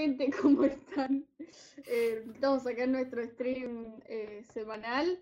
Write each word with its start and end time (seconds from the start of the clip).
gente, 0.00 0.30
¿cómo 0.42 0.64
están? 0.64 1.26
Eh, 1.84 2.24
estamos 2.32 2.66
acá 2.66 2.84
en 2.84 2.92
nuestro 2.92 3.22
stream 3.22 4.00
eh, 4.06 4.42
semanal, 4.50 5.20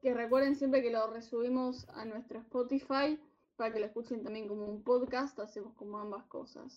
que 0.00 0.14
recuerden 0.14 0.54
siempre 0.54 0.80
que 0.80 0.92
lo 0.92 1.08
resubimos 1.08 1.88
a 1.88 2.04
nuestro 2.04 2.38
Spotify 2.38 3.18
para 3.56 3.72
que 3.72 3.80
lo 3.80 3.86
escuchen 3.86 4.22
también 4.22 4.46
como 4.46 4.64
un 4.66 4.84
podcast, 4.84 5.40
hacemos 5.40 5.74
como 5.74 5.98
ambas 5.98 6.24
cosas. 6.26 6.76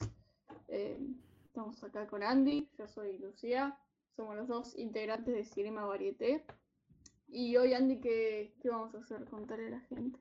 Eh, 0.69 0.99
estamos 1.45 1.83
acá 1.83 2.07
con 2.07 2.23
Andy, 2.23 2.67
yo 2.79 2.87
soy 2.87 3.19
Lucía, 3.19 3.77
somos 4.15 4.35
los 4.35 4.47
dos 4.47 4.75
integrantes 4.75 5.35
de 5.35 5.43
Cinema 5.43 5.85
Varieté. 5.85 6.43
Y 7.27 7.57
hoy 7.57 7.75
Andy, 7.75 7.99
¿qué, 7.99 8.55
qué 8.59 8.69
vamos 8.69 8.95
a 8.95 8.99
hacer? 8.99 9.23
Contarle 9.25 9.67
a 9.67 9.71
la 9.71 9.79
gente. 9.81 10.19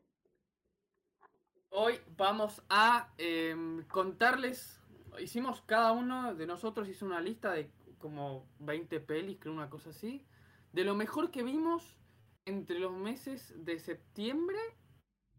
Hoy 1.71 1.95
vamos 2.17 2.63
a 2.69 3.13
em, 3.19 3.83
contarles, 3.89 4.81
hicimos 5.21 5.63
cada 5.63 5.93
uno 5.93 6.35
de 6.35 6.47
nosotros 6.47 6.89
hizo 6.89 7.07
una 7.07 7.21
lista 7.21 7.53
de 7.53 7.71
como 7.99 8.47
20 8.59 9.01
pelis, 9.01 9.39
creo 9.41 9.55
una 9.55 9.71
cosa 9.71 9.91
así, 9.91 10.27
de 10.73 10.85
lo 10.85 10.95
mejor 10.95 11.31
que 11.31 11.43
vimos 11.43 11.97
entre 12.45 12.79
los 12.79 12.93
meses 12.93 13.55
de 13.65 13.79
septiembre, 13.79 14.59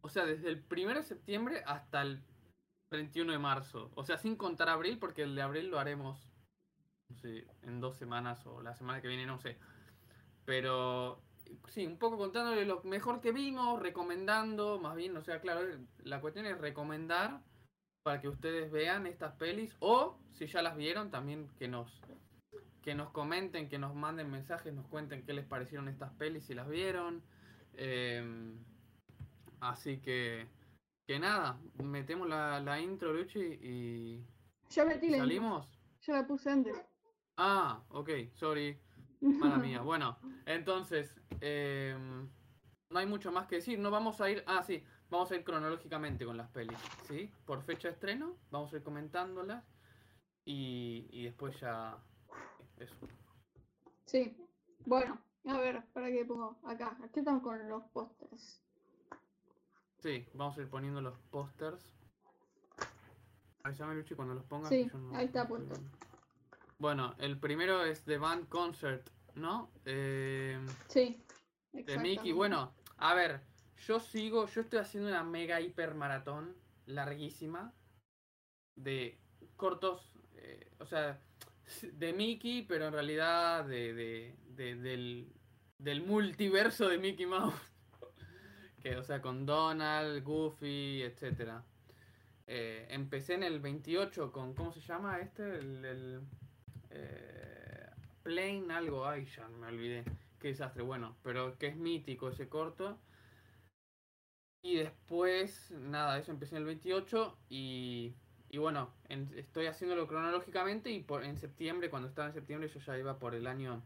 o 0.01 0.09
sea, 0.09 0.25
desde 0.25 0.49
el 0.49 0.65
1 0.69 0.95
de 0.95 1.03
septiembre 1.03 1.63
hasta 1.65 2.01
el 2.01 2.23
31 2.89 3.33
de 3.33 3.39
marzo, 3.39 3.91
o 3.95 4.03
sea, 4.03 4.17
sin 4.17 4.35
contar 4.35 4.69
abril, 4.69 4.97
porque 4.97 5.23
el 5.23 5.35
de 5.35 5.41
abril 5.41 5.67
lo 5.67 5.79
haremos, 5.79 6.27
no 7.09 7.17
sé, 7.17 7.45
en 7.63 7.79
dos 7.79 7.97
semanas 7.97 8.45
o 8.47 8.61
la 8.61 8.75
semana 8.75 9.01
que 9.01 9.07
viene, 9.07 9.25
no 9.25 9.37
sé. 9.37 9.57
Pero 10.45 11.21
sí, 11.67 11.85
un 11.85 11.97
poco 11.97 12.17
contándole 12.17 12.65
lo 12.65 12.81
mejor 12.83 13.21
que 13.21 13.31
vimos, 13.31 13.79
recomendando, 13.79 14.79
más 14.79 14.95
bien, 14.95 15.15
o 15.17 15.21
sea, 15.21 15.41
claro, 15.41 15.61
la 15.99 16.21
cuestión 16.21 16.45
es 16.45 16.57
recomendar 16.57 17.41
para 18.05 18.21
que 18.21 18.27
ustedes 18.29 18.71
vean 18.71 19.07
estas 19.07 19.33
pelis 19.33 19.75
o 19.79 20.15
si 20.29 20.45
ya 20.45 20.61
las 20.61 20.77
vieron 20.77 21.09
también 21.09 21.49
que 21.57 21.67
nos 21.67 22.01
que 22.83 22.93
nos 22.93 23.09
comenten, 23.09 23.67
que 23.67 23.79
nos 23.79 23.95
manden 23.95 24.29
mensajes, 24.29 24.71
nos 24.71 24.85
cuenten 24.85 25.23
qué 25.25 25.33
les 25.33 25.43
parecieron 25.43 25.87
estas 25.87 26.13
pelis 26.13 26.45
si 26.45 26.53
las 26.53 26.69
vieron. 26.69 27.23
Em, 27.73 28.63
así 29.59 29.97
que 29.97 30.47
que 31.07 31.17
nada, 31.17 31.59
metemos 31.83 32.29
la, 32.29 32.59
la 32.59 32.79
intro, 32.79 33.11
Luchi, 33.11 33.39
y 33.39 34.23
Ya 34.69 34.85
metí 34.85 35.09
la 35.09 35.17
intro. 35.17 35.21
salimos. 35.27 35.79
Yo 36.01 36.13
la 36.13 36.27
puse 36.27 36.51
antes. 36.51 36.75
Ah, 37.37 37.83
ok, 37.89 38.09
sorry. 38.33 38.79
Mala 39.19 39.57
mía. 39.57 39.81
Bueno, 39.83 40.19
entonces, 40.45 41.19
em, 41.41 42.29
no 42.91 42.99
hay 42.99 43.07
mucho 43.07 43.31
más 43.31 43.47
que 43.47 43.55
decir. 43.55 43.79
No 43.79 43.89
vamos 43.89 44.21
a 44.21 44.29
ir. 44.29 44.43
Ah, 44.45 44.61
sí, 44.61 44.83
vamos 45.09 45.31
a 45.31 45.35
ir 45.35 45.43
cronológicamente 45.43 46.25
con 46.25 46.37
las 46.37 46.49
pelis, 46.49 46.77
¿sí? 47.07 47.31
Por 47.45 47.61
fecha 47.63 47.87
de 47.89 47.93
estreno, 47.93 48.35
vamos 48.51 48.73
a 48.73 48.77
ir 48.77 48.83
comentándolas. 48.83 49.63
Y, 50.45 51.07
y 51.11 51.23
después 51.25 51.59
ya. 51.59 51.97
Eso. 52.77 52.95
Sí. 54.05 54.37
Bueno, 54.85 55.19
a 55.45 55.57
ver, 55.57 55.83
para 55.93 56.07
que 56.11 56.23
pongo 56.25 56.59
acá. 56.65 56.95
Aquí 57.03 57.19
estamos 57.19 57.41
con 57.41 57.67
los 57.67 57.83
pósters. 57.85 58.61
Sí, 59.99 60.27
vamos 60.33 60.57
a 60.57 60.61
ir 60.61 60.69
poniendo 60.69 61.01
los 61.01 61.17
pósters. 61.31 61.91
Avísame, 63.63 63.95
Luchi, 63.95 64.13
cuando 64.13 64.35
los 64.35 64.43
pongas. 64.45 64.69
Sí, 64.69 64.83
que 64.83 64.89
yo 64.91 64.97
no- 64.99 65.15
ahí 65.17 65.25
está 65.25 65.47
puesto. 65.47 65.73
Bueno, 66.77 67.15
el 67.17 67.39
primero 67.39 67.83
es 67.83 68.03
The 68.03 68.19
Band 68.19 68.47
Concert, 68.47 69.09
¿no? 69.33 69.71
Em, 69.85 70.67
Sí. 70.87 71.19
De 71.71 71.97
Mickey, 71.97 72.31
bueno, 72.31 72.73
a 72.97 73.15
ver, 73.15 73.41
yo 73.87 73.99
sigo, 73.99 74.47
yo 74.47 74.61
estoy 74.61 74.79
haciendo 74.79 75.09
una 75.09 75.23
mega 75.23 75.59
hiper 75.61 75.95
maratón 75.95 76.55
larguísima 76.85 77.73
de 78.75 79.17
cortos, 79.55 80.11
eh, 80.35 80.71
o 80.79 80.85
sea, 80.85 81.19
de 81.93 82.13
Mickey, 82.13 82.63
pero 82.63 82.87
en 82.87 82.93
realidad 82.93 83.65
de, 83.65 83.93
de- 83.93 84.35
de- 84.49 84.75
del, 84.75 85.31
del 85.77 86.01
multiverso 86.05 86.87
de 86.89 86.97
Mickey 86.97 87.25
Mouse. 87.25 87.55
que, 88.81 88.95
o 88.97 89.03
sea, 89.03 89.21
con 89.21 89.45
Donald, 89.45 90.23
Goofy, 90.23 91.01
etcétera. 91.03 91.63
Eh, 92.47 92.85
empecé 92.91 93.33
en 93.33 93.43
el 93.43 93.59
28 93.59 94.31
con, 94.31 94.53
¿cómo 94.53 94.71
se 94.71 94.79
llama 94.81 95.19
este? 95.19 95.43
El, 95.57 95.83
el, 95.85 96.21
eh, 96.91 97.87
Plain 98.21 98.69
algo, 98.71 99.07
ay, 99.07 99.25
ya 99.25 99.47
me 99.47 99.67
olvidé. 99.67 100.03
Qué 100.39 100.49
desastre, 100.49 100.83
bueno, 100.83 101.15
pero 101.23 101.57
que 101.57 101.67
es 101.67 101.75
mítico 101.75 102.29
ese 102.29 102.47
corto. 102.47 102.99
Y 104.65 104.77
después, 104.77 105.69
nada, 105.77 106.17
eso 106.17 106.31
empecé 106.31 106.55
en 106.55 106.61
el 106.61 106.65
28 106.65 107.37
y, 107.49 108.15
y 108.49 108.57
bueno, 108.57 108.89
en- 109.09 109.31
estoy 109.37 109.67
haciéndolo 109.67 110.07
cronológicamente 110.07 110.89
y 110.89 111.01
por, 111.03 111.23
en 111.23 111.37
septiembre, 111.37 111.91
cuando 111.91 112.09
estaba 112.09 112.29
en 112.29 112.33
septiembre, 112.33 112.67
yo 112.67 112.79
ya 112.79 112.97
iba 112.97 113.19
por 113.19 113.35
el 113.35 113.45
año 113.45 113.83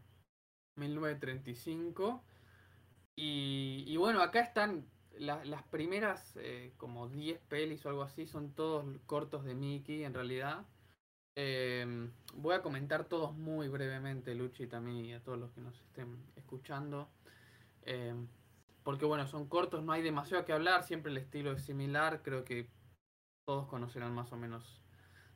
1935. 0.76 2.24
Y, 3.14 3.84
y 3.88 3.96
bueno, 3.98 4.22
acá 4.22 4.40
están 4.40 4.86
la- 5.18 5.44
las 5.44 5.62
primeras 5.64 6.32
eh, 6.36 6.72
como 6.78 7.10
10 7.10 7.38
pelis 7.40 7.84
o 7.84 7.90
algo 7.90 8.02
así, 8.02 8.26
son 8.26 8.54
todos 8.54 8.86
cortos 9.04 9.44
de 9.44 9.54
Mickey 9.54 10.04
en 10.04 10.14
realidad. 10.14 10.64
Eh, 11.36 12.08
voy 12.36 12.54
a 12.54 12.62
comentar 12.62 13.04
todos 13.04 13.34
muy 13.34 13.68
brevemente, 13.68 14.34
Luchi, 14.34 14.66
también 14.66 15.04
y 15.04 15.12
a 15.12 15.22
todos 15.22 15.38
los 15.38 15.50
que 15.52 15.60
nos 15.60 15.78
estén 15.78 16.16
escuchando. 16.36 17.10
Eh, 17.82 18.14
porque 18.82 19.04
bueno, 19.04 19.26
son 19.26 19.48
cortos, 19.48 19.82
no 19.82 19.92
hay 19.92 20.02
demasiado 20.02 20.44
que 20.44 20.52
hablar, 20.52 20.84
siempre 20.84 21.12
el 21.12 21.18
estilo 21.18 21.52
es 21.52 21.62
similar, 21.62 22.22
creo 22.22 22.44
que 22.44 22.68
todos 23.44 23.66
conocerán 23.66 24.14
más 24.14 24.32
o 24.32 24.36
menos. 24.36 24.80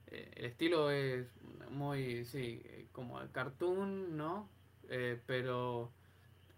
Eh, 0.07 0.31
el 0.37 0.45
estilo 0.47 0.91
es 0.91 1.29
muy, 1.71 2.25
sí, 2.25 2.63
eh, 2.65 2.89
como 2.93 3.21
el 3.21 3.31
cartoon, 3.31 4.17
¿no? 4.17 4.49
Eh, 4.89 5.21
pero, 5.27 5.93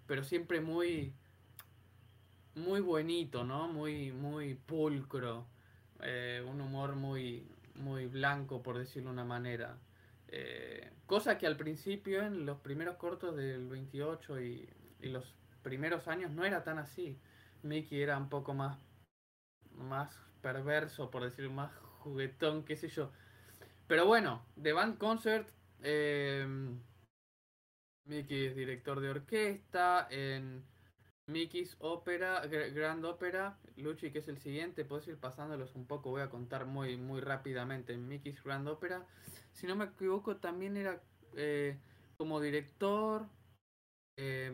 pero 0.06 0.22
siempre 0.24 0.60
muy, 0.60 1.14
muy 2.54 2.80
buenito, 2.80 3.44
¿no? 3.44 3.68
Muy, 3.68 4.12
muy 4.12 4.54
pulcro. 4.54 5.46
Un 5.98 6.60
humor 6.60 6.94
muy, 6.94 7.48
muy 7.74 8.06
blanco, 8.06 8.62
por 8.62 8.76
decirlo 8.76 9.08
de 9.08 9.14
una 9.14 9.24
manera. 9.24 9.78
Cosa 11.06 11.38
que 11.38 11.46
al 11.46 11.56
principio, 11.56 12.22
en 12.22 12.44
los 12.44 12.58
primeros 12.60 12.96
cortos 12.96 13.34
del 13.34 13.66
28 13.66 14.40
y, 14.42 14.68
y 15.00 15.08
los 15.08 15.34
primeros 15.66 16.06
años, 16.06 16.30
no 16.30 16.44
era 16.44 16.62
tan 16.62 16.78
así. 16.78 17.18
Mickey 17.64 18.00
era 18.00 18.16
un 18.16 18.28
poco 18.28 18.54
más, 18.54 18.78
más 19.72 20.16
perverso, 20.40 21.10
por 21.10 21.24
decir 21.24 21.50
más 21.50 21.72
juguetón, 21.98 22.64
qué 22.64 22.76
sé 22.76 22.88
yo. 22.88 23.10
Pero 23.88 24.06
bueno, 24.06 24.44
The 24.62 24.72
Band 24.72 24.96
Concert, 24.96 25.48
eh, 25.82 26.46
Mickey 28.04 28.46
es 28.46 28.54
director 28.54 29.00
de 29.00 29.10
orquesta, 29.10 30.06
en 30.08 30.62
Mickey's 31.28 31.76
Opera, 31.80 32.44
Gr- 32.44 32.72
Grand 32.72 33.04
Opera, 33.04 33.58
Luchi, 33.76 34.12
que 34.12 34.20
es 34.20 34.28
el 34.28 34.38
siguiente, 34.38 34.84
puedes 34.84 35.08
ir 35.08 35.16
pasándolos 35.18 35.74
un 35.74 35.86
poco, 35.86 36.10
voy 36.10 36.22
a 36.22 36.30
contar 36.30 36.66
muy, 36.66 36.96
muy 36.96 37.20
rápidamente. 37.20 37.92
En 37.92 38.06
Mickey's 38.06 38.40
Grand 38.44 38.68
Opera, 38.68 39.04
si 39.52 39.66
no 39.66 39.74
me 39.74 39.86
equivoco, 39.86 40.36
también 40.36 40.76
era 40.76 41.02
eh, 41.34 41.76
como 42.16 42.40
director. 42.40 43.26
eh, 44.16 44.52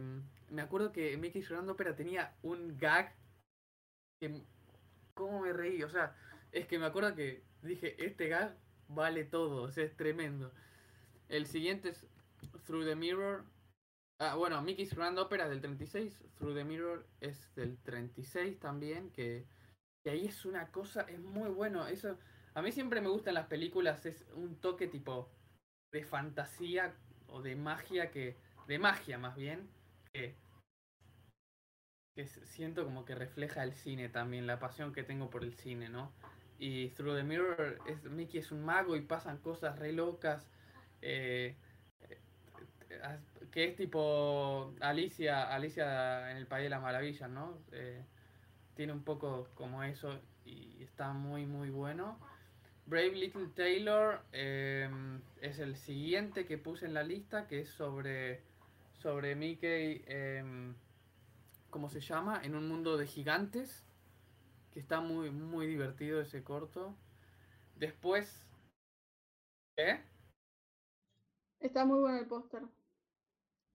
me 0.53 0.63
acuerdo 0.63 0.93
que 0.93 1.17
Mickey's 1.17 1.49
Grand 1.49 1.69
Opera 1.69 1.97
tenía 1.97 2.37
un 2.43 2.79
gag 2.79 3.15
que. 4.21 4.43
¿Cómo 5.15 5.41
me 5.41 5.53
reí? 5.53 5.83
O 5.83 5.89
sea, 5.89 6.15
es 6.53 6.67
que 6.67 6.79
me 6.79 6.87
acuerdo 6.87 7.15
que 7.15 7.43
dije, 7.63 8.03
este 8.05 8.29
gag 8.29 8.57
vale 8.89 9.25
todo, 9.25 9.69
es 9.69 9.97
tremendo. 9.97 10.53
El 11.29 11.47
siguiente 11.47 11.91
es 11.91 12.07
Through 12.67 12.87
the 12.87 12.97
Mirror. 12.97 13.45
Ah, 14.19 14.37
bueno, 14.37 14.61
Mickey's 14.63 14.95
Grand 14.95 15.19
Opera 15.19 15.49
del 15.49 15.61
36, 15.61 16.23
Through 16.37 16.55
the 16.55 16.65
Mirror 16.65 17.07
es 17.21 17.55
del 17.55 17.79
36 17.83 18.59
también, 18.61 19.11
que, 19.11 19.47
que 20.05 20.11
ahí 20.11 20.27
es 20.27 20.45
una 20.45 20.71
cosa, 20.71 21.03
es 21.03 21.19
muy 21.19 21.49
bueno. 21.49 21.87
Eso, 21.89 22.19
a 22.55 22.63
mí 22.63 22.73
siempre 22.73 23.01
me 23.01 23.09
gustan 23.09 23.35
las 23.35 23.47
películas, 23.47 24.05
es 24.07 24.27
un 24.35 24.61
toque 24.61 24.87
tipo 24.87 25.31
de 25.93 26.05
fantasía 26.05 26.95
o 27.27 27.43
de 27.43 27.57
magia 27.57 28.11
que, 28.11 28.37
de 28.67 28.79
magia 28.79 29.19
más 29.19 29.35
bien, 29.35 29.69
que, 30.13 30.35
siento 32.45 32.85
como 32.85 33.05
que 33.05 33.15
refleja 33.15 33.63
el 33.65 33.73
cine 33.73 34.09
también, 34.09 34.47
la 34.47 34.59
pasión 34.59 34.93
que 34.93 35.03
tengo 35.03 35.31
por 35.31 35.45
el 35.45 35.55
cine, 35.55 35.89
¿no? 35.89 36.13
Y 36.59 36.89
Through 36.91 37.17
the 37.17 37.23
Mirror, 37.25 37.79
es, 37.87 38.05
Mickey 38.05 38.41
es 38.41 38.53
un 38.53 38.65
mago 38.65 38.97
y 38.97 39.01
pasan 39.01 39.39
cosas 39.39 39.79
re 39.79 39.93
locas. 39.93 40.49
eh, 41.01 41.57
eh, 42.09 43.19
que 43.51 43.65
es 43.65 43.77
tipo 43.77 44.75
Alicia, 44.81 45.53
Alicia 45.53 46.31
en 46.31 46.37
el 46.37 46.47
País 46.47 46.65
de 46.65 46.71
las 46.71 46.83
Maravillas, 46.83 47.29
¿no? 47.31 47.59
Eh, 47.73 48.05
tiene 48.75 48.93
un 48.93 49.03
poco 49.03 49.49
como 49.55 49.83
eso 49.83 50.21
y 50.45 50.83
está 50.83 51.13
muy 51.13 51.47
muy 51.47 51.71
bueno. 51.71 52.19
Brave 52.87 53.13
Little 53.13 53.49
Taylor 53.55 54.23
es 54.33 55.59
el 55.59 55.77
siguiente 55.77 56.47
que 56.47 56.59
puse 56.59 56.87
en 56.87 56.95
la 56.95 57.03
lista, 57.03 57.47
que 57.47 57.61
es 57.61 57.69
sobre, 57.71 58.43
sobre 59.03 59.35
Mickey, 59.35 60.05
eh, 60.07 60.75
¿cómo 61.71 61.89
se 61.89 62.01
llama? 62.01 62.41
En 62.45 62.55
un 62.55 62.69
mundo 62.69 62.97
de 62.97 63.07
gigantes, 63.07 63.85
que 64.71 64.79
está 64.79 65.01
muy 65.01 65.31
muy 65.31 65.67
divertido 65.67 66.21
ese 66.21 66.45
corto. 66.45 66.95
Después, 67.75 68.47
¿eh? 69.77 70.01
Está 71.59 71.85
muy 71.85 71.99
bueno 71.99 72.19
el 72.19 72.27
póster. 72.27 72.63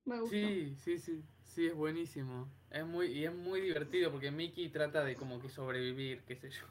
Me 0.05 0.21
gusta. 0.21 0.35
Sí, 0.35 0.75
sí, 0.77 0.97
sí, 0.97 1.23
sí, 1.43 1.67
es 1.67 1.75
buenísimo. 1.75 2.49
Es 2.71 2.85
muy, 2.85 3.07
y 3.07 3.25
es 3.25 3.33
muy 3.33 3.59
divertido 3.59 4.11
porque 4.11 4.31
Mickey 4.31 4.69
trata 4.69 5.03
de 5.03 5.15
como 5.15 5.41
que 5.41 5.49
sobrevivir, 5.49 6.23
qué 6.23 6.35
sé 6.37 6.49
yo. 6.49 6.65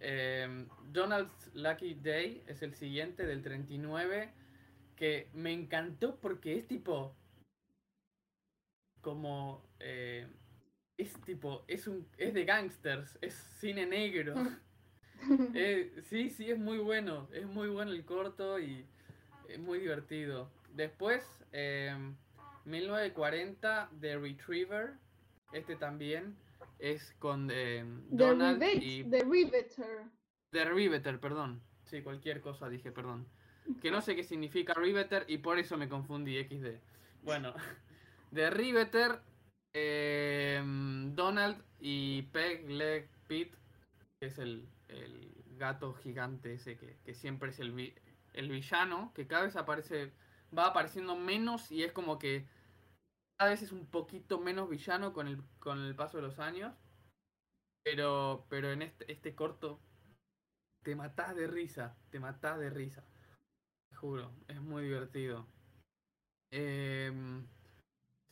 Eh, 0.00 0.66
Donald's 0.90 1.50
Lucky 1.54 1.94
Day 1.94 2.44
es 2.46 2.60
el 2.60 2.74
siguiente 2.74 3.24
del 3.24 3.40
39 3.40 4.30
que 4.96 5.30
me 5.32 5.50
encantó 5.50 6.20
porque 6.20 6.58
es 6.58 6.66
tipo 6.66 7.16
como 9.02 9.62
eh, 9.80 10.26
es 10.96 11.12
tipo 11.22 11.64
es 11.68 11.86
un 11.86 12.08
es 12.16 12.32
de 12.32 12.44
gangsters 12.44 13.18
es 13.20 13.34
cine 13.60 13.84
negro 13.86 14.34
Eh, 15.54 16.00
sí 16.02 16.30
sí 16.30 16.50
es 16.50 16.58
muy 16.58 16.78
bueno 16.78 17.28
es 17.32 17.46
muy 17.46 17.68
bueno 17.68 17.92
el 17.92 18.04
corto 18.04 18.58
y 18.58 18.84
es 19.48 19.60
muy 19.60 19.78
divertido 19.78 20.50
después 20.74 21.22
eh, 21.52 21.94
1940 22.64 23.90
The 24.00 24.18
Retriever 24.18 24.94
este 25.52 25.76
también 25.76 26.36
es 26.80 27.14
con 27.20 27.48
eh, 27.52 27.84
The, 28.10 28.16
Donald 28.16 28.60
Rivet- 28.60 28.82
y 28.82 29.04
The 29.04 29.22
Riveter. 29.24 30.02
The 30.50 30.64
Riveter, 30.64 31.20
perdón. 31.20 31.62
Sí, 31.84 32.02
cualquier 32.02 32.40
cosa 32.40 32.68
dije, 32.68 32.90
perdón. 32.90 33.28
Que 33.80 33.90
no 33.92 34.00
sé 34.02 34.16
qué 34.16 34.24
significa 34.24 34.74
Riveter 34.74 35.24
y 35.28 35.38
por 35.38 35.58
eso 35.60 35.76
me 35.76 35.88
confundí, 35.88 36.42
XD. 36.42 36.80
Bueno, 37.22 37.54
The 38.34 38.50
Riveter, 38.50 39.20
eh, 39.74 40.62
Donald 41.14 41.62
y 41.80 42.22
Peg 42.22 42.68
Leg 42.68 43.08
Pete, 43.26 43.56
que 44.20 44.26
es 44.26 44.38
el, 44.38 44.68
el 44.88 45.44
gato 45.56 45.94
gigante 45.94 46.54
ese 46.54 46.76
que, 46.76 46.98
que 47.04 47.14
siempre 47.14 47.50
es 47.50 47.60
el, 47.60 47.94
el 48.32 48.50
villano, 48.50 49.12
que 49.14 49.26
cada 49.26 49.44
vez 49.44 49.56
aparece, 49.56 50.12
va 50.56 50.66
apareciendo 50.66 51.16
menos 51.16 51.70
y 51.70 51.82
es 51.84 51.92
como 51.92 52.18
que 52.18 52.46
cada 53.38 53.50
vez 53.50 53.62
es 53.62 53.72
un 53.72 53.86
poquito 53.86 54.38
menos 54.38 54.68
villano 54.68 55.12
con 55.12 55.28
el, 55.28 55.42
con 55.58 55.80
el 55.80 55.94
paso 55.94 56.18
de 56.18 56.22
los 56.22 56.38
años. 56.38 56.74
Pero, 57.84 58.46
pero 58.48 58.70
en 58.70 58.82
este, 58.82 59.10
este 59.10 59.34
corto 59.34 59.80
te 60.82 60.94
matás 60.94 61.34
de 61.34 61.48
risa, 61.48 61.96
te 62.10 62.20
matás 62.20 62.58
de 62.60 62.70
risa. 62.70 63.04
Te 63.90 63.96
juro, 63.96 64.32
es 64.48 64.60
muy 64.60 64.84
divertido. 64.84 65.46
Em, 66.52 67.46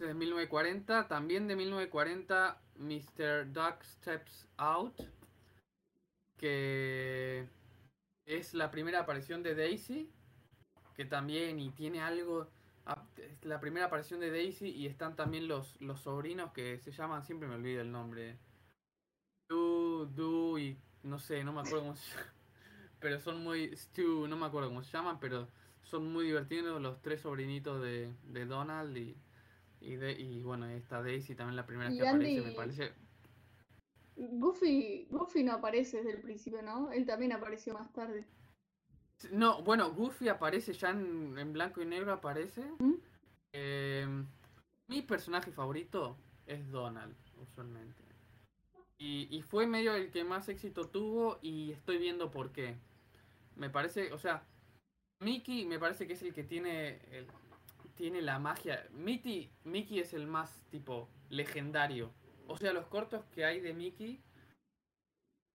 este 0.00 0.12
es 0.12 0.14
de 0.14 0.18
1940, 0.18 1.08
también 1.08 1.46
de 1.46 1.56
1940, 1.56 2.58
Mr. 2.78 3.52
Duck 3.52 3.82
Steps 3.82 4.48
Out, 4.56 4.94
que 6.38 7.46
es 8.24 8.54
la 8.54 8.70
primera 8.70 9.00
aparición 9.00 9.42
de 9.42 9.54
Daisy, 9.54 10.10
que 10.94 11.04
también 11.04 11.60
y 11.60 11.68
tiene 11.72 12.00
algo, 12.00 12.48
es 13.18 13.44
la 13.44 13.60
primera 13.60 13.86
aparición 13.86 14.20
de 14.20 14.30
Daisy 14.30 14.70
y 14.70 14.86
están 14.86 15.16
también 15.16 15.46
los, 15.46 15.78
los 15.82 16.00
sobrinos 16.00 16.50
que 16.52 16.78
se 16.78 16.92
llaman, 16.92 17.22
siempre 17.22 17.46
me 17.46 17.56
olvido 17.56 17.82
el 17.82 17.92
nombre, 17.92 18.38
Du, 19.50 20.06
Du 20.06 20.56
y 20.56 20.78
no 21.02 21.18
sé, 21.18 21.44
no 21.44 21.52
me 21.52 21.60
acuerdo 21.60 21.80
cómo 21.80 21.96
se 21.96 22.10
llama. 22.16 22.32
Pero 23.00 23.20
son 23.20 23.44
muy. 23.44 23.76
Stu, 23.76 24.26
no 24.28 24.36
me 24.38 24.46
acuerdo 24.46 24.70
cómo 24.70 24.82
se 24.82 24.92
llaman, 24.92 25.18
pero 25.20 25.48
son 25.82 26.12
muy 26.12 26.26
divertidos 26.26 26.80
los 26.82 27.00
tres 27.00 27.22
sobrinitos 27.22 27.80
de, 27.82 28.14
de 28.24 28.44
Donald 28.44 28.94
y, 28.96 29.16
y, 29.80 29.96
de, 29.96 30.12
y 30.12 30.42
bueno, 30.42 30.66
esta 30.66 31.02
Daisy 31.02 31.34
también 31.34 31.56
la 31.56 31.66
primera 31.66 31.90
Y 31.90 31.98
que 31.98 32.08
aparece, 32.08 32.40
me 32.42 32.52
parece. 32.52 32.92
Goofy, 34.16 35.06
Goofy 35.10 35.42
no 35.44 35.52
aparece 35.54 35.98
desde 35.98 36.12
el 36.12 36.20
principio, 36.20 36.62
¿no? 36.62 36.92
Él 36.92 37.06
también 37.06 37.32
apareció 37.32 37.74
más 37.74 37.92
tarde. 37.92 38.26
No, 39.32 39.62
bueno, 39.62 39.92
Goofy 39.92 40.28
aparece 40.28 40.72
ya 40.72 40.90
en, 40.90 41.38
en 41.38 41.52
blanco 41.52 41.80
y 41.82 41.86
negro, 41.86 42.12
aparece. 42.12 42.62
¿Mm? 42.78 42.94
Eh, 43.52 44.06
mi 44.88 45.02
personaje 45.02 45.50
favorito 45.52 46.16
es 46.46 46.70
Donald, 46.70 47.14
usualmente. 47.40 48.02
Y, 48.98 49.28
y 49.30 49.42
fue 49.42 49.66
medio 49.66 49.94
el 49.94 50.10
que 50.10 50.24
más 50.24 50.48
éxito 50.50 50.86
tuvo 50.86 51.38
y 51.40 51.72
estoy 51.72 51.96
viendo 51.98 52.30
por 52.30 52.52
qué. 52.52 52.76
Me 53.56 53.70
parece, 53.70 54.12
o 54.12 54.18
sea, 54.18 54.42
Mickey 55.20 55.64
me 55.64 55.78
parece 55.78 56.06
que 56.06 56.12
es 56.14 56.22
el 56.22 56.34
que 56.34 56.44
tiene 56.44 57.00
el- 57.10 57.26
tiene 58.00 58.22
la 58.22 58.38
magia. 58.38 58.86
Mickey, 58.92 59.50
Mickey 59.64 59.98
es 60.00 60.14
el 60.14 60.26
más 60.26 60.64
tipo 60.70 61.10
legendario. 61.28 62.10
O 62.46 62.56
sea, 62.56 62.72
los 62.72 62.86
cortos 62.86 63.22
que 63.34 63.44
hay 63.44 63.60
de 63.60 63.74
Mickey 63.74 64.22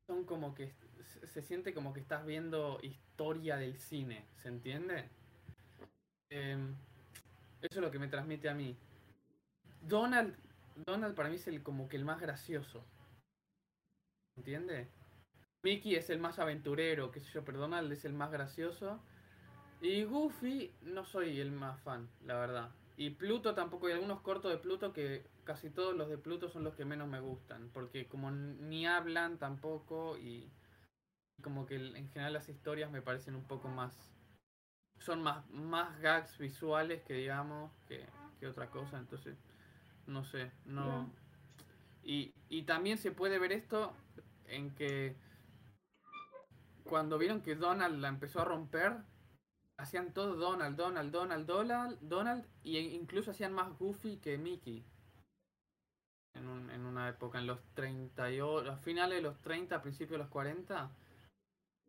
son 0.07 0.25
como 0.25 0.53
que 0.53 0.71
se- 1.25 1.41
siente 1.41 1.73
como 1.73 1.91
que 1.91 2.01
estás 2.01 2.23
viendo 2.23 2.77
historia 2.83 3.57
del 3.57 3.79
cine, 3.79 4.27
¿se 4.35 4.49
entiende? 4.49 5.09
Em, 6.29 6.75
eso 7.61 7.79
es 7.79 7.81
lo 7.81 7.89
que 7.89 7.97
me 7.97 8.09
transmite 8.09 8.47
a 8.47 8.53
mí. 8.53 8.77
Donald, 9.81 10.35
Donald 10.85 11.15
para 11.15 11.29
mí 11.29 11.37
es 11.37 11.47
el 11.47 11.63
como 11.63 11.89
que 11.89 11.97
el 11.97 12.05
más 12.05 12.21
gracioso. 12.21 12.85
¿Entiende? 14.37 14.87
Mickey 15.63 15.95
es 15.95 16.11
el 16.11 16.19
más 16.19 16.37
aventurero, 16.37 17.11
qué 17.11 17.21
sé 17.21 17.31
yo, 17.31 17.43
pero 17.43 17.57
Donald 17.57 17.91
es 17.91 18.05
el 18.05 18.13
más 18.13 18.31
gracioso. 18.31 19.01
Y 19.81 20.03
Goofy 20.03 20.73
no 20.81 21.05
soy 21.05 21.39
el 21.39 21.51
más 21.51 21.79
fan, 21.81 22.09
la 22.25 22.35
verdad. 22.35 22.69
Y 22.97 23.09
Pluto 23.11 23.53
tampoco, 23.53 23.87
hay 23.87 23.93
algunos 23.93 24.21
cortos 24.21 24.51
de 24.51 24.57
Pluto 24.57 24.93
que 24.93 25.25
casi 25.43 25.69
todos 25.69 25.95
los 25.95 26.09
de 26.09 26.17
Pluto 26.17 26.49
son 26.49 26.63
los 26.63 26.75
que 26.75 26.85
menos 26.85 27.07
me 27.07 27.19
gustan, 27.19 27.69
porque 27.73 28.07
como 28.07 28.31
ni 28.31 28.87
hablan 28.87 29.37
tampoco 29.37 30.17
y 30.17 30.49
como 31.41 31.65
que 31.65 31.75
en 31.75 32.09
general 32.09 32.33
las 32.33 32.47
historias 32.47 32.89
me 32.89 33.01
parecen 33.01 33.35
un 33.35 33.43
poco 33.43 33.67
más 33.67 34.13
son 34.99 35.21
más 35.21 35.47
más 35.49 35.99
gags 35.99 36.37
visuales 36.37 37.03
que 37.03 37.13
digamos 37.13 37.71
que, 37.87 38.05
que 38.39 38.47
otra 38.47 38.69
cosa, 38.69 38.97
entonces 38.97 39.37
no 40.07 40.23
sé, 40.23 40.51
no 40.65 41.09
y, 42.03 42.33
y 42.49 42.63
también 42.63 42.97
se 42.97 43.11
puede 43.11 43.39
ver 43.39 43.51
esto 43.51 43.93
en 44.47 44.73
que 44.75 45.15
cuando 46.83 47.17
vieron 47.17 47.41
que 47.41 47.55
Donald 47.55 47.99
la 47.99 48.09
empezó 48.09 48.41
a 48.41 48.45
romper, 48.45 48.97
hacían 49.77 50.13
todo 50.13 50.35
Donald, 50.35 50.75
Donald, 50.77 51.11
Donald, 51.11 51.45
Donald, 51.45 51.97
Donald, 52.01 52.45
y 52.63 52.77
incluso 52.77 53.31
hacían 53.31 53.53
más 53.53 53.77
Goofy 53.77 54.17
que 54.17 54.37
Mickey. 54.37 54.83
En, 56.35 56.47
un- 56.47 56.69
en 56.69 56.85
una 56.85 57.07
época, 57.09 57.39
en 57.39 57.47
los 57.47 57.59
38, 57.75 58.71
a 58.71 58.77
finales 58.77 59.17
de 59.17 59.21
los 59.21 59.39
30, 59.41 59.81
principios 59.81 60.11
de 60.11 60.17
los 60.19 60.27
40. 60.29 60.91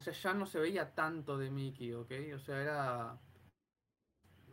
O 0.01 0.05
sea, 0.05 0.13
ya 0.13 0.35
no 0.35 0.47
se 0.47 0.59
veía 0.61 0.95
tanto 0.95 1.37
de 1.39 1.51
Mickey, 1.51 1.93
¿ok? 1.95 2.13
O 2.35 2.39
sea, 2.39 2.61
era 2.63 3.19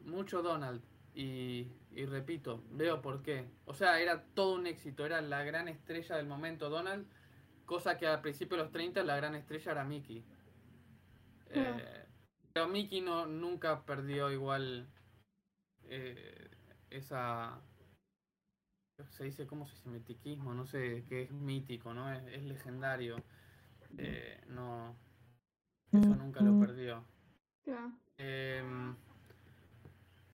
mucho 0.06 0.42
Donald. 0.42 0.82
Y, 1.16 1.68
y 1.92 2.06
repito, 2.06 2.64
veo 2.72 3.02
por 3.02 3.22
qué. 3.22 3.48
O 3.66 3.74
sea, 3.76 4.00
era 4.00 4.24
todo 4.34 4.56
un 4.56 4.66
éxito, 4.66 5.06
era 5.06 5.22
la 5.22 5.44
gran 5.44 5.68
estrella 5.68 6.16
del 6.16 6.26
momento 6.26 6.70
Donald, 6.70 7.06
cosa 7.66 7.98
que 7.98 8.08
al 8.08 8.22
principio 8.22 8.58
de 8.58 8.64
los 8.64 8.72
30 8.72 9.04
la 9.04 9.16
gran 9.18 9.36
estrella 9.36 9.72
era 9.74 9.84
Mickey. 9.84 10.24
Claro. 11.52 11.78
Eh, 11.78 12.03
pero 12.54 12.68
Mickey 12.68 13.02
no, 13.02 13.26
nunca 13.26 13.84
perdió 13.86 14.32
igual 14.32 14.88
eh, 15.86 16.50
esa... 16.90 17.60
Se 19.10 19.24
dice, 19.26 19.48
¿cómo 19.48 19.66
se 19.68 19.74
dice? 19.76 19.90
Mitiquismo, 19.90 20.54
no 20.54 20.66
sé, 20.66 21.04
que 21.10 21.24
es 21.24 21.32
mítico, 21.32 21.94
¿no? 21.94 22.12
Es, 22.14 22.24
es 22.28 22.44
legendario. 22.44 23.18
Eh, 23.98 24.40
no... 24.48 24.96
Eso 25.92 26.16
nunca 26.16 26.42
lo 26.42 26.60
perdió. 26.60 27.04
Claro. 27.64 27.92
Em, 28.18 28.96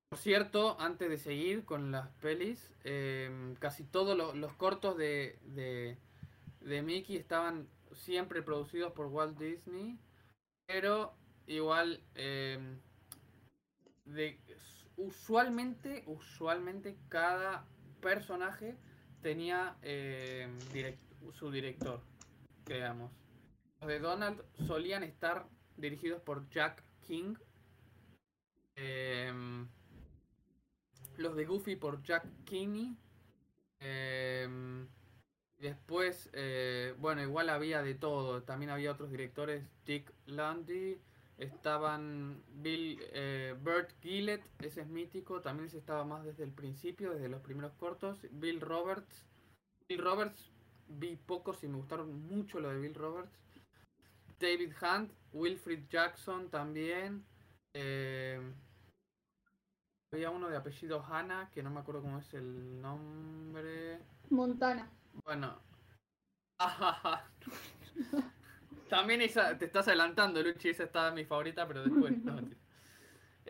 por 0.10 0.20
cierto, 0.20 0.80
antes 0.80 1.10
de 1.10 1.18
seguir 1.18 1.66
con 1.66 1.92
las 1.92 2.10
pelis, 2.22 2.74
em, 2.84 3.56
casi 3.56 3.84
todos 3.84 4.18
lo- 4.18 4.34
los 4.36 4.54
cortos 4.54 4.98
de, 4.98 5.40
de, 5.44 5.98
de 6.62 6.82
Mickey 6.82 7.18
estaban 7.18 7.68
siempre 7.94 8.42
producidos 8.42 8.94
por 8.94 9.08
Walt 9.08 9.38
Disney, 9.38 9.98
pero 10.68 11.14
igual 11.50 12.02
em, 12.16 12.80
usualmente, 14.96 16.04
usualmente 16.06 16.98
cada 17.10 17.66
personaje 18.02 18.78
tenía 19.22 19.78
em, 19.82 20.58
su 21.34 21.52
director, 21.52 22.02
digamos. 22.66 23.12
Los 23.82 23.90
de 23.90 24.00
Donald 24.00 24.44
solían 24.68 25.04
estar 25.04 25.48
dirigidos 25.76 26.22
por 26.22 26.50
Jack 26.50 26.84
King. 27.02 27.36
Em, 28.76 29.68
los 31.18 31.36
de 31.36 31.46
Goofy 31.46 31.76
por 31.76 32.02
Jack 32.04 32.26
Kinney. 32.46 32.96
Después, 35.60 36.30
eh, 36.32 36.96
bueno, 37.00 37.22
igual 37.22 37.50
había 37.50 37.82
de 37.82 37.94
todo. 37.94 38.44
También 38.44 38.72
había 38.72 38.92
otros 38.92 39.12
directores. 39.12 39.66
Dick 39.86 40.14
Landy. 40.26 41.02
Estaban 41.40 42.44
Bill, 42.50 43.00
eh, 43.14 43.56
Bert 43.62 43.92
Gillett, 44.02 44.44
ese 44.62 44.82
es 44.82 44.88
mítico. 44.88 45.40
También 45.40 45.68
ese 45.68 45.78
estaba 45.78 46.04
más 46.04 46.26
desde 46.26 46.44
el 46.44 46.52
principio, 46.52 47.14
desde 47.14 47.30
los 47.30 47.42
primeros 47.42 47.74
cortos. 47.74 48.20
Bill 48.32 48.60
Roberts. 48.60 49.26
Bill 49.88 50.04
Roberts 50.04 50.52
vi 50.90 51.16
pocos 51.16 51.64
y 51.64 51.68
me 51.68 51.78
gustaron 51.78 52.28
mucho 52.28 52.60
lo 52.60 52.70
de 52.70 52.80
Bill 52.80 52.94
Roberts. 52.94 53.40
David 54.40 54.74
Hunt, 54.82 55.12
Wilfrid 55.34 55.88
Jackson 55.90 56.50
también. 56.50 57.26
eh, 57.74 58.42
había 60.12 60.32
uno 60.32 60.50
de 60.50 60.58
apellido 60.58 61.04
Hanna, 61.04 61.50
que 61.54 61.62
no 61.62 61.70
me 61.70 61.80
acuerdo 61.80 62.02
cómo 62.02 62.18
es 62.18 62.34
el 62.34 62.82
nombre. 62.82 64.00
Montana. 64.30 64.90
Bueno. 65.24 65.60
También 68.90 69.22
esa, 69.22 69.58
te 69.58 69.66
estás 69.66 69.88
adelantando, 69.88 70.42
Luchi, 70.42 70.70
esa 70.70 70.84
estaba 70.84 71.12
mi 71.12 71.26
favorita, 71.26 71.68
pero 71.68 71.84
después. 71.84 72.14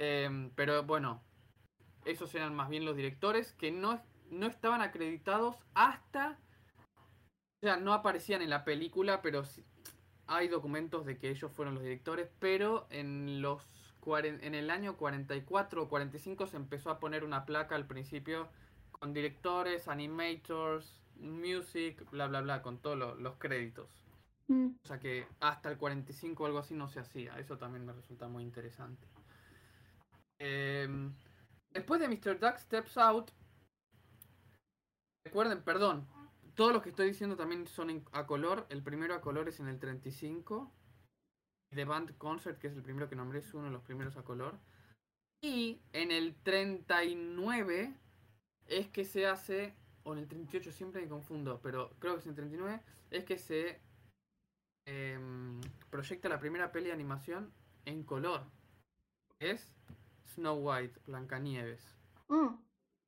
Em, 0.02 0.52
pero 0.56 0.84
bueno, 0.84 1.22
esos 2.06 2.34
eran 2.34 2.56
más 2.56 2.70
bien 2.70 2.86
los 2.86 2.96
directores 2.96 3.52
que 3.52 3.70
no, 3.70 4.02
no 4.30 4.48
estaban 4.48 4.82
acreditados 4.82 5.58
hasta. 5.74 6.40
O 7.62 7.66
sea, 7.66 7.76
no 7.76 7.92
aparecían 7.92 8.42
en 8.42 8.50
la 8.50 8.64
película, 8.64 9.22
pero 9.22 9.44
hay 10.28 10.48
documentos 10.48 11.06
de 11.06 11.18
que 11.18 11.30
ellos 11.30 11.52
fueron 11.52 11.74
los 11.74 11.84
directores, 11.84 12.30
pero 12.40 12.88
en 12.92 13.42
los 13.42 13.68
en 14.18 14.56
el 14.56 14.70
año 14.70 14.98
44 14.98 15.84
o 15.84 15.90
45 15.90 16.48
se 16.48 16.58
empezó 16.58 16.90
a 16.90 17.00
poner 17.00 17.24
una 17.24 17.46
placa 17.46 17.76
al 17.76 17.86
principio 17.86 18.50
con 18.92 19.14
directores, 19.14 19.88
animators, 19.88 21.00
music, 21.16 22.10
bla 22.10 22.28
bla 22.28 22.42
bla, 22.42 22.62
con 22.62 22.80
todos 22.80 23.20
los 23.20 23.36
créditos. 23.36 23.88
Mm. 24.50 24.72
O 24.84 24.88
sea 24.88 25.00
que 25.00 25.28
hasta 25.40 25.70
el 25.72 25.78
45 25.78 26.44
o 26.44 26.46
algo 26.48 26.60
así 26.60 26.74
no 26.74 26.90
se 26.90 27.00
hacía. 27.00 27.38
Eso 27.40 27.58
también 27.58 27.86
me 27.86 27.94
resulta 27.94 28.28
muy 28.28 28.44
interesante. 28.44 29.08
Em, 30.40 31.14
después 31.72 32.02
de 32.02 32.08
Mr. 32.08 32.40
Duck 32.40 32.58
Steps 32.58 32.98
Out. 32.98 33.32
Recuerden, 35.24 35.62
perdón. 35.62 36.08
Todos 36.56 36.74
los 36.74 36.82
que 36.82 36.90
estoy 36.90 37.08
diciendo 37.08 37.38
también 37.38 37.68
son 37.68 38.04
a 38.12 38.26
color. 38.26 38.66
El 38.70 38.82
primero 38.82 39.14
a 39.14 39.22
color 39.22 39.48
es 39.48 39.60
en 39.60 39.68
el 39.68 39.80
35. 39.80 40.74
The 41.70 41.86
Band 41.86 42.18
Concert, 42.18 42.58
que 42.58 42.68
es 42.68 42.76
el 42.76 42.82
primero 42.82 43.08
que 43.08 43.16
nombré, 43.16 43.40
es 43.40 43.54
uno 43.54 43.66
de 43.66 43.72
los 43.72 43.84
primeros 43.84 44.18
a 44.18 44.24
color. 44.24 44.60
Y 45.42 45.80
en 45.94 46.12
el 46.12 46.36
39 46.42 47.96
es 48.66 48.88
que 48.88 49.06
se 49.06 49.28
hace, 49.28 49.76
o 50.04 50.14
en 50.14 50.20
el 50.20 50.28
38 50.28 50.72
siempre 50.72 51.02
me 51.02 51.08
confundo, 51.08 51.60
pero 51.62 51.92
creo 52.00 52.16
que 52.16 52.20
es 52.20 52.26
en 52.26 52.32
el 52.32 52.36
39, 52.36 52.82
es 53.12 53.24
que 53.24 53.38
se 53.38 53.80
em, 54.90 55.62
proyecta 55.92 56.30
la 56.30 56.40
primera 56.40 56.72
peli 56.72 56.88
de 56.88 56.94
animación 56.94 57.54
en 57.86 58.04
color. 58.04 58.44
Es 59.40 59.72
Snow 60.26 60.58
White, 60.58 61.00
Blancanieves. 61.06 61.96
Mm. 62.28 62.56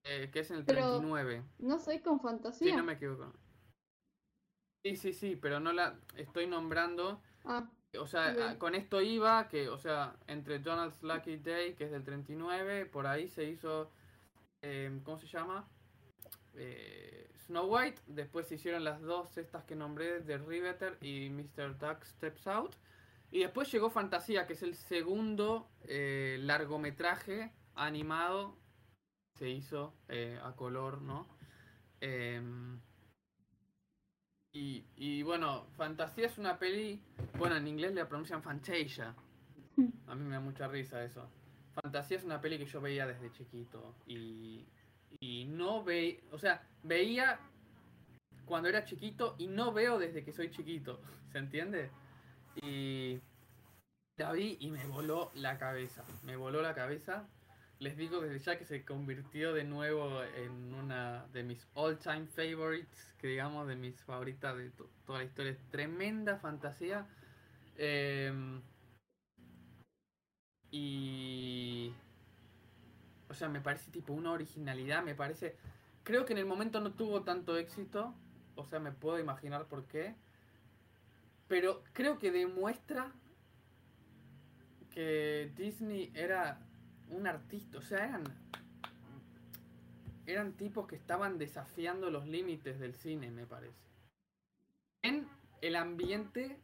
Eh, 0.04 0.30
que 0.32 0.40
es 0.40 0.52
en 0.52 0.58
el 0.58 0.66
39. 0.66 1.44
No 1.60 1.80
sé, 1.80 2.02
con 2.02 2.20
fantasía. 2.20 2.70
Sí, 2.70 2.76
no 2.76 2.84
me 2.84 2.94
equivoco. 2.94 3.34
Sí, 4.84 4.96
sí, 4.96 5.14
sí, 5.14 5.36
pero 5.36 5.60
no 5.60 5.74
la 5.74 6.00
estoy 6.16 6.48
nombrando. 6.48 7.22
Ah, 7.46 7.70
o 8.00 8.08
sea, 8.08 8.36
ah, 8.40 8.58
con 8.58 8.74
esto 8.76 9.02
iba 9.02 9.48
que, 9.48 9.70
o 9.70 9.78
sea, 9.78 10.16
entre 10.28 10.60
Donald's 10.60 11.02
Lucky 11.04 11.38
Day, 11.38 11.76
que 11.76 11.86
es 11.86 11.92
del 11.92 12.04
39, 12.04 12.86
por 12.86 13.06
ahí 13.06 13.28
se 13.28 13.44
hizo, 13.44 13.92
em, 14.62 15.04
¿cómo 15.04 15.18
se 15.18 15.28
llama? 15.28 15.68
Eh, 16.56 17.30
Snow 17.52 17.66
White. 17.66 18.02
Después 18.08 18.48
se 18.48 18.56
hicieron 18.56 18.86
las 18.86 19.02
dos 19.02 19.38
estas 19.38 19.66
que 19.66 19.76
nombré 19.76 20.22
de 20.22 20.38
Riveter 20.38 20.98
y 21.02 21.30
Mr. 21.30 21.78
Duck 21.78 22.04
Steps 22.06 22.48
Out. 22.48 22.76
Y 23.30 23.40
después 23.40 23.70
llegó 23.72 23.90
Fantasía, 23.90 24.48
que 24.48 24.54
es 24.54 24.64
el 24.64 24.76
segundo 24.76 25.70
eh, 25.84 26.38
largometraje 26.40 27.52
animado. 27.76 28.58
Se 29.38 29.50
hizo 29.50 29.94
eh, 30.08 30.40
a 30.42 30.54
color, 30.56 31.02
¿no? 31.02 31.28
Em, 32.00 32.80
y, 34.54 34.86
y, 34.96 35.24
bueno, 35.24 35.68
Fantasía 35.76 36.28
es 36.28 36.38
una 36.38 36.58
peli. 36.58 37.04
Bueno, 37.38 37.58
en 37.58 37.68
inglés 37.68 37.94
le 37.94 38.06
pronuncian 38.06 38.42
Fantasia. 38.42 39.14
A 40.08 40.16
mí 40.16 40.24
me 40.24 40.36
da 40.36 40.40
mucha 40.40 40.68
risa 40.70 41.04
eso. 41.04 41.30
Fantasía 41.74 42.18
es 42.18 42.24
una 42.24 42.40
peli 42.40 42.58
que 42.58 42.66
yo 42.66 42.80
veía 42.80 43.06
desde 43.06 43.32
chiquito. 43.32 43.96
Y, 44.08 44.66
y 45.20 45.46
no 45.46 45.84
veía. 45.84 46.20
O 46.32 46.38
sea, 46.38 46.64
veía 46.84 47.40
cuando 48.46 48.70
era 48.70 48.84
chiquito 48.84 49.36
y 49.38 49.48
no 49.48 49.72
veo 49.72 50.00
desde 50.00 50.24
que 50.24 50.32
soy 50.32 50.52
chiquito. 50.52 51.02
¿Se 51.32 51.38
entiende? 51.38 51.90
Y 52.56 53.20
la 54.18 54.32
vi 54.34 54.58
y 54.60 54.70
me 54.70 54.86
voló 54.86 55.32
la 55.36 55.58
cabeza. 55.58 56.04
Me 56.24 56.36
voló 56.36 56.62
la 56.62 56.76
cabeza. 56.76 57.28
Les 57.80 57.98
digo 57.98 58.22
desde 58.22 58.40
ya 58.40 58.60
que 58.60 58.66
se 58.66 58.86
convirtió 58.86 59.54
de 59.54 59.64
nuevo 59.64 60.22
en 60.24 60.74
una 60.74 61.26
de 61.34 61.42
mis 61.42 61.68
all 61.74 61.98
time 61.98 62.28
favorites, 62.28 63.16
que 63.18 63.28
digamos 63.28 63.68
de 63.68 63.76
mis 63.76 64.00
favoritas 64.04 64.56
de 64.56 64.70
toda 65.06 65.20
la 65.20 65.24
historia. 65.24 65.58
Tremenda 65.72 66.38
fantasía. 66.38 67.08
Em, 67.78 68.62
y. 70.70 71.92
O 73.32 73.34
sea, 73.34 73.48
me 73.48 73.62
parece 73.62 73.90
tipo 73.92 74.12
una 74.12 74.32
originalidad, 74.32 75.04
me 75.04 75.16
parece. 75.16 75.56
Creo 76.04 76.26
que 76.26 76.34
en 76.34 76.40
el 76.40 76.46
momento 76.46 76.82
no 76.82 76.92
tuvo 76.92 77.24
tanto 77.24 77.58
éxito. 77.58 78.14
O 78.56 78.66
sea, 78.66 78.80
me 78.80 78.92
puedo 78.92 79.18
imaginar 79.20 79.66
por 79.68 79.86
qué. 79.86 80.16
Pero 81.48 81.82
creo 81.94 82.20
que 82.20 82.32
demuestra 82.32 83.12
que 84.94 85.52
Disney 85.56 86.12
era 86.14 86.60
un 87.10 87.26
artista, 87.26 87.78
o 87.78 87.82
sea, 87.82 88.06
eran 88.06 88.24
eran 90.26 90.54
tipos 90.54 90.88
que 90.88 90.96
estaban 90.96 91.38
desafiando 91.38 92.10
los 92.10 92.28
límites 92.28 92.80
del 92.80 92.94
cine, 92.96 93.32
me 93.32 93.46
parece. 93.46 93.80
En 95.02 95.28
el 95.62 95.76
ambiente 95.76 96.60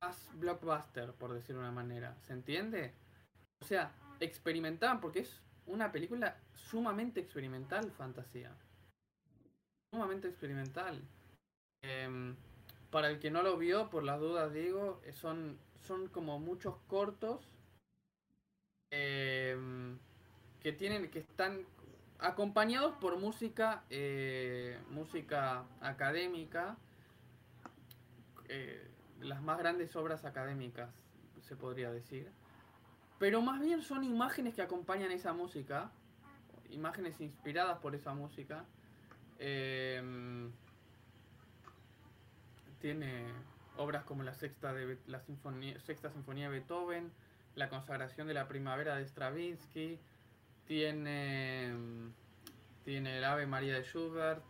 más 0.00 0.28
blockbuster, 0.34 1.12
por 1.12 1.32
decir 1.32 1.56
una 1.56 1.70
manera, 1.70 2.16
¿se 2.22 2.32
entiende? 2.32 2.94
O 3.60 3.64
sea, 3.64 3.92
experimentaban 4.24 5.00
porque 5.00 5.20
es 5.20 5.40
una 5.66 5.92
película 5.92 6.36
sumamente 6.54 7.20
experimental, 7.20 7.90
fantasía. 7.92 8.52
Sumamente 9.92 10.28
experimental. 10.28 11.02
Em, 11.82 12.36
para 12.90 13.08
el 13.08 13.18
que 13.18 13.30
no 13.30 13.42
lo 13.42 13.56
vio, 13.56 13.90
por 13.90 14.04
las 14.04 14.20
dudas 14.20 14.52
digo, 14.52 15.00
son 15.12 15.58
son 15.82 16.08
como 16.08 16.38
muchos 16.38 16.76
cortos 16.86 17.40
em, 18.90 19.98
que 20.60 20.72
tienen 20.72 21.10
que 21.10 21.18
están 21.18 21.66
acompañados 22.18 22.94
por 22.98 23.18
música 23.18 23.84
eh, 23.90 24.78
música 24.90 25.64
académica 25.80 26.76
eh, 28.48 28.88
las 29.20 29.42
más 29.42 29.58
grandes 29.58 29.96
obras 29.96 30.24
académicas 30.24 30.90
se 31.40 31.56
podría 31.56 31.90
decir 31.90 32.30
pero 33.22 33.40
más 33.40 33.60
bien 33.60 33.82
son 33.82 34.02
imágenes 34.02 34.52
que 34.52 34.62
acompañan 34.62 35.12
esa 35.12 35.32
música 35.32 35.92
imágenes 36.70 37.20
inspiradas 37.20 37.78
por 37.78 37.94
esa 37.94 38.14
música 38.14 38.64
em, 39.38 40.50
tiene 42.80 43.26
obras 43.76 44.02
como 44.02 44.24
la 44.24 44.34
sexta, 44.34 44.72
de, 44.72 44.98
la 45.06 45.20
sinfonía, 45.20 45.78
sexta 45.78 46.10
sinfonía 46.10 46.50
de 46.50 46.58
Beethoven, 46.58 47.12
la 47.54 47.68
consagración 47.68 48.26
de 48.26 48.34
la 48.34 48.48
primavera 48.48 48.96
de 48.96 49.06
Stravinsky, 49.06 50.00
tiene, 50.66 51.72
tiene 52.84 53.18
el 53.18 53.24
Ave 53.24 53.46
María 53.46 53.74
de 53.74 53.84
Schubert, 53.84 54.42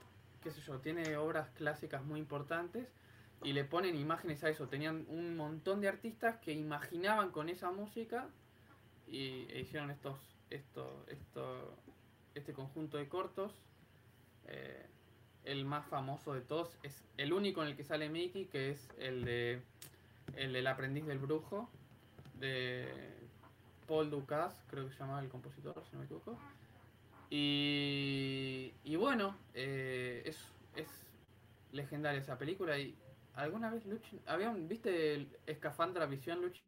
qué 0.43 0.51
sé 0.51 0.63
yo, 0.63 0.79
tiene 0.79 1.15
obras 1.19 1.51
clásicas 1.51 2.03
muy 2.05 2.19
importantes 2.19 2.89
y 3.45 3.53
le 3.53 3.65
ponen 3.65 3.97
imágenes 3.97 4.43
a 4.45 4.49
eso. 4.49 4.67
Tenían 4.67 5.05
un 5.09 5.37
montón 5.37 5.83
de 5.83 5.89
artistas 5.89 6.37
que 6.39 6.53
imaginaban 6.53 7.33
con 7.33 7.51
esa 7.51 7.71
música 7.71 8.31
y 9.13 9.47
hicieron 9.59 9.91
estos, 9.91 10.19
esto, 10.51 11.05
esto, 11.07 11.77
este 12.35 12.53
conjunto 12.55 12.97
de 12.97 13.09
cortos. 13.09 13.53
Eh, 14.47 14.87
el 15.45 15.65
más 15.65 15.87
famoso 15.87 16.35
de 16.35 16.41
todos 16.41 16.77
es 16.83 17.05
el 17.17 17.33
único 17.33 17.63
en 17.63 17.69
el 17.69 17.77
que 17.77 17.85
sale 17.85 18.09
Mickey, 18.09 18.47
que 18.47 18.71
es 18.71 18.89
el 18.99 19.25
de 19.25 19.63
el 20.37 20.53
del 20.53 20.67
aprendiz 20.67 21.05
del 21.05 21.19
brujo 21.19 21.69
de 22.39 22.89
Paul 23.87 24.09
Dukas, 24.09 24.57
creo 24.69 24.87
que 24.87 24.93
se 24.93 25.01
llamaba 25.01 25.21
el 25.21 25.29
compositor, 25.29 25.85
si 25.85 25.93
no 25.93 25.99
me 25.99 26.05
equivoco. 26.07 26.39
Y, 27.29 28.73
y 28.85 28.97
bueno, 28.97 29.37
eh, 29.53 30.23
es, 30.25 30.39
es 30.77 30.89
legendaria 31.73 32.21
esa 32.21 32.39
película 32.39 32.79
y 32.79 32.97
alguna 33.35 33.71
vez 33.71 33.85
Luchi, 33.85 34.21
¿habían, 34.27 34.69
viste 34.69 35.15
el 35.15 35.37
Escafandra 35.47 36.07
Visión 36.07 36.41
Luchi? 36.41 36.63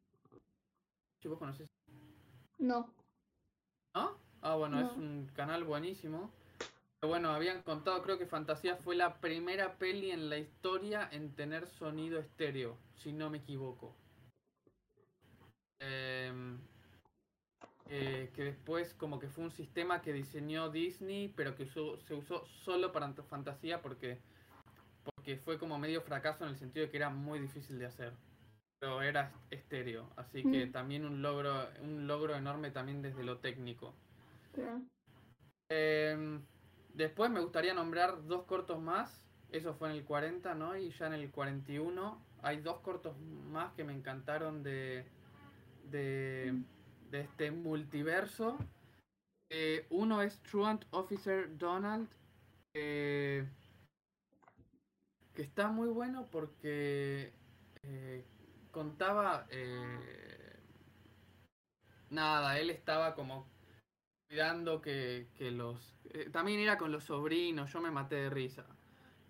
¿Vos 1.24 1.38
conocés? 1.38 1.70
No. 2.58 2.92
¿No? 3.94 4.18
Ah, 4.42 4.54
bueno, 4.56 4.80
es 4.80 4.92
un 4.96 5.30
canal 5.34 5.64
buenísimo 5.64 6.30
bueno, 7.04 7.30
habían 7.30 7.62
contado, 7.62 8.02
creo 8.02 8.18
que 8.18 8.26
Fantasía 8.26 8.76
fue 8.76 8.96
la 8.96 9.20
primera 9.20 9.78
peli 9.78 10.10
en 10.10 10.28
la 10.28 10.38
historia 10.38 11.08
en 11.12 11.34
tener 11.34 11.66
sonido 11.66 12.18
estéreo, 12.18 12.76
si 12.96 13.12
no 13.12 13.30
me 13.30 13.38
equivoco. 13.38 13.94
Em, 15.80 16.58
eh, 17.90 18.30
que 18.34 18.44
después 18.44 18.94
como 18.94 19.18
que 19.18 19.28
fue 19.28 19.44
un 19.44 19.50
sistema 19.50 20.00
que 20.00 20.12
diseñó 20.12 20.70
Disney, 20.70 21.32
pero 21.36 21.54
que 21.54 21.66
se 21.66 22.14
usó 22.14 22.46
solo 22.46 22.92
para 22.92 23.12
Fantasía 23.12 23.82
porque, 23.82 24.18
porque 25.04 25.36
fue 25.36 25.58
como 25.58 25.78
medio 25.78 26.00
fracaso 26.00 26.44
en 26.44 26.50
el 26.50 26.56
sentido 26.56 26.86
de 26.86 26.90
que 26.90 26.96
era 26.96 27.10
muy 27.10 27.38
difícil 27.38 27.78
de 27.78 27.86
hacer. 27.86 28.12
Pero 28.84 29.00
era 29.00 29.32
estéreo, 29.50 30.10
así 30.14 30.42
que 30.42 30.66
mm. 30.66 30.72
también 30.72 31.06
un 31.06 31.22
logro, 31.22 31.70
un 31.80 32.06
logro 32.06 32.34
enorme 32.36 32.70
también 32.70 33.00
desde 33.00 33.24
lo 33.24 33.38
técnico. 33.38 33.94
Em, 35.70 36.42
después 36.92 37.30
me 37.30 37.40
gustaría 37.40 37.72
nombrar 37.72 38.26
dos 38.26 38.42
cortos 38.44 38.78
más. 38.78 39.26
Eso 39.50 39.72
fue 39.72 39.88
en 39.88 39.96
el 39.96 40.04
40, 40.04 40.54
¿no? 40.54 40.76
Y 40.76 40.90
ya 40.90 41.06
en 41.06 41.14
el 41.14 41.30
41 41.30 42.22
hay 42.42 42.60
dos 42.60 42.80
cortos 42.80 43.18
más 43.50 43.72
que 43.72 43.84
me 43.84 43.94
encantaron 43.94 44.62
de, 44.62 45.06
de, 45.90 46.52
de 47.10 47.20
este 47.22 47.52
multiverso. 47.52 48.58
Eh, 49.48 49.86
uno 49.88 50.20
es 50.20 50.42
Truant 50.42 50.84
Officer 50.90 51.56
Donald, 51.56 52.06
que 52.74 53.46
está 55.36 55.68
muy 55.68 55.88
bueno 55.88 56.28
porque 56.30 57.32
eh, 57.82 58.24
contaba... 58.74 59.46
Eh, 59.48 60.60
nada, 62.10 62.58
él 62.58 62.68
estaba 62.68 63.14
como 63.14 63.48
cuidando 64.28 64.82
que, 64.82 65.28
que 65.38 65.50
los... 65.50 65.96
también 66.30 66.60
era 66.60 66.76
con 66.76 66.92
los 66.92 67.04
sobrinos, 67.04 67.72
yo 67.72 67.80
me 67.80 67.90
maté 67.90 68.16
de 68.16 68.30
risa. 68.30 68.66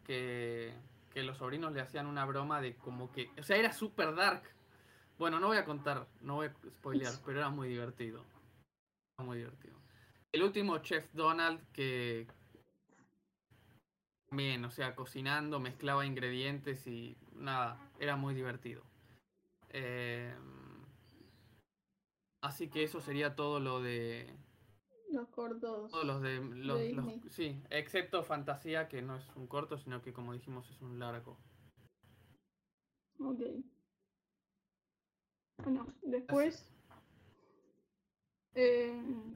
Que, 0.05 0.75
que 1.11 1.23
los 1.23 1.39
sobrinos 1.39 1.73
le 1.73 1.81
hacían 1.81 2.07
una 2.07 2.25
broma 2.25 2.61
de 2.61 2.75
como 2.75 3.13
que... 3.13 3.31
O 3.39 3.45
sea, 3.45 3.57
era 3.57 3.73
super 3.73 4.17
dark. 4.17 4.43
Bueno, 5.17 5.39
no 5.39 5.47
voy 5.47 5.59
a 5.59 5.65
contar, 5.65 6.09
no 6.21 6.35
voy 6.35 6.49
a 6.49 6.55
spoilear, 6.73 7.15
pero 7.25 7.39
era 7.39 7.51
muy 7.51 7.69
divertido. 7.69 8.25
muy 9.19 9.39
divertido. 9.39 9.77
El 10.33 10.43
último 10.43 10.79
Chef 10.79 11.07
Donald 11.13 11.61
que 11.73 12.27
también, 14.29 14.65
o 14.65 14.71
sea, 14.73 14.97
cocinando, 14.97 15.61
mezclaba 15.61 16.05
ingredientes 16.05 16.89
y 16.89 17.17
nada, 17.35 17.79
era 18.01 18.17
muy 18.17 18.35
divertido. 18.35 18.83
Eh, 19.77 20.33
así 22.41 22.71
que 22.71 22.85
eso 22.85 23.01
sería 23.01 23.35
todo 23.35 23.59
lo 23.59 23.83
de 23.83 24.33
los 25.11 25.29
cortos. 25.31 25.91
Todos 25.91 26.07
los 26.07 26.23
de 26.23 26.39
los, 26.41 26.81
sí, 27.31 27.61
excepto 27.71 28.23
Fantasía 28.23 28.89
que 28.89 29.03
no 29.03 29.17
es 29.17 29.29
un 29.35 29.49
corto, 29.49 29.77
sino 29.77 30.01
que 30.01 30.13
como 30.13 30.33
dijimos 30.33 30.71
es 30.71 30.81
un 30.81 31.01
largo. 31.01 31.37
Ok. 33.19 33.41
Bueno, 35.65 35.87
después 36.03 36.73
eh, 38.55 38.93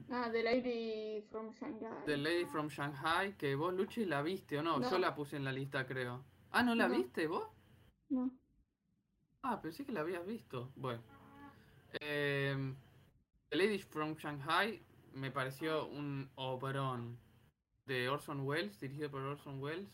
ah, 0.09 0.29
The 0.31 0.41
Lady 0.41 1.21
from 1.29 1.51
Shanghai. 1.51 2.05
The 2.05 2.15
Lady 2.15 2.45
from 2.45 2.69
Shanghai, 2.69 3.35
que 3.37 3.55
vos, 3.55 3.73
Luchi, 3.73 4.05
la 4.05 4.21
viste 4.21 4.57
o 4.57 4.63
no? 4.63 4.81
Yo 4.89 4.97
la 4.97 5.13
puse 5.13 5.35
en 5.35 5.43
la 5.43 5.51
lista, 5.51 5.85
creo. 5.85 6.23
Ah, 6.51 6.63
¿no 6.63 6.75
la 6.75 6.87
viste 6.87 7.27
vos? 7.27 7.45
No. 8.07 8.31
Ah, 9.41 9.61
pensé 9.61 9.85
que 9.85 9.91
la 9.91 10.01
habías 10.01 10.25
visto. 10.25 10.71
Bueno. 10.75 11.01
Eh, 11.99 12.73
The 13.49 13.57
Lady 13.57 13.79
from 13.79 14.15
Shanghai 14.15 14.81
me 15.13 15.31
pareció 15.31 15.87
un 15.87 16.29
obrón 16.35 17.17
de 17.85 18.09
Orson 18.09 18.41
Welles, 18.41 18.79
dirigido 18.79 19.09
por 19.09 19.21
Orson 19.21 19.59
Welles, 19.61 19.89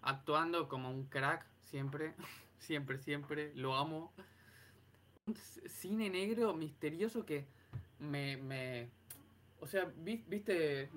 actuando 0.00 0.68
como 0.68 0.90
un 0.90 1.06
crack 1.06 1.46
siempre, 1.60 2.14
siempre, 2.58 2.98
siempre, 2.98 3.52
lo 3.54 3.76
amo. 3.76 4.12
Un 5.26 5.36
cine 5.36 6.10
negro 6.10 6.52
misterioso 6.54 7.24
que 7.24 7.46
me, 8.00 8.36
me, 8.38 8.90
o 9.60 9.66
sea, 9.66 9.84
viste, 9.96 10.90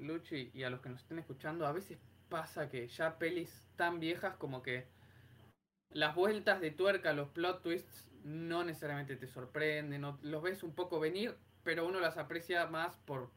Luchi, 0.00 0.50
y 0.52 0.64
a 0.64 0.70
los 0.70 0.80
que 0.80 0.88
nos 0.88 1.00
estén 1.00 1.20
escuchando, 1.20 1.66
a 1.66 1.72
veces 1.72 1.98
pasa 2.28 2.68
que 2.68 2.88
ya 2.88 3.18
pelis 3.18 3.68
tan 3.76 4.00
viejas 4.00 4.36
como 4.36 4.62
que 4.62 4.86
las 5.90 6.14
vueltas 6.14 6.60
de 6.60 6.70
tuerca, 6.70 7.12
los 7.12 7.28
plot 7.30 7.62
twists, 7.62 8.08
no 8.24 8.64
necesariamente 8.64 9.16
te 9.16 9.26
sorprenden, 9.26 10.02
los 10.22 10.42
ves 10.42 10.62
un 10.62 10.74
poco 10.74 11.00
venir, 11.00 11.36
pero 11.64 11.86
uno 11.86 12.00
las 12.00 12.18
aprecia 12.18 12.66
más 12.66 12.96
por, 12.98 13.30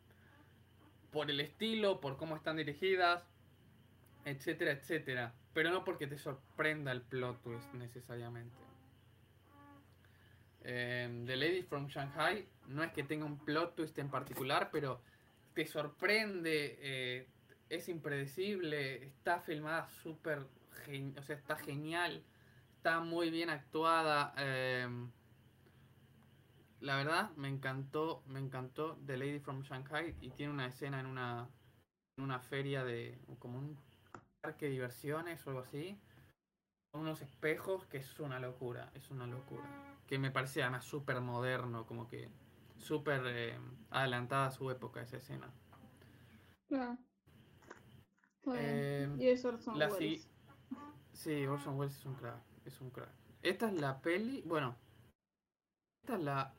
por 1.11 1.29
el 1.29 1.39
estilo, 1.39 2.01
por 2.01 2.17
cómo 2.17 2.35
están 2.35 2.57
dirigidas, 2.57 3.25
etcétera, 4.25 4.71
etcétera. 4.71 5.33
Pero 5.53 5.71
no 5.71 5.83
porque 5.83 6.07
te 6.07 6.17
sorprenda 6.17 6.91
el 6.91 7.01
plot 7.01 7.41
twist 7.41 7.73
necesariamente. 7.73 8.55
Eh, 10.63 11.23
The 11.25 11.35
Lady 11.35 11.63
from 11.63 11.87
Shanghai 11.87 12.47
no 12.67 12.83
es 12.83 12.91
que 12.91 13.03
tenga 13.03 13.25
un 13.25 13.39
plot 13.39 13.75
twist 13.75 13.97
en 13.97 14.09
particular, 14.09 14.69
pero 14.71 15.01
te 15.53 15.65
sorprende, 15.65 16.77
eh, 16.81 17.27
es 17.69 17.89
impredecible, 17.89 19.05
está 19.05 19.39
filmada 19.39 19.87
súper, 19.87 20.39
o 20.39 21.23
sea, 21.23 21.35
está 21.35 21.55
genial, 21.57 22.23
está 22.81 22.99
muy 22.99 23.29
bien 23.29 23.51
actuada. 23.51 24.33
Em, 24.37 25.11
la 26.79 26.95
verdad, 26.95 27.29
me 27.35 27.47
encantó, 27.47 28.23
me 28.25 28.39
encantó 28.39 28.97
The 29.05 29.17
Lady 29.17 29.39
from 29.39 29.61
Shanghai 29.61 30.15
y 30.19 30.31
tiene 30.31 30.51
una 30.51 30.65
escena 30.65 30.99
en 30.99 31.05
una, 31.05 31.47
en 32.17 32.23
una 32.23 32.39
feria 32.39 32.83
de, 32.83 33.21
como 33.37 33.59
un 33.59 33.77
parque 34.41 34.65
de 34.65 34.71
diversiones 34.71 35.45
o 35.45 35.51
algo 35.51 35.61
así, 35.61 36.01
con 36.89 37.01
unos 37.01 37.21
espejos 37.21 37.85
que 37.85 37.97
es 37.97 38.19
una 38.19 38.39
locura, 38.39 38.89
es 38.95 39.11
una 39.11 39.27
locura. 39.27 39.63
Que 40.07 40.17
me 40.17 40.31
parece 40.31 40.63
además 40.63 40.83
súper 40.83 41.21
moderno, 41.21 41.85
como 41.85 42.07
que 42.07 42.31
súper 42.77 43.21
eh, 43.27 43.59
adelantada 43.91 44.47
a 44.47 44.51
su 44.51 44.71
época 44.71 45.03
esa 45.03 45.17
escena. 45.17 45.53
Claro. 46.67 46.97
Eh, 48.55 49.07
y 49.19 49.27
es 49.27 49.45
Orson 49.45 49.77
Welles. 49.77 50.27
Sí, 51.13 51.45
Orson 51.45 51.77
Welles 51.77 51.95
es 51.95 52.05
un 52.07 52.15
crack, 52.15 52.41
es 52.65 52.79
un 52.81 52.89
crack. 52.91 53.13
Esta 53.41 53.67
es 53.67 53.73
la 53.73 54.01
peli, 54.01 54.41
bueno, 54.43 54.75
esta 56.03 56.15
es 56.15 56.23
la 56.23 56.53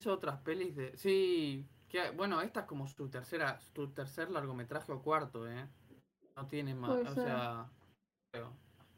hizo 0.00 0.12
otras 0.12 0.40
pelis 0.40 0.74
de 0.74 0.96
sí, 0.96 1.66
que 1.88 2.10
bueno, 2.10 2.40
esta 2.40 2.60
es 2.60 2.66
como 2.66 2.86
su 2.88 3.08
tercera 3.08 3.60
su 3.60 3.88
tercer 3.92 4.30
largometraje 4.30 4.92
o 4.92 5.02
cuarto, 5.02 5.48
¿eh? 5.48 5.68
No 6.36 6.46
tiene 6.46 6.74
más, 6.74 6.90
o 6.90 7.14
sea, 7.14 7.70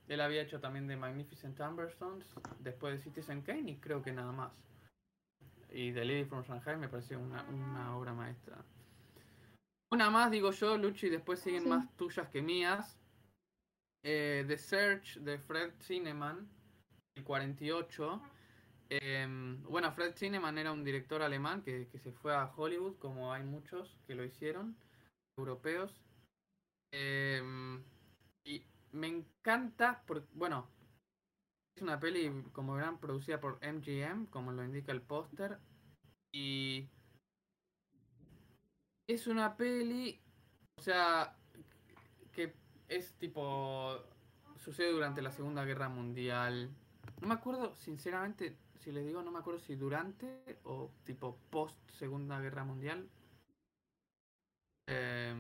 él 0.09 0.21
había 0.21 0.43
hecho 0.43 0.61
también 0.61 0.87
de 0.87 0.97
Magnificent 0.97 1.61
Amberstones, 1.61 2.27
después 2.61 2.95
de 2.95 3.03
Citizen 3.03 3.43
Kane 3.43 3.73
y 3.73 3.77
creo 3.77 4.03
que 4.03 4.13
nada 4.13 4.33
más. 4.33 4.53
Y 5.71 5.93
The 5.93 6.05
Lady 6.05 6.25
from 6.25 6.43
Shanghai 6.43 6.77
me 6.77 6.89
pareció 6.89 7.19
una, 7.19 7.97
obra 7.97 8.13
maestra. 8.13 8.65
Una 9.91 10.11
más, 10.11 10.31
digo 10.31 10.53
yo, 10.53 10.77
Luchi, 10.79 11.09
después 11.09 11.41
siguen 11.41 11.69
más 11.69 11.91
tuyas 11.97 12.29
que 12.29 12.43
mías. 12.43 12.99
Eh, 14.07 14.45
The 14.47 14.59
Search 14.59 15.17
de 15.21 15.39
Fred 15.39 15.73
Cineman, 15.81 16.47
el 17.17 17.25
48. 17.25 18.23
Em, 18.91 19.63
bueno, 19.63 19.91
Fred 19.93 20.15
Cineman 20.15 20.59
era 20.59 20.73
un 20.73 20.85
director 20.85 21.23
alemán 21.23 21.63
que, 21.63 21.87
se 21.87 22.13
fue 22.13 22.35
a 22.35 22.53
Hollywood, 22.55 22.99
como 22.99 23.33
hay 23.33 23.43
muchos 23.43 23.97
que 24.07 24.15
lo 24.15 24.23
hicieron, 24.23 24.77
europeos. 25.39 26.03
Em, 26.93 27.83
y 28.45 28.63
me 28.93 29.07
encanta, 29.07 30.05
porque, 30.07 30.29
bueno, 30.35 30.69
es 31.75 31.83
una 31.83 31.99
peli, 31.99 32.31
como 32.53 32.75
verán, 32.75 33.01
producida 33.01 33.41
por 33.41 33.59
MGM, 33.63 34.27
como 34.27 34.53
lo 34.53 34.63
indica 34.63 34.93
el 34.93 35.01
póster. 35.01 35.59
Y 36.31 36.91
es 39.09 39.27
una 39.27 39.57
peli, 39.57 40.21
o 40.79 40.83
sea, 40.83 41.39
que 41.39 41.44
es 42.97 43.15
tipo, 43.15 43.99
sucede 44.57 44.93
durante 44.93 45.23
la 45.23 45.31
Segunda 45.31 45.65
Guerra 45.65 45.89
Mundial. 45.89 46.71
No 47.21 47.29
me 47.29 47.35
acuerdo, 47.35 47.75
sinceramente, 47.75 48.57
si 48.77 48.93
les 48.93 49.05
digo, 49.07 49.23
no 49.23 49.31
me 49.31 49.39
acuerdo 49.39 49.61
si 49.61 49.77
durante 49.77 50.59
o 50.65 50.91
tipo 51.05 51.39
post 51.51 51.79
Segunda 51.91 52.41
Guerra 52.41 52.65
Mundial. 52.65 53.09
Eh, 54.87 55.35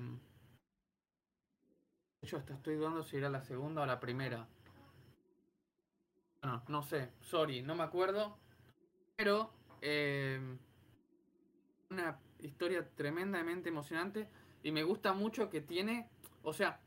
de 2.20 2.26
hecho, 2.26 2.38
hasta 2.38 2.54
estoy 2.54 2.76
dudando 2.76 3.02
si 3.02 3.16
era 3.16 3.28
la 3.28 3.42
segunda 3.42 3.82
o 3.82 3.86
la 3.86 4.00
primera. 4.00 4.48
Bueno, 6.42 6.62
no 6.68 6.82
sé, 6.82 7.10
sorry, 7.20 7.62
no 7.62 7.74
me 7.74 7.82
acuerdo. 7.82 8.38
Pero 9.16 9.52
eh, 9.80 10.58
una 11.90 12.18
historia 12.40 12.88
tremendamente 12.94 13.68
emocionante 13.68 14.28
y 14.62 14.72
me 14.72 14.82
gusta 14.82 15.12
mucho 15.12 15.50
que 15.50 15.60
tiene, 15.60 16.08
o 16.42 16.52
sea, 16.52 16.80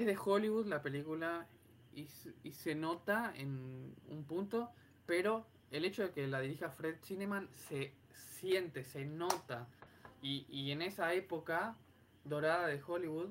es 0.00 0.06
de 0.06 0.18
Hollywood 0.22 0.66
la 0.66 0.82
película 0.82 1.46
y, 1.94 2.06
y 2.42 2.52
se 2.52 2.74
nota 2.74 3.32
en 3.36 3.94
un 4.08 4.24
punto, 4.24 4.70
pero 5.06 5.46
el 5.70 5.84
hecho 5.84 6.02
de 6.02 6.10
que 6.10 6.26
la 6.26 6.40
dirija 6.40 6.70
Fred 6.70 6.96
Cineman 7.02 7.48
se 7.52 7.92
siente, 8.14 8.84
se 8.84 9.04
nota. 9.04 9.66
Y, 10.22 10.46
y 10.48 10.70
en 10.72 10.82
esa 10.82 11.12
época 11.14 11.76
dorada 12.24 12.66
de 12.66 12.80
Hollywood, 12.86 13.30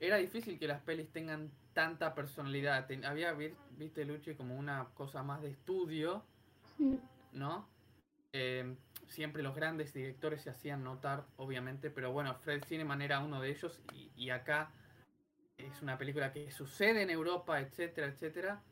era 0.00 0.16
difícil 0.16 0.58
que 0.58 0.66
las 0.66 0.80
pelis 0.82 1.10
tengan 1.10 1.50
tanta 1.72 2.14
personalidad. 2.14 2.88
había, 3.04 3.32
viste, 3.32 4.04
Luchi, 4.04 4.34
como 4.34 4.56
una 4.56 4.86
cosa 4.94 5.22
más 5.22 5.42
de 5.42 5.50
estudio, 5.50 6.22
¿no? 7.32 7.68
Em, 8.32 8.76
siempre 9.08 9.42
los 9.42 9.54
grandes 9.54 9.92
directores 9.92 10.42
se 10.42 10.50
hacían 10.50 10.82
notar, 10.82 11.24
obviamente, 11.36 11.90
pero 11.90 12.12
bueno, 12.12 12.34
Fred 12.34 12.64
Cineman 12.64 13.02
era 13.02 13.20
uno 13.20 13.40
de 13.40 13.50
ellos 13.50 13.80
y, 13.92 14.10
y 14.16 14.30
acá 14.30 14.70
es 15.56 15.82
una 15.82 15.98
película 15.98 16.32
que 16.32 16.50
sucede 16.50 17.02
en 17.02 17.10
Europa, 17.10 17.60
etcétera, 17.60 18.08
etcétera. 18.08 18.62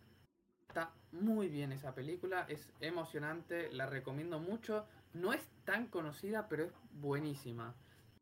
Está 0.69 0.91
muy 1.13 1.49
bien 1.49 1.73
esa 1.73 1.95
película, 1.95 2.47
es 2.49 2.73
emocionante, 2.81 3.71
la 3.73 3.87
recomiendo 3.87 4.39
mucho. 4.39 4.87
No 5.13 5.33
es 5.33 5.47
tan 5.65 5.89
conocida, 5.89 6.49
pero 6.49 6.65
es 6.65 6.73
buenísima. 6.93 7.75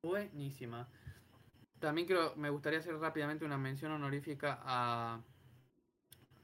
buenísima. 0.03 0.89
También 1.79 2.07
creo, 2.07 2.35
me 2.37 2.51
gustaría 2.51 2.81
hacer 2.81 2.97
rápidamente 2.99 3.45
una 3.45 3.57
mención 3.57 3.93
honorífica 3.93 4.61
a, 4.63 5.21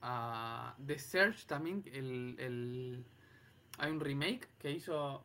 a 0.01 0.77
The 0.87 0.99
Search 0.99 1.47
también, 1.47 1.83
el, 1.93 2.37
el, 2.39 3.05
hay 3.79 3.91
un 3.91 4.01
remake 4.01 4.49
que 4.59 4.71
hizo, 4.71 5.25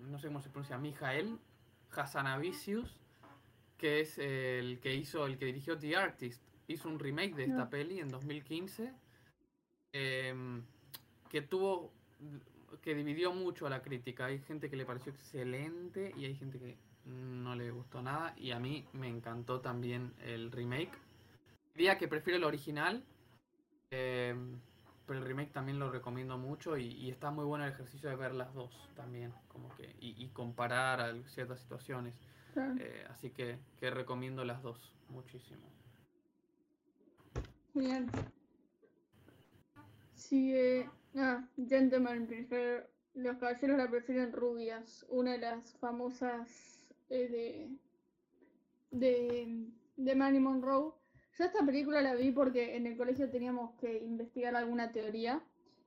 no 0.00 0.18
sé 0.18 0.26
cómo 0.26 0.42
se 0.42 0.50
pronuncia, 0.50 0.76
Mijael 0.76 1.38
Hassanavicius, 1.92 3.00
que 3.78 4.00
es 4.00 4.18
el 4.18 4.80
que 4.80 4.94
hizo, 4.94 5.24
el 5.24 5.38
que 5.38 5.46
dirigió 5.46 5.78
The 5.78 5.96
Artist. 5.96 6.42
Hizo 6.66 6.88
un 6.88 6.98
remake 6.98 7.34
de 7.34 7.44
esta 7.44 7.70
peli 7.70 8.00
en 8.00 8.08
2015, 8.08 8.92
em, 9.92 10.62
que 11.30 11.40
tuvo, 11.40 11.92
que 12.82 12.94
dividió 12.94 13.32
mucho 13.32 13.66
a 13.66 13.70
la 13.70 13.80
crítica. 13.80 14.26
Hay 14.26 14.40
gente 14.40 14.68
que 14.68 14.76
le 14.76 14.84
pareció 14.84 15.12
excelente 15.12 16.12
y 16.16 16.26
hay 16.26 16.34
gente 16.34 16.58
que 16.58 16.76
no 17.06 17.54
le 17.54 17.70
gustó 17.70 18.02
nada. 18.02 18.34
Y 18.36 18.50
a 18.50 18.58
mí 18.58 18.84
me 18.92 19.08
encantó 19.08 19.60
también 19.60 20.12
el 20.22 20.52
remake. 20.52 20.92
Diría 21.74 21.96
que 21.96 22.08
prefiero 22.08 22.36
el 22.36 22.44
original, 22.44 23.04
em, 23.90 24.60
pero 25.06 25.20
el 25.20 25.24
remake 25.24 25.52
también 25.52 25.78
lo 25.78 25.90
recomiendo 25.90 26.36
mucho 26.36 26.76
y, 26.76 27.08
está 27.08 27.30
muy 27.30 27.44
bueno 27.44 27.64
el 27.64 27.72
ejercicio 27.72 28.10
de 28.10 28.16
ver 28.16 28.34
las 28.34 28.52
dos 28.52 28.90
también, 28.94 29.32
como 29.48 29.74
que 29.76 29.96
y, 30.00 30.28
comparar 30.28 31.16
ciertas 31.28 31.60
situaciones. 31.60 32.14
Eh, 32.58 33.04
así 33.08 33.30
que, 33.30 33.58
que, 33.78 33.90
recomiendo 33.90 34.44
las 34.44 34.62
dos 34.62 34.92
muchísimo. 35.08 35.62
Bien. 37.74 38.06
Sigue. 40.14 40.88
Ah, 41.16 41.46
Gentleman 41.68 42.26
Prefer. 42.26 42.90
Los 43.14 43.36
caballeros 43.38 43.78
la 43.78 43.90
prefieren 43.90 44.32
rubias. 44.32 45.06
Una 45.08 45.32
de 45.32 45.38
las 45.38 45.72
famosas 45.78 46.86
eh, 47.10 47.28
de. 48.90 48.98
de. 48.98 49.66
de 49.96 50.14
Manny 50.14 50.40
Monroe. 50.40 50.92
Yo 51.38 51.44
esta 51.44 51.64
película 51.64 52.02
la 52.02 52.14
vi 52.14 52.32
porque 52.32 52.76
en 52.76 52.86
el 52.86 52.96
colegio 52.96 53.30
teníamos 53.30 53.74
que 53.78 53.98
investigar 53.98 54.56
alguna 54.56 54.92
teoría. 54.92 55.42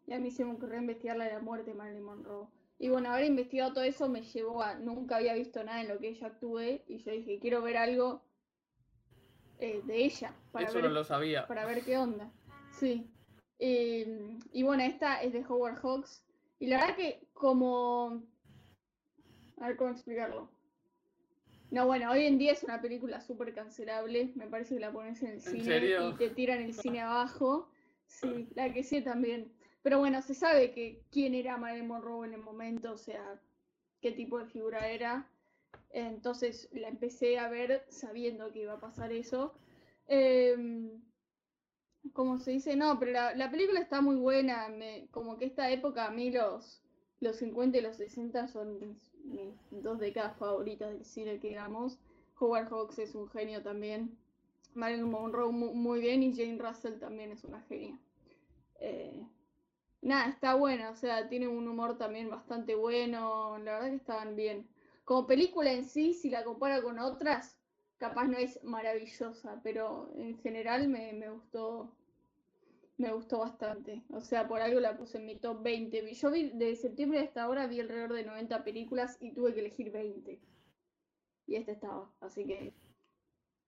Y 0.07 0.13
a 0.13 0.19
mí 0.19 0.31
se 0.31 0.45
me 0.45 0.53
ocurrió 0.53 0.79
investigar 0.79 1.17
la 1.17 1.25
de 1.25 1.33
la 1.33 1.39
muerte 1.39 1.71
de 1.71 1.77
Marilyn 1.77 2.03
Monroe. 2.03 2.47
Y 2.81 2.89
bueno, 2.89 3.11
haber 3.11 3.25
investigado 3.25 3.73
todo 3.73 3.83
eso 3.83 4.09
me 4.09 4.23
llevó 4.23 4.63
a. 4.63 4.73
Nunca 4.73 5.17
había 5.17 5.35
visto 5.35 5.63
nada 5.63 5.81
en 5.81 5.87
lo 5.87 5.99
que 5.99 6.09
ella 6.09 6.25
actué. 6.25 6.83
Y 6.87 6.97
yo 6.97 7.11
dije, 7.11 7.37
quiero 7.39 7.61
ver 7.61 7.77
algo 7.77 8.23
eh, 9.59 9.81
de 9.85 10.03
ella. 10.03 10.33
Para 10.51 10.65
eso 10.65 10.73
ver, 10.73 10.85
no 10.85 10.89
lo 10.89 11.03
sabía. 11.03 11.45
Para 11.45 11.67
ver 11.67 11.85
qué 11.85 11.99
onda. 11.99 12.31
Sí. 12.71 13.07
y 13.59 14.63
bueno, 14.63 14.81
esta 14.81 15.21
es 15.21 15.31
de 15.31 15.45
Howard 15.47 15.77
Hawks. 15.79 16.25
Y 16.57 16.65
la 16.65 16.79
verdad 16.79 16.95
que 16.95 17.27
como... 17.33 18.23
A 19.59 19.67
ver 19.67 19.77
cómo 19.77 19.91
explicarlo. 19.91 20.49
No, 21.69 21.85
bueno, 21.85 22.09
hoy 22.09 22.25
en 22.25 22.39
día 22.39 22.53
es 22.53 22.63
una 22.63 22.81
película 22.81 23.21
súper 23.21 23.53
cancelable. 23.53 24.31
Me 24.33 24.47
parece 24.47 24.73
que 24.73 24.81
la 24.81 24.91
pones 24.91 25.21
en 25.21 25.33
el 25.33 25.41
cine 25.41 25.97
y 26.01 26.17
te 26.17 26.31
tiran 26.31 26.63
el 26.63 26.73
cine 26.73 27.01
abajo. 27.01 27.69
Sí, 28.07 28.49
la 28.55 28.73
que 28.73 28.81
sí 28.81 29.03
también. 29.03 29.53
Pero 29.83 29.99
bueno, 29.99 30.21
se 30.21 30.33
sabe 30.33 30.71
que 30.71 31.01
quién 31.11 31.33
era 31.33 31.57
Marilyn 31.57 31.87
Monroe 31.87 32.27
en 32.27 32.33
el 32.35 32.41
momento, 32.41 32.93
o 32.93 32.97
sea, 32.97 33.39
qué 34.01 34.11
tipo 34.11 34.37
de 34.37 34.45
figura 34.45 34.89
era. 34.89 35.27
Entonces 35.91 36.69
la 36.73 36.87
empecé 36.87 37.39
a 37.39 37.49
ver 37.49 37.85
sabiendo 37.89 38.51
que 38.51 38.63
iba 38.63 38.73
a 38.73 38.79
pasar 38.79 39.11
eso. 39.11 39.53
Em, 40.07 41.01
como 42.13 42.39
se 42.39 42.51
dice, 42.51 42.75
no, 42.75 42.99
pero 42.99 43.11
la, 43.11 43.51
película 43.51 43.79
está 43.79 44.01
muy 44.01 44.15
buena. 44.15 44.67
como 45.11 45.37
que 45.37 45.45
esta 45.45 45.71
época, 45.71 46.07
a 46.07 46.11
mí 46.11 46.31
los, 46.31 46.81
los 47.19 47.37
50 47.37 47.77
y 47.77 47.81
los 47.81 47.97
60 47.97 48.47
son 48.47 48.79
mis, 48.79 49.11
dos 49.71 49.99
décadas 49.99 50.37
favoritas 50.37 50.91
del 50.91 51.05
cine, 51.05 51.39
que 51.39 51.49
digamos. 51.49 51.99
Howard 52.39 52.69
Hawks 52.69 52.99
es 52.99 53.15
un 53.15 53.29
genio 53.29 53.61
también. 53.61 54.17
Marilyn 54.73 55.09
Monroe 55.09 55.51
muy, 55.51 55.99
bien 56.01 56.23
y 56.23 56.33
Jane 56.35 56.57
Russell 56.57 56.99
también 56.99 57.31
es 57.31 57.43
una 57.43 57.61
genia. 57.61 57.97
Eh, 58.79 59.27
nada, 60.01 60.29
está 60.29 60.55
buena, 60.55 60.89
o 60.91 60.95
sea, 60.95 61.27
tiene 61.29 61.47
un 61.47 61.67
humor 61.67 61.97
también 61.97 62.29
bastante 62.29 62.75
bueno. 62.75 63.57
La 63.59 63.73
verdad 63.73 63.89
que 63.89 63.95
estaban 63.95 64.35
bien 64.35 64.67
como 65.11 65.27
película 65.27 65.71
en 65.71 65.83
sí, 65.83 66.13
si 66.13 66.29
la 66.29 66.43
compara 66.43 66.81
con 66.81 66.99
otras, 66.99 67.57
capaz 67.97 68.27
no 68.27 68.37
es 68.37 68.63
maravillosa, 68.63 69.59
pero 69.63 70.11
en 70.15 70.37
general 70.39 70.87
me, 70.87 71.29
gustó 71.29 71.95
me 72.97 73.11
gustó 73.11 73.39
bastante. 73.39 74.03
O 74.11 74.21
sea, 74.21 74.47
por 74.47 74.61
algo 74.61 74.79
la 74.79 74.97
puse 74.97 75.17
en 75.17 75.25
mi 75.25 75.35
top 75.35 75.63
20. 75.63 76.13
Yo 76.13 76.31
vi 76.31 76.51
de 76.51 76.75
septiembre 76.75 77.19
hasta 77.19 77.43
ahora 77.43 77.67
vi 77.67 77.79
alrededor 77.79 78.13
de 78.13 78.23
90 78.23 78.63
películas 78.63 79.17
y 79.19 79.33
tuve 79.33 79.53
que 79.53 79.59
elegir 79.59 79.91
20. 79.91 80.39
Y 81.47 81.55
esta 81.55 81.73
estaba, 81.73 82.09
así 82.21 82.45
que 82.45 82.73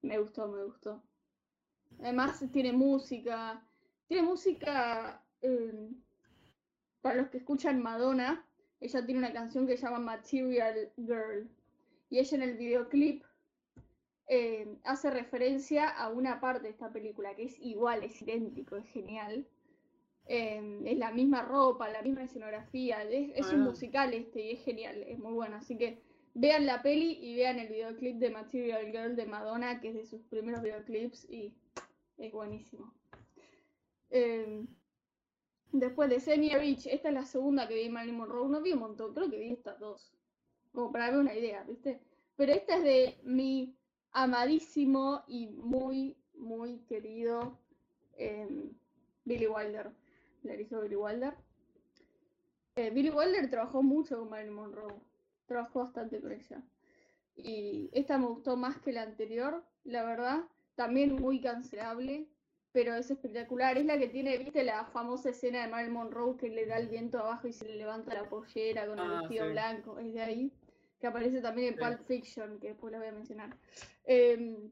me 0.02 0.20
gustó, 0.20 0.48
me 0.48 0.64
gustó. 0.64 1.04
Además 2.00 2.42
tiene 2.52 2.72
música, 2.72 3.68
tiene 4.08 4.24
música 4.24 5.22
eh, 5.42 5.90
para 7.04 7.16
los 7.16 7.28
que 7.28 7.38
escuchan 7.38 7.84
Madonna, 7.84 8.46
ella 8.80 9.06
tiene 9.06 9.20
una 9.20 9.34
canción 9.34 9.68
que 9.68 9.76
se 9.76 9.84
llama 9.84 10.00
Material 10.00 10.90
Girl. 10.96 11.50
Y 12.10 12.20
ella 12.20 12.38
en 12.38 12.44
el 12.44 12.58
videoclip 12.58 13.24
eh, 14.28 14.78
hace 14.86 15.12
referencia 15.12 15.90
a 15.90 16.10
una 16.10 16.40
parte 16.40 16.64
de 16.64 16.70
esta 16.70 16.94
película 16.94 17.36
que 17.36 17.44
es 17.44 17.60
igual, 17.60 18.04
es 18.04 18.22
idéntico, 18.22 18.78
es 18.78 18.86
genial. 18.88 19.46
Eh, 20.28 20.82
es 20.86 20.98
la 20.98 21.12
misma 21.12 21.42
ropa, 21.42 21.90
la 21.90 22.02
misma 22.02 22.24
escenografía, 22.24 23.04
es, 23.04 23.52
un 23.52 23.64
musical 23.64 24.14
este 24.14 24.40
y 24.40 24.52
es 24.52 24.64
genial, 24.64 25.04
es 25.04 25.20
muy 25.20 25.34
bueno. 25.34 25.58
Así 25.58 25.78
que 25.78 26.02
vean 26.34 26.66
la 26.66 26.82
peli 26.82 27.20
y 27.22 27.36
vean 27.36 27.60
el 27.60 27.68
videoclip 27.68 28.16
de 28.16 28.30
Material 28.30 28.86
Girl 28.92 29.18
de 29.18 29.26
Madonna, 29.26 29.82
que 29.82 29.90
es 29.90 29.96
de 29.96 30.06
sus 30.06 30.22
primeros 30.24 30.62
videoclips 30.62 31.30
y 31.30 31.54
es 32.18 32.32
buenísimo. 32.32 32.94
Eh, 34.10 34.66
Después 35.74 36.08
de 36.08 36.20
Senior 36.20 36.62
Rich, 36.62 36.86
esta 36.86 37.08
es 37.08 37.16
la 37.16 37.26
segunda 37.26 37.68
que 37.68 37.74
vi 37.74 37.90
Marilyn 37.90 38.18
Monroe. 38.18 38.48
No 38.48 38.62
vi 38.62 38.74
un 38.74 38.80
montón, 38.80 39.12
creo 39.16 39.28
que 39.28 39.40
vi 39.40 39.54
estas 39.54 39.80
dos. 39.80 40.14
Como 40.72 40.92
para 40.92 41.06
darme 41.06 41.22
una 41.22 41.36
idea, 41.36 41.64
¿viste? 41.64 42.00
Pero 42.36 42.54
esta 42.54 42.78
es 42.78 42.84
de 42.84 43.18
mi 43.24 43.76
amadísimo 44.12 45.24
y 45.28 45.48
muy, 45.48 46.16
muy 46.36 46.78
querido 46.82 47.58
em, 48.18 48.72
Billy 49.26 49.48
Wilder. 49.48 49.90
La 50.44 50.54
hizo 50.62 50.80
Billy 50.80 50.96
Wilder. 50.96 51.34
Eh, 52.76 52.92
Billy 52.92 53.10
Wilder 53.10 53.50
trabajó 53.50 53.82
mucho 53.82 54.20
con 54.20 54.30
Marilyn 54.30 54.54
Monroe. 54.54 55.02
Trabajó 55.48 55.80
bastante 55.80 56.22
con 56.22 56.34
ella. 56.34 56.62
Y 57.36 57.90
esta 57.94 58.20
me 58.20 58.28
gustó 58.28 58.56
más 58.58 58.78
que 58.80 58.94
la 58.94 59.02
anterior, 59.02 59.66
la 59.86 60.04
verdad. 60.04 60.44
También 60.76 61.16
muy 61.16 61.42
cancelable 61.42 62.28
pero 62.74 62.96
es 62.96 63.10
espectacular. 63.10 63.78
Es 63.78 63.86
la 63.86 63.98
que 63.98 64.10
tiene, 64.10 64.36
viste, 64.38 64.64
la 64.64 64.86
famosa 64.86 65.30
escena 65.30 65.62
de 65.62 65.68
Marilyn 65.70 65.94
Monroe 65.94 66.36
que 66.36 66.50
le 66.50 66.66
da 66.66 66.78
el 66.78 66.90
viento 66.90 67.20
abajo 67.20 67.48
y 67.48 67.54
se 67.54 67.66
le 67.66 67.76
levanta 67.76 68.14
la 68.16 68.28
pollera 68.28 68.88
con 68.88 69.00
el 69.00 69.12
ah, 69.12 69.20
vestido 69.22 69.50
blanco. 69.50 70.00
Es 70.00 70.12
de 70.12 70.22
ahí. 70.22 70.52
Que 71.00 71.08
aparece 71.08 71.40
también 71.40 71.74
en 71.74 71.80
Pulp 71.80 72.06
Fiction, 72.08 72.60
que 72.60 72.70
después 72.70 72.92
la 72.92 72.98
voy 72.98 73.08
a 73.08 73.12
mencionar. 73.12 73.56
Em, 74.06 74.72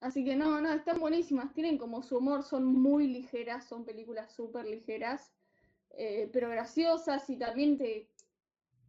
así 0.00 0.24
que 0.24 0.36
no, 0.36 0.60
no, 0.60 0.72
están 0.72 1.00
buenísimas. 1.00 1.52
Tienen 1.52 1.76
como 1.76 2.02
su 2.02 2.18
humor, 2.18 2.44
son 2.44 2.64
muy 2.64 3.08
ligeras, 3.08 3.66
son 3.66 3.84
películas 3.84 4.32
súper 4.32 4.66
ligeras, 4.66 5.32
eh, 5.90 6.30
pero 6.32 6.50
graciosas 6.50 7.28
y 7.30 7.36
también 7.36 7.78
te, 7.78 8.08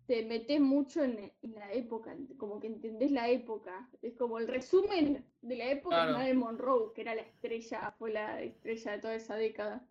te 0.05 0.25
metes 0.25 0.59
mucho 0.59 1.03
en, 1.03 1.31
la 1.41 1.71
época, 1.71 2.15
como 2.37 2.59
que 2.59 2.67
entendés 2.67 3.11
la 3.11 3.29
época. 3.29 3.89
Es 4.01 4.15
como 4.15 4.37
el 4.37 4.47
resumen 4.47 5.25
de 5.41 5.55
la 5.55 5.71
época 5.71 6.19
de 6.19 6.33
Monroe, 6.33 6.93
que 6.93 7.01
era 7.01 7.15
la 7.15 7.21
estrella, 7.21 7.91
fue 7.97 8.11
la 8.11 8.41
estrella 8.41 8.91
de 8.93 8.99
toda 8.99 9.15
esa 9.15 9.35
década. 9.35 9.85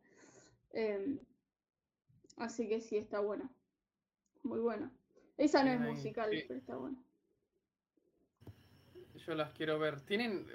Em, 0.72 1.18
así 2.36 2.68
que 2.68 2.80
sí, 2.80 2.96
está 2.96 3.20
buena. 3.20 3.50
Muy 4.42 4.60
buena. 4.60 4.92
Esa 5.38 5.64
no 5.64 5.72
es 5.72 5.80
musical, 5.80 6.30
pero 6.46 6.60
está 6.60 6.76
buena. 6.76 6.98
Yo 9.14 9.34
las 9.34 9.52
quiero 9.52 9.78
ver. 9.78 10.00
¿Tienen, 10.02 10.46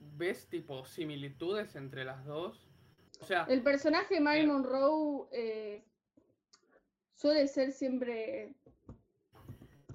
ves, 0.00 0.48
tipo, 0.48 0.84
similitudes 0.84 1.76
entre 1.76 2.04
las 2.04 2.24
dos? 2.24 2.68
O 3.20 3.24
sea... 3.24 3.44
El 3.48 3.62
personaje 3.62 4.14
de 4.14 4.20
Marilyn 4.20 4.48
Monroe 4.48 5.28
eh, 5.30 5.84
suele 7.14 7.46
ser 7.46 7.72
siempre 7.72 8.54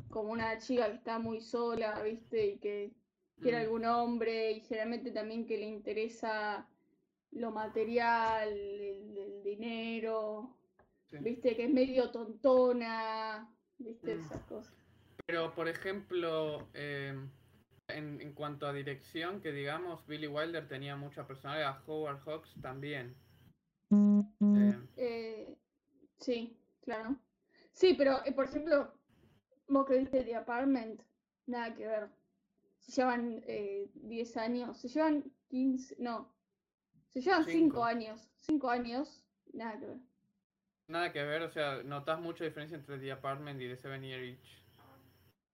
como 0.10 0.32
una 0.32 0.58
chica 0.58 0.88
que 0.88 0.96
está 0.96 1.20
muy 1.20 1.42
sola, 1.42 2.02
¿viste? 2.04 2.48
Y 2.48 2.58
que 2.58 2.92
quiere 3.42 3.58
mm. 3.58 3.62
algún 3.62 3.86
hombre 3.86 4.52
y 4.52 4.62
generalmente 4.62 5.12
también 5.12 5.46
que 5.46 5.58
le 5.58 5.66
interesa 5.66 6.68
lo 7.32 7.52
material, 7.52 8.50
el, 8.50 9.44
dinero, 9.44 10.58
¿viste? 11.12 11.56
Que 11.56 11.66
es 11.66 11.70
medio 11.70 12.12
tontona, 12.12 13.50
¿viste? 13.78 14.16
Mm. 14.16 14.20
Esas 14.20 14.44
cosas. 14.44 14.74
Pero, 15.26 15.54
por 15.54 15.68
ejemplo, 15.68 16.68
em, 16.74 17.30
en, 17.88 18.20
en, 18.22 18.34
cuanto 18.34 18.68
a 18.68 18.74
dirección, 18.74 19.42
que 19.42 19.52
digamos, 19.52 20.06
Billy 20.08 20.28
Wilder 20.28 20.68
tenía 20.68 20.96
mucha 20.96 21.28
personalidad, 21.28 21.82
Howard 21.88 22.20
Hawks 22.26 22.56
también. 22.62 23.16
Em. 23.92 24.88
Eh, 24.98 25.56
sí, 26.18 26.58
claro. 26.82 27.16
Sí, 27.72 27.96
pero, 27.98 28.24
eh, 28.26 28.34
por 28.34 28.46
ejemplo, 28.46 28.99
Vos 29.70 29.86
que 29.86 30.00
viste 30.00 30.24
The 30.24 30.36
Apartment, 30.36 31.02
nada 31.46 31.74
que 31.76 31.88
ver. 31.88 32.10
se 32.80 32.92
llevan 32.94 33.44
eh, 33.46 33.90
10 33.94 34.38
años, 34.38 34.78
se 34.78 34.88
llevan 34.88 35.32
15, 35.50 35.96
no, 36.00 36.34
se 37.10 37.22
llevan 37.22 37.46
Cinco. 37.46 37.76
5 37.76 37.84
años, 37.84 38.32
5 38.36 38.70
años, 38.70 39.24
nada 39.54 39.80
que 39.80 39.86
ver. 39.86 39.98
Nada 40.88 41.14
que 41.14 41.24
ver, 41.24 41.44
o 41.44 41.50
sea, 41.50 41.84
notas 41.84 42.20
mucha 42.20 42.44
diferencia 42.46 42.76
entre 42.78 42.98
The 42.98 43.12
Apartment 43.12 43.62
y 43.62 43.68
The 43.68 43.78
Seven 43.78 44.02
Year 44.02 44.24
Itch. 44.24 44.64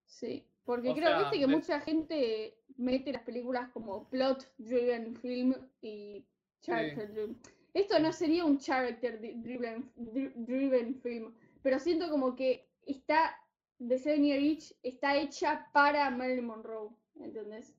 Sí, 0.05 0.47
porque 0.63 0.89
O 0.91 0.93
creo, 0.95 1.09
sea, 1.09 1.19
viste 1.19 1.39
que 1.39 1.47
de- 1.47 1.53
mucha 1.53 1.81
gente 1.81 2.57
mete 2.77 3.11
las 3.11 3.23
películas 3.23 3.69
como 3.71 4.07
plot 4.09 4.47
driven 4.57 5.15
film 5.17 5.53
y 5.81 6.25
character 6.61 7.11
driven. 7.11 7.37
Esto 7.73 7.99
no 7.99 8.13
sería 8.13 8.45
un 8.45 8.57
character 8.59 9.19
driven, 9.19 9.91
dri- 9.97 10.31
driven 10.35 10.95
film, 11.01 11.33
pero 11.61 11.79
siento 11.79 12.09
como 12.09 12.33
que 12.35 12.69
está, 12.85 13.35
The 13.79 13.97
Seven 13.97 14.23
Year 14.23 14.39
Itch 14.39 14.73
está 14.83 15.15
hecha 15.17 15.69
para 15.73 16.09
Marilyn 16.09 16.45
Monroe, 16.45 16.89
¿entendés? 17.19 17.75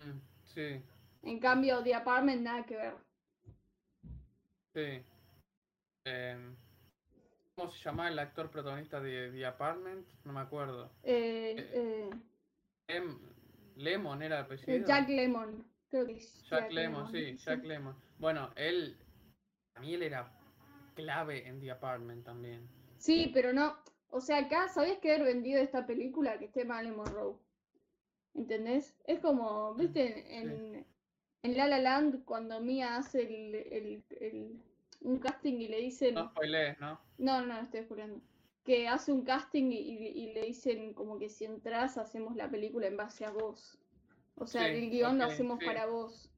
Mm, 0.00 0.20
Sí, 0.44 0.82
En 1.22 1.38
cambio, 1.40 1.82
The 1.82 1.94
Apartment 1.94 2.42
nada 2.42 2.64
que 2.64 2.76
ver. 2.76 2.94
sí. 4.74 5.02
Em, 6.04 6.56
¿Cómo 7.54 7.70
se 7.72 7.82
llama 7.82 8.08
el 8.08 8.18
actor 8.18 8.50
protagonista 8.50 9.00
de 9.00 9.30
The 9.32 9.46
Apartment? 9.46 10.06
No 10.24 10.32
me 10.32 10.40
acuerdo. 10.40 10.90
Eh, 11.02 11.54
eh, 11.74 12.10
Lem- 12.88 13.18
Lemon 13.76 14.22
era 14.22 14.36
el 14.36 14.42
eh, 14.42 14.44
apellido. 14.44 14.86
Jack 14.86 15.08
Lemon, 15.08 15.64
creo 15.90 16.06
que 16.06 16.12
es 16.16 16.42
Jack 16.48 16.70
Lemmon, 16.72 17.10
sí, 17.10 17.36
Jack 17.36 17.64
Lemmon. 17.64 17.96
Bueno, 18.18 18.50
él, 18.56 18.96
a 19.74 19.80
mí 19.80 19.94
él 19.94 20.02
era 20.04 20.30
clave 20.94 21.46
en 21.46 21.60
The 21.60 21.72
Apartment 21.72 22.24
también. 22.24 22.68
Sí, 22.98 23.30
pero 23.34 23.52
no. 23.52 23.76
O 24.10 24.20
sea, 24.20 24.38
acá, 24.38 24.68
¿sabías 24.68 24.98
que 24.98 25.12
haber 25.12 25.26
vendido 25.26 25.60
esta 25.60 25.86
película 25.86 26.38
que 26.38 26.46
esté 26.46 26.64
Marilyn 26.64 26.96
Monroe? 26.96 27.36
¿Entendés? 28.34 28.94
Es 29.04 29.20
como, 29.20 29.74
¿viste? 29.74 30.38
En, 30.38 30.86
en 31.42 31.56
La 31.56 31.66
La 31.66 31.78
Land, 31.78 32.24
cuando 32.24 32.60
Mia 32.60 32.96
hace 32.96 33.22
el, 33.22 33.54
el- 33.54 34.04
el- 34.20 34.62
un 35.00 35.18
casting 35.18 35.54
y 35.54 35.68
le 35.68 35.78
dicen. 35.78 36.14
No 36.14 36.28
spoilees, 36.30 36.78
¿no? 36.80 36.98
No, 37.18 37.44
no, 37.44 37.58
estoy 37.60 37.84
jurando. 37.86 38.20
Que 38.64 38.88
hace 38.88 39.12
un 39.12 39.22
casting 39.24 39.70
y, 39.72 40.32
le 40.34 40.42
dicen 40.42 40.92
como 40.92 41.18
que 41.18 41.28
si 41.28 41.44
entras 41.44 41.96
hacemos 41.96 42.36
la 42.36 42.50
película 42.50 42.86
en 42.86 42.96
base 42.96 43.24
a 43.24 43.30
vos. 43.30 43.78
O 44.36 44.46
sea, 44.46 44.66
Sí, 44.68 44.76
el 44.76 44.90
guion 44.90 45.18
lo 45.18 45.24
hacemos 45.24 45.58
sí. 45.58 45.66
para 45.66 45.86
vos. 45.86 46.30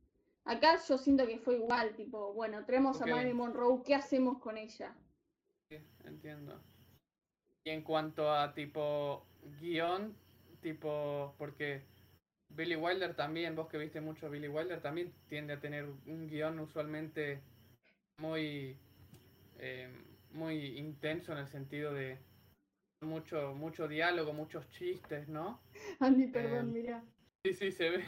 Acá 0.44 0.78
yo 0.88 0.96
siento 0.98 1.26
que 1.26 1.38
fue 1.38 1.56
igual, 1.56 1.94
tipo, 1.96 2.32
bueno, 2.32 2.64
traemos 2.64 3.00
a 3.02 3.06
Marilyn 3.06 3.36
Monroe, 3.36 3.82
¿qué 3.84 3.94
hacemos 3.94 4.38
con 4.38 4.56
ella? 4.56 4.94
Sí, 5.68 5.76
entiendo. 6.04 6.60
Y 7.64 7.70
en 7.70 7.82
cuanto 7.82 8.32
a 8.32 8.54
tipo 8.54 9.26
guion, 9.60 10.14
tipo, 10.62 11.34
porque 11.38 11.82
Billy 12.48 12.76
Wilder 12.76 13.14
también, 13.14 13.54
vos 13.54 13.68
que 13.68 13.78
viste 13.78 14.00
mucho 14.00 14.26
a 14.26 14.30
Billy 14.30 14.48
Wilder, 14.48 14.80
también 14.80 15.12
tiende 15.28 15.52
a 15.54 15.60
tener 15.60 15.84
un 16.06 16.26
guion 16.28 16.58
usualmente 16.58 17.40
muy, 18.18 18.76
eh, 19.58 19.88
muy 20.32 20.78
intenso 20.78 21.32
en 21.32 21.38
el 21.38 21.48
sentido 21.48 21.92
de 21.92 22.18
mucho, 23.02 23.54
mucho 23.54 23.88
diálogo, 23.88 24.32
muchos 24.32 24.68
chistes, 24.70 25.28
¿no? 25.28 25.60
Andy, 26.00 26.26
perdón, 26.28 26.68
Em, 26.68 26.72
mira. 26.72 27.04
Sí, 27.44 27.54
sí, 27.54 27.72
se 27.72 27.90
ve. 27.90 28.04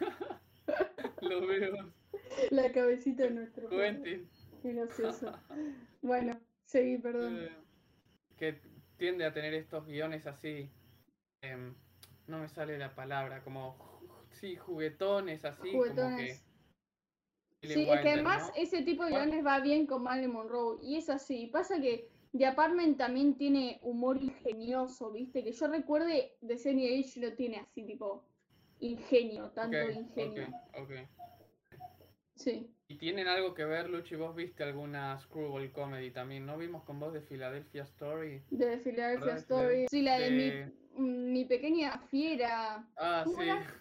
Lo 1.20 1.46
veo. 1.46 1.92
La 2.50 2.72
cabecita 2.72 3.24
de 3.24 3.30
nuestro. 3.30 3.68
Quentin. 3.68 4.28
Qué 4.62 4.72
gracioso. 4.72 5.32
Bueno, 6.02 6.38
seguí, 6.64 6.98
perdón. 6.98 7.38
eh, 7.38 7.52
que 8.36 8.58
tiende 8.96 9.24
a 9.24 9.32
tener 9.32 9.54
estos 9.54 9.86
guiones 9.86 10.26
así. 10.26 10.70
em, 11.42 11.74
no 12.26 12.38
me 12.38 12.48
sale 12.48 12.78
la 12.78 12.94
palabra, 12.94 13.42
como. 13.42 13.76
Sí, 14.30 14.56
juguetones 14.56 15.44
así. 15.44 15.70
Como 15.70 15.84
que 15.84 15.90
Juguetones. 15.90 16.44
Billy 17.62 17.74
Sí, 17.74 17.88
es 17.90 18.00
que 18.00 18.10
además 18.10 18.48
¿no? 18.48 18.62
ese 18.62 18.82
tipo 18.82 19.04
de 19.04 19.10
Bueno. 19.10 19.26
guiones 19.26 19.46
va 19.46 19.60
bien 19.60 19.86
con 19.86 20.02
Marilyn 20.02 20.32
Monroe. 20.32 20.78
Y 20.82 20.96
es 20.96 21.08
así. 21.08 21.46
Pasa 21.46 21.80
que 21.80 22.10
The 22.36 22.46
Apartment 22.46 22.98
también 22.98 23.36
tiene 23.36 23.78
humor 23.82 24.16
ingenioso, 24.16 25.12
¿viste? 25.12 25.44
Que 25.44 25.52
yo 25.52 25.68
recuerde, 25.68 26.36
The 26.46 26.58
Senior 26.58 26.92
Age 26.92 27.20
lo 27.20 27.34
tiene 27.36 27.58
así, 27.58 27.84
tipo, 27.84 28.24
ingenio, 28.80 29.50
tanto 29.50 29.88
ingenio. 29.90 30.48
Sí. 32.34 32.73
Y 32.86 32.96
tienen 32.96 33.28
algo 33.28 33.54
que 33.54 33.64
ver, 33.64 33.88
Luchi, 33.88 34.14
vos 34.14 34.36
viste 34.36 34.62
alguna 34.62 35.18
Screwball 35.18 35.72
Comedy 35.72 36.10
también, 36.10 36.44
¿no? 36.44 36.58
Vimos 36.58 36.84
con 36.84 37.00
vos 37.00 37.12
de 37.14 37.22
Philadelphia 37.22 37.82
Story. 37.84 38.42
De 38.50 38.76
Philadelphia 38.78 39.24
¿Verdad? 39.26 39.38
Story. 39.38 39.86
Sí, 39.88 40.02
la 40.02 40.18
de, 40.18 40.30
De- 40.30 40.72
mi, 40.98 41.08
mi 41.32 41.44
pequeña 41.46 41.98
fiera. 42.10 42.86
Ah, 42.96 43.22
¿Cómo 43.24 43.38
sí. 43.42 43.48
era? 43.48 43.80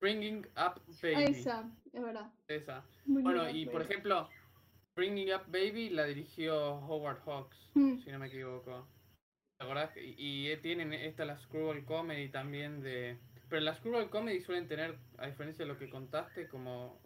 Bringing 0.00 0.46
Up 0.56 0.80
Baby. 1.02 1.24
esa, 1.24 1.70
es 1.92 2.02
verdad. 2.02 2.32
Esa. 2.48 2.84
Muy 3.04 3.22
Bueno, 3.22 3.48
y 3.50 3.66
por 3.66 3.82
ejemplo, 3.82 4.28
Bringing 4.96 5.32
Up 5.34 5.42
Baby 5.48 5.90
la 5.90 6.04
dirigió 6.06 6.76
Howard 6.76 7.20
Hawks, 7.26 7.70
Mm. 7.74 7.98
si 7.98 8.10
no 8.10 8.18
me 8.18 8.26
equivoco. 8.28 8.88
¿Te 9.58 9.64
acordás? 9.64 9.90
que- 9.92 10.02
Y, 10.04 10.50
y 10.50 10.56
tienen 10.56 10.92
esta 10.94 11.24
la 11.26 11.36
Screwball 11.38 11.84
Comedy 11.84 12.30
también 12.30 12.80
de... 12.80 13.18
Pero 13.50 13.60
las 13.60 13.76
Screwball 13.76 14.08
Comedy 14.10 14.40
suelen 14.40 14.66
tener, 14.66 14.96
a 15.18 15.26
diferencia 15.26 15.64
de 15.66 15.70
lo 15.72 15.78
que 15.78 15.90
contaste, 15.90 16.48
como 16.48 16.98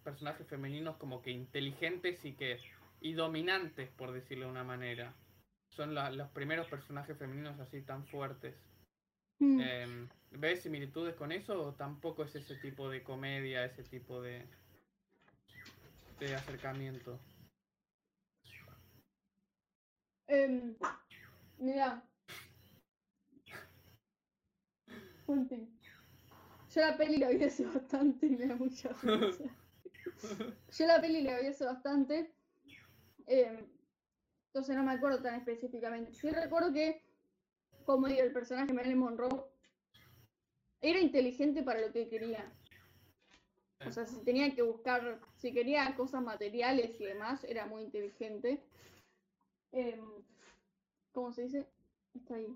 personajes 0.00 0.46
femeninos 0.46 0.96
como 0.96 1.22
que 1.22 1.30
inteligentes 1.30 2.24
y 2.24 2.32
que 2.32 2.58
y 3.00 3.14
dominantes, 3.14 3.88
por 3.90 4.12
decirlo 4.12 4.46
de 4.46 4.50
una 4.50 4.64
manera. 4.64 5.12
Son 5.70 5.94
la- 5.94 6.10
los 6.10 6.28
primeros 6.30 6.66
personajes 6.66 7.16
femeninos 7.16 7.58
así 7.60 7.80
tan 7.82 8.04
fuertes. 8.06 8.54
Mm. 9.38 9.60
Em, 9.60 10.08
¿Ves 10.32 10.60
similitudes 10.60 11.14
con 11.16 11.32
eso 11.32 11.66
o 11.66 11.72
tampoco 11.72 12.22
es 12.24 12.34
ese 12.36 12.54
tipo 12.56 12.88
de 12.88 13.02
comedia, 13.02 13.64
ese 13.64 13.82
tipo 13.82 14.20
de, 14.22 14.42
de 16.20 16.34
acercamiento? 16.34 17.18
Em, 20.28 20.74
mira. 21.58 22.02
Yo 26.74 26.80
la 26.80 26.96
peli 26.96 27.18
la 27.18 27.30
vi 27.30 27.44
hace 27.44 27.64
bastante 27.66 28.26
y 28.26 28.30
me 28.30 28.46
da 28.46 28.56
mucha 28.56 28.88
risa. 29.02 29.44
Yo 30.72 30.86
la 30.86 31.00
peli 31.00 31.22
la 31.22 31.40
vi 31.40 31.48
hace 31.48 31.64
bastante. 31.64 32.32
em, 33.26 33.66
entonces 34.46 34.76
no 34.76 34.82
me 34.82 34.92
acuerdo 34.92 35.22
tan 35.22 35.36
específicamente. 35.36 36.12
Sí 36.12 36.30
recuerdo 36.30 36.72
que, 36.72 37.02
como 37.84 38.08
digo, 38.08 38.22
el 38.22 38.32
personaje 38.32 38.72
Marilyn 38.72 38.98
Monroe 38.98 39.44
era 40.80 40.98
inteligente 40.98 41.62
para 41.62 41.80
lo 41.80 41.92
que 41.92 42.08
quería. 42.08 42.52
O 43.86 43.92
sea, 43.92 44.06
si 44.06 44.22
tenía 44.24 44.54
que 44.54 44.62
buscar, 44.62 45.20
si 45.36 45.52
quería 45.52 45.94
cosas 45.96 46.22
materiales 46.22 47.00
y 47.00 47.04
demás, 47.04 47.44
era 47.44 47.66
muy 47.66 47.82
inteligente. 47.82 48.62
Em, 49.72 50.04
¿Cómo 51.12 51.32
se 51.32 51.42
dice? 51.42 51.66
Está 52.14 52.34
ahí. 52.34 52.54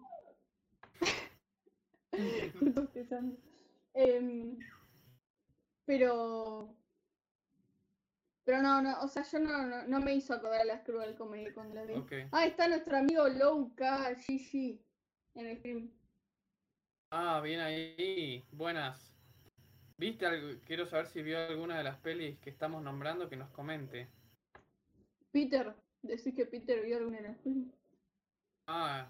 Em, 3.94 4.59
pero. 5.85 6.74
Pero 8.44 8.61
no, 8.61 8.83
no, 8.83 9.00
o 9.00 9.09
sea, 9.09 9.22
yo 9.22 9.38
no, 9.38 9.66
no, 9.66 9.87
no 9.87 10.00
me 10.00 10.14
hizo 10.14 10.35
acordar 10.35 10.61
a 10.61 10.64
las 10.64 10.83
Cruel 10.83 11.14
Comedy 11.14 11.52
cuando 11.52 11.74
la 11.74 11.85
vi. 11.85 11.94
Ah, 12.30 12.44
está 12.44 12.68
nuestro 12.68 12.96
amigo 12.98 13.26
Louka 13.28 14.12
GG 14.12 14.78
en 15.35 15.46
el 15.46 15.59
stream. 15.59 15.90
Ah, 17.11 17.40
bien 17.40 17.61
ahí. 17.61 18.44
Buenas. 18.52 19.14
¿Viste 19.96 20.26
algo? 20.26 20.61
Quiero 20.66 20.87
saber 20.87 21.07
si 21.07 21.22
vio 21.22 21.38
alguna 21.38 21.78
de 21.78 21.85
las 21.85 21.96
pelis 21.98 22.38
que 22.40 22.50
estamos 22.50 22.83
nombrando 22.83 23.30
que 23.30 23.37
nos 23.37 23.48
comente. 23.50 24.09
Peter, 25.30 25.74
decís 26.02 26.35
que 26.35 26.44
Peter 26.44 26.85
vio 26.85 26.98
alguna 26.98 27.18
de 27.18 27.28
las 27.28 27.38
películas. 27.38 27.78
Ah, 28.66 29.09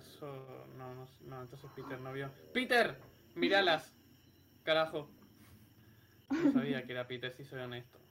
eso, 0.00 0.66
no, 0.76 0.94
no, 0.94 1.06
no, 1.22 1.42
entonces 1.42 1.70
Peter 1.74 1.98
no 2.00 2.12
vio. 2.12 2.30
¡Peter! 2.52 2.96
¡Míralas! 3.34 3.96
Carajo. 4.62 5.08
No 6.30 6.52
sabía 6.52 6.84
que 6.84 6.92
era 6.92 7.06
Peter, 7.06 7.32
si 7.32 7.44
soy 7.44 7.60
honesto. 7.60 8.01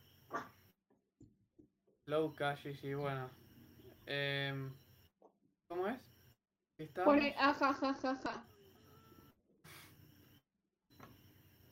Low 2.11 2.35
cash, 2.35 2.67
sí, 2.81 2.93
bueno. 2.93 3.29
Em, 4.05 4.69
¿Cómo 5.69 5.87
es? 5.87 5.97
Pone 7.05 7.33
ajajajaja. 7.37 8.43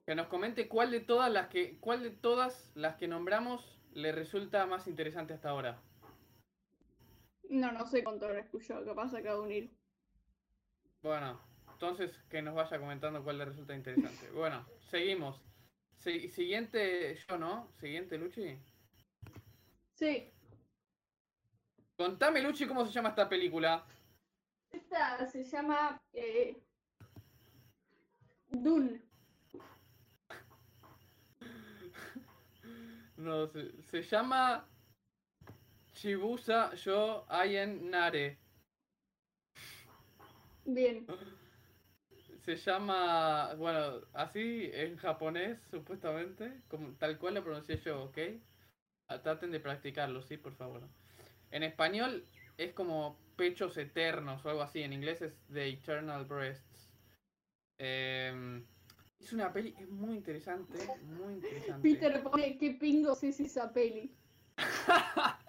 Que 0.06 0.16
nos 0.16 0.28
comente 0.28 0.70
cuál 0.70 0.92
de 0.92 1.02
todas 1.02 1.30
las 1.30 1.50
que, 1.50 1.78
cuál 1.82 2.04
de 2.04 2.12
todas 2.12 2.72
las 2.76 2.96
que 2.96 3.10
nombramos 3.10 3.82
le 3.92 4.14
resulta 4.14 4.66
más 4.66 4.88
interesante 4.88 5.34
hasta 5.34 5.50
ahora. 5.50 5.78
No, 7.50 7.74
no 7.74 7.86
sé 7.86 8.02
cuánto 8.02 8.28
habrá 8.28 8.40
escuchado, 8.40 8.86
capaz 8.86 9.14
acaba 9.14 9.40
de 9.40 9.42
unir. 9.42 9.70
Bueno, 11.04 11.38
entonces 11.74 12.18
que 12.30 12.42
nos 12.42 12.56
vaya 12.56 12.80
comentando 12.80 13.22
cuál 13.26 13.40
le 13.40 13.46
resulta 13.46 13.76
interesante. 13.76 14.30
Bueno, 14.34 14.66
seguimos. 14.90 15.42
Si- 15.98 16.30
siguiente, 16.30 17.14
yo 17.28 17.38
no. 17.38 17.68
Siguiente, 17.82 18.18
Luchi. 18.18 18.58
Sí, 20.00 20.32
Contame, 21.98 22.42
Luchi, 22.42 22.66
cómo 22.66 22.86
se 22.86 22.94
llama 22.94 23.10
esta 23.10 23.28
película. 23.28 23.86
esta 24.72 25.28
se 25.28 25.44
llama 25.44 26.02
eh, 26.14 26.56
Dun. 28.48 29.04
No, 33.18 33.48
se, 33.48 33.82
se 33.82 34.02
llama 34.04 34.66
Chibusa 35.92 36.74
Yo 36.76 37.26
Ayen 37.28 37.92
Nare. 37.92 38.38
Bien. 40.64 41.06
Se 42.46 42.56
llama, 42.56 43.54
bueno, 43.56 44.00
así 44.14 44.72
en 44.74 44.96
japonés, 44.96 45.60
supuestamente, 45.70 46.62
como, 46.70 46.94
tal 46.94 47.18
cual 47.20 47.34
lo 47.34 47.44
pronuncié 47.44 47.76
yo, 47.82 48.04
¿ok? 48.06 48.18
Ah, 49.10 49.20
Traten 49.20 49.52
de 49.52 49.60
practicarlo, 49.60 50.22
sí, 50.22 50.38
por 50.38 50.54
favor. 50.54 50.88
En 51.50 51.64
español 51.64 52.24
es 52.58 52.74
como 52.74 53.18
pechos 53.36 53.76
eternos 53.78 54.46
o 54.46 54.50
algo 54.50 54.62
así. 54.62 54.84
En 54.84 54.94
inglés 54.94 55.24
es 55.24 55.34
The 55.52 55.68
Eternal 55.68 56.26
Breasts. 56.26 56.92
Em, 57.80 58.64
es 59.20 59.34
una 59.34 59.52
peli, 59.52 59.74
es 59.80 59.90
muy 59.90 60.16
interesante, 60.16 60.78
muy 61.02 61.34
interesante. 61.34 61.90
Peter 61.90 62.22
pone 62.22 62.56
qué 62.60 62.78
pingo 62.80 63.18
es 63.20 63.40
esa 63.40 63.74
peli. 63.74 64.14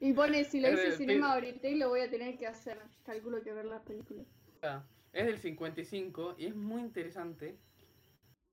y 0.00 0.14
pone 0.14 0.44
si 0.44 0.60
lo 0.60 0.68
Es 0.68 0.78
hice 0.78 0.96
cinema 0.96 1.34
ahorita 1.34 1.68
y 1.68 1.74
lo 1.74 1.90
voy 1.90 2.00
a 2.00 2.08
tener 2.08 2.38
que 2.38 2.46
hacer. 2.46 2.80
Calculo 3.04 3.42
que 3.42 3.52
ver 3.52 3.66
las 3.66 3.82
películas. 3.82 4.26
Ah, 4.62 4.82
Es 5.12 5.26
del 5.26 5.38
55 5.38 6.36
y 6.38 6.46
es 6.46 6.56
muy 6.56 6.80
interesante 6.80 7.58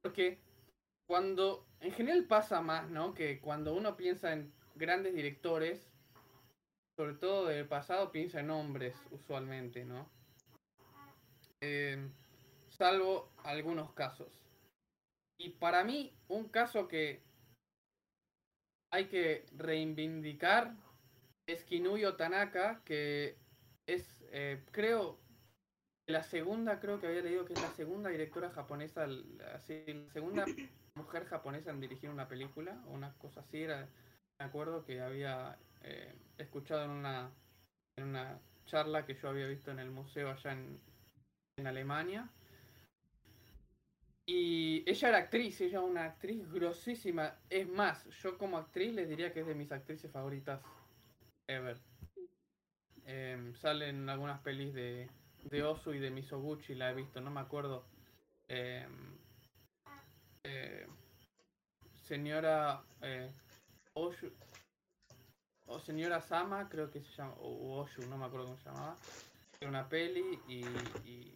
porque 0.06 0.38
cuando 1.10 1.65
en 1.80 1.91
general 1.91 2.26
pasa 2.26 2.62
más, 2.62 2.88
¿no? 2.91 3.15
Que 3.15 3.39
cuando 3.39 3.74
uno 3.74 3.98
piensa 3.98 4.34
en 4.34 4.54
grandes 4.76 5.15
directores, 5.15 5.89
sobre 6.96 7.15
todo 7.15 7.48
del 7.48 7.68
pasado, 7.68 8.12
piensa 8.12 8.39
en 8.39 8.52
hombres 8.52 8.96
usualmente, 9.10 9.84
¿no? 9.84 10.08
Eh, 11.60 12.08
salvo 12.70 13.32
algunos 13.44 13.94
casos. 13.94 14.32
Y 15.39 15.50
para 15.50 15.84
mí, 15.84 16.15
un 16.28 16.50
caso 16.50 16.88
que 16.88 17.24
hay 18.94 19.06
que 19.08 19.48
reivindicar 19.58 20.76
es 21.48 21.63
Kinuyo 21.63 22.15
Tanaka, 22.15 22.84
que 22.86 23.39
es, 23.88 24.24
eh, 24.30 24.63
creo, 24.72 25.18
la 26.08 26.24
segunda, 26.24 26.80
creo 26.80 27.00
que 27.00 27.08
había 27.08 27.22
leído 27.22 27.46
que 27.46 27.54
es 27.54 27.62
la 27.62 27.72
segunda 27.72 28.10
directora 28.10 28.52
japonesa, 28.52 29.08
así, 29.54 29.84
la 29.88 30.12
segunda 30.13 30.46
mujer 30.96 31.26
japonesa 31.26 31.72
en 31.72 31.82
dirigir 31.82 32.10
una 32.10 32.28
película, 32.28 32.80
o 32.88 32.91
una 32.91 33.13
cosa 33.13 33.41
así, 33.41 33.63
era, 33.63 33.88
me 34.39 34.46
acuerdo 34.46 34.86
que 34.86 35.02
había 35.02 35.58
eh, 35.82 36.13
escuchado 36.38 36.86
en 36.86 36.91
una, 36.91 37.32
en 37.98 38.06
una 38.06 38.39
charla 38.65 39.06
que 39.06 39.15
yo 39.15 39.30
había 39.30 39.48
visto 39.48 39.72
en 39.72 39.80
el 39.80 39.89
museo 39.89 40.30
allá 40.30 40.52
en, 40.52 40.80
en 41.58 41.68
Alemania. 41.68 42.30
Y 44.28 44.84
ella 44.89 45.10
era 45.10 45.18
actriz, 45.20 45.62
ella 45.62 45.82
una 45.82 46.06
actriz 46.06 46.52
grosísima. 46.52 47.36
Es 47.50 47.68
más, 47.68 48.06
yo 48.22 48.38
como 48.38 48.58
actriz 48.58 48.94
les 48.94 49.08
diría 49.08 49.32
que 49.32 49.41
es 49.41 49.48
de 49.48 49.54
mis 49.54 49.72
actrices 49.72 50.12
favoritas 50.12 50.62
ever. 51.48 51.78
Em, 53.06 53.54
salen 53.54 54.10
algunas 54.10 54.39
pelis 54.41 54.74
de, 54.74 55.08
de 55.45 55.63
Osu 55.63 55.93
y 55.93 55.99
de 55.99 56.12
Misoguchi, 56.12 56.75
la 56.75 56.91
he 56.91 56.93
visto, 56.93 57.21
no 57.21 57.31
me 57.31 57.39
acuerdo. 57.39 57.86
Em, 58.47 59.17
eh, 60.43 60.88
señora 62.03 62.84
eh, 63.01 63.31
Oshu, 63.93 64.31
o 65.67 65.79
señora 65.79 66.21
Sama, 66.21 66.69
creo 66.69 66.91
que 66.91 67.01
se 67.01 67.12
llama, 67.15 67.34
o 67.39 67.79
Oshu, 67.79 68.05
no 68.08 68.17
me 68.17 68.25
acuerdo 68.25 68.47
cómo 68.47 68.58
se 68.58 68.69
llamaba. 68.69 68.95
Una 69.62 69.88
peli 69.89 70.39
y, 70.47 70.65
y 71.10 71.34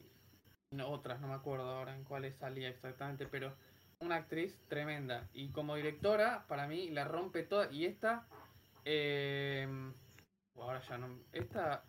no, 0.71 0.89
otras, 0.89 1.19
no 1.19 1.27
me 1.27 1.33
acuerdo 1.33 1.67
ahora 1.67 1.95
en 1.95 2.03
cuáles 2.03 2.35
salía 2.35 2.69
exactamente, 2.69 3.25
pero 3.25 3.55
una 3.99 4.15
actriz 4.15 4.55
tremenda. 4.67 5.27
Y 5.33 5.49
como 5.49 5.75
directora, 5.75 6.45
para 6.47 6.67
mí 6.67 6.89
la 6.89 7.05
rompe 7.05 7.43
toda. 7.43 7.71
Y 7.71 7.85
esta, 7.85 8.27
eh, 8.85 9.67
ahora 10.55 10.81
ya 10.81 10.97
no. 10.97 11.19
Esta 11.31 11.83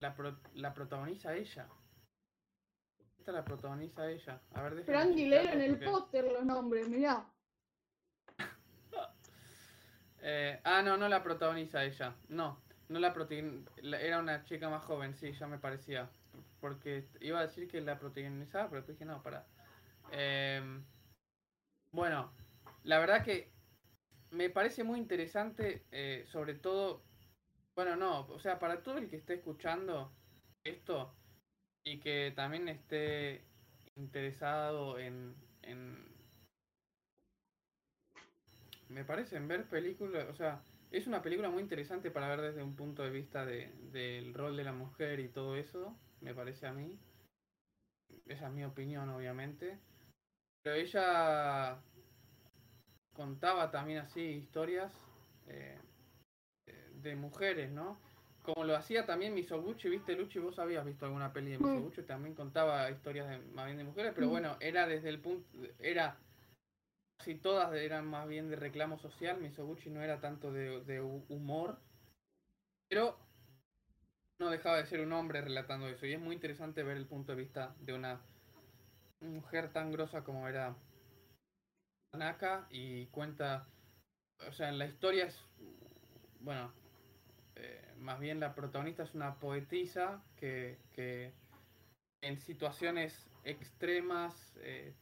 la, 0.00 0.14
pro- 0.14 0.40
la 0.54 0.74
protagoniza 0.74 1.34
ella. 1.34 1.68
Esta 3.18 3.32
la 3.32 3.44
protagoniza 3.44 4.08
ella. 4.08 4.40
A 4.54 4.62
ver, 4.62 4.90
Andy 4.94 5.26
leer 5.26 5.54
en 5.54 5.60
el 5.62 5.78
póster 5.80 6.24
los 6.24 6.44
nombres, 6.44 6.88
mirá. 6.88 7.26
Eh, 10.28 10.60
ah, 10.64 10.82
no, 10.82 10.96
no 10.96 11.08
la 11.08 11.22
protagoniza 11.22 11.84
ella. 11.84 12.16
No, 12.28 12.60
no 12.88 12.98
la 12.98 13.12
protagoniza. 13.12 13.70
Era 13.80 14.18
una 14.18 14.44
chica 14.44 14.68
más 14.68 14.82
joven, 14.82 15.14
sí, 15.14 15.32
ya 15.32 15.46
me 15.46 15.58
parecía. 15.58 16.10
Porque 16.60 17.06
iba 17.20 17.38
a 17.38 17.46
decir 17.46 17.68
que 17.68 17.80
la 17.80 17.96
protagonizaba, 17.98 18.68
pero 18.68 18.82
dije 18.82 19.04
no, 19.04 19.22
para. 19.22 19.46
Em, 20.10 20.84
bueno, 21.92 22.32
la 22.82 22.98
verdad 22.98 23.22
que 23.22 23.52
me 24.30 24.50
parece 24.50 24.82
muy 24.82 24.98
interesante, 24.98 25.86
eh, 25.92 26.24
sobre 26.26 26.54
todo. 26.54 27.05
Bueno, 27.76 27.94
no, 27.94 28.20
o 28.28 28.38
sea, 28.38 28.58
para 28.58 28.82
todo 28.82 28.96
el 28.96 29.06
que 29.10 29.16
esté 29.16 29.34
escuchando 29.34 30.10
esto 30.64 31.14
y 31.84 32.00
que 32.00 32.32
también 32.34 32.70
esté 32.70 33.44
interesado 33.96 34.98
en, 34.98 35.36
me 38.88 39.04
parece 39.04 39.36
en 39.36 39.46
ver 39.46 39.68
películas, 39.68 40.26
o 40.30 40.34
sea, 40.34 40.62
es 40.90 41.06
una 41.06 41.20
película 41.20 41.50
muy 41.50 41.62
interesante 41.62 42.10
para 42.10 42.28
ver 42.28 42.40
desde 42.40 42.62
un 42.62 42.74
punto 42.74 43.02
de 43.02 43.10
vista 43.10 43.44
de, 43.44 43.70
del 43.92 44.32
rol 44.32 44.56
de 44.56 44.64
la 44.64 44.72
mujer 44.72 45.20
y 45.20 45.28
todo 45.28 45.54
eso, 45.54 45.94
me 46.22 46.34
parece 46.34 46.66
a 46.66 46.72
mí. 46.72 46.98
Esa 48.24 48.46
es 48.46 48.52
mi 48.54 48.64
opinión, 48.64 49.10
obviamente. 49.10 49.78
Pero 50.62 50.76
ella 50.76 51.78
contaba 53.12 53.70
también 53.70 53.98
así 53.98 54.22
historias 54.22 54.92
eh, 55.46 55.78
de 57.08 57.16
mujeres, 57.16 57.70
¿no? 57.70 57.98
Como 58.42 58.64
lo 58.64 58.76
hacía 58.76 59.06
también 59.06 59.34
Misoguchi, 59.34 59.88
¿viste, 59.88 60.14
Luchi? 60.14 60.38
Vos 60.38 60.58
habías 60.58 60.84
visto 60.84 61.04
alguna 61.06 61.32
peli 61.32 61.50
de. 61.52 61.58
Misoguchi, 61.58 62.02
también 62.02 62.34
contaba 62.34 62.90
historias 62.90 63.28
de, 63.28 63.38
más 63.38 63.66
bien 63.66 63.78
de 63.78 63.84
mujeres, 63.84 64.12
pero 64.14 64.28
bueno, 64.28 64.56
era 64.60 64.86
desde 64.86 65.08
el 65.08 65.18
punto, 65.20 65.48
era 65.80 66.16
casi 67.18 67.34
todas 67.34 67.72
eran 67.74 68.06
más 68.06 68.28
bien 68.28 68.48
de 68.50 68.56
reclamo 68.56 68.98
social, 68.98 69.40
Misoguchi 69.40 69.90
no 69.90 70.02
era 70.02 70.20
tanto 70.20 70.52
de, 70.52 70.84
de 70.84 71.02
hu- 71.02 71.24
humor, 71.28 71.78
pero 72.88 73.18
no 74.38 74.50
dejaba 74.50 74.76
de 74.76 74.86
ser 74.86 75.00
un 75.00 75.12
hombre 75.12 75.40
relatando 75.40 75.88
eso, 75.88 76.06
y 76.06 76.12
es 76.12 76.20
muy 76.20 76.34
interesante 76.34 76.82
ver 76.82 76.96
el 76.98 77.06
punto 77.06 77.32
de 77.34 77.42
vista 77.42 77.74
de 77.80 77.94
una 77.94 78.20
mujer 79.20 79.72
tan 79.72 79.90
grosa 79.90 80.22
como 80.22 80.46
era 80.46 80.76
Tanaka, 82.12 82.66
y 82.70 83.06
cuenta, 83.06 83.66
o 84.46 84.52
sea, 84.52 84.68
en 84.68 84.78
la 84.78 84.86
historia 84.86 85.26
es, 85.26 85.42
bueno, 86.40 86.72
eh, 87.56 87.94
más 87.98 88.20
bien 88.20 88.38
la 88.38 88.54
protagonista 88.54 89.02
es 89.02 89.14
una 89.14 89.38
poetisa 89.38 90.22
que, 90.36 90.78
que 90.92 91.32
en 92.20 92.38
situaciones 92.38 93.28
extremas 93.44 94.56
eh, 94.60 94.94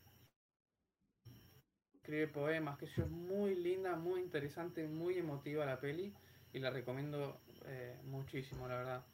escribe 1.94 2.28
poemas, 2.28 2.78
que 2.78 2.84
eso 2.84 3.02
es 3.02 3.10
muy 3.10 3.54
linda, 3.54 3.96
muy 3.96 4.20
interesante, 4.20 4.86
muy 4.86 5.18
emotiva 5.18 5.64
la 5.64 5.80
peli 5.80 6.12
y 6.52 6.58
la 6.58 6.70
recomiendo 6.70 7.40
eh, 7.66 7.98
muchísimo, 8.04 8.68
la 8.68 8.76
verdad. 8.76 9.06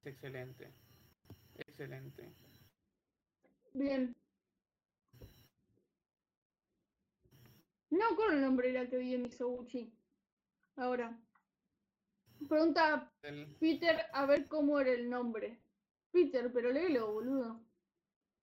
Es 0.00 0.06
excelente. 0.06 0.72
Excelente. 1.56 2.32
Bien. 3.74 4.14
No 7.90 8.16
con 8.16 8.34
el 8.34 8.40
nombre 8.40 8.70
era 8.70 8.88
que 8.88 8.98
vi 8.98 9.14
en 9.14 9.22
Misoguchi. 9.22 9.92
Ahora. 10.76 11.18
Pregunta 12.46 13.10
El- 13.22 13.46
Peter 13.58 14.06
a 14.12 14.26
ver 14.26 14.46
cómo 14.48 14.78
era 14.78 14.90
el 14.92 15.08
nombre. 15.10 15.58
Peter, 16.12 16.50
pero 16.52 16.70
léelo, 16.72 17.12
boludo. 17.12 17.60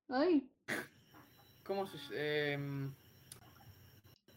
Ahí. 0.10 0.50
¿Cómo 1.64 1.88
se 1.88 2.54
em, 2.54 2.94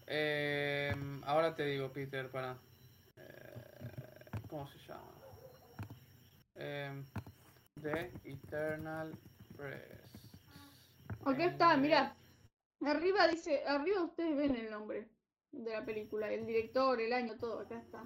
em, 0.06 1.22
ahora 1.24 1.54
te 1.54 1.64
digo, 1.66 1.90
Peter, 1.92 2.30
para. 2.30 2.56
eh, 3.16 4.30
¿Cómo 4.48 4.66
se 4.68 4.78
llama? 4.78 5.12
Em, 6.54 7.04
The 7.82 8.10
Eternal. 8.24 9.12
Acá 11.24 11.44
En 11.44 11.50
está, 11.50 11.76
mira. 11.76 12.16
Arriba 12.80 13.26
dice, 13.28 13.64
arriba 13.66 14.02
ustedes 14.02 14.36
ven 14.36 14.54
el 14.56 14.70
nombre 14.70 15.08
de 15.52 15.72
la 15.72 15.84
película, 15.84 16.32
el 16.32 16.46
director, 16.46 17.00
el 17.00 17.12
año, 17.12 17.36
todo, 17.38 17.60
acá 17.60 17.78
está. 17.78 18.04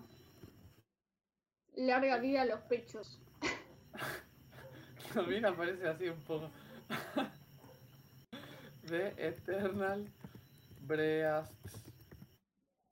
Larga 1.75 2.19
vida 2.19 2.43
a 2.43 2.45
los 2.47 2.61
pechos. 2.63 3.21
También 5.15 5.45
aparece 5.47 5.89
así 5.89 6.09
un 6.09 6.21
poco. 6.23 6.51
The 8.87 9.15
Eternal 9.17 10.11
Breasts. 10.81 11.93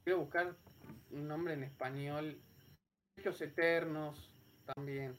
Quiero 0.04 0.20
buscar 0.20 0.54
un 1.10 1.28
nombre 1.28 1.54
en 1.54 1.64
español. 1.64 2.40
Hechos 3.16 3.40
Eternos 3.42 4.32
también. 4.74 5.16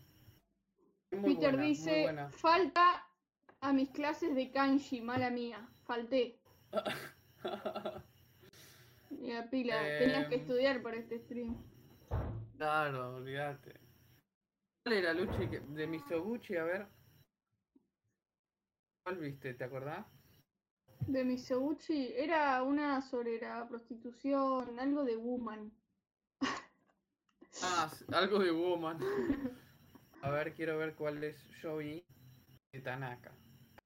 Muy 1.11 1.35
Peter 1.35 1.51
buena, 1.51 1.63
dice, 1.67 2.15
falta 2.31 3.05
a 3.59 3.73
mis 3.73 3.89
clases 3.89 4.33
de 4.33 4.49
kanji, 4.51 5.01
mala 5.01 5.29
mía, 5.29 5.67
falté. 5.83 6.39
Mira, 9.09 9.49
pila, 9.49 9.75
tenías 9.99 10.27
que 10.29 10.35
Em. 10.35 10.41
estudiar 10.41 10.81
para 10.81 10.97
este 10.97 11.19
stream. 11.19 11.55
Claro, 12.61 13.15
olvídate. 13.15 13.73
¿Cuál 14.83 14.97
era 14.97 15.13
Luchi 15.15 15.47
de 15.47 15.87
Misoguchi? 15.87 16.57
A 16.57 16.63
ver. 16.63 16.87
¿Cuál 19.03 19.17
viste? 19.17 19.55
¿Te 19.55 19.63
acordás? 19.63 20.05
De 21.07 21.23
Misoguchi, 21.23 22.13
era 22.15 22.61
una 22.61 23.01
sobre 23.01 23.41
la 23.41 23.67
prostitución, 23.67 24.79
algo 24.79 25.03
de 25.03 25.15
woman. 25.15 25.71
Ah, 27.63 27.89
algo 28.13 28.37
de 28.37 28.51
Woman. 28.51 28.99
A 30.21 30.29
ver, 30.29 30.53
quiero 30.53 30.77
ver 30.77 30.93
cuál 30.93 31.23
es 31.23 31.43
yo 31.63 31.77
vi 31.77 32.05
de 32.71 32.79
Tanaka. 32.81 33.31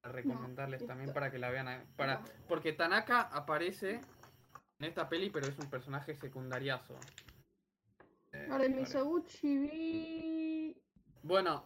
Para 0.02 0.12
recomendarles 0.12 0.86
también 0.86 1.14
para 1.14 1.30
que 1.30 1.38
la 1.38 1.48
vean. 1.48 1.86
Para, 1.96 2.22
porque 2.46 2.74
Tanaka 2.74 3.22
aparece 3.22 4.02
en 4.78 4.84
esta 4.84 5.08
peli, 5.08 5.30
pero 5.30 5.46
es 5.46 5.58
un 5.58 5.70
personaje 5.70 6.14
secundariazo. 6.14 6.94
Eh, 8.36 8.46
vale. 8.48 8.68
Misoguchi 8.68 9.58
vi... 9.58 10.82
Bueno, 11.22 11.64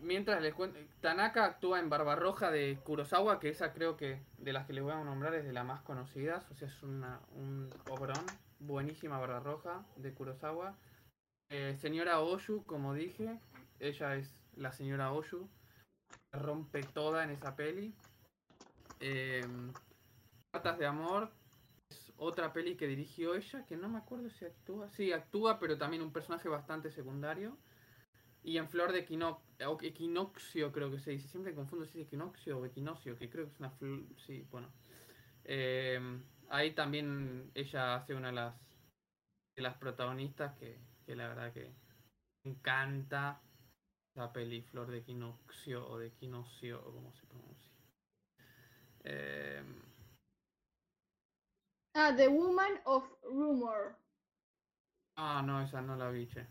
mientras 0.00 0.40
les 0.40 0.54
cuento, 0.54 0.78
Tanaka 1.00 1.44
actúa 1.44 1.78
en 1.78 1.90
Barbarroja 1.90 2.50
de 2.50 2.78
Kurosawa, 2.82 3.38
que 3.38 3.50
esa 3.50 3.72
creo 3.72 3.96
que 3.96 4.22
de 4.38 4.52
las 4.52 4.66
que 4.66 4.72
les 4.72 4.82
voy 4.82 4.92
a 4.92 5.04
nombrar 5.04 5.34
es 5.34 5.44
de 5.44 5.52
las 5.52 5.64
más 5.64 5.82
conocidas, 5.82 6.50
o 6.50 6.54
sea, 6.54 6.68
es 6.68 6.82
una, 6.82 7.20
un 7.32 7.70
obrón, 7.90 8.24
buenísima 8.58 9.18
Barbarroja 9.18 9.84
de 9.96 10.12
Kurosawa. 10.14 10.76
Eh, 11.50 11.76
señora 11.78 12.20
Oshu, 12.20 12.64
como 12.64 12.94
dije, 12.94 13.38
ella 13.78 14.16
es 14.16 14.34
la 14.56 14.72
señora 14.72 15.12
Oshu, 15.12 15.48
rompe 16.32 16.82
toda 16.82 17.22
en 17.24 17.30
esa 17.30 17.54
peli. 17.54 17.94
Eh, 19.00 19.46
Cartas 20.50 20.78
de 20.78 20.86
Amor 20.86 21.30
otra 22.18 22.52
peli 22.52 22.76
que 22.76 22.86
dirigió 22.86 23.34
ella, 23.34 23.64
que 23.66 23.76
no 23.76 23.88
me 23.88 23.98
acuerdo 23.98 24.30
si 24.30 24.44
actúa, 24.44 24.88
sí, 24.90 25.12
actúa, 25.12 25.58
pero 25.58 25.76
también 25.78 26.02
un 26.02 26.12
personaje 26.12 26.48
bastante 26.48 26.90
secundario. 26.90 27.56
Y 28.42 28.58
en 28.58 28.68
Flor 28.68 28.92
de 28.92 29.00
Equino- 29.00 29.40
Equinoccio, 29.82 30.72
creo 30.72 30.90
que 30.90 31.00
se 31.00 31.10
dice. 31.10 31.28
Siempre 31.28 31.54
confundo 31.54 31.84
si 31.84 32.00
es 32.00 32.06
Equinoccio 32.06 32.58
o 32.58 32.64
Equinoccio, 32.64 33.18
que 33.18 33.28
creo 33.28 33.46
que 33.46 33.52
es 33.52 33.58
una 33.58 33.70
flor. 33.70 34.04
Sí, 34.24 34.46
bueno. 34.50 34.68
Eh, 35.44 36.00
ahí 36.48 36.72
también 36.72 37.50
ella 37.54 37.96
hace 37.96 38.14
una 38.14 38.28
de 38.28 38.34
las, 38.34 38.54
de 39.56 39.62
las 39.62 39.76
protagonistas 39.78 40.56
que, 40.58 40.78
que 41.04 41.16
la 41.16 41.28
verdad 41.28 41.52
que 41.52 41.72
encanta 42.44 43.40
la 44.14 44.32
peli 44.32 44.62
Flor 44.62 44.90
de 44.90 44.98
Equinoccio 44.98 45.88
o 45.88 45.98
de 45.98 46.06
Equinoccio, 46.06 46.80
o 46.86 46.92
como 46.92 47.12
se 47.12 47.26
pronuncia. 47.26 47.72
Eh, 49.04 49.62
Ah, 51.98 52.12
The 52.14 52.28
Woman 52.28 52.78
of 52.84 53.04
Rumor. 53.22 53.96
ah, 55.16 55.40
no, 55.40 55.62
esa 55.62 55.80
no 55.80 55.96
la 55.96 56.10
vi, 56.10 56.26
che. 56.26 56.46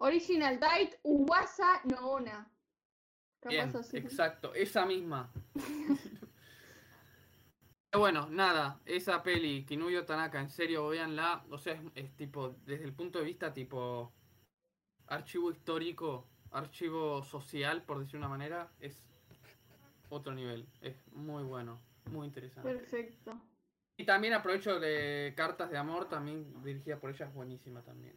Original 0.00 0.58
Date, 0.58 1.00
Uwasa 1.02 1.80
Noona. 1.84 2.46
Bien, 3.48 3.72
exacto, 3.92 4.52
esa 4.52 4.84
misma. 4.84 5.32
Pero 7.90 8.00
bueno, 8.00 8.28
nada, 8.28 8.78
esa 8.84 9.22
peli, 9.22 9.64
Kinuyo 9.64 10.04
Tanaka, 10.04 10.40
en 10.40 10.50
serio, 10.50 10.88
véanla. 10.88 11.46
O 11.50 11.56
sea, 11.56 11.72
es, 11.72 11.80
es 11.94 12.14
tipo, 12.16 12.50
desde 12.66 12.84
el 12.84 12.92
punto 12.92 13.20
de 13.20 13.24
vista 13.24 13.54
tipo 13.54 14.12
archivo 15.06 15.50
histórico, 15.50 16.28
archivo 16.50 17.22
social, 17.22 17.82
por 17.82 17.98
decir 18.00 18.18
una 18.18 18.28
manera, 18.28 18.70
es 18.78 19.02
otro 20.10 20.34
nivel. 20.34 20.68
Es 20.82 20.96
muy 21.12 21.44
bueno, 21.44 21.80
muy 22.10 22.26
interesante. 22.26 22.68
Perfecto. 22.70 23.40
Y 23.98 24.06
también 24.06 24.32
aprovecho 24.32 24.78
de 24.78 25.34
Cartas 25.36 25.70
de 25.70 25.76
Amor, 25.76 26.08
también 26.08 26.62
dirigida 26.62 27.00
por 27.00 27.10
ella, 27.10 27.26
es 27.26 27.34
buenísima 27.34 27.82
también. 27.82 28.16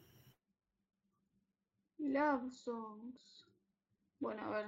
Love 1.97 2.51
Songs. 2.53 3.47
Bueno, 4.19 4.43
a 4.43 4.49
ver. 4.49 4.67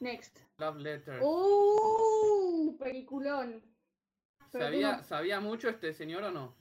Next. 0.00 0.40
Love 0.58 0.78
Letter. 0.78 1.20
¡Uh! 1.22 2.76
Peliculón. 2.76 3.62
¿Sabía, 4.50 5.02
¿Sabía 5.04 5.38
mucho 5.38 5.68
este 5.68 5.94
señor 5.94 6.24
o 6.24 6.32
no? 6.32 6.56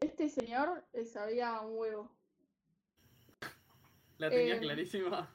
Este 0.00 0.30
señor 0.30 0.82
sabía 1.04 1.60
un 1.60 1.76
huevo. 1.76 2.16
La 4.16 4.30
tenía 4.30 4.56
Eh, 4.56 4.60
clarísima. 4.60 5.30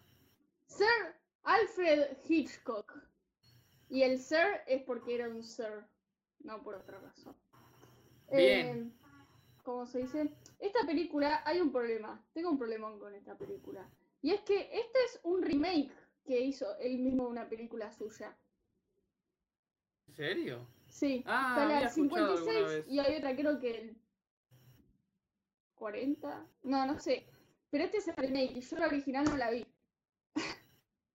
Sir 0.65 1.15
Alfred 1.43 2.17
Hitchcock. 2.27 2.91
Y 3.89 4.01
el 4.01 4.17
Sir 4.17 4.63
es 4.65 4.81
porque 4.81 5.13
era 5.13 5.29
un 5.29 5.43
Sir, 5.43 5.85
no 6.39 6.61
por 6.63 6.75
otra 6.75 6.99
razón. 6.99 7.35
Bien. 8.31 8.93
Eh, 9.01 9.05
¿Cómo 9.63 9.85
se 9.85 9.99
dice? 9.99 10.31
Esta 10.59 10.85
película, 10.85 11.41
hay 11.45 11.59
un 11.59 11.71
problema. 11.71 12.23
Tengo 12.33 12.51
un 12.51 12.57
problemón 12.57 12.99
con 12.99 13.13
esta 13.15 13.35
película. 13.37 13.89
Y 14.21 14.31
es 14.31 14.41
que 14.41 14.59
este 14.61 14.99
es 15.05 15.19
un 15.23 15.41
remake 15.41 15.91
que 16.23 16.39
hizo 16.39 16.77
él 16.79 16.99
mismo 16.99 17.27
una 17.27 17.47
película 17.49 17.91
suya. 17.91 18.35
¿En 20.07 20.15
serio? 20.15 20.67
Sí, 20.87 21.23
Ah, 21.27 21.47
está 21.55 21.65
la 21.67 21.75
había 21.77 21.87
escuchado 21.87 22.25
alguna 22.33 22.41
56 22.41 22.67
vez. 22.85 22.85
y 22.93 22.99
hay 22.99 23.17
otra 23.17 23.35
creo 23.35 23.59
que 23.59 23.71
el 23.81 23.97
40. 25.75 26.47
No, 26.63 26.85
no 26.85 26.99
sé. 26.99 27.27
Pero 27.69 27.83
este 27.83 27.97
es 27.97 28.07
el 28.07 28.15
remake 28.15 28.53
y 28.57 28.61
yo 28.61 28.77
la 28.77 28.87
original 28.87 29.25
no 29.25 29.35
la 29.37 29.51
vi. 29.51 29.65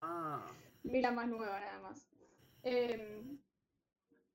Ah, 0.02 0.46
Vi 0.82 1.00
la 1.00 1.12
más 1.12 1.28
nueva 1.28 1.60
nada 1.60 1.80
más. 1.80 2.08
Em, 2.62 3.38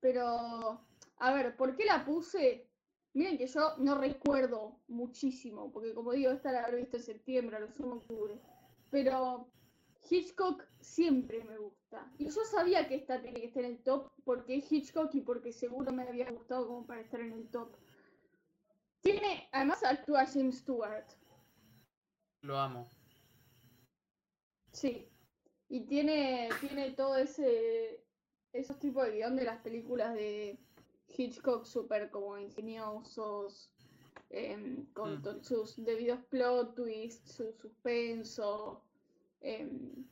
pero, 0.00 0.80
a 1.18 1.32
ver, 1.32 1.56
¿por 1.56 1.76
qué 1.76 1.84
la 1.84 2.04
puse? 2.04 2.68
Miren 3.14 3.38
que 3.38 3.46
yo 3.46 3.76
no 3.78 3.94
recuerdo 3.94 4.80
muchísimo, 4.88 5.72
porque 5.72 5.94
como 5.94 6.12
digo, 6.12 6.30
esta 6.30 6.52
la 6.52 6.64
habré 6.64 6.78
visto 6.78 6.98
en 6.98 7.02
septiembre, 7.02 7.56
a 7.56 7.60
lo 7.60 7.70
sumo 7.72 7.94
octubre. 7.94 8.38
Pero 8.90 9.48
Hitchcock 10.08 10.64
siempre 10.80 11.42
me 11.44 11.58
gusta. 11.58 12.10
Y 12.18 12.26
yo 12.26 12.44
sabía 12.44 12.86
que 12.86 12.96
esta 12.96 13.20
tiene 13.20 13.40
que 13.40 13.46
estar 13.46 13.64
en 13.64 13.72
el 13.72 13.82
top 13.82 14.10
porque 14.24 14.56
es 14.56 14.70
Hitchcock 14.70 15.14
y 15.14 15.20
porque 15.22 15.52
seguro 15.52 15.92
me 15.92 16.02
había 16.02 16.30
gustado 16.30 16.66
como 16.66 16.86
para 16.86 17.00
estar 17.00 17.20
en 17.20 17.32
el 17.32 17.48
top. 17.48 17.74
Tiene, 19.00 19.48
además 19.52 19.82
actúa 19.84 20.26
James 20.26 20.58
Stewart. 20.58 21.06
lo 22.42 22.58
amo. 22.58 22.88
Sí. 24.72 25.08
Y 25.68 25.86
tiene, 25.86 26.48
tiene 26.60 26.90
todo 26.92 27.16
ese 27.16 28.05
esos 28.52 28.78
tipos 28.78 29.04
de 29.06 29.12
guion 29.16 29.36
de 29.36 29.44
las 29.44 29.60
películas 29.60 30.14
de 30.14 30.58
Hitchcock 31.16 31.64
súper 31.64 32.10
como 32.10 32.38
ingeniosos, 32.38 33.70
em, 34.30 34.86
con 34.92 35.20
Mm. 35.22 35.42
sus 35.42 35.76
debidos 35.84 36.20
plot 36.30 36.74
twists, 36.74 37.32
su 37.32 37.52
suspenso. 37.52 38.82
em. 39.40 40.06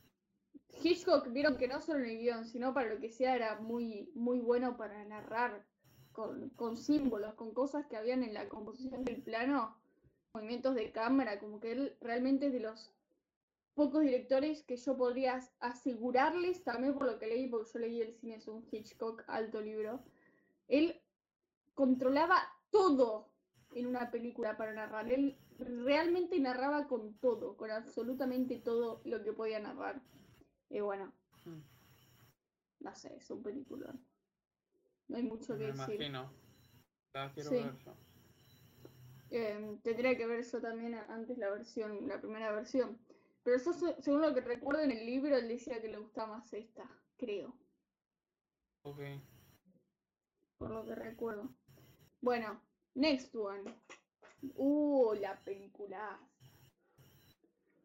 Hitchcock 0.83 1.31
vieron 1.31 1.57
que 1.57 1.67
no 1.67 1.81
solo 1.81 1.99
en 2.03 2.11
el 2.11 2.17
guion, 2.19 2.45
sino 2.45 2.73
para 2.73 2.93
lo 2.93 2.99
que 2.99 3.09
sea 3.09 3.35
era 3.35 3.59
muy, 3.59 4.11
muy 4.13 4.39
bueno 4.39 4.77
para 4.77 5.03
narrar 5.05 5.65
con, 6.11 6.49
con 6.51 6.77
símbolos, 6.77 7.33
con 7.35 7.53
cosas 7.53 7.85
que 7.87 7.97
habían 7.97 8.23
en 8.23 8.33
la 8.33 8.47
composición 8.47 9.03
del 9.03 9.21
plano, 9.21 9.75
movimientos 10.33 10.75
de 10.75 10.91
cámara, 10.91 11.39
como 11.39 11.59
que 11.59 11.71
él 11.71 11.95
realmente 12.01 12.47
es 12.47 12.53
de 12.53 12.59
los 12.59 12.93
pocos 13.75 14.01
directores 14.01 14.63
que 14.63 14.77
yo 14.77 14.97
podría 14.97 15.35
as- 15.35 15.53
asegurarles, 15.59 16.63
también 16.63 16.93
por 16.93 17.05
lo 17.05 17.19
que 17.19 17.27
leí, 17.27 17.47
porque 17.47 17.69
yo 17.73 17.79
leí 17.79 18.01
El 18.01 18.15
cine 18.15 18.35
es 18.35 18.47
un 18.47 18.65
Hitchcock, 18.71 19.23
alto 19.27 19.61
libro, 19.61 20.03
él 20.67 21.01
controlaba 21.73 22.37
todo 22.71 23.29
en 23.73 23.87
una 23.87 24.09
película 24.11 24.55
para 24.57 24.73
narrar. 24.73 25.11
Él 25.11 25.37
realmente 25.59 26.39
narraba 26.39 26.87
con 26.87 27.13
todo, 27.15 27.55
con 27.57 27.69
absolutamente 27.71 28.57
todo 28.59 29.01
lo 29.05 29.21
que 29.23 29.33
podía 29.33 29.59
narrar. 29.59 30.01
Y 30.69 30.79
bueno, 30.79 31.11
Mm, 31.45 31.61
no 32.79 32.95
sé, 32.95 33.15
es 33.17 33.29
un 33.29 33.43
película. 33.43 33.93
No 35.07 35.17
hay 35.17 35.23
mucho 35.23 35.53
Me 35.53 35.59
que 35.59 35.65
decir. 35.67 35.75
imagino. 35.95 36.31
La 37.13 37.31
quiero 37.33 37.49
Sí. 37.49 37.55
ver 37.57 37.75
yo. 37.85 37.93
Eh, 39.31 39.77
tendría 39.83 40.17
que 40.17 40.25
ver 40.27 40.43
yo 40.43 40.61
también 40.61 40.95
antes 40.95 41.37
la 41.37 41.49
versión, 41.51 42.07
la 42.07 42.19
primera 42.21 42.51
versión. 42.51 42.97
Pero 43.45 43.59
se- 43.59 44.01
según 44.01 44.21
lo 44.21 44.33
que 44.33 44.41
recuerdo 44.41 44.81
en 44.81 44.89
el 44.91 45.05
libro, 45.05 45.37
él 45.37 45.47
decía 45.47 45.79
que 45.79 45.87
le 45.87 45.99
gustaba 45.99 46.37
más 46.39 46.51
esta, 46.51 46.89
creo, 47.15 47.55
Ok. 48.81 48.99
por 50.57 50.71
lo 50.71 50.83
que 50.83 50.95
recuerdo. 50.95 51.55
Bueno, 52.21 52.59
next 52.95 53.35
one. 53.35 53.63
Uh, 54.55 55.13
la 55.13 55.39
película. 55.43 56.19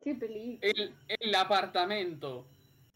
¿Qué 0.01 0.15
película? 0.15 0.73
El, 0.75 0.97
el 1.09 1.35
apartamento. 1.35 2.49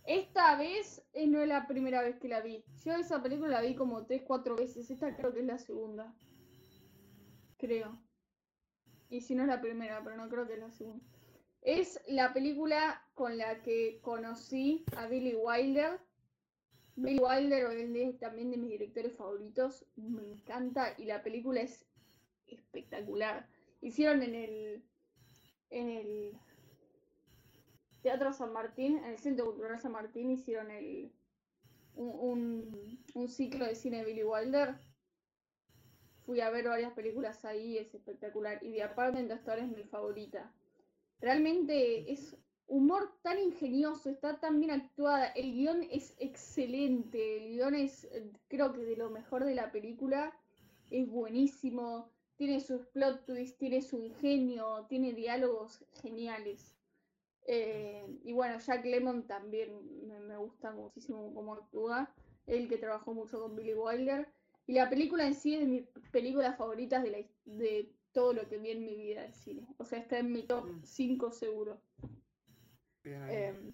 Esta 0.07 0.57
vez 0.57 1.03
eh, 1.13 1.27
no 1.27 1.43
es 1.43 1.49
la 1.49 1.67
primera 1.67 2.01
vez 2.03 2.19
que 2.19 2.29
la 2.29 2.41
vi. 2.41 2.65
Yo 2.83 2.95
esa 2.95 3.23
película 3.23 3.49
la 3.49 3.61
vi 3.61 3.75
como 3.75 4.07
3, 4.07 4.23
4 4.27 4.57
veces. 4.57 4.91
Esta 4.91 5.15
creo 5.15 5.35
que 5.35 5.41
es 5.41 5.47
la 5.47 5.59
segunda. 5.59 6.15
Creo. 7.59 8.03
Y 9.11 9.21
si 9.21 9.35
no 9.35 9.43
es 9.43 9.49
la 9.49 9.61
primera, 9.61 10.03
pero 10.03 10.17
no 10.17 10.31
creo 10.31 10.47
que 10.47 10.55
es 10.55 10.61
la 10.61 10.71
segunda. 10.71 11.05
Es 11.65 12.01
la 12.07 12.33
película 12.33 13.03
con 13.15 13.39
la 13.39 13.63
que 13.63 13.99
conocí 14.03 14.85
a 14.97 15.07
Billy 15.07 15.35
Wilder. 15.35 15.99
Billy 16.95 17.19
Wilder 17.19 17.71
es 17.97 18.19
también 18.21 18.51
de 18.51 18.59
mis 18.59 18.71
directores 18.71 19.17
favoritos. 19.17 19.85
Me 19.97 20.23
encanta 20.23 20.95
y 20.99 21.07
la 21.07 21.23
película 21.23 21.63
es 21.63 21.87
espectacular. 22.47 23.49
Hicieron 23.81 24.23
en 24.23 24.35
el 24.35 24.85
en 25.71 25.89
el 25.89 26.39
Teatro 28.03 28.33
San 28.33 28.53
Martín, 28.53 28.99
en 28.99 29.05
el 29.07 29.19
Centro 29.19 29.47
Cultural 29.47 29.81
San 29.81 29.93
Martín, 29.93 30.31
hicieron 30.31 30.71
el 30.71 31.11
un, 31.95 33.03
un 33.15 33.29
ciclo 33.29 33.65
de 33.65 33.75
cine 33.75 33.99
de 33.99 34.05
Billy 34.05 34.23
Wilder 34.23 34.77
Fui 36.27 36.41
a 36.41 36.49
ver 36.49 36.69
varias 36.69 36.93
películas 36.95 37.45
ahí, 37.45 37.77
es 37.77 37.95
espectacular. 37.95 38.59
Y 38.63 38.73
The 38.73 38.83
Apartment 38.85 39.31
Store 39.33 39.61
es 39.61 39.69
mi 39.69 39.85
favorita. 39.85 40.51
Realmente 41.21 42.11
es 42.13 42.37
humor 42.67 43.13
tan 43.23 43.39
ingenioso, 43.39 44.11
está 44.11 44.41
tan 44.41 44.61
bien 44.61 44.73
actuada. 44.73 45.29
El 45.29 45.53
guion 45.53 45.87
es 45.91 46.15
excelente. 46.19 47.39
El 47.39 47.53
guion 47.55 47.75
es, 47.75 48.09
creo 48.49 48.73
que 48.73 48.85
de 48.85 48.97
lo 48.97 49.11
mejor 49.11 49.45
de 49.45 49.55
la 49.55 49.71
película. 49.71 50.37
Es 50.91 51.09
buenísimo. 51.09 52.11
Tiene 52.37 52.61
sus 52.61 52.87
plot 52.89 53.25
twists, 53.27 53.59
tiene 53.59 53.81
su 53.81 53.99
ingenio, 53.99 54.87
tiene 54.89 55.13
diálogos 55.13 55.85
geniales. 56.03 56.75
Eh, 57.47 58.05
y 58.25 58.33
bueno, 58.33 58.59
Jack 58.59 58.85
Lemmon 58.85 59.27
también 59.27 60.07
me, 60.07 60.19
me 60.21 60.37
gusta 60.37 60.73
muchísimo 60.73 61.33
cómo 61.35 61.55
actúa. 61.55 62.13
Él 62.47 62.69
que 62.69 62.77
trabajó 62.79 63.15
mucho 63.15 63.41
con 63.41 63.55
Billy 63.55 63.75
Wilder. 63.75 64.29
Y 64.67 64.73
la 64.75 64.89
película 64.89 65.27
en 65.27 65.35
sí 65.35 65.55
es 65.55 65.61
de 65.61 65.67
mis 65.67 65.85
películas 66.11 66.57
favoritas 66.57 67.03
de, 67.03 67.11
la, 67.11 67.19
de 67.45 67.93
todo 68.15 68.33
lo 68.33 68.49
que 68.49 68.57
vi 68.59 68.71
en 68.71 68.85
mi 68.85 68.97
vida 68.97 69.23
de 69.23 69.33
cine. 69.33 69.67
O 69.77 69.85
sea, 69.85 69.99
está 69.99 70.19
en 70.19 70.33
mi 70.33 70.45
top 70.45 70.67
5 70.83 71.29
mm. 71.29 71.33
seguro. 71.33 71.83
Em, 73.05 73.73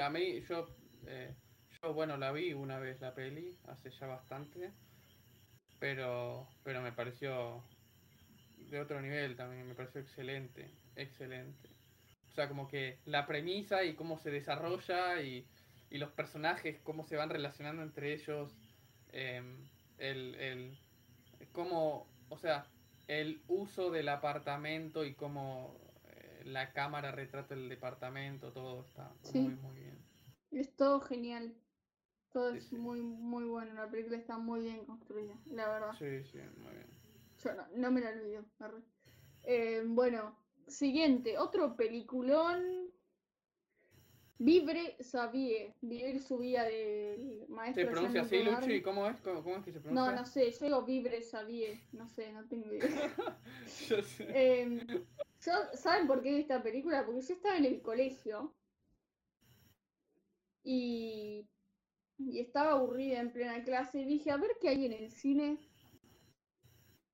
a 0.00 0.10
mí, 0.10 0.40
yo, 0.40 0.74
eh, 1.06 1.32
yo, 1.80 1.94
bueno, 1.94 2.16
la 2.16 2.32
vi 2.32 2.52
una 2.54 2.80
vez 2.80 3.00
la 3.00 3.14
peli, 3.14 3.56
hace 3.68 3.90
ya 3.90 4.06
bastante, 4.08 4.72
pero, 5.78 6.48
pero 6.64 6.82
me 6.82 6.90
pareció 6.90 7.62
de 8.56 8.80
otro 8.80 9.00
nivel 9.00 9.36
también, 9.36 9.68
me 9.68 9.74
pareció 9.74 10.00
excelente, 10.00 10.68
excelente. 10.96 11.68
O 12.30 12.34
sea, 12.34 12.48
como 12.48 12.66
que 12.66 12.98
la 13.04 13.26
premisa 13.26 13.84
y 13.84 13.94
cómo 13.94 14.18
se 14.18 14.30
desarrolla 14.30 15.20
y, 15.22 15.46
y 15.90 15.98
los 15.98 16.10
personajes, 16.10 16.80
cómo 16.82 17.04
se 17.04 17.16
van 17.16 17.28
relacionando 17.28 17.82
entre 17.82 18.14
ellos. 18.14 18.56
Eh, 19.12 19.42
el, 19.98 20.34
el 20.36 20.78
cómo, 21.52 22.08
o 22.30 22.38
sea, 22.38 22.66
el 23.08 23.42
uso 23.48 23.90
del 23.90 24.08
apartamento 24.08 25.04
y 25.04 25.14
cómo 25.14 25.76
eh, 26.08 26.42
la 26.44 26.72
cámara 26.72 27.12
retrata 27.12 27.54
el 27.54 27.68
departamento, 27.68 28.52
todo 28.52 28.82
está 28.82 29.12
muy, 29.34 29.54
muy 29.56 29.76
bien. 29.76 29.98
Es 30.50 30.74
todo 30.76 31.00
genial. 31.00 31.54
Todo 32.32 32.54
es 32.54 32.72
muy, 32.72 33.02
muy 33.02 33.44
bueno. 33.44 33.74
La 33.74 33.90
película 33.90 34.16
está 34.16 34.38
muy 34.38 34.60
bien 34.60 34.84
construida, 34.86 35.34
la 35.50 35.68
verdad. 35.68 35.92
Sí, 35.98 36.24
sí, 36.24 36.38
muy 36.56 36.72
bien. 36.72 36.86
Yo 37.44 37.50
no, 37.76 37.90
me 37.90 38.00
la 38.00 38.10
olvido. 38.10 38.44
Eh, 39.42 39.82
bueno, 39.84 40.38
siguiente, 40.66 41.36
otro 41.36 41.76
peliculón 41.76 42.91
Vivre 44.44 44.96
Sabie, 44.98 45.72
vivir 45.80 46.20
su 46.20 46.36
vida 46.38 46.64
del 46.64 47.46
maestro. 47.48 47.84
¿Se 47.84 47.90
pronuncia 47.92 48.22
así, 48.22 48.42
Luchi? 48.42 48.82
¿Cómo 48.82 49.06
es? 49.06 49.20
¿Cómo, 49.20 49.56
es 49.56 49.64
que 49.64 49.70
se 49.70 49.78
pronuncia? 49.78 50.10
No, 50.10 50.16
no 50.20 50.26
sé, 50.26 50.50
yo 50.50 50.66
digo 50.66 50.82
Vivre 50.82 51.22
Sabie, 51.22 51.80
no 51.92 52.08
sé, 52.08 52.32
no 52.32 52.44
tengo 52.48 52.72
idea. 52.74 52.90
yo 53.88 54.02
sé. 54.02 54.26
Em, 54.34 54.80
¿Saben 55.38 56.08
por 56.08 56.22
qué 56.22 56.40
esta 56.40 56.60
película? 56.60 57.06
Porque 57.06 57.20
yo 57.20 57.34
estaba 57.34 57.56
en 57.56 57.66
el 57.66 57.82
colegio 57.82 58.52
y, 60.64 61.48
y 62.18 62.40
estaba 62.40 62.72
aburrida 62.72 63.20
en 63.20 63.32
plena 63.32 63.62
clase 63.62 64.00
y 64.00 64.06
dije, 64.06 64.32
a 64.32 64.38
ver 64.38 64.50
qué 64.60 64.70
hay 64.70 64.86
en 64.86 64.92
el 64.92 65.12
cine. 65.12 65.58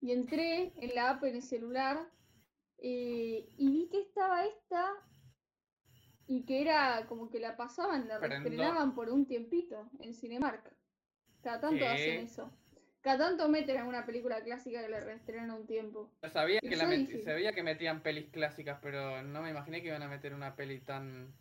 Y 0.00 0.12
entré 0.12 0.72
en 0.76 0.94
la 0.94 1.10
app 1.10 1.24
en 1.24 1.36
el 1.36 1.42
celular 1.42 2.10
eh, 2.78 3.46
y 3.58 3.70
vi 3.70 3.88
que 3.90 4.00
estaba 4.00 4.46
esta 4.46 4.94
y 6.28 6.44
que 6.44 6.60
era 6.60 7.06
como 7.08 7.30
que 7.30 7.40
la 7.40 7.56
pasaban, 7.56 8.06
la 8.06 8.18
reestrenaban 8.18 8.94
por 8.94 9.08
un 9.08 9.26
tiempito 9.26 9.90
en 9.98 10.12
Cinemark. 10.14 10.62
Cada 11.42 11.58
tanto 11.58 11.86
hacen 11.86 12.20
eso. 12.20 12.52
Cada 13.00 13.28
tanto 13.28 13.48
meten 13.48 13.78
alguna 13.78 14.04
película 14.04 14.42
clásica 14.42 14.82
que 14.82 14.90
la 14.90 15.00
reestrenan 15.00 15.50
un 15.50 15.66
tiempo. 15.66 16.12
Sabía 16.30 16.60
que, 16.60 16.76
la 16.76 16.86
sabía 17.24 17.52
que 17.52 17.62
metían 17.62 18.02
pelis 18.02 18.28
clásicas, 18.28 18.78
pero 18.82 19.22
no 19.22 19.40
me 19.40 19.50
imaginé 19.50 19.80
que 19.80 19.88
iban 19.88 20.02
a 20.02 20.08
meter 20.08 20.34
una 20.34 20.54
peli 20.54 20.80
tan. 20.80 21.32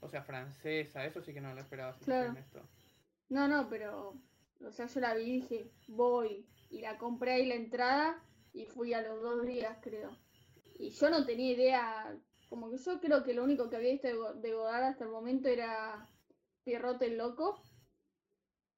O 0.00 0.08
sea, 0.08 0.22
francesa. 0.22 1.06
Eso 1.06 1.22
sí 1.22 1.32
que 1.32 1.40
no 1.40 1.54
lo 1.54 1.60
esperaba. 1.60 1.96
claro. 2.04 2.34
esto. 2.38 2.60
No, 3.30 3.48
no, 3.48 3.68
pero. 3.70 4.14
O 4.62 4.72
sea, 4.72 4.86
yo 4.86 5.00
la 5.00 5.14
vi 5.14 5.22
y 5.22 5.40
dije, 5.40 5.70
voy. 5.88 6.46
Y 6.68 6.82
la 6.82 6.98
compré 6.98 7.32
ahí 7.32 7.46
la 7.46 7.54
entrada 7.54 8.22
y 8.52 8.66
fui 8.66 8.92
a 8.92 9.00
los 9.00 9.22
dos 9.22 9.46
días, 9.46 9.78
creo. 9.80 10.10
Y 10.78 10.90
yo 10.90 11.08
no 11.08 11.24
tenía 11.24 11.52
idea 11.52 12.16
como 12.52 12.70
que 12.70 12.76
yo 12.76 13.00
creo 13.00 13.24
que 13.24 13.32
lo 13.32 13.44
único 13.44 13.70
que 13.70 13.76
había 13.76 13.92
visto 13.92 14.34
de, 14.34 14.52
Godard 14.52 14.84
hasta 14.84 15.04
el 15.04 15.10
momento 15.10 15.48
era 15.48 16.06
Pierrote 16.64 17.06
el 17.06 17.16
Loco. 17.16 17.62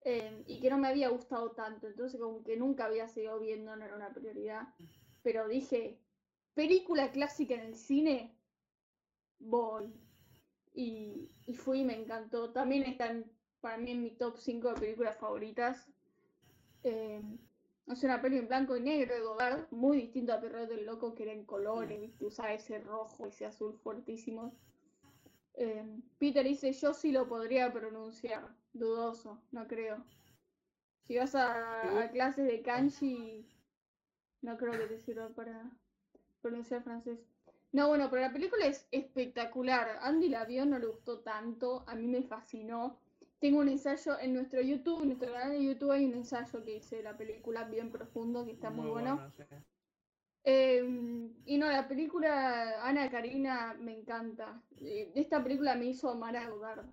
Eh, 0.02 0.44
y 0.46 0.60
que 0.60 0.70
no 0.70 0.78
me 0.78 0.86
había 0.86 1.08
gustado 1.08 1.50
tanto. 1.50 1.88
Entonces 1.88 2.20
como 2.20 2.44
que 2.44 2.56
nunca 2.56 2.84
había 2.84 3.08
seguido 3.08 3.40
viendo, 3.40 3.74
no 3.74 3.84
era 3.84 3.96
una 3.96 4.14
prioridad. 4.14 4.68
Pero 5.24 5.48
dije, 5.48 5.98
película 6.54 7.10
clásica 7.10 7.54
en 7.54 7.62
el 7.62 7.74
cine, 7.74 8.38
voy. 9.40 9.92
Y, 10.72 11.32
y 11.44 11.54
fui 11.54 11.80
y 11.80 11.84
me 11.84 12.00
encantó. 12.00 12.52
También 12.52 12.84
están 12.84 13.24
para 13.60 13.76
mí 13.76 13.90
en 13.90 14.02
mi 14.02 14.10
top 14.12 14.36
5 14.36 14.68
de 14.68 14.80
películas 14.80 15.18
favoritas. 15.18 15.90
Eh, 16.84 17.20
es 17.86 18.02
una 18.02 18.22
peli 18.22 18.38
en 18.38 18.48
blanco 18.48 18.76
y 18.76 18.80
negro 18.80 19.14
de 19.14 19.20
Godard, 19.20 19.70
muy 19.70 19.98
distinto 19.98 20.32
a 20.32 20.40
Perro 20.40 20.66
del 20.66 20.86
Loco, 20.86 21.14
que 21.14 21.24
era 21.24 21.32
en 21.32 21.44
colores, 21.44 22.00
¿viste? 22.00 22.24
usaba 22.24 22.52
ese 22.52 22.78
rojo, 22.78 23.26
ese 23.26 23.44
azul 23.44 23.78
fuertísimo. 23.82 24.54
Eh, 25.54 26.00
Peter 26.18 26.44
dice, 26.44 26.72
yo 26.72 26.94
sí 26.94 27.12
lo 27.12 27.28
podría 27.28 27.72
pronunciar, 27.72 28.48
dudoso, 28.72 29.42
no 29.52 29.68
creo. 29.68 30.04
Si 31.06 31.16
vas 31.16 31.34
a, 31.34 32.10
clases 32.12 32.46
de 32.46 32.62
kanji, 32.62 33.46
no 34.40 34.56
creo 34.56 34.72
que 34.72 34.86
te 34.86 34.98
sirva 34.98 35.28
para 35.28 35.70
pronunciar 36.40 36.82
francés. 36.82 37.20
No, 37.72 37.88
bueno, 37.88 38.08
pero 38.08 38.22
la 38.22 38.32
película 38.32 38.66
es 38.66 38.86
espectacular. 38.90 39.98
Andy 40.00 40.28
la 40.28 40.44
vio, 40.44 40.64
no 40.64 40.78
le 40.78 40.86
gustó 40.86 41.20
tanto, 41.20 41.84
a 41.86 41.94
mí 41.94 42.06
me 42.06 42.22
fascinó. 42.22 42.98
Tengo 43.44 43.60
un 43.60 43.68
ensayo 43.68 44.18
en 44.20 44.32
nuestro 44.32 44.62
YouTube, 44.62 45.02
en 45.02 45.08
nuestro 45.08 45.30
canal 45.30 45.50
de 45.50 45.62
YouTube 45.62 45.90
hay 45.90 46.06
un 46.06 46.14
ensayo 46.14 46.64
que 46.64 46.76
hice 46.76 46.96
de 46.96 47.02
la 47.02 47.14
película 47.14 47.64
bien 47.64 47.92
profundo, 47.92 48.42
que 48.46 48.52
está 48.52 48.70
muy, 48.70 48.88
bueno. 48.88 49.20
Em, 50.44 51.30
y 51.44 51.58
no, 51.58 51.70
la 51.70 51.86
película 51.86 52.82
Ana 52.82 53.10
Karina 53.10 53.76
me 53.78 53.98
encanta. 53.98 54.62
Eh, 54.80 55.12
esta 55.14 55.42
película 55.42 55.74
me 55.74 55.84
hizo 55.84 56.08
amar 56.08 56.38
a 56.38 56.48
Godard. 56.48 56.86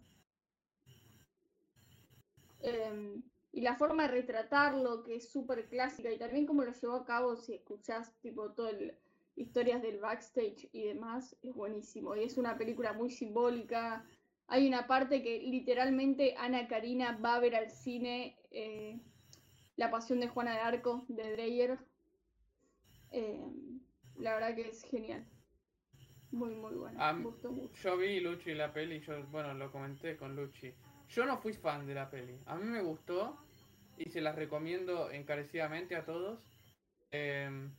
Em, 2.59 3.23
y 3.53 3.61
la 3.61 3.77
forma 3.77 4.03
de 4.03 4.09
retratarlo, 4.09 5.03
que 5.03 5.15
es 5.15 5.31
súper 5.31 5.69
clásica, 5.69 6.11
y 6.11 6.19
también 6.19 6.45
como 6.45 6.65
lo 6.65 6.73
llevó 6.73 6.95
a 6.95 7.05
cabo, 7.05 7.37
si 7.37 7.53
escuchás 7.53 8.13
tipo 8.19 8.51
todo 8.51 8.67
el, 8.67 8.97
historias 9.37 9.81
del 9.81 10.01
backstage 10.01 10.67
y 10.73 10.83
demás, 10.83 11.33
es 11.43 11.55
buenísimo. 11.55 12.13
Y 12.17 12.25
es 12.25 12.37
una 12.37 12.57
película 12.57 12.91
muy 12.91 13.09
simbólica, 13.09 14.05
hay 14.51 14.67
una 14.67 14.85
parte 14.85 15.23
que 15.23 15.39
literalmente 15.39 16.35
Ana 16.37 16.67
Karina 16.67 17.17
va 17.23 17.35
a 17.35 17.39
ver 17.39 17.55
al 17.55 17.71
cine 17.71 18.35
eh, 18.51 18.99
La 19.77 19.89
Pasión 19.89 20.19
de 20.19 20.27
Juana 20.27 20.51
de 20.51 20.59
Arco 20.59 21.05
de 21.07 21.31
Dreyer. 21.31 21.79
Eh, 23.11 23.39
la 24.17 24.33
verdad 24.33 24.53
que 24.53 24.67
es 24.67 24.83
genial. 24.83 25.25
Muy, 26.31 26.53
muy 26.53 26.75
bueno. 26.75 26.99
Yo 27.81 27.97
vi 27.97 28.19
Luchi 28.19 28.53
la 28.53 28.73
peli, 28.73 28.99
yo, 28.99 29.25
bueno, 29.27 29.53
lo 29.53 29.71
comenté 29.71 30.17
con 30.17 30.35
Luchi. 30.35 30.73
Yo 31.07 31.25
no 31.25 31.37
fui 31.37 31.53
fan 31.53 31.87
de 31.87 31.93
la 31.93 32.09
peli. 32.09 32.37
A 32.45 32.55
mí 32.55 32.65
me 32.65 32.81
gustó 32.81 33.37
y 33.97 34.09
se 34.09 34.19
las 34.19 34.35
recomiendo 34.35 35.11
encarecidamente 35.11 35.95
a 35.95 36.03
todos. 36.03 36.43
Em, 37.09 37.71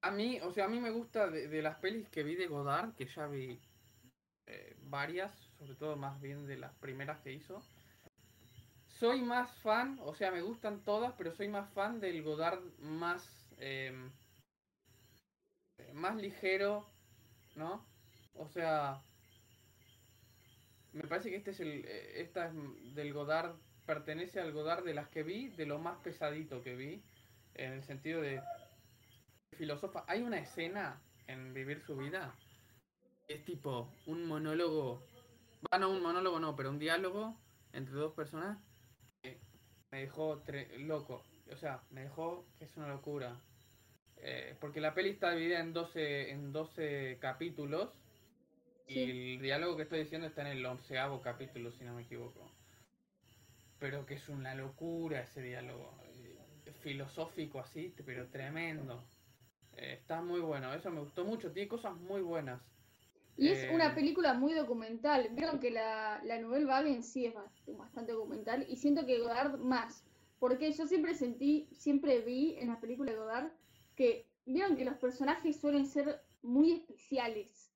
a 0.00 0.10
mí, 0.10 0.40
o 0.40 0.50
sea, 0.50 0.64
a 0.64 0.68
mí 0.68 0.80
me 0.80 0.90
gusta 0.90 1.28
de, 1.28 1.48
de, 1.48 1.60
las 1.60 1.76
pelis 1.76 2.08
que 2.08 2.22
vi 2.22 2.36
de 2.36 2.46
Godard, 2.46 2.94
que 2.94 3.04
ya 3.04 3.26
vi 3.26 3.60
eh, 4.46 4.75
varias, 4.90 5.32
sobre 5.58 5.74
todo 5.74 5.96
más 5.96 6.20
bien 6.20 6.46
de 6.46 6.56
las 6.56 6.74
primeras 6.74 7.20
que 7.20 7.32
hizo. 7.32 7.62
Soy 8.98 9.20
más 9.20 9.50
fan, 9.60 9.98
o 10.02 10.14
sea, 10.14 10.30
me 10.30 10.42
gustan 10.42 10.82
todas, 10.84 11.12
pero 11.18 11.32
soy 11.32 11.48
más 11.48 11.70
fan 11.74 12.00
del 12.00 12.22
Godard 12.22 12.62
más, 12.78 13.22
em, 13.58 14.10
más 15.92 16.16
ligero, 16.16 16.88
¿no? 17.54 17.84
O 18.34 18.48
sea, 18.48 19.02
me 20.92 21.04
parece 21.04 21.30
que 21.30 21.36
este 21.36 21.50
es 21.50 21.60
el, 21.60 21.84
eh, 21.84 22.22
esta 22.22 22.46
es 22.46 22.54
del 22.94 23.12
Godard, 23.12 23.54
pertenece 23.84 24.40
al 24.40 24.52
Godard 24.52 24.84
de 24.84 24.94
las 24.94 25.08
que 25.08 25.22
vi, 25.22 25.48
de 25.48 25.66
lo 25.66 25.78
más 25.78 25.98
pesadito 25.98 26.62
que 26.62 26.74
vi, 26.74 27.02
en 27.54 27.72
el 27.72 27.84
sentido 27.84 28.22
de 28.22 28.42
filosofa. 29.58 30.04
Hay 30.06 30.22
una 30.22 30.38
escena 30.38 31.00
en 31.26 31.52
Vivir 31.52 31.82
su 31.82 31.96
vida 31.96 32.34
Es 33.28 33.44
tipo 33.44 33.92
un 34.06 34.26
monólogo. 34.26 35.02
Bueno, 35.70 35.90
un 35.90 36.02
monólogo 36.02 36.38
no, 36.38 36.54
pero 36.54 36.70
un 36.70 36.78
diálogo 36.78 37.36
entre 37.72 37.94
dos 37.94 38.12
personas 38.12 38.58
que 39.22 39.40
me 39.90 40.00
dejó 40.00 40.42
loco. 40.78 41.24
O 41.50 41.56
sea, 41.56 41.82
me 41.90 42.02
dejó 42.02 42.46
que 42.58 42.64
es 42.64 42.76
una 42.76 42.88
locura. 42.88 43.40
Eh, 44.18 44.56
porque 44.60 44.80
la 44.80 44.94
peli 44.94 45.10
está 45.10 45.32
dividida 45.32 45.60
en 45.60 45.72
12, 45.72 46.30
en 46.30 46.52
12 46.52 47.18
capítulos. 47.20 47.90
Y 48.88 49.34
el 49.34 49.42
diálogo 49.42 49.76
que 49.76 49.82
estoy 49.82 50.00
diciendo 50.00 50.28
está 50.28 50.42
en 50.42 50.58
el 50.58 50.64
onceavo 50.64 51.20
capítulo, 51.20 51.72
si 51.72 51.84
no 51.84 51.94
me 51.94 52.02
equivoco. 52.02 52.48
Pero 53.80 54.06
que 54.06 54.14
es 54.14 54.28
una 54.28 54.54
locura 54.54 55.20
ese 55.20 55.42
diálogo. 55.42 55.98
Eh, 56.04 56.72
filosófico 56.82 57.58
así, 57.58 57.92
pero 58.04 58.28
tremendo. 58.28 59.04
Eh, 59.76 59.94
está 60.00 60.22
muy 60.22 60.40
bueno, 60.40 60.72
eso 60.72 60.90
me 60.90 61.00
gustó 61.00 61.24
mucho, 61.24 61.52
tiene 61.52 61.68
cosas 61.68 61.96
muy 61.96 62.22
buenas. 62.22 62.60
Y 63.38 63.48
es 63.48 63.68
una 63.70 63.94
película 63.94 64.32
muy 64.32 64.54
documental. 64.54 65.28
Vieron 65.32 65.60
que 65.60 65.70
la, 65.70 66.22
la 66.24 66.38
novela 66.38 66.66
vague 66.66 66.94
en 66.94 67.02
sí 67.02 67.26
es 67.26 67.34
bastante 67.76 68.12
documental 68.12 68.64
y 68.68 68.76
siento 68.76 69.04
que 69.04 69.18
Godard 69.18 69.58
más. 69.58 70.04
Porque 70.38 70.72
yo 70.72 70.86
siempre 70.86 71.14
sentí, 71.14 71.68
siempre 71.72 72.20
vi 72.20 72.56
en 72.58 72.68
las 72.68 72.78
películas 72.78 73.14
de 73.14 73.20
Godard 73.20 73.50
que 73.94 74.26
vieron 74.46 74.76
que 74.76 74.84
los 74.84 74.96
personajes 74.96 75.60
suelen 75.60 75.86
ser 75.86 76.22
muy 76.42 76.72
especiales. 76.72 77.70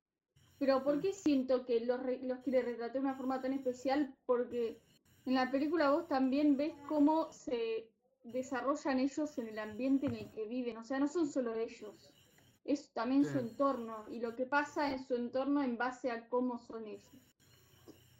Pero 0.59 0.83
¿por 0.83 1.01
qué 1.01 1.13
siento 1.13 1.65
que 1.65 1.81
los, 1.81 2.01
los 2.23 2.39
quiere 2.41 2.63
retratar 2.63 2.93
de 2.93 3.01
una 3.01 3.15
forma 3.15 3.41
tan 3.41 3.53
especial? 3.53 4.15
Porque 4.27 4.79
en 5.27 5.35
la 5.35 5.51
película 5.51 5.91
vos 5.91 6.07
también 6.09 6.57
ves 6.57 6.75
cómo 6.89 7.33
se 7.33 7.89
desarrollan 8.25 9.01
ellos 9.01 9.39
en 9.39 9.49
el 9.49 9.59
ambiente 9.59 10.07
en 10.07 10.15
el 10.15 10.31
que 10.31 10.47
viven. 10.47 10.77
O 10.77 10.85
sea, 10.85 10.99
no 10.99 11.09
son 11.09 11.27
solo 11.27 11.55
ellos, 11.55 12.13
es 12.65 12.93
también 12.93 13.25
su 13.25 13.39
entorno 13.39 14.05
y 14.11 14.21
lo 14.21 14.37
que 14.37 14.47
pasa 14.47 14.93
en 14.93 15.05
su 15.05 15.15
entorno 15.15 15.63
en 15.63 15.77
base 15.77 16.11
a 16.11 16.29
cómo 16.29 16.59
son 16.59 16.87
ellos. 16.87 17.05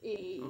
Y, 0.03 0.43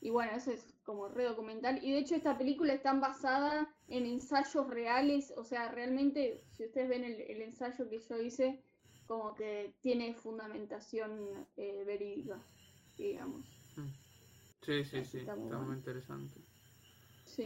y 0.00 0.10
bueno, 0.10 0.32
eso 0.32 0.50
es 0.50 0.74
como 0.84 1.08
re 1.08 1.24
documental. 1.24 1.82
Y 1.82 1.92
de 1.92 1.98
hecho 1.98 2.14
esta 2.14 2.36
película 2.36 2.72
está 2.72 2.92
basada 2.94 3.68
en 3.88 4.06
ensayos 4.06 4.68
reales, 4.68 5.32
o 5.36 5.44
sea, 5.44 5.70
realmente, 5.70 6.42
si 6.56 6.64
ustedes 6.64 6.88
ven 6.88 7.04
el, 7.04 7.42
ensayo 7.42 7.88
que 7.88 8.00
yo 8.00 8.20
hice, 8.20 8.62
como 9.06 9.34
que 9.34 9.74
tiene 9.80 10.14
fundamentación 10.14 11.46
eh, 11.56 11.84
verídica, 11.86 12.38
digamos. 12.96 13.44
Mm. 13.76 13.88
Sí, 14.62 14.84
sí, 14.84 15.04
sí, 15.04 15.18
está 15.18 15.34
muy, 15.34 15.76
interesante. 15.76 16.40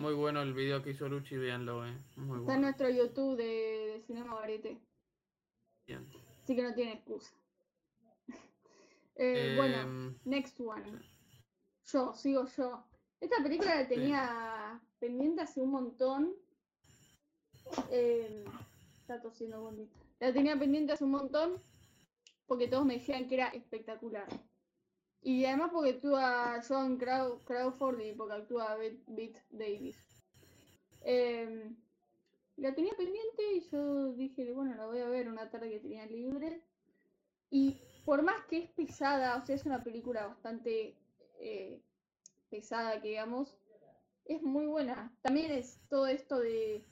Muy 0.00 0.14
bueno 0.14 0.40
el 0.42 0.55
video 0.55 0.82
que 0.82 0.90
hizo 0.90 1.09
Luchi, 1.09 1.36
véanlo, 1.36 1.86
eh. 1.86 1.94
está 2.40 2.55
en 2.55 2.61
nuestro 2.62 2.88
YouTube 2.88 3.36
de, 3.36 4.03
Cinema 4.07 4.34
Varete. 4.34 4.80
Bien. 5.87 6.09
Así 6.43 6.57
que 6.57 6.62
no 6.62 6.74
tiene 6.74 6.93
excusa. 6.95 7.33
Eh, 9.14 9.55
bueno, 9.59 9.80
em, 9.83 10.18
next 10.24 10.59
one. 10.59 11.01
Yo, 11.85 12.14
sigo 12.14 12.47
yo. 12.47 12.83
Esta 13.20 13.43
película 13.43 13.76
la 13.76 13.87
tenía 13.87 14.80
pendiente 14.99 15.43
hace 15.43 15.61
un 15.61 15.70
montón. 15.70 16.35
Eh, 17.91 18.43
está 19.01 19.20
tosiendo 19.20 19.61
bonito. 19.61 19.95
La 20.18 20.33
tenía 20.33 20.59
pendiente 20.59 20.95
hace 20.95 21.05
un 21.05 21.11
montón 21.11 21.62
porque 22.47 22.68
todos 22.68 22.85
me 22.85 22.95
decían 22.95 23.28
que 23.28 23.35
era 23.35 23.49
espectacular. 23.49 24.26
Y 25.22 25.45
además 25.45 25.70
porque 25.72 25.91
actúa 25.91 26.61
John 26.66 26.99
Crawford 26.99 28.01
y 28.01 28.12
porque 28.12 28.35
actúa 28.35 28.76
Beat 29.07 29.39
Davis. 29.51 30.24
Em, 31.03 31.76
la 32.62 32.72
tenía 32.76 32.92
pendiente 32.96 33.42
y 33.54 33.68
yo 33.70 34.12
dije, 34.12 34.52
bueno, 34.52 34.76
la 34.76 34.86
voy 34.86 35.00
a 35.00 35.08
ver 35.08 35.28
una 35.28 35.50
tarde 35.50 35.68
que 35.68 35.80
tenía 35.80 36.06
libre. 36.06 36.62
Y 37.50 37.80
por 38.04 38.22
más 38.22 38.44
que 38.46 38.58
es 38.58 38.70
pesada, 38.70 39.36
o 39.36 39.44
sea, 39.44 39.56
es 39.56 39.66
una 39.66 39.82
película 39.82 40.28
bastante 40.28 40.96
eh, 41.40 41.82
pesada, 42.50 43.02
que 43.02 43.08
digamos, 43.08 43.58
es 44.26 44.40
muy 44.42 44.66
buena. 44.66 45.12
También 45.22 45.50
es 45.50 45.80
todo 45.88 46.06
esto 46.06 46.38
de 46.38 46.84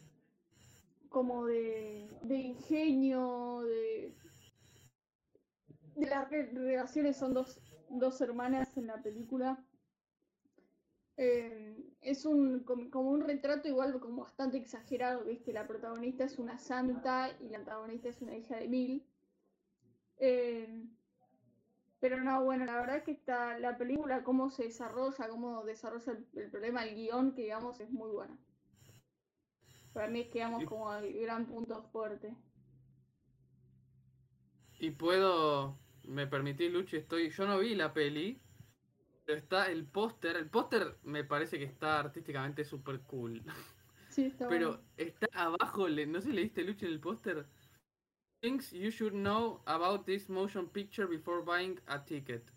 como 1.08 1.46
de, 1.46 2.08
ingenio, 2.28 3.62
de, 3.62 4.16
de 5.94 6.06
las 6.06 6.28
relaciones, 6.28 7.16
son 7.16 7.32
dos, 7.32 7.60
dos 7.90 8.20
hermanas 8.20 8.76
en 8.76 8.88
la 8.88 9.00
película. 9.00 9.64
Eh, 11.22 11.76
es 12.00 12.24
un 12.24 12.60
como 12.60 13.10
un 13.10 13.20
retrato 13.20 13.68
igual 13.68 14.00
como 14.00 14.22
bastante 14.22 14.56
exagerado, 14.56 15.22
¿viste? 15.26 15.52
La 15.52 15.66
protagonista 15.66 16.24
es 16.24 16.38
una 16.38 16.56
santa 16.56 17.36
y 17.40 17.50
la 17.50 17.58
antagonista 17.58 18.08
es 18.08 18.22
una 18.22 18.34
hija 18.34 18.56
de 18.56 18.68
mil. 18.68 19.06
Eh, 20.16 20.82
pero 22.00 22.22
no, 22.22 22.42
bueno, 22.42 22.64
la 22.64 22.80
verdad 22.80 22.96
es 22.96 23.02
que 23.02 23.10
está 23.10 23.58
la 23.58 23.76
película, 23.76 24.24
cómo 24.24 24.48
se 24.48 24.62
desarrolla, 24.62 25.28
cómo 25.28 25.62
desarrolla 25.62 26.16
el, 26.32 26.50
problema, 26.50 26.86
el 26.86 26.94
guion, 26.94 27.34
que 27.34 27.42
digamos, 27.42 27.78
es 27.80 27.90
muy 27.90 28.10
buena. 28.10 28.38
Para 29.92 30.08
mí 30.08 30.30
quedamos 30.30 30.64
como 30.64 30.90
el 30.94 31.20
gran 31.20 31.44
punto 31.44 31.82
fuerte. 31.92 32.34
Y 34.78 34.92
puedo, 34.92 35.78
me 36.04 36.26
permití, 36.26 36.70
Luchi, 36.70 36.96
estoy, 36.96 37.28
yo 37.28 37.46
no 37.46 37.58
vi 37.58 37.74
la 37.74 37.92
peli, 37.92 38.40
está 39.34 39.70
el 39.70 39.84
póster, 39.86 40.36
el 40.36 40.48
póster 40.48 40.96
me 41.04 41.24
parece 41.24 41.58
que 41.58 41.64
está 41.64 42.00
artísticamente 42.00 42.64
súper 42.64 43.00
cool. 43.00 43.42
Sí, 44.08 44.24
está 44.24 44.48
Pero 44.48 44.80
está 44.96 45.28
abajo, 45.32 45.88
no 45.88 46.20
sé 46.20 46.28
si 46.28 46.32
leíste 46.32 46.64
Luchi 46.64 46.86
en 46.86 46.92
el 46.92 47.00
póster 47.00 47.46
Things 48.42 48.72
you 48.72 48.90
should 48.90 49.12
know 49.12 49.60
about 49.66 50.06
this 50.06 50.30
motion 50.30 50.66
picture 50.66 51.06
before 51.06 51.42
buying 51.42 51.78
a 51.88 51.98
ticket. 51.98 52.50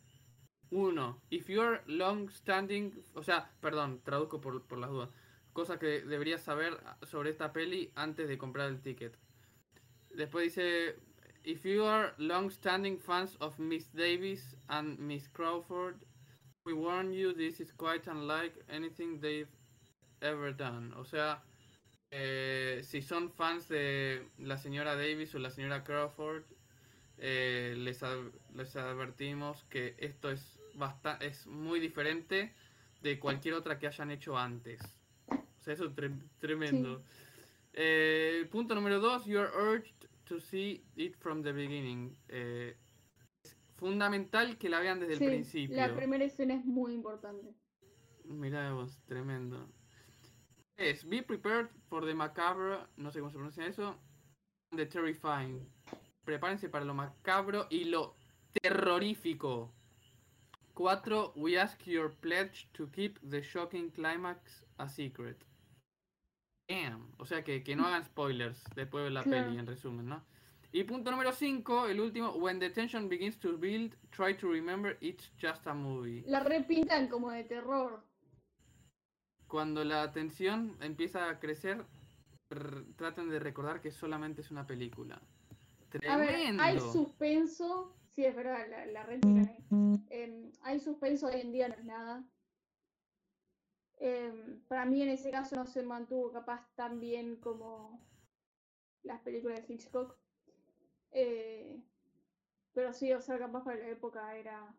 Uno, 0.71 1.17
if 1.30 1.49
you 1.49 1.61
are 1.61 1.82
long 1.88 2.30
standing, 2.30 2.93
o 3.15 3.21
sea, 3.21 3.49
perdón, 3.61 3.99
traduzco 4.05 4.39
por, 4.39 4.61
por 4.61 4.78
las 4.78 4.89
dudas. 4.89 5.09
Cosas 5.51 5.80
que 5.80 6.01
deberías 6.01 6.41
saber 6.41 6.80
sobre 7.03 7.32
esta 7.32 7.51
peli 7.51 7.91
antes 7.95 8.30
de 8.30 8.38
comprar 8.38 8.69
el 8.69 8.82
ticket. 8.82 9.17
Después 10.15 10.55
dice, 10.55 10.95
if 11.43 11.65
you 11.65 11.84
are 11.84 12.13
long 12.17 12.49
standing 12.49 12.97
fans 12.97 13.36
of 13.41 13.59
Miss 13.59 13.91
Davis 13.91 14.55
and 14.69 14.97
Miss 14.99 15.28
Crawford, 15.28 15.97
we 16.66 16.74
warn 16.74 17.11
you 17.11 17.34
this 17.34 17.59
is 17.59 17.72
quite 17.72 18.07
unlike 18.07 18.53
anything 18.70 19.20
they've 19.20 19.51
ever 20.22 20.51
done. 20.51 20.93
O 20.97 21.03
sea, 21.03 21.39
eh, 22.11 22.82
si 22.84 23.01
son 23.01 23.30
fans 23.32 23.68
de 23.68 24.22
la 24.39 24.57
señora 24.57 24.95
Davis 24.95 25.36
o 25.36 25.39
la 25.39 25.49
señora 25.49 25.84
Crawford, 25.84 26.43
eh, 27.18 27.76
les, 27.78 28.01
les, 28.55 28.76
advertimos 28.76 29.64
que 29.70 29.95
esto 29.97 30.32
es, 30.32 30.59
es 31.20 31.45
muy 31.47 31.80
diferente 31.80 32.53
de 33.01 33.20
cualquier 33.20 33.55
otra 33.55 33.78
que 33.78 33.88
hayan 33.88 34.11
hecho 34.11 34.38
antes. 34.38 34.82
O 35.28 35.64
sea, 35.64 35.74
eso 35.74 35.86
es 35.86 36.11
tremendo. 36.39 37.03
Eh, 37.74 38.47
punto 38.51 38.76
número 38.76 38.99
dos, 38.99 39.26
you 39.26 39.39
are 39.39 39.51
urged 39.55 40.07
to 40.26 40.39
see 40.39 40.84
it 40.95 41.16
from 41.18 41.41
the 41.43 41.51
beginning. 41.51 42.16
Fundamental 43.84 44.58
que 44.58 44.70
la 44.70 44.80
vean 44.80 45.02
desde 45.02 45.16
el 45.16 45.20
principio. 45.20 45.76
La 45.76 45.94
primera 45.94 46.24
escena 46.24 46.54
es 46.54 46.64
muy 46.64 46.94
importante. 46.94 47.54
Mira 48.24 48.72
vos, 48.72 48.98
tremendo. 49.06 49.70
Es 50.78 51.04
Be 51.06 51.22
Prepared 51.22 51.68
for 51.90 52.06
the 52.06 52.14
Macabre, 52.14 52.78
no 52.96 53.12
sé 53.12 53.20
cómo 53.20 53.30
se 53.30 53.36
pronuncia 53.36 53.66
eso, 53.66 54.00
The 54.74 54.86
Terrifying. 54.86 55.70
Prepárense 56.24 56.70
para 56.70 56.86
lo 56.86 56.94
macabro 56.94 57.68
y 57.70 57.84
lo 57.84 58.16
terrorífico. 58.62 59.74
4. 60.76 61.34
We 61.36 61.60
ask 61.60 61.86
your 61.86 62.10
pledge 62.22 62.70
to 62.72 62.90
keep 62.90 63.20
the 63.30 63.42
shocking 63.42 63.92
climax 63.92 64.64
a 64.78 64.88
secret. 64.88 65.44
Damn. 66.70 67.12
O 67.18 67.26
sea 67.26 67.44
que, 67.44 67.64
que 67.64 67.76
no 67.76 67.86
hagan 67.86 68.06
spoilers 68.06 68.64
después 68.76 69.04
de 69.04 69.10
la 69.10 69.24
peli, 69.24 69.58
en 69.58 69.68
resumen, 69.68 70.08
¿no? 70.08 70.24
Y 70.74 70.84
punto 70.84 71.11
número 71.11 71.32
5, 71.32 71.88
el 71.88 72.01
último. 72.01 72.32
When 72.34 72.59
the 72.59 72.69
tension 72.71 73.07
begins 73.07 73.38
to 73.39 73.57
build, 73.57 73.95
try 74.11 74.36
to 74.38 74.51
remember 74.51 74.97
it's 75.01 75.32
just 75.39 75.65
a 75.67 75.74
movie. 75.74 76.24
La 76.28 76.39
repintan 76.39 77.07
como 77.07 77.32
de 77.32 77.43
terror 77.43 78.03
cuando 79.53 79.84
la 79.84 80.11
tensión 80.11 80.76
empieza 80.82 81.30
a 81.30 81.39
crecer, 81.39 81.86
traten 82.95 83.30
de 83.30 83.38
recordar 83.38 83.82
que 83.82 83.91
solamente 83.91 84.41
es 84.41 84.49
una 84.49 84.65
película. 84.65 85.21
Tremendo. 85.89 86.63
hay 86.63 86.80
suspenso, 86.80 87.95
sí 88.15 88.26
es 88.26 88.36
verdad, 88.36 88.67
la, 88.67 88.88
la 88.88 89.07
em, 90.09 90.51
hay 90.63 90.80
suspenso 90.80 91.28
hoy 91.28 91.41
en 91.41 91.51
día, 91.51 91.67
no 91.67 91.76
es 91.76 91.86
nada. 91.86 92.28
Em, 93.99 94.63
para 94.67 94.86
mí 94.86 95.03
en 95.03 95.09
ese 95.09 95.30
caso 95.30 95.55
no 95.55 95.67
se 95.67 95.84
mantuvo 95.84 96.32
capaz 96.32 96.67
tan 96.74 96.99
bien 96.99 97.36
como 97.36 98.03
las 99.03 99.21
películas 99.21 99.59
de 99.59 99.71
Hitchcock. 99.71 100.17
Eh, 101.14 101.80
pero 102.74 102.91
sí, 102.93 103.14
o 103.14 103.22
sea, 103.22 103.38
capaz 103.38 103.64
para 103.64 103.78
la 103.78 103.89
época 103.89 104.36
era 104.36 104.74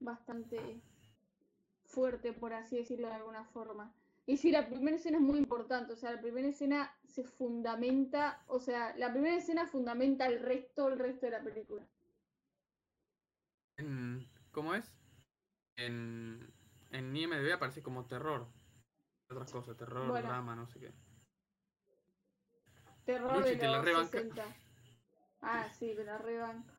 bastante 0.00 0.80
fuerte, 1.84 2.32
por 2.32 2.52
así 2.52 2.76
decirlo 2.76 3.08
de 3.08 3.14
alguna 3.14 3.44
forma. 3.46 3.92
Y 4.26 4.36
sí, 4.38 4.50
la 4.50 4.66
primera 4.68 4.96
escena 4.96 5.18
es 5.18 5.22
muy 5.22 5.38
importante, 5.38 5.92
o 5.92 5.96
sea, 5.96 6.12
la 6.12 6.20
primera 6.20 6.48
escena 6.48 6.92
se 7.04 7.22
fundamenta, 7.24 8.42
o 8.48 8.58
sea, 8.58 8.96
la 8.96 9.12
primera 9.12 9.36
escena 9.36 9.66
fundamenta 9.66 10.26
el 10.26 10.40
resto, 10.40 10.88
el 10.88 10.98
resto 10.98 11.26
de 11.26 11.32
la 11.32 11.42
película. 11.42 11.86
En, 13.76 14.26
¿Cómo 14.50 14.74
es? 14.74 14.92
En, 15.76 16.52
en 16.90 17.16
IMDb 17.16 17.52
aparece 17.52 17.82
como 17.82 18.06
terror. 18.06 18.48
Otras 19.30 19.52
cosas, 19.52 19.76
terror, 19.76 20.08
Bueno. 20.08 20.26
drama, 20.28 20.56
no 20.56 20.66
sé 20.66 20.80
qué. 20.80 20.92
Terror 23.04 23.36
Luchi, 23.36 23.50
de 23.50 23.56
te 23.56 23.66
la 23.68 23.76
los 23.76 23.84
rebanca. 23.84 24.18
60. 24.18 24.56
Ah, 25.40 25.68
sí, 25.78 25.94
me 25.96 26.04
la 26.04 26.18
rebanca. 26.18 26.74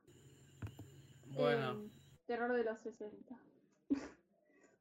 Bueno, 1.27 1.71
Eh, 1.71 1.89
terror 2.25 2.53
de 2.53 2.63
los 2.63 2.79
60. 2.79 3.35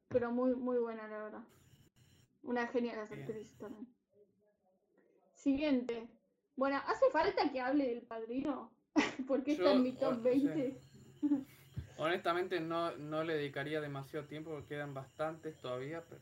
Pero 0.09 0.31
muy, 0.31 0.55
muy 0.55 0.77
buena, 0.77 1.07
la 1.07 1.23
verdad. 1.23 1.43
Una 2.43 2.67
genial 2.67 2.99
actriz 2.99 3.57
también. 3.57 3.87
Siguiente. 5.33 6.07
Bueno, 6.55 6.81
¿hace 6.87 7.09
falta 7.11 7.51
que 7.51 7.59
hable 7.61 7.87
del 7.87 8.01
padrino? 8.01 8.71
Porque 9.27 9.51
está 9.53 9.73
en 9.73 9.83
mi 9.83 9.93
top 9.93 10.19
o 10.19 10.23
sea, 10.23 10.31
20. 10.31 10.81
honestamente 11.97 12.59
no, 12.59 12.95
no 12.97 13.23
le 13.23 13.35
dedicaría 13.35 13.81
demasiado 13.81 14.25
tiempo 14.27 14.51
porque 14.51 14.69
quedan 14.69 14.93
bastantes 14.93 15.57
todavía, 15.59 16.03
pero... 16.07 16.21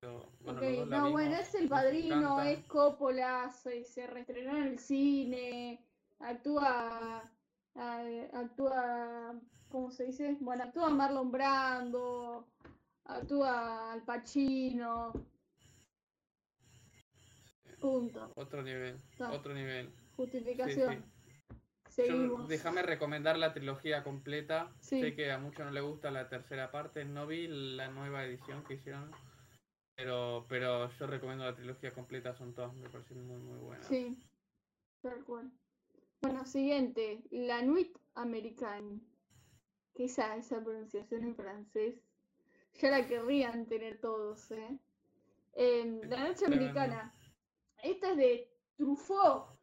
pero, 0.00 0.32
bueno, 0.40 0.58
Ok, 0.60 0.64
los 0.64 0.76
dos 0.76 0.88
la 0.88 0.98
no, 0.98 1.10
bueno, 1.10 1.36
es 1.36 1.54
el 1.54 1.68
padrino, 1.68 2.40
es 2.42 2.64
Coppola, 2.66 3.50
se, 3.50 3.84
se 3.84 4.06
reestrenó 4.06 4.56
en 4.56 4.64
el 4.64 4.78
cine, 4.78 5.84
actúa, 6.20 7.22
actúa, 8.32 9.34
¿cómo 9.68 9.90
se 9.90 10.04
dice? 10.04 10.36
Bueno, 10.40 10.64
actúa 10.64 10.90
Marlon 10.90 11.30
Brando, 11.30 12.46
actúa 13.04 13.92
Al 13.92 14.02
Pacino, 14.04 15.12
punto, 17.80 18.32
Otro 18.36 18.62
nivel, 18.62 18.96
Está. 18.96 19.32
otro 19.32 19.54
nivel. 19.54 19.90
justificación. 20.16 21.02
Yo- 21.02 21.20
Seguimos. 21.88 22.46
déjame 22.48 22.82
recomendar 22.82 23.36
la 23.36 23.52
trilogía 23.52 24.04
completa. 24.04 24.72
Sí. 24.80 25.00
Sé 25.00 25.14
que 25.16 25.32
a 25.32 25.38
muchos 25.38 25.66
no 25.66 25.72
le 25.72 25.80
gusta 25.80 26.10
la 26.12 26.28
tercera 26.28 26.70
parte. 26.70 27.04
No 27.04 27.26
vi 27.26 27.48
la 27.48 27.88
nueva 27.88 28.24
edición 28.24 28.62
que 28.64 28.74
hicieron. 28.74 29.10
Pero, 29.96 30.46
pero 30.48 30.88
yo 30.92 31.06
recomiendo 31.08 31.44
la 31.44 31.54
trilogía 31.56 31.90
completa. 31.92 32.32
Son 32.36 32.54
todas, 32.54 32.72
me 32.74 32.88
parecen 32.88 33.26
muy, 33.26 33.38
muy 33.40 33.58
buenas. 33.58 33.86
Sí, 33.88 34.22
tal 35.02 35.24
cual. 35.24 35.50
Bueno, 36.22 36.44
siguiente, 36.44 37.24
La 37.30 37.62
Nuit 37.62 37.96
Americaine. 38.14 39.00
Que 39.94 40.04
esa, 40.04 40.36
esa 40.36 40.62
pronunciación 40.62 41.24
en 41.24 41.34
francés. 41.34 41.94
Ya 42.74 42.90
la 42.90 43.06
querrían 43.06 43.66
tener 43.66 44.00
todos, 44.00 44.50
¿eh? 44.50 44.78
Em, 45.54 46.00
la 46.08 46.28
Noche. 46.28 46.44
Americana. 46.44 47.14
Esta 47.82 48.10
es 48.10 48.16
de 48.18 48.52
Truffaut. 48.76 49.58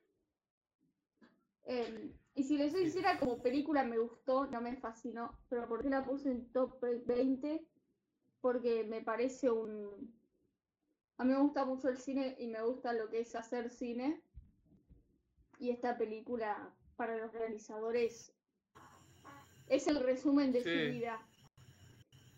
Em, 1.65 2.13
y 2.33 2.43
si 2.43 2.57
les 2.57 2.71
soy 2.71 2.83
sincera, 2.83 3.19
como 3.19 3.41
película 3.41 3.83
me 3.83 3.99
gustó, 3.99 4.47
no 4.47 4.59
me 4.59 4.75
fascinó. 4.77 5.39
Pero 5.49 5.67
¿por 5.67 5.83
qué 5.83 5.89
la 5.89 6.03
puse 6.03 6.31
en 6.31 6.51
top 6.51 6.81
20? 6.81 7.67
Porque 8.41 8.83
me 8.83 9.01
parece 9.01 9.51
un... 9.51 10.11
A 11.17 11.23
mí 11.23 11.33
me 11.33 11.39
gusta 11.39 11.65
mucho 11.65 11.89
el 11.89 11.97
cine 11.97 12.35
y 12.39 12.47
me 12.47 12.63
gusta 12.63 12.93
lo 12.93 13.09
que 13.09 13.19
es 13.19 13.35
hacer 13.35 13.69
cine. 13.69 14.23
Y 15.59 15.71
esta 15.71 15.97
película, 15.97 16.71
para 16.95 17.17
los 17.17 17.31
realizadores, 17.33 18.33
es 19.67 19.87
el 19.87 19.99
resumen 20.01 20.51
de 20.51 20.63
Sí. 20.63 20.69
su 20.69 20.93
vida. 20.93 21.19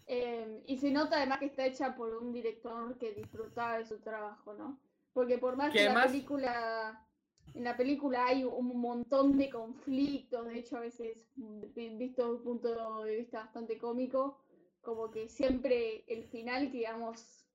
Eh, 0.07 0.63
y 0.65 0.77
se 0.77 0.89
nota 0.91 1.17
además 1.17 1.39
que 1.39 1.45
está 1.45 1.65
hecha 1.65 1.95
por 1.95 2.15
un 2.17 2.31
director 2.33 2.97
que 2.97 3.11
disfrutaba 3.13 3.77
de 3.77 3.85
su 3.85 3.99
trabajo, 3.99 4.53
¿no? 4.55 4.79
Porque 5.13 5.37
por 5.37 5.55
más 5.55 5.71
Que 5.71 5.85
la 5.85 6.03
película, 6.05 7.05
en 7.53 7.63
la 7.63 7.77
película 7.77 8.25
hay 8.25 8.43
un 8.43 8.79
montón 8.79 9.37
de 9.37 9.49
conflictos, 9.51 10.47
de 10.47 10.59
hecho 10.59 10.77
a 10.77 10.81
veces 10.81 11.17
vi- 11.35 11.89
visto 11.97 12.23
desde 12.23 12.37
un 12.37 12.43
punto 12.43 13.03
de 13.03 13.17
vista 13.17 13.41
bastante 13.41 13.77
cómico, 13.77 14.39
como 14.81 15.11
que 15.11 15.29
siempre 15.29 16.03
el 16.07 16.23
final, 16.23 16.71
digamos, 16.71 17.45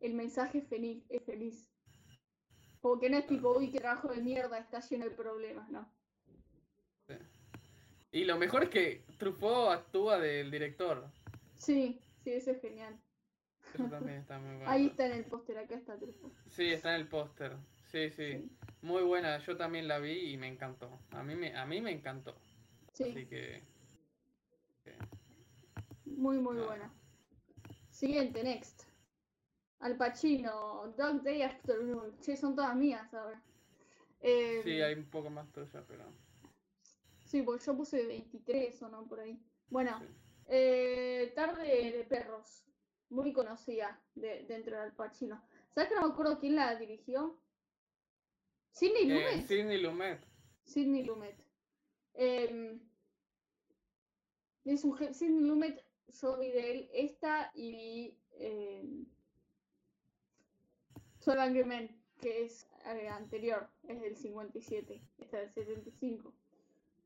el 0.00 0.14
mensaje 0.14 0.58
es 0.58 0.68
feliz, 0.68 1.04
es 1.10 1.22
feliz. 1.24 1.69
Como 2.80 2.98
que 2.98 3.10
no 3.10 3.18
es 3.18 3.26
tipo, 3.26 3.56
uy, 3.56 3.70
qué 3.70 3.78
trabajo 3.78 4.08
de 4.08 4.22
mierda, 4.22 4.58
está 4.58 4.80
lleno 4.80 5.04
de 5.04 5.10
problemas, 5.10 5.68
¿no? 5.70 5.86
Y 8.12 8.24
lo 8.24 8.38
mejor 8.38 8.64
es 8.64 8.70
que 8.70 9.04
Truffaut 9.18 9.70
actúa 9.72 10.18
del 10.18 10.50
director. 10.50 11.04
Sí, 11.56 12.00
sí, 12.24 12.32
eso 12.32 12.50
es 12.50 12.60
genial. 12.60 12.98
Eso 13.74 13.84
también 13.84 14.18
está 14.18 14.38
muy 14.38 14.56
bueno. 14.56 14.70
Ahí 14.70 14.86
está 14.86 15.06
en 15.06 15.12
el 15.12 15.24
póster, 15.24 15.58
acá 15.58 15.76
está 15.76 15.96
Truffaut. 15.96 16.32
Sí, 16.48 16.72
está 16.72 16.94
en 16.94 17.02
el 17.02 17.08
póster. 17.08 17.56
Sí, 17.92 18.10
sí, 18.10 18.32
Sí, 18.32 18.50
Muy 18.82 19.02
buena. 19.02 19.38
Yo 19.38 19.56
también 19.56 19.86
la 19.86 19.98
vi 19.98 20.32
y 20.32 20.36
me 20.36 20.48
encantó. 20.48 20.90
A 21.12 21.22
mí 21.22 21.34
me, 21.34 21.54
a 21.56 21.66
mí 21.66 21.80
me 21.80 21.92
encantó. 21.92 22.34
sí, 22.94 23.04
Así 23.04 23.26
que... 23.26 23.62
que- 24.84 24.96
muy, 26.06 26.38
muy 26.38 26.56
buena. 26.56 26.90
Siguiente, 27.90 28.42
next. 28.42 28.89
Al 29.80 29.96
Pacino, 29.96 30.94
Dog 30.96 31.22
Day 31.22 31.42
Afternoon. 31.42 32.18
Che, 32.20 32.36
son 32.36 32.54
todas 32.54 32.74
mías 32.76 33.12
ahora. 33.14 33.42
Eh, 34.20 34.60
Sí, 34.62 34.80
hay 34.80 34.94
un 34.94 35.08
poco 35.10 35.30
más 35.30 35.50
tuya, 35.52 35.84
pero... 35.88 36.04
Sí, 37.24 37.42
porque 37.42 37.64
yo 37.64 37.76
puse 37.76 38.04
23 38.06 38.82
o 38.82 38.88
no, 38.88 39.06
por 39.06 39.20
ahí. 39.20 39.40
Bueno, 39.68 39.98
sí. 40.00 40.06
eh, 40.48 41.32
Tarde 41.34 41.92
de 41.92 42.04
Perros. 42.04 42.64
Muy 43.08 43.32
conocida 43.32 44.00
de, 44.14 44.44
dentro 44.44 44.80
del 44.80 44.92
Pacino. 44.92 45.42
¿Sabes 45.74 45.88
que 45.88 45.96
no 45.96 46.06
me 46.06 46.12
acuerdo 46.12 46.38
quién 46.38 46.54
la 46.56 46.76
dirigió? 46.76 47.40
¿Sidney 48.72 49.10
Eh, 49.10 49.14
Lumet? 49.14 49.46
Sidney 49.46 49.78
Lumet. 49.78 50.20
Sidney 50.64 51.04
Lumet. 51.04 51.36
Em, 52.14 52.80
Sidney 54.64 55.40
Lumet, 55.44 55.84
yo 56.08 56.36
vi 56.38 56.50
de 56.50 56.70
él 56.72 56.90
esta 56.92 57.50
y 57.54 57.72
vi 57.72 58.18
eh, 61.20 61.24
Solo 61.24 61.42
Angry 61.42 61.64
Men, 61.64 61.90
que 62.20 62.44
es 62.44 62.66
eh, 62.86 63.08
anterior, 63.08 63.68
es 63.88 64.00
del 64.00 64.16
57, 64.16 65.02
esta 65.18 65.38
del 65.38 65.52
75. 65.52 66.34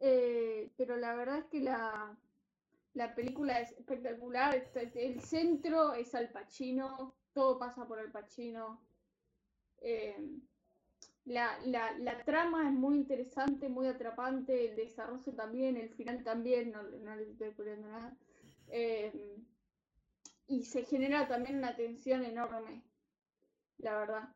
Eh, 0.01 0.71
pero 0.77 0.97
la 0.97 1.15
verdad 1.15 1.39
es 1.39 1.45
que 1.47 1.61
la, 1.61 2.17
la 2.95 3.15
película 3.15 3.61
es 3.61 3.73
espectacular, 3.73 4.55
el 4.95 5.21
centro 5.21 5.95
es 5.95 6.15
Al 6.15 6.31
Pacino, 6.31 7.15
todo 7.33 7.59
pasa 7.59 7.87
por 7.87 7.99
Al 7.99 8.12
Pacino. 8.12 8.81
Em, 9.81 10.41
la, 11.25 11.59
la, 11.65 11.99
la 11.99 12.25
trama 12.25 12.69
es 12.69 12.75
muy 12.75 12.97
interesante, 12.97 13.69
muy 13.69 13.87
atrapante, 13.87 14.71
el 14.71 14.77
desarrollo 14.77 15.33
también, 15.35 15.77
el 15.77 15.91
final 15.91 16.23
también, 16.23 16.73
no, 16.73 16.83
no 16.83 17.17
les 17.17 17.29
estoy 17.29 17.51
poniendo 17.51 17.89
nada. 17.89 18.17
Eh, 18.69 19.12
y 20.47 20.65
se 20.65 20.85
genera 20.85 21.27
también 21.27 21.57
una 21.59 21.75
tensión 21.77 22.25
enorme, 22.25 22.83
la 23.79 23.99
verdad. 23.99 24.35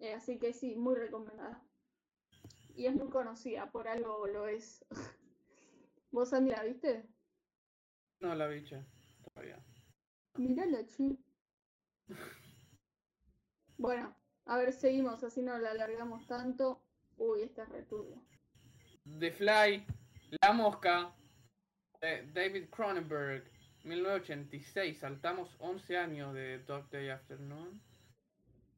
Eh, 0.00 0.14
así 0.14 0.38
que 0.38 0.52
sí, 0.52 0.74
muy 0.74 0.96
recomendada. 0.96 1.62
Y 2.74 2.86
es 2.86 2.94
muy 2.94 3.08
conocida, 3.08 3.70
por 3.70 3.88
algo 3.88 4.26
lo 4.26 4.48
es. 4.48 4.84
¿Vos, 6.10 6.32
Andy, 6.32 6.50
la 6.50 6.64
viste? 6.64 7.08
No, 8.20 8.34
la 8.34 8.48
bicha. 8.48 8.84
Todavía. 9.22 9.64
Mirala, 10.36 10.86
che. 10.86 11.16
Bueno, 13.76 14.16
a 14.46 14.58
ver, 14.58 14.72
seguimos, 14.72 15.22
así 15.24 15.42
no 15.42 15.58
la 15.58 15.70
alargamos 15.70 16.26
tanto. 16.26 16.82
Uy, 17.16 17.42
esta 17.42 17.64
es 17.64 17.68
returbia. 17.70 18.20
The 19.18 19.30
Fly, 19.32 19.86
La 20.42 20.52
Mosca, 20.52 21.14
de 22.00 22.26
David 22.32 22.68
Cronenberg, 22.70 23.44
1986. 23.84 24.98
Saltamos 24.98 25.54
11 25.58 25.98
años 25.98 26.34
de 26.34 26.58
Dog 26.60 26.88
Day 26.90 27.10
Afternoon. 27.10 27.80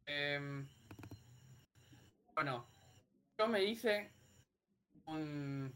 Em, 0.06 0.66
bueno, 2.34 2.66
yo 3.38 3.48
me 3.48 3.64
hice 3.64 4.10
un. 5.06 5.72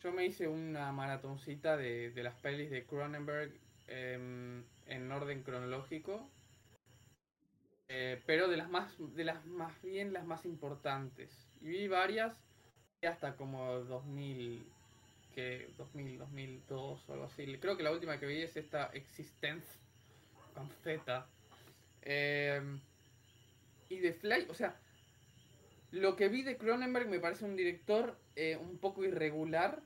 Yo 0.00 0.12
me 0.12 0.26
hice 0.26 0.48
una 0.48 0.92
maratoncita 0.92 1.76
de, 1.76 2.10
de 2.12 2.22
las 2.24 2.36
pelis 2.36 2.70
de 2.70 2.86
Cronenberg 2.86 3.52
em, 3.88 4.64
en 4.86 5.12
orden 5.12 5.42
cronológico. 5.44 6.30
eh, 7.88 8.22
pero 8.26 8.48
de 8.48 8.56
las 8.56 8.68
más, 8.68 8.96
de 9.14 9.24
las 9.24 9.44
más 9.46 9.80
bien 9.82 10.12
las 10.12 10.24
más 10.26 10.44
importantes. 10.44 11.48
Y 11.60 11.68
vi 11.68 11.88
varias 11.88 12.42
hasta 13.02 13.36
como 13.36 13.80
2000, 13.84 14.72
que 15.32 15.72
2000, 15.76 16.18
2002 16.18 17.08
o 17.08 17.12
algo 17.12 17.26
así. 17.26 17.58
Creo 17.58 17.76
que 17.76 17.82
la 17.84 17.92
última 17.92 18.18
que 18.18 18.26
vi 18.26 18.42
es 18.42 18.56
esta 18.56 18.86
Existence 18.94 19.78
con 20.54 20.70
Z. 20.70 21.30
Em, 22.02 22.80
y 23.88 23.98
de 23.98 24.12
Fly, 24.12 24.46
o 24.48 24.54
sea, 24.54 24.78
lo 25.90 26.16
que 26.16 26.28
vi 26.28 26.42
de 26.42 26.56
Cronenberg 26.56 27.08
me 27.08 27.20
parece 27.20 27.44
un 27.44 27.56
director 27.56 28.18
eh, 28.34 28.56
un 28.56 28.78
poco 28.78 29.04
irregular. 29.04 29.82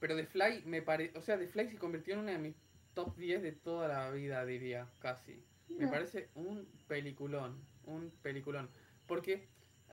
Pero 0.00 0.16
The 0.16 0.26
Fly 0.26 0.62
me 0.66 0.82
parece, 0.82 1.16
o 1.16 1.22
sea, 1.22 1.38
The 1.38 1.48
Fly 1.48 1.68
se 1.68 1.78
convirtió 1.78 2.14
en 2.14 2.20
una 2.20 2.32
de 2.32 2.38
mis 2.38 2.56
top 2.94 3.16
10 3.16 3.42
de 3.42 3.52
toda 3.52 3.88
la 3.88 4.10
vida, 4.10 4.44
diría, 4.44 4.86
casi. 5.00 5.42
Me 5.68 5.86
No. 5.86 5.90
parece 5.90 6.28
un 6.34 6.68
peliculón, 6.86 7.58
un 7.86 8.10
peliculón. 8.22 8.70
Porque 9.06 9.48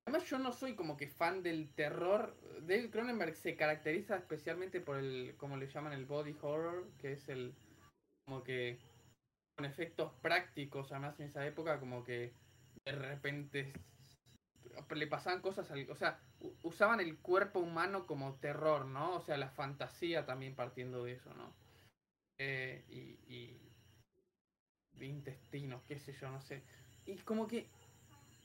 Además 0.05 0.27
yo 0.27 0.39
no 0.39 0.51
soy 0.51 0.73
como 0.75 0.97
que 0.97 1.07
fan 1.07 1.43
del 1.43 1.69
terror. 1.69 2.35
David 2.61 2.89
Cronenberg 2.89 3.35
se 3.35 3.55
caracteriza 3.55 4.17
especialmente 4.17 4.81
por 4.81 4.97
el, 4.97 5.35
como 5.37 5.57
le 5.57 5.67
llaman 5.67 5.93
el 5.93 6.05
body 6.05 6.35
horror, 6.41 6.89
que 6.97 7.13
es 7.13 7.29
el, 7.29 7.53
como 8.25 8.43
que 8.43 8.79
con 9.55 9.65
efectos 9.65 10.11
prácticos, 10.21 10.91
además 10.91 11.19
en 11.19 11.27
esa 11.27 11.45
época 11.45 11.79
como 11.79 12.03
que 12.03 12.33
de 12.85 12.91
repente 12.93 13.73
le 14.95 15.07
pasaban 15.07 15.41
cosas 15.41 15.69
al, 15.71 15.89
o 15.89 15.95
sea, 15.95 16.19
usaban 16.63 16.99
el 16.99 17.17
cuerpo 17.17 17.59
humano 17.59 18.05
como 18.07 18.35
terror, 18.35 18.85
¿no? 18.85 19.15
O 19.15 19.21
sea, 19.21 19.37
la 19.37 19.49
fantasía 19.49 20.25
también 20.25 20.55
partiendo 20.55 21.03
de 21.03 21.13
eso, 21.13 21.33
¿no? 21.33 21.51
Eh, 22.39 22.83
y, 22.89 23.33
y 23.33 23.57
de 24.97 25.05
intestinos, 25.05 25.81
qué 25.87 25.97
sé 25.97 26.13
yo, 26.13 26.29
no 26.29 26.41
sé. 26.41 26.61
Y 27.05 27.15
como 27.17 27.47
que 27.47 27.65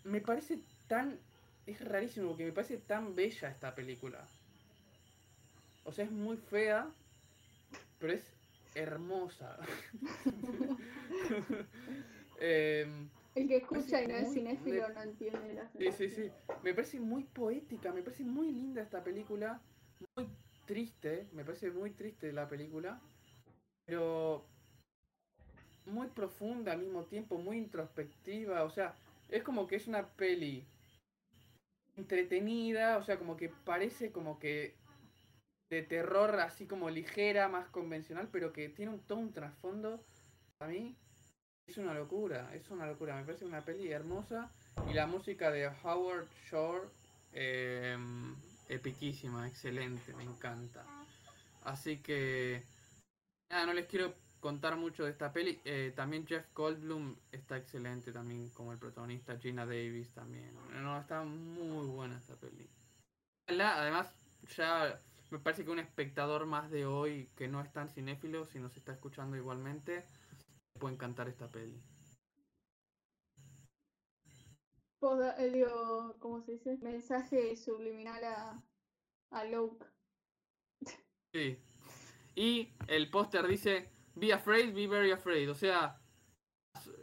me 0.04 0.20
parece 0.20 0.58
tan 0.86 1.18
es 1.66 1.84
rarísimo 1.84 2.28
porque 2.28 2.44
me 2.44 2.52
parece 2.52 2.78
tan 2.78 3.14
bella 3.16 3.48
esta 3.48 3.74
película. 3.74 4.24
O 5.84 5.92
sea, 5.92 6.04
es 6.04 6.10
muy 6.10 6.36
fea, 6.36 6.86
pero 7.98 8.12
es 8.12 8.32
hermosa. 8.74 9.58
Em, 12.38 13.08
el 13.36 13.48
que 13.48 13.56
escucha 13.58 14.02
y 14.02 14.08
no 14.08 14.14
es 14.14 14.32
cinéfilo 14.32 14.88
no 14.88 15.02
entiende 15.02 15.54
la 15.54 15.70
Sí, 15.70 15.92
sí, 15.92 16.08
sí. 16.08 16.30
Me 16.62 16.72
parece 16.74 16.98
muy 16.98 17.24
poética, 17.24 17.92
me 17.92 18.02
parece 18.02 18.24
muy 18.24 18.50
linda 18.50 18.82
esta 18.82 19.04
película. 19.04 19.60
Muy 20.16 20.28
triste, 20.64 21.28
me 21.32 21.44
parece 21.44 21.70
muy 21.70 21.90
triste 21.90 22.32
la 22.32 22.48
película. 22.48 23.00
Pero 23.84 24.46
muy 25.84 26.08
profunda 26.08 26.72
al 26.72 26.80
mismo 26.80 27.04
tiempo, 27.04 27.36
muy 27.38 27.58
introspectiva. 27.58 28.64
O 28.64 28.70
sea, 28.70 28.94
es 29.28 29.42
como 29.42 29.66
que 29.66 29.76
es 29.76 29.86
una 29.86 30.08
peli 30.08 30.64
entretenida, 31.96 32.96
o 32.96 33.02
sea, 33.02 33.18
como 33.18 33.36
que 33.36 33.50
parece 33.50 34.12
como 34.12 34.38
que 34.38 34.74
de 35.70 35.82
terror 35.82 36.40
así 36.40 36.66
como 36.66 36.88
ligera, 36.88 37.48
más 37.48 37.68
convencional, 37.68 38.28
pero 38.32 38.52
que 38.52 38.68
tiene 38.70 38.92
un, 38.92 39.00
todo 39.00 39.18
un 39.18 39.32
trasfondo, 39.32 40.02
a 40.60 40.68
mí 40.68 40.96
es 41.66 41.78
una 41.78 41.94
locura, 41.94 42.54
es 42.54 42.70
una 42.70 42.86
locura, 42.86 43.16
me 43.16 43.24
parece 43.24 43.44
una 43.44 43.64
peli 43.64 43.90
hermosa 43.90 44.50
y 44.88 44.94
la 44.94 45.06
música 45.06 45.50
de 45.50 45.66
Howard 45.82 46.28
Shore, 46.48 46.88
eh, 47.32 47.98
epiquísima, 48.68 49.46
excelente, 49.48 50.12
me 50.14 50.22
encanta. 50.22 50.84
Así 51.64 51.98
que, 51.98 52.62
nada, 53.50 53.66
no 53.66 53.72
les 53.72 53.86
quiero 53.86 54.14
contar 54.38 54.76
mucho 54.76 55.04
de 55.04 55.10
esta 55.10 55.32
peli. 55.32 55.60
Eh, 55.64 55.92
también 55.96 56.24
Jeff 56.26 56.46
Goldblum 56.54 57.16
está 57.32 57.56
excelente 57.56 58.12
también 58.12 58.50
como 58.50 58.72
el 58.72 58.78
protagonista. 58.78 59.36
Gina 59.38 59.66
Davis 59.66 60.10
también. 60.10 60.52
No, 60.82 61.00
está 61.00 61.24
muy 61.24 61.86
buena 61.86 62.16
esta 62.16 62.36
peli. 62.36 62.68
Además, 63.48 64.08
ya 64.56 65.00
me 65.30 65.40
parece 65.40 65.64
que 65.64 65.70
un 65.70 65.80
espectador 65.80 66.46
más 66.46 66.70
de 66.70 66.86
hoy 66.86 67.28
que 67.36 67.48
no 67.48 67.60
es 67.60 67.72
tan 67.72 67.88
cinéfilo, 67.88 68.46
si 68.46 68.60
nos 68.60 68.76
está 68.76 68.92
escuchando 68.92 69.36
igualmente, 69.36 70.04
puede 70.76 70.94
encantar 70.94 71.28
esta 71.28 71.50
peli. 71.50 71.82
Eh, 75.38 75.50
digo, 75.52 76.16
¿cómo 76.18 76.42
se 76.42 76.52
dice? 76.52 76.78
Mensaje 76.78 77.56
subliminal 77.56 78.24
a, 78.24 78.62
a 79.30 79.44
Luke. 79.44 79.86
Sí. 81.32 81.58
Y 82.34 82.74
el 82.88 83.10
póster 83.10 83.46
dice, 83.46 83.90
Be 84.16 84.32
afraid, 84.32 84.74
be 84.74 84.86
very 84.86 85.12
afraid. 85.12 85.50
O 85.50 85.54
sea, 85.54 86.00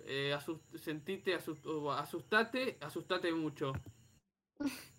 eh, 0.05 0.35
sentite, 0.75 1.35
asustate, 1.35 2.77
asustate 2.81 3.31
mucho. 3.31 3.73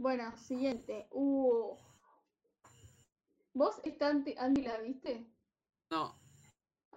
Bueno, 0.00 0.32
siguiente. 0.36 1.08
Uh. 1.10 1.76
¿Vos 3.52 3.80
esta 3.82 4.10
Andy 4.10 4.62
la 4.62 4.78
viste? 4.78 5.26
No. 5.90 6.27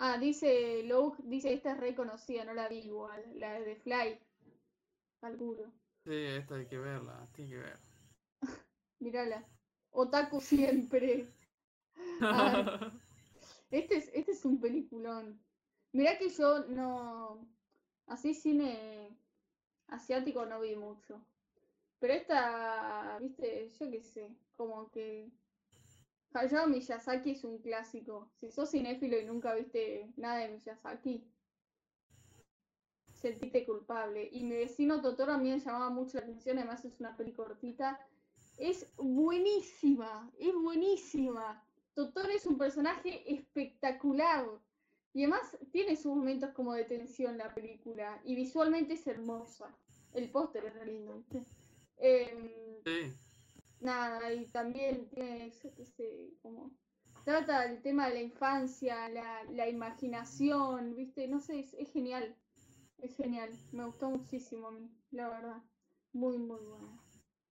Ah, 0.04 0.18
dice 0.18 0.82
Luke, 0.86 1.22
dice 1.26 1.54
esta 1.54 1.74
es 1.74 1.80
reconocida, 1.80 2.44
no 2.44 2.56
la 2.56 2.68
vi 2.68 2.80
igual, 2.80 3.24
la 3.36 3.60
de 3.60 3.76
Fly. 3.76 4.20
Calculo. 5.20 5.72
Sí, 6.04 6.16
esta 6.16 6.56
hay 6.56 6.66
que 6.66 6.80
verla, 6.80 7.28
tiene 7.36 7.52
que 7.52 7.58
ver. 7.58 7.80
Mírala. 9.00 9.46
Otaku 9.92 10.42
siempre. 10.42 11.28
Este 13.70 13.96
es, 13.96 14.10
este 14.14 14.32
es 14.32 14.44
un 14.44 14.60
peliculón. 14.60 15.40
Mirá 15.94 16.18
que 16.18 16.30
yo 16.30 16.66
no. 16.66 17.48
Así 18.08 18.34
cine 18.34 19.16
asiático 19.88 20.46
no 20.46 20.60
vi 20.60 20.76
mucho. 20.76 21.24
Pero 22.00 22.14
esta, 22.14 23.18
viste, 23.22 23.70
yo 23.70 23.92
qué 23.92 24.02
sé, 24.02 24.36
como 24.58 24.90
que. 24.90 25.32
Hayao 26.34 26.68
Miyazaki 26.68 27.32
es 27.32 27.44
un 27.44 27.60
clásico. 27.60 28.30
Si 28.40 28.52
sos 28.52 28.72
cinéfilo 28.72 29.20
y 29.20 29.26
nunca 29.26 29.54
viste 29.54 30.12
nada 30.16 30.40
de 30.40 30.50
Miyazaki, 30.50 31.24
sentiste 33.14 33.66
culpable. 33.66 34.30
Y 34.32 34.44
mi 34.44 34.56
vecino 34.56 35.02
Totoro 35.02 35.34
a 35.34 35.38
mí 35.38 35.50
me 35.50 35.60
llamaba 35.60 35.90
mucho 35.90 36.18
la 36.18 36.24
atención, 36.24 36.58
además 36.58 36.86
es 36.86 37.00
una 37.00 37.16
peli 37.18 37.34
cortita. 37.34 38.00
Es 38.58 38.94
buenísima, 38.98 40.32
es 40.40 40.54
buenísima. 40.54 41.64
Totoro 41.94 42.30
es 42.30 42.46
un 42.46 42.58
personaje 42.58 43.34
espectacular. 43.34 44.46
Y 45.14 45.24
además 45.24 45.58
tiene 45.72 45.98
sus 45.98 46.16
momentos 46.16 46.52
como 46.52 46.74
de 46.74 46.86
tensión 46.86 47.38
la 47.38 47.54
película. 47.54 48.22
Y 48.24 48.36
visualmente 48.36 48.94
es 48.94 49.06
hermosa. 49.06 49.76
El 50.14 50.30
póster 50.30 50.66
es 50.66 50.86
lindo, 50.86 51.24
em, 51.98 52.50
sí. 52.86 53.31
Nada, 53.82 54.34
y 54.34 54.46
también 54.48 55.10
tiene 55.10 55.48
ese, 55.48 56.34
como. 56.42 56.72
Trata 57.26 57.66
el 57.66 57.82
tema 57.82 58.08
de 58.08 58.16
la 58.16 58.22
infancia, 58.22 59.10
la, 59.10 59.70
imaginación, 59.70 60.96
¿viste? 60.96 61.28
No 61.28 61.40
sé, 61.40 61.60
es, 61.78 61.92
genial. 61.92 62.36
Es 62.98 63.16
genial. 63.16 63.50
Me 63.72 63.86
gustó 63.86 64.10
muchísimo 64.10 64.70
la 65.12 65.30
verdad. 65.30 65.64
Muy, 66.14 66.38
muy 66.38 66.60
buena. 66.60 67.00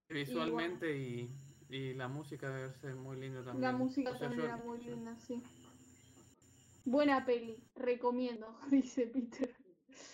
Visualmente 0.09 0.97
y 0.97 1.31
y 1.71 1.95
la 1.95 2.09
música 2.09 2.51
debe 2.51 2.73
ser 2.75 2.97
muy 2.97 3.17
linda 3.17 3.45
también. 3.45 3.63
La 3.63 3.73
música 3.73 4.19
también 4.19 4.43
era 4.43 4.57
muy 4.57 4.79
linda, 4.79 5.17
sí. 5.17 5.41
Buena 6.85 7.25
peli, 7.25 7.63
recomiendo, 7.77 8.59
dice 8.71 9.07
Peter. 9.07 9.55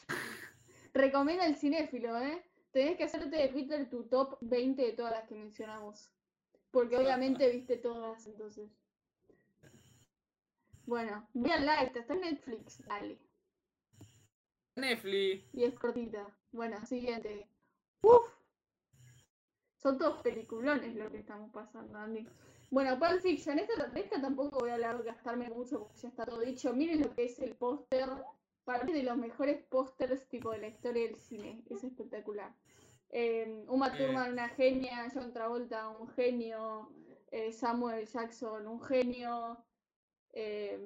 Recomienda 0.95 1.47
el 1.47 1.57
cinéfilo, 1.57 2.19
¿eh? 2.19 2.45
Tenés 2.77 2.99
que 2.99 3.05
hacerte 3.05 3.35
de 3.35 3.49
Peter 3.49 3.89
tu 3.89 4.03
top 4.03 4.37
20 4.43 4.83
de 4.83 4.93
todas 4.93 5.11
las 5.11 5.27
que 5.27 5.35
mencionamos. 5.35 6.13
Porque 6.71 6.99
obviamente 6.99 7.51
viste 7.51 7.79
todas, 7.79 8.27
entonces. 8.27 8.71
Bueno, 10.85 11.27
la 11.33 11.83
esta 11.83 12.01
está 12.01 12.13
en 12.13 12.21
Netflix, 12.21 12.87
dale. 12.87 13.19
Netflix. 14.75 15.55
Y 15.55 15.65
es 15.65 15.75
cortita. 15.79 16.37
Bueno, 16.53 16.85
siguiente. 16.85 17.49
Uf, 18.03 18.29
son 19.79 19.97
todos 19.97 20.21
peliculones 20.21 20.95
lo 20.97 21.11
que 21.11 21.21
estamos 21.21 21.51
pasando, 21.53 21.97
Andy. 21.97 22.29
Bueno, 22.69 22.99
Pulp 22.99 23.23
Fiction, 23.23 23.59
esta, 23.59 23.91
esta 23.95 24.21
tampoco 24.21 24.59
voy 24.59 24.69
a 24.69 24.75
hablar, 24.75 25.03
gastarme 25.03 25.49
mucho 25.49 25.79
porque 25.79 25.97
ya 25.97 26.09
está 26.11 26.27
todo 26.27 26.41
dicho. 26.41 26.75
Miren 26.75 27.01
lo 27.01 27.15
que 27.15 27.25
es 27.25 27.39
el 27.39 27.57
póster, 27.57 28.07
para 28.67 28.83
mí 28.83 28.93
de 28.93 29.05
los 29.05 29.17
mejores 29.17 29.63
pósters 29.67 30.29
tipo 30.29 30.51
de 30.51 30.59
la 30.59 30.67
historia 30.67 31.05
del 31.05 31.17
cine, 31.17 31.63
es 31.71 31.85
espectacular. 31.85 32.53
Eh, 33.11 33.65
Uma 33.69 33.89
eh. 33.89 33.97
Thurman, 33.97 34.33
una 34.33 34.49
genia, 34.49 35.09
John 35.15 35.33
Travolta, 35.33 35.89
un 35.89 36.09
genio, 36.09 36.93
eh, 37.31 37.53
Samuel 37.53 38.07
Jackson, 38.07 38.67
un 38.67 38.83
genio, 38.83 39.65
eh, 40.33 40.85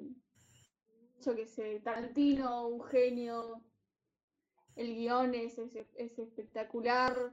yo 1.24 1.35
qué 1.35 1.47
sé, 1.47 1.81
Tarantino, 1.81 2.68
un 2.68 2.83
genio, 2.85 3.64
el 4.76 4.95
guion 4.95 5.35
es, 5.35 5.59
es 5.59 6.18
espectacular. 6.18 7.33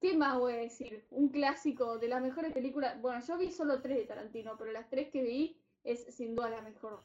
¿Qué 0.00 0.16
más 0.16 0.38
voy 0.38 0.52
a 0.52 0.56
decir? 0.56 1.04
Un 1.10 1.30
clásico 1.30 1.98
de 1.98 2.08
las 2.08 2.22
mejores 2.22 2.52
películas. 2.52 3.00
Bueno, 3.02 3.20
yo 3.26 3.36
vi 3.38 3.50
solo 3.50 3.82
tres 3.82 3.98
de 3.98 4.04
Tarantino, 4.04 4.56
pero 4.56 4.70
las 4.70 4.88
tres 4.88 5.10
que 5.10 5.22
vi 5.22 5.60
es 5.82 6.14
sin 6.14 6.36
duda 6.36 6.50
la 6.50 6.62
mejor. 6.62 7.02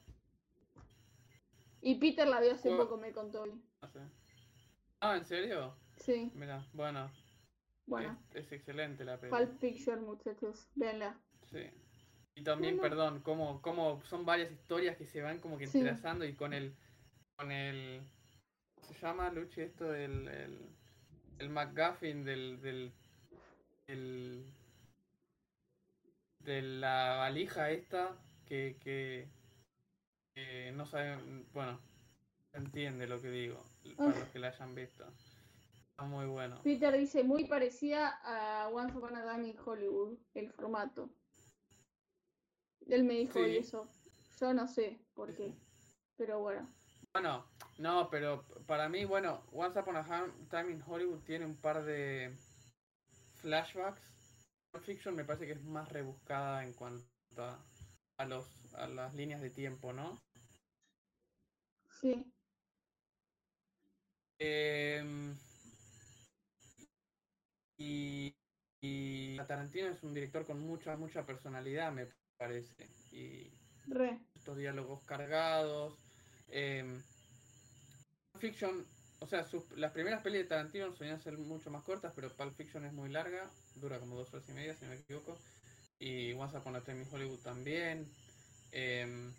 Y 1.88 1.96
Peter 1.96 2.28
la 2.28 2.42
vio 2.42 2.52
hace 2.52 2.70
poco, 2.70 2.98
me 2.98 3.14
contó 3.14 3.44
hoy. 3.44 3.64
Ah, 5.00 5.16
¿en 5.16 5.24
serio? 5.24 5.74
Sí. 5.96 6.30
Mira, 6.36 6.68
bueno. 6.74 7.10
Bueno. 7.86 8.22
Es, 8.34 8.52
excelente 8.52 9.06
la 9.06 9.18
película. 9.18 9.46
Pulp 9.46 9.58
Fiction, 9.62 10.04
muchachos. 10.04 10.68
Véanla. 10.76 11.18
Sí. 11.50 11.62
Y 12.36 12.44
también, 12.44 12.78
perdón, 12.78 13.22
como, 13.22 13.62
como 13.62 14.04
son 14.04 14.26
varias 14.26 14.52
historias 14.52 14.98
que 14.98 15.06
se 15.06 15.22
van 15.22 15.40
como 15.40 15.58
que 15.58 15.64
entrelazando 15.64 16.26
y 16.26 16.34
con 16.34 16.54
el. 16.54 16.76
con 17.38 17.54
el. 17.54 18.02
¿Se 18.82 18.94
llama, 18.96 19.30
Luchi, 19.30 19.62
esto 19.62 19.86
del. 19.86 20.28
El, 20.28 20.60
el 21.40 21.50
McGuffin 21.50 22.26
del, 22.26 22.60
del, 22.60 22.92
de 26.40 26.62
la 26.62 27.16
valija 27.20 27.72
esta 27.72 28.18
que, 28.46 28.76
que, 28.82 29.30
no 30.74 30.86
saben, 30.86 31.48
bueno, 31.54 31.80
se 32.52 32.58
entiende 32.58 33.08
lo 33.08 33.22
que 33.22 33.30
digo, 33.30 33.64
para 33.98 34.18
los 34.20 34.30
que 34.30 34.40
la 34.40 34.50
hayan 34.50 34.76
visto. 34.76 35.06
Está 35.90 36.04
muy 36.04 36.26
bueno. 36.28 36.62
Peter 36.64 36.96
dice 36.96 37.24
muy 37.24 37.46
parecida 37.46 38.20
a 38.24 38.68
Once 38.70 38.96
Upon 38.96 39.16
a 39.16 39.24
Time 39.34 39.50
in 39.50 39.58
Hollywood, 39.66 40.18
el 40.36 40.52
formato. 40.52 41.10
Él 42.88 43.04
me 43.04 43.16
dijo 43.16 43.44
Sí. 43.44 43.58
eso. 43.58 43.90
Yo 44.40 44.54
no 44.54 44.68
sé 44.68 45.00
por 45.14 45.36
qué. 45.36 45.54
Pero 46.18 46.40
bueno. 46.40 46.70
Bueno, 47.14 47.46
no, 47.80 48.10
pero 48.10 48.44
para 48.68 48.88
mí, 48.90 49.06
bueno, 49.06 49.44
Once 49.52 49.80
Upon 49.80 49.96
a 49.98 50.04
Time 50.50 50.72
in 50.72 50.84
Hollywood 50.86 51.24
tiene 51.24 51.46
un 51.46 51.56
par 51.56 51.84
de 51.84 52.36
flashbacks. 53.36 54.14
Fiction 54.82 55.16
me 55.16 55.26
parece 55.26 55.48
que 55.48 55.54
es 55.54 55.64
más 55.64 55.90
rebuscada 55.92 56.64
en 56.64 56.74
cuanto 56.74 57.08
a, 57.38 57.60
a 58.18 58.26
los 58.26 58.46
a 58.76 58.88
las 58.88 59.16
líneas 59.16 59.42
de 59.42 59.50
tiempo, 59.50 59.92
¿no? 59.92 60.20
Sí. 62.02 62.34
Em, 64.40 65.36
y, 67.78 68.34
y 68.82 69.38
Tarantino 69.38 69.88
es 69.88 70.04
un 70.04 70.14
director 70.14 70.46
con 70.46 70.60
mucha, 70.60 70.96
mucha 70.98 71.26
personalidad, 71.26 71.92
me 71.92 72.08
parece. 72.38 72.88
Y 73.12 73.50
Re. 73.88 74.20
estos 74.36 74.58
diálogos 74.58 75.04
cargados. 75.06 75.98
Pulp 78.32 78.42
Fiction, 78.42 78.86
o 79.20 79.28
sea, 79.28 79.44
sus- 79.46 79.72
las 79.72 79.92
primeras 79.92 80.22
pelis 80.22 80.42
de 80.44 80.48
Tarantino 80.48 80.92
solían 80.96 81.20
ser 81.20 81.38
mucho 81.38 81.72
más 81.72 81.84
cortas, 81.84 82.14
pero 82.16 82.36
Pulp 82.36 82.56
Fiction 82.56 82.86
es 82.86 82.94
muy 82.94 83.10
larga, 83.10 83.50
dura 83.76 84.00
como 84.00 84.16
dos 84.16 84.34
horas 84.34 84.48
y 84.50 84.54
media, 84.54 84.76
si 84.76 84.86
no 84.86 84.92
me 84.92 84.98
equivoco. 84.98 85.38
Y 86.00 86.34
Once 86.34 86.56
Upon 86.58 86.76
a 86.76 86.82
Time 86.84 87.02
in 87.04 87.08
Hollywood 87.12 87.40
también. 87.42 88.08
em, 88.72 89.34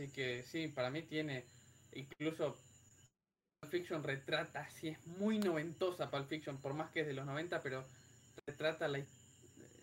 así 0.00 0.10
que 0.12 0.42
sí, 0.42 0.68
para 0.68 0.90
mí 0.90 1.02
tiene, 1.02 1.44
incluso 1.92 2.56
Pulp 3.60 3.70
Fiction 3.70 4.02
retrata, 4.02 4.66
sí 4.70 4.88
es 4.88 5.06
muy 5.06 5.38
noventosa 5.38 6.10
Pulp 6.10 6.26
Fiction, 6.26 6.56
por 6.58 6.72
más 6.72 6.90
que 6.90 7.00
es 7.00 7.06
de 7.06 7.12
los 7.12 7.26
90, 7.26 7.62
pero 7.62 7.84
retrata 8.46 8.88
la, 8.88 9.00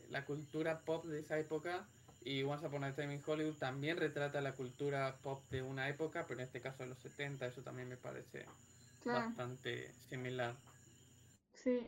la 0.09 0.26
cultura 0.26 0.80
pop 0.80 1.05
de 1.05 1.20
esa 1.20 1.38
época 1.38 1.86
y 2.24 2.41
Once 2.41 2.65
Upon 2.65 2.84
a 2.84 2.95
Time 2.95 3.13
in 3.13 3.22
Hollywood 3.26 3.57
también 3.57 3.97
retrata 3.97 4.41
la 4.41 4.53
cultura 4.53 5.15
pop 5.22 5.39
de 5.51 5.61
una 5.61 5.88
época, 5.88 6.26
pero 6.28 6.39
en 6.39 6.47
este 6.47 6.61
caso 6.61 6.82
de 6.82 6.89
los 6.89 6.97
70, 6.97 7.45
eso 7.45 7.61
también 7.61 7.88
me 7.88 7.97
parece 7.97 8.45
Claro. 9.03 9.28
bastante 9.28 9.91
similar. 10.09 10.55
Sí. 11.53 11.88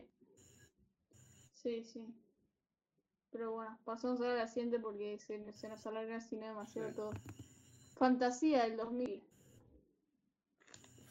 Sí, 1.54 1.84
sí. 1.84 2.06
Pero 3.32 3.52
bueno, 3.52 3.76
pasamos 3.84 4.20
a 4.20 4.28
la 4.34 4.46
siguiente 4.46 4.78
porque 4.78 5.18
se, 5.18 5.52
se 5.52 5.68
nos 5.68 5.84
alarga 5.86 6.16
así 6.16 6.36
demasiado 6.36 6.88
Sí. 6.90 6.94
todo. 6.94 7.12
Fantasía 8.00 8.62
del 8.62 8.78
2000. 8.78 9.22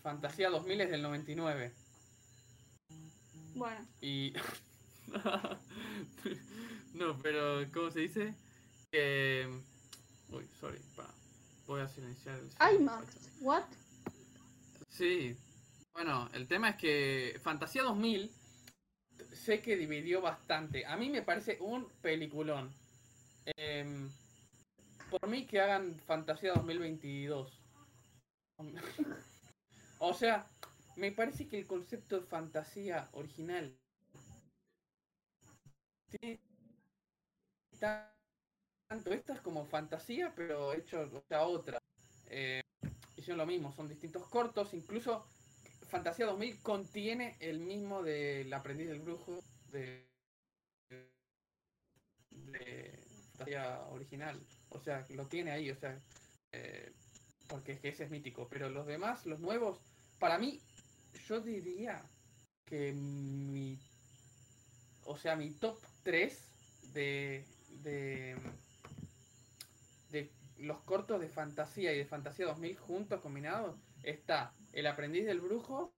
Fantasía 0.01 0.49
2000 0.49 0.81
es 0.81 0.89
del 0.89 1.03
99 1.03 1.71
Bueno, 3.53 3.87
y... 4.01 4.33
no, 6.95 7.15
pero 7.21 7.63
¿cómo 7.71 7.91
se 7.91 7.99
dice? 7.99 8.33
Que... 8.91 9.47
Uy, 10.29 10.49
sorry, 10.59 10.79
pa. 10.95 11.05
voy 11.67 11.81
a 11.81 11.87
silenciar 11.87 12.39
el... 12.39 12.79
IMAX. 12.79 13.33
¿What? 13.41 13.65
Sí. 14.87 15.37
Bueno, 15.93 16.27
el 16.33 16.47
tema 16.47 16.69
es 16.69 16.77
que 16.77 17.39
Fantasía 17.43 17.83
2000 17.83 18.31
sé 19.31 19.61
que 19.61 19.77
dividió 19.77 20.21
bastante. 20.21 20.87
A 20.87 20.97
mí 20.97 21.11
me 21.11 21.21
parece 21.21 21.59
un 21.61 21.87
peliculón. 22.01 22.73
Em, 23.45 24.09
por 25.09 25.27
mí 25.27 25.45
que 25.45 25.59
hagan 25.59 25.99
Fantasía 26.01 26.53
2022. 26.53 27.61
o 29.99 30.13
sea, 30.13 30.47
me 30.95 31.11
parece 31.11 31.47
que 31.47 31.59
el 31.59 31.67
concepto 31.67 32.19
de 32.19 32.27
fantasía 32.27 33.07
original 33.13 33.77
tanto 38.87 39.13
estas 39.13 39.39
como 39.41 39.65
fantasía, 39.65 40.33
pero 40.35 40.73
hecho 40.73 41.09
o 41.13 41.21
sea, 41.27 41.43
otra. 41.43 41.79
Eh, 42.25 42.61
hicieron 43.15 43.37
lo 43.37 43.45
mismo, 43.45 43.71
son 43.71 43.87
distintos 43.87 44.27
cortos, 44.27 44.73
incluso 44.73 45.25
Fantasía 45.89 46.27
2000 46.27 46.61
contiene 46.61 47.35
el 47.39 47.59
mismo 47.59 48.03
del 48.03 48.51
aprendiz 48.53 48.87
del 48.89 48.99
brujo 48.99 49.39
de, 49.71 50.07
de 52.29 52.99
Fantasía 53.31 53.81
original, 53.89 54.39
o 54.69 54.79
sea, 54.79 55.05
lo 55.09 55.25
tiene 55.27 55.51
ahí, 55.51 55.69
o 55.71 55.75
sea, 55.75 55.97
eh, 56.51 56.91
porque 57.47 57.73
es 57.73 57.79
que 57.79 57.89
ese 57.89 58.03
es 58.05 58.11
mítico, 58.11 58.47
pero 58.49 58.69
los 58.69 58.85
demás, 58.85 59.25
los 59.25 59.39
nuevos, 59.39 59.79
para 60.19 60.37
mí, 60.37 60.59
yo 61.27 61.39
diría 61.41 62.01
que 62.65 62.93
mi, 62.93 63.77
o 65.05 65.17
sea, 65.17 65.35
mi 65.35 65.51
top 65.51 65.79
3 66.03 66.37
de, 66.93 67.43
de, 67.83 68.35
de 70.11 70.29
los 70.59 70.79
cortos 70.81 71.19
de 71.19 71.29
fantasía 71.29 71.93
y 71.93 71.97
de 71.97 72.05
fantasía 72.05 72.45
2000 72.45 72.77
juntos, 72.77 73.21
combinados, 73.21 73.75
está 74.03 74.53
El 74.73 74.87
aprendiz 74.87 75.25
del 75.25 75.41
brujo, 75.41 75.91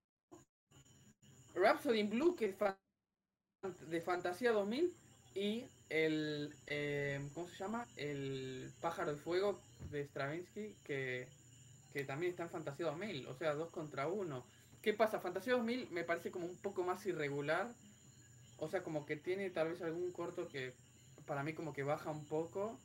Rhapsody 1.54 2.00
in 2.00 2.10
Blue, 2.10 2.36
que 2.36 2.46
es 2.46 2.56
de 3.88 4.02
fantasía 4.02 4.52
2000, 4.52 4.94
y 5.36 5.66
el, 5.92 6.56
eh, 6.68 7.20
¿cómo 7.34 7.50
se 7.50 7.58
llama? 7.58 7.86
El 7.98 8.72
pájaro 8.80 9.12
de 9.12 9.18
fuego 9.20 9.62
de 9.92 10.06
Stravinsky, 10.06 10.76
que, 10.86 11.28
que 11.92 12.06
también 12.06 12.32
está 12.32 12.44
en 12.44 12.50
fantasía 12.50 12.86
2000, 12.86 13.28
o 13.28 13.36
sea, 13.36 13.54
dos 13.54 13.70
contra 13.72 14.08
uno. 14.08 14.46
¿Qué 14.82 14.94
pasa? 14.94 15.20
Fantasía 15.20 15.54
2000 15.54 15.90
me 15.92 16.06
parece 16.06 16.32
como 16.32 16.46
un 16.46 16.56
poco 16.58 16.84
más 16.84 17.06
irregular, 17.06 17.68
o 18.58 18.70
sea, 18.70 18.84
como 18.84 19.06
que 19.06 19.18
tiene 19.18 19.50
tal 19.50 19.70
vez 19.70 19.82
algún 19.82 20.12
corto 20.12 20.48
que 20.48 20.74
para 21.26 21.44
mí 21.44 21.54
como 21.54 21.74
que 21.74 21.84
baja 21.84 22.10
un 22.10 22.26
poco. 22.26 22.80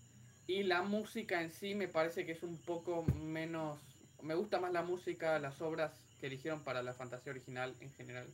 Y 0.49 0.65
la 0.65 0.83
música 0.83 1.43
en 1.43 1.51
sí 1.51 1.75
me 1.75 1.89
parece 1.89 2.27
que 2.27 2.33
es 2.33 2.43
un 2.43 2.59
poco 2.59 3.05
menos... 3.05 3.81
Me 4.23 4.35
gusta 4.35 4.61
más 4.61 4.73
la 4.73 4.83
música, 4.83 5.39
las 5.39 5.61
obras 5.61 5.93
que 6.19 6.27
eligieron 6.27 6.63
para 6.63 6.83
la 6.83 6.95
fantasía 6.95 7.33
original 7.33 7.75
en 7.81 7.93
general 7.93 8.27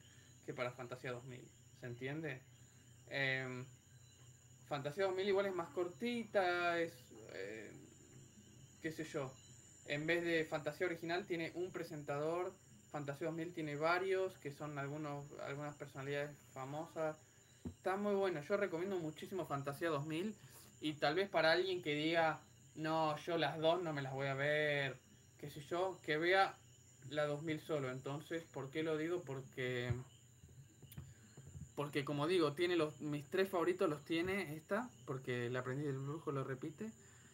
que 0.47 0.55
para 0.55 0.73
Fantasía 0.73 1.13
2000. 1.13 1.41
¿Se 1.81 1.87
entiende? 1.87 2.41
Em, 3.09 3.65
fantasía 4.73 5.05
2000 5.05 5.29
igual 5.29 5.45
es 5.45 5.55
más 5.55 5.69
cortita, 5.69 6.81
es... 6.81 6.95
eh, 7.35 7.71
qué 8.81 8.91
sé 8.91 9.05
yo. 9.05 9.31
En 9.85 10.07
vez 10.07 10.25
de 10.25 10.47
Fantasía 10.47 10.87
original 10.87 11.27
tiene 11.27 11.53
un 11.55 11.71
presentador. 11.71 12.55
Fantasía 12.91 13.27
2000 13.27 13.53
tiene 13.53 13.77
varios, 13.77 14.39
que 14.39 14.51
son 14.51 14.79
algunos, 14.79 15.27
algunas 15.47 15.75
personalidades 15.75 16.31
famosas. 16.55 17.19
Está 17.67 17.97
muy 17.97 18.15
bueno. 18.15 18.41
Yo 18.49 18.57
recomiendo 18.57 18.97
muchísimo 18.97 19.45
Fantasía 19.45 19.91
2000. 19.91 20.35
Y 20.81 20.95
tal 20.95 21.17
vez 21.17 21.29
para 21.29 21.53
alguien 21.53 21.83
que 21.83 21.95
diga, 21.95 22.41
no, 22.75 23.15
yo 23.19 23.37
las 23.37 23.59
dos 23.59 23.83
no 23.83 23.93
me 23.93 24.01
las 24.01 24.15
voy 24.15 24.29
a 24.29 24.35
ver, 24.35 24.97
qué 25.39 25.51
sé 25.51 25.61
yo, 25.69 25.99
que 26.03 26.17
vea 26.17 26.57
la 27.11 27.27
2000 27.27 27.61
solo. 27.61 27.91
Entonces, 27.91 28.43
¿por 28.45 28.71
qué 28.71 28.83
lo 28.83 28.97
digo? 28.97 29.23
Porque, 29.23 29.93
porque 31.75 32.05
como 32.05 32.27
digo, 32.27 32.53
tiene 32.53 32.77
los, 32.77 33.01
mis 33.01 33.29
tres 33.29 33.49
favoritos 33.49 33.89
los 33.89 34.05
tiene 34.05 34.55
esta, 34.55 34.89
porque 35.07 35.47
el 35.47 35.57
aprendiz 35.57 35.87
del 35.87 35.99
brujo 35.99 36.33
lo 36.33 36.45
repite. 36.45 36.91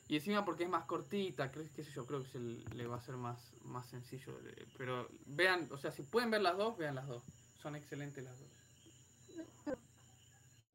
Y 0.08 0.16
encima 0.16 0.44
porque 0.44 0.64
es 0.64 0.70
más 0.70 0.84
cortita, 0.84 1.50
creo, 1.50 1.66
qué 1.74 1.84
sé 1.84 1.92
yo, 1.92 2.06
creo 2.06 2.22
que 2.22 2.30
se 2.30 2.38
le 2.38 2.86
va 2.86 2.96
a 2.96 3.00
ser 3.00 3.16
más, 3.16 3.52
más 3.64 3.86
sencillo. 3.88 4.38
Pero 4.78 5.08
vean, 5.26 5.68
o 5.70 5.76
sea, 5.76 5.90
si 5.90 6.02
pueden 6.02 6.30
ver 6.30 6.40
las 6.40 6.56
dos, 6.56 6.78
vean 6.78 6.94
las 6.94 7.06
dos. 7.06 7.22
Son 7.60 7.76
excelentes 7.76 8.24
las 8.24 8.38
dos. 8.38 8.48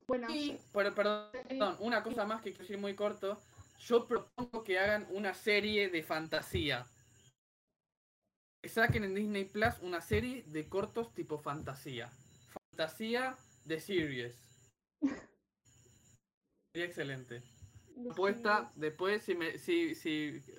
Bueno, 0.05 0.30
Y, 0.30 0.59
pero, 0.74 0.93
perdón, 0.93 1.78
una 1.80 2.03
cosa 2.03 2.26
más 2.26 2.41
que 2.41 2.51
quiero 2.51 2.64
decir 2.64 2.78
muy 2.78 2.93
corto. 2.93 3.41
Yo 3.80 4.05
propongo 4.05 4.64
que 4.64 4.78
hagan 4.78 5.07
una 5.09 5.34
serie 5.34 5.89
de 5.89 6.03
fantasía. 6.03 6.86
Que 8.61 8.70
saquen 8.70 9.03
en 9.03 9.16
Disney 9.16 9.45
Plus 9.45 9.80
una 9.82 10.01
serie 10.01 10.43
de 10.47 10.68
cortos 10.68 11.14
tipo 11.14 11.39
fantasía. 11.39 12.11
Fantasía 12.70 13.36
de 13.66 13.80
series. 13.80 14.36
Sería 16.74 16.88
excelente. 16.88 17.41
Apuesta, 18.11 18.72
después 18.76 19.24
si 19.24 19.36
me, 19.36 19.57
si, 19.59 19.93
si, 19.95 20.39
si 20.41 20.53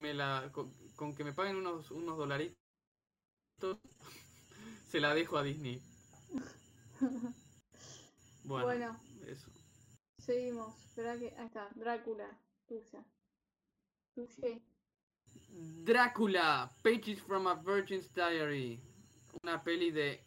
me 0.00 0.14
la, 0.14 0.50
con, 0.52 0.72
con 0.94 1.14
que 1.14 1.24
me 1.24 1.32
paguen 1.32 1.56
unos, 1.56 1.90
unos 1.90 2.16
dolaritos, 2.16 2.56
se 4.88 5.00
la 5.00 5.14
dejo 5.14 5.36
a 5.36 5.42
Disney. 5.42 5.82
Bueno, 8.44 8.64
Bueno. 8.64 9.00
eso. 9.26 9.50
seguimos. 10.24 10.74
Espera 10.86 11.18
que. 11.18 11.34
Ahí 11.36 11.46
está, 11.48 11.68
Drácula. 11.74 12.40
Tuya. 12.66 13.04
Tuya. 14.14 14.58
Drácula, 15.84 16.70
Pages 16.82 17.20
from 17.20 17.46
a 17.46 17.54
Virgin's 17.56 18.10
Diary. 18.14 18.80
Una 19.42 19.62
peli 19.62 19.90
de. 19.90 20.22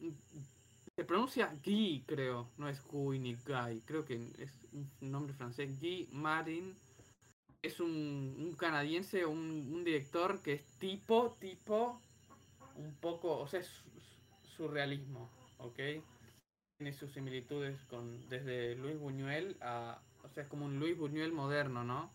Se 1.01 1.05
pronuncia 1.05 1.51
Guy, 1.65 2.03
creo. 2.05 2.51
No 2.57 2.69
es 2.69 2.79
Guy 2.83 3.17
ni 3.17 3.33
Guy. 3.33 3.81
Creo 3.87 4.05
que 4.05 4.23
es 4.37 4.67
un 4.71 4.87
nombre 5.01 5.33
francés. 5.33 5.79
Guy 5.79 6.07
Marin. 6.11 6.77
Es 7.63 7.79
un, 7.79 8.55
canadiense, 8.55 9.25
un, 9.25 9.83
director 9.83 10.43
que 10.43 10.53
es 10.53 10.63
tipo, 10.77 11.35
tipo. 11.39 11.99
Un 12.75 12.93
poco. 12.97 13.39
O 13.39 13.47
sea, 13.47 13.61
es 13.61 13.83
surrealismo, 14.43 15.31
¿ok? 15.57 15.79
Tiene 16.77 16.93
sus 16.93 17.11
similitudes 17.11 17.83
con 17.85 18.29
desde 18.29 18.75
Luis 18.75 18.99
Buñuel 18.99 19.57
a, 19.59 20.03
o 20.21 20.29
sea, 20.29 20.43
es 20.43 20.49
como 20.49 20.65
un 20.65 20.79
Luis 20.79 20.95
Buñuel 20.95 21.33
moderno, 21.33 21.83
¿no? 21.83 22.13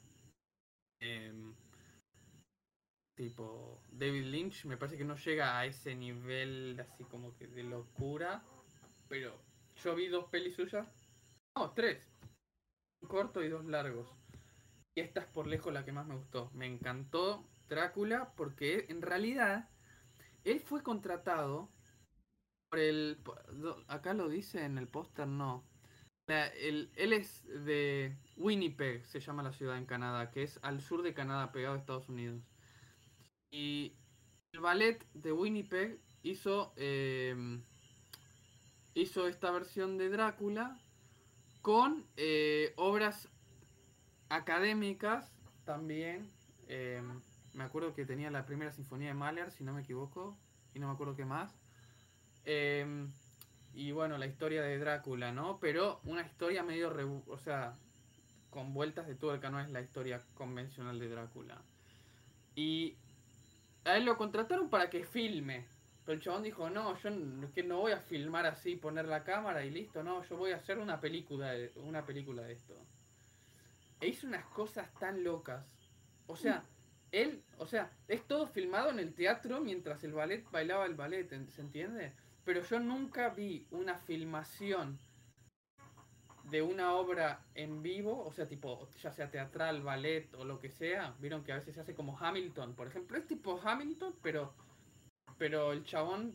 Em, 1.00 1.56
tipo 3.16 3.80
David 3.90 4.26
Lynch, 4.26 4.64
me 4.64 4.76
parece 4.76 4.96
que 4.96 5.04
no 5.04 5.16
llega 5.16 5.58
a 5.58 5.66
ese 5.66 5.96
nivel 5.96 6.78
así 6.78 7.02
como 7.02 7.36
que 7.36 7.48
de 7.48 7.64
locura, 7.64 8.44
pero 9.08 9.38
yo 9.82 9.94
vi 9.94 10.08
dos 10.08 10.26
pelis 10.26 10.56
suyas, 10.56 10.86
no, 11.56 11.72
tres, 11.72 12.10
un 13.02 13.08
corto 13.08 13.42
y 13.42 13.48
dos 13.48 13.64
largos. 13.64 14.08
Y 14.94 15.00
esta 15.00 15.20
es 15.20 15.26
por 15.26 15.46
lejos 15.46 15.72
la 15.72 15.84
que 15.84 15.92
más 15.92 16.06
me 16.06 16.16
gustó. 16.16 16.50
Me 16.54 16.66
encantó 16.66 17.46
Drácula 17.68 18.32
porque 18.34 18.86
en 18.88 19.02
realidad 19.02 19.68
él 20.44 20.60
fue 20.60 20.82
contratado 20.82 21.68
por 22.70 22.78
el... 22.78 23.18
Acá 23.88 24.14
lo 24.14 24.28
dice 24.28 24.64
en 24.64 24.78
el 24.78 24.88
póster, 24.88 25.26
no. 25.26 25.68
él 26.28 26.90
es 26.96 27.44
de 27.44 28.16
Winnipeg, 28.36 29.04
se 29.04 29.20
llama 29.20 29.42
la 29.42 29.52
ciudad 29.52 29.76
en 29.76 29.86
Canadá, 29.86 30.30
que 30.30 30.42
es 30.44 30.58
al 30.62 30.80
sur 30.80 31.02
de 31.02 31.14
Canadá, 31.14 31.52
pegado 31.52 31.74
a 31.74 31.78
Estados 31.78 32.08
Unidos. 32.08 32.42
Y 33.50 33.96
el 34.52 34.60
ballet 34.60 35.04
de 35.12 35.32
Winnipeg 35.32 36.00
hizo, 36.22 36.72
em, 36.76 37.62
hizo 38.96 39.28
esta 39.28 39.50
versión 39.50 39.98
de 39.98 40.08
Drácula 40.08 40.78
con 41.60 42.06
eh, 42.16 42.72
obras 42.76 43.28
académicas 44.30 45.30
también. 45.64 46.30
Em, 46.66 47.20
me 47.52 47.64
acuerdo 47.64 47.94
que 47.94 48.06
tenía 48.06 48.30
la 48.30 48.46
primera 48.46 48.72
sinfonía 48.72 49.08
de 49.08 49.14
Mahler, 49.14 49.50
si 49.50 49.64
no 49.64 49.74
me 49.74 49.82
equivoco, 49.82 50.36
y 50.74 50.78
no 50.78 50.88
me 50.88 50.94
acuerdo 50.94 51.14
qué 51.14 51.26
más. 51.26 51.54
Em, 52.46 53.12
y 53.74 53.92
bueno, 53.92 54.16
la 54.16 54.26
historia 54.26 54.62
de 54.62 54.78
Drácula, 54.78 55.30
¿no? 55.30 55.58
Pero 55.60 56.00
una 56.04 56.22
historia 56.22 56.62
medio, 56.62 57.22
o 57.26 57.38
sea, 57.38 57.74
con 58.48 58.72
vueltas 58.72 59.06
de 59.06 59.14
tuerca, 59.14 59.50
no 59.50 59.60
es 59.60 59.70
la 59.70 59.82
historia 59.82 60.22
convencional 60.34 60.98
de 60.98 61.08
Drácula. 61.08 61.60
Y 62.54 62.96
a 63.84 63.98
él 63.98 64.06
lo 64.06 64.16
contrataron 64.16 64.70
para 64.70 64.88
que 64.88 65.04
filme. 65.04 65.66
Pero 66.06 66.16
el 66.16 66.22
chabón 66.22 66.44
dijo, 66.44 66.70
no, 66.70 66.96
yo 66.98 67.10
que 67.52 67.64
no 67.64 67.80
voy 67.80 67.90
a 67.90 67.98
filmar 67.98 68.46
así, 68.46 68.76
poner 68.76 69.06
la 69.06 69.24
cámara 69.24 69.64
y 69.64 69.70
listo, 69.70 70.04
no, 70.04 70.22
yo 70.22 70.36
voy 70.36 70.52
a 70.52 70.56
hacer 70.56 70.78
una 70.78 71.00
película 71.00 71.52
una 71.74 72.06
película 72.06 72.42
de 72.42 72.52
esto. 72.52 72.74
E 74.00 74.06
hizo 74.06 74.28
unas 74.28 74.44
cosas 74.46 74.88
tan 75.00 75.24
locas. 75.24 75.66
O 76.28 76.36
sea, 76.36 76.64
él, 77.10 77.42
o 77.58 77.66
sea, 77.66 77.90
es 78.06 78.22
todo 78.26 78.46
filmado 78.46 78.90
en 78.90 79.00
el 79.00 79.14
teatro 79.14 79.60
mientras 79.60 80.04
el 80.04 80.12
ballet 80.12 80.48
bailaba 80.50 80.86
el 80.86 80.94
ballet, 80.94 81.28
¿se 81.50 81.60
entiende? 81.60 82.12
Pero 82.44 82.62
yo 82.62 82.78
nunca 82.78 83.30
vi 83.30 83.66
una 83.72 83.98
filmación 83.98 85.00
de 86.44 86.62
una 86.62 86.94
obra 86.94 87.44
en 87.54 87.82
vivo, 87.82 88.24
o 88.24 88.32
sea, 88.32 88.46
tipo, 88.46 88.88
ya 89.02 89.10
sea 89.10 89.28
teatral, 89.28 89.82
ballet 89.82 90.32
o 90.34 90.44
lo 90.44 90.60
que 90.60 90.70
sea. 90.70 91.16
Vieron 91.18 91.42
que 91.42 91.50
a 91.50 91.56
veces 91.56 91.74
se 91.74 91.80
hace 91.80 91.94
como 91.94 92.16
Hamilton, 92.16 92.74
por 92.74 92.86
ejemplo, 92.86 93.18
es 93.18 93.26
tipo 93.26 93.60
Hamilton, 93.60 94.14
pero, 94.22 94.54
pero 95.38 95.72
el 95.72 95.84
chabón 95.84 96.32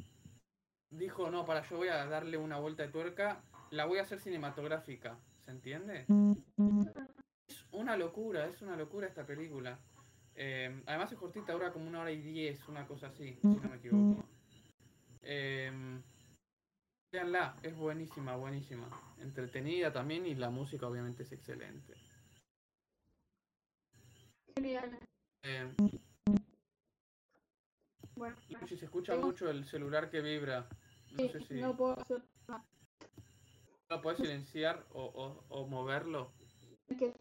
dijo, 0.91 1.29
no, 1.29 1.45
para, 1.45 1.67
yo 1.67 1.77
voy 1.77 1.87
a 1.87 2.05
darle 2.05 2.37
una 2.37 2.57
vuelta 2.59 2.83
de 2.83 2.89
tuerca, 2.89 3.43
la 3.71 3.85
voy 3.85 3.99
a 3.99 4.03
hacer 4.03 4.19
cinematográfica, 4.19 5.17
¿se 5.39 5.51
entiende? 5.51 6.05
Es 7.47 7.65
una 7.71 7.97
locura, 7.97 8.47
es 8.47 8.61
una 8.61 8.75
locura 8.75 9.07
esta 9.07 9.25
película. 9.25 9.79
Eh, 10.35 10.81
además 10.85 11.11
es 11.11 11.17
cortita, 11.17 11.53
dura 11.53 11.71
como 11.71 11.87
una 11.87 12.01
hora 12.01 12.11
y 12.11 12.21
diez, 12.21 12.67
una 12.67 12.87
cosa 12.87 13.07
así, 13.07 13.37
si 13.41 13.47
no 13.47 13.69
me 13.69 13.75
equivoco. 13.77 14.23
Eh, 15.21 16.01
Veanla, 17.11 17.57
es 17.61 17.75
buenísima, 17.75 18.37
buenísima. 18.37 18.87
Entretenida 19.19 19.91
también 19.91 20.25
y 20.25 20.35
la 20.35 20.49
música 20.49 20.87
obviamente 20.87 21.23
es 21.23 21.31
excelente. 21.33 21.93
Genial. 24.55 24.97
Eh, 25.43 25.73
bueno, 28.21 28.37
si 28.67 28.77
se 28.77 28.85
escucha 28.85 29.15
mucho 29.15 29.49
el 29.49 29.65
celular 29.65 30.11
que 30.11 30.21
vibra. 30.21 30.69
No 31.13 31.27
sé 31.27 31.39
si. 31.41 31.55
No 31.55 31.75
puedo 31.75 31.99
hacer 31.99 32.21
nada. 32.47 32.63
¿Lo 33.89 33.99
puedes 33.99 34.19
silenciar 34.19 34.85
o, 34.91 35.05
o, 35.05 35.43
o 35.49 35.67
moverlo? 35.67 36.31
Que 36.87 37.15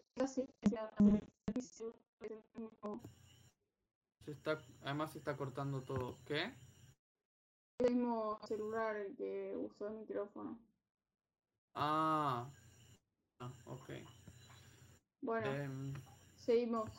se 4.24 4.32
está, 4.32 4.60
además 4.82 5.12
se 5.12 5.18
está 5.18 5.38
cortando 5.38 5.82
todo. 5.82 6.18
¿Qué? 6.26 6.52
el 7.78 7.94
mismo 7.94 8.38
celular 8.46 8.94
el 8.96 9.16
que 9.16 9.54
usa 9.56 9.88
el 9.88 10.00
micrófono. 10.00 10.60
Ah, 11.74 12.46
ah 13.38 13.54
ok. 13.64 13.90
Bueno, 15.22 15.50
em, 15.50 15.94
seguimos. 16.36 16.90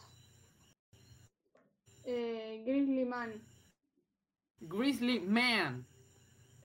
Eh, 2.04 2.64
Grizzly 2.66 3.06
Man. 3.06 3.51
Grizzly 4.62 5.20
Man. 5.20 5.86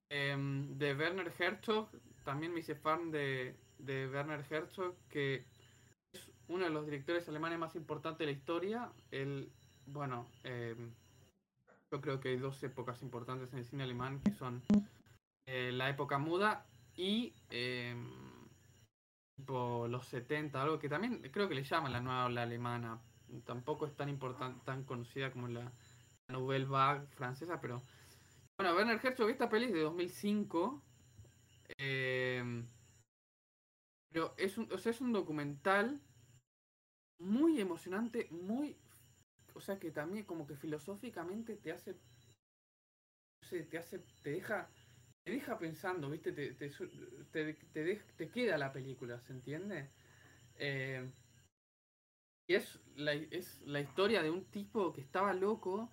Em, 0.08 0.78
de 0.78 0.94
Werner 0.94 1.32
Herzog. 1.38 1.88
También 2.24 2.52
me 2.52 2.60
hice 2.60 2.74
fan 2.74 3.10
de, 3.10 3.56
de 3.78 4.08
Werner 4.08 4.44
Herzog, 4.48 4.94
que 5.08 5.44
es 6.12 6.30
uno 6.48 6.64
de 6.64 6.70
los 6.70 6.84
directores 6.84 7.28
alemanes 7.28 7.58
más 7.58 7.74
importantes 7.76 8.20
de 8.20 8.26
la 8.26 8.32
historia. 8.32 8.92
El, 9.10 9.50
bueno, 9.86 10.26
eh, 10.44 10.76
yo 11.90 12.00
creo 12.00 12.20
que 12.20 12.30
hay 12.30 12.36
dos 12.36 12.62
épocas 12.62 13.02
importantes 13.02 13.52
en 13.52 13.60
el 13.60 13.64
cine 13.64 13.84
alemán 13.84 14.20
que 14.20 14.32
son 14.32 14.62
eh, 15.46 15.70
la 15.72 15.88
época 15.88 16.18
muda 16.18 16.66
y 16.96 17.34
em, 17.50 18.08
los 19.46 20.06
70, 20.06 20.60
algo 20.60 20.78
que 20.78 20.88
también 20.88 21.20
creo 21.30 21.48
que 21.48 21.54
le 21.54 21.62
llaman 21.62 21.92
la 21.92 22.00
nueva 22.00 22.26
ola 22.26 22.42
alemana. 22.42 23.00
Tampoco 23.44 23.86
es 23.86 23.94
tan 23.96 24.08
importante, 24.08 24.60
tan 24.64 24.84
conocida 24.84 25.32
como 25.32 25.48
la, 25.48 25.72
Nouvelle 26.28 26.66
Vague 26.66 27.06
francesa, 27.08 27.60
pero 27.60 27.82
bueno, 28.58 28.74
Werner 28.74 29.00
Herzog, 29.02 29.30
esta 29.30 29.48
peli 29.48 29.66
es 29.66 29.72
de 29.72 29.80
2005. 29.80 30.82
Em, 31.78 32.66
pero 34.12 34.34
es 34.36 34.56
un, 34.56 34.72
o 34.72 34.78
sea, 34.78 34.92
es 34.92 35.00
un 35.00 35.12
documental 35.12 36.00
muy 37.18 37.60
emocionante, 37.60 38.28
muy 38.30 38.76
o 39.56 39.60
sea 39.60 39.78
que 39.78 39.90
también 39.90 40.26
como 40.26 40.46
que 40.46 40.54
filosóficamente 40.54 41.56
te 41.56 41.72
hace, 41.72 41.96
te 43.70 43.78
hace, 43.78 44.00
te 44.22 44.30
deja, 44.30 44.70
te 45.24 45.32
deja 45.32 45.58
pensando, 45.58 46.10
viste, 46.10 46.32
te, 46.32 46.52
te, 46.52 47.94
te, 48.16 48.28
queda 48.28 48.58
la 48.58 48.70
película, 48.70 49.18
¿se 49.20 49.32
entiende? 49.32 49.88
Eh, 50.56 51.10
y 52.48 52.54
es 52.54 52.78
la, 52.96 53.14
es 53.14 53.62
la 53.62 53.80
historia 53.80 54.22
de 54.22 54.30
un 54.30 54.44
tipo 54.44 54.92
que 54.92 55.00
estaba 55.00 55.32
loco. 55.32 55.90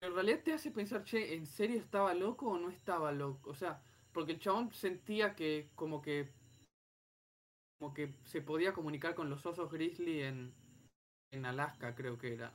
En 0.00 0.14
realidad 0.14 0.42
te 0.44 0.52
hace 0.52 0.70
pensar, 0.70 1.04
che, 1.04 1.34
¿en 1.34 1.46
serio 1.46 1.78
estaba 1.78 2.14
loco 2.14 2.46
o 2.50 2.58
no 2.58 2.70
estaba 2.70 3.10
loco? 3.12 3.50
O 3.50 3.54
sea, 3.54 3.82
porque 4.12 4.32
el 4.32 4.38
chabón 4.38 4.72
sentía 4.72 5.34
que 5.34 5.70
como 5.74 6.00
que 6.00 6.28
como 7.78 7.94
que 7.94 8.12
se 8.24 8.42
podía 8.42 8.72
comunicar 8.72 9.14
con 9.14 9.30
los 9.30 9.46
osos 9.46 9.70
grizzly 9.70 10.22
en, 10.22 10.52
en 11.30 11.46
Alaska, 11.46 11.94
creo 11.94 12.18
que 12.18 12.34
era. 12.34 12.52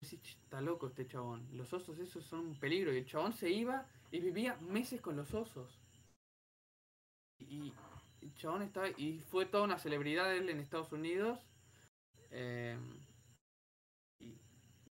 Está 0.00 0.60
loco 0.60 0.88
este 0.88 1.06
chabón. 1.06 1.46
Los 1.52 1.72
osos 1.72 1.98
esos 1.98 2.24
son 2.24 2.40
un 2.40 2.54
peligro. 2.56 2.92
Y 2.92 2.98
el 2.98 3.06
chabón 3.06 3.32
se 3.32 3.50
iba 3.50 3.86
y 4.10 4.20
vivía 4.20 4.56
meses 4.56 5.00
con 5.00 5.16
los 5.16 5.32
osos. 5.32 5.78
Y, 7.38 7.72
el 8.20 8.34
chabón 8.34 8.62
estaba. 8.62 8.88
Y 8.96 9.20
fue 9.20 9.46
toda 9.46 9.64
una 9.64 9.78
celebridad 9.78 10.34
él 10.34 10.48
en 10.48 10.60
Estados 10.60 10.92
Unidos. 10.92 11.38
Eh, 12.30 12.76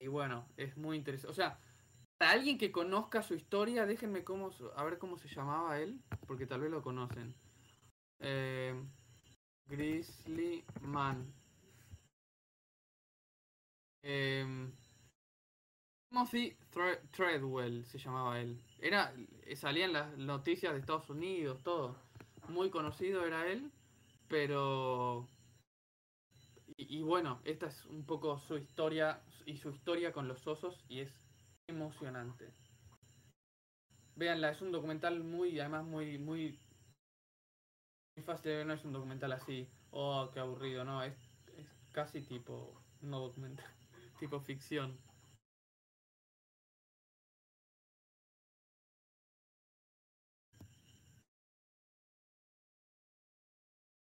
y, 0.06 0.08
bueno, 0.08 0.48
es 0.56 0.78
muy 0.78 0.98
interesante. 0.98 1.32
O 1.32 1.34
sea, 1.34 1.60
para 2.20 2.34
alguien 2.34 2.60
que 2.60 2.72
conozca 2.72 3.24
su 3.24 3.34
historia, 3.34 3.88
déjenme 3.88 4.24
cómo, 4.24 4.52
a 4.76 4.84
ver 4.84 5.00
cómo 5.00 5.18
se 5.18 5.28
llamaba 5.28 5.80
él, 5.80 6.00
porque 6.28 6.46
tal 6.46 6.62
vez 6.62 6.70
lo 6.70 6.84
conocen. 6.84 7.34
Eh, 8.20 8.76
Grizzly 9.66 10.64
Man. 10.82 11.34
Eh, 14.04 14.72
Timothy 16.10 16.56
Treadwell 17.10 17.84
se 17.86 17.98
llamaba 17.98 18.40
él. 18.40 18.62
Era, 18.80 19.12
salía 19.56 19.86
en 19.86 19.94
las 19.94 20.16
noticias 20.20 20.74
de 20.74 20.82
Estados 20.82 21.10
Unidos, 21.10 21.64
todo. 21.64 21.96
Muy 22.50 22.70
conocido 22.70 23.26
era 23.26 23.48
él, 23.48 23.72
pero... 24.28 25.28
Y, 26.78 27.02
bueno, 27.02 27.42
esta 27.44 27.68
es 27.68 27.86
un 27.86 28.06
poco 28.06 28.38
su 28.38 28.58
historia 28.58 29.22
y 29.46 29.58
su 29.58 29.70
historia 29.70 30.12
con 30.12 30.28
los 30.28 30.46
osos 30.48 30.84
y 30.90 31.00
es 31.02 31.22
emocionante. 31.68 32.54
Véanla, 34.16 34.50
es 34.50 34.62
un 34.62 34.72
documental 34.72 35.24
muy, 35.24 35.60
además 35.60 35.86
muy, 35.86 36.18
muy, 36.18 36.60
muy 38.16 38.24
fácil 38.24 38.52
de 38.52 38.58
ver, 38.58 38.66
no 38.66 38.74
es 38.74 38.86
un 38.86 38.94
documental 38.94 39.32
así, 39.34 39.68
oh, 39.92 40.30
qué 40.34 40.40
aburrido, 40.40 40.84
no, 40.86 41.04
es, 41.04 41.16
es 41.58 41.68
casi 41.92 42.22
tipo, 42.22 42.82
no 43.02 43.20
documental, 43.20 43.66
tipo 44.20 44.40
ficción. 44.40 44.98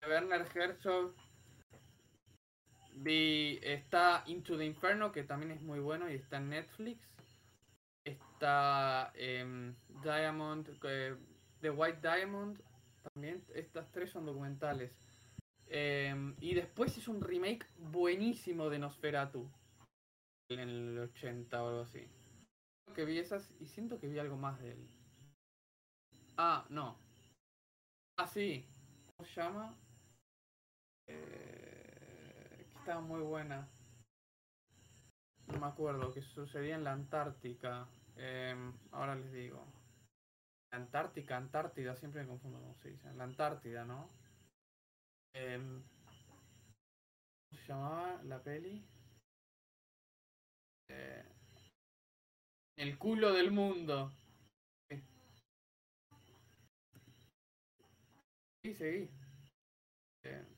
Werner 0.04 0.44
Herzog 0.54 1.14
Vi, 2.94 3.58
está 3.62 4.22
Into 4.26 4.56
the 4.56 4.64
Inferno, 4.64 5.12
que 5.12 5.24
también 5.24 5.52
es 5.52 5.62
muy 5.62 5.80
bueno 5.80 6.10
y 6.10 6.14
está 6.14 6.36
en 6.36 6.50
Netflix. 6.50 7.00
Está 8.04 9.12
em, 9.14 9.74
Diamond, 10.02 10.68
eh, 10.84 11.16
The 11.60 11.70
White 11.70 12.00
Diamond. 12.00 12.60
También 13.14 13.42
estas 13.54 13.90
tres 13.92 14.10
son 14.10 14.26
documentales. 14.26 14.92
Em, 15.66 16.36
y 16.40 16.54
después 16.54 16.96
es 16.98 17.08
un 17.08 17.20
remake 17.20 17.66
buenísimo 17.78 18.68
de 18.68 18.78
Nosferatu. 18.78 19.50
En 20.50 20.60
el 20.60 20.98
80 20.98 21.62
o 21.62 21.68
algo 21.68 21.80
así. 21.80 22.06
Que 22.94 23.04
vi 23.04 23.18
esas 23.18 23.54
y 23.58 23.66
siento 23.66 23.98
que 23.98 24.08
vi 24.08 24.18
algo 24.18 24.36
más 24.36 24.60
de 24.60 24.72
él. 24.72 24.88
Ah, 26.36 26.66
no. 26.68 26.98
Ah, 28.18 28.26
sí. 28.26 28.66
¿Cómo 29.16 29.28
se 29.28 29.40
llama? 29.40 29.74
Eh, 31.06 31.61
estaba 32.82 33.00
muy 33.00 33.20
buena. 33.20 33.68
No 35.46 35.60
me 35.60 35.66
acuerdo, 35.66 36.12
que 36.12 36.20
sucedía 36.20 36.74
en 36.74 36.82
la 36.82 36.92
Antártica. 36.92 37.86
Em, 38.16 38.72
ahora 38.90 39.14
les 39.14 39.32
digo. 39.32 39.64
Antártica, 40.72 41.36
Antártida, 41.36 41.94
siempre 41.94 42.22
me 42.22 42.28
confundo 42.28 42.58
cómo 42.58 42.74
se 42.74 42.90
dice. 42.90 43.12
La 43.14 43.22
Antártida, 43.22 43.84
¿no? 43.84 44.10
Em, 45.32 45.80
¿Cómo 47.50 47.62
se 47.62 47.68
llamaba 47.68 48.20
la 48.24 48.42
peli? 48.42 48.84
Eh, 50.88 51.24
el 52.78 52.98
culo 52.98 53.32
del 53.32 53.52
mundo. 53.52 54.12
Sí, 58.64 58.74
seguí. 58.74 59.08
Eh, 60.24 60.51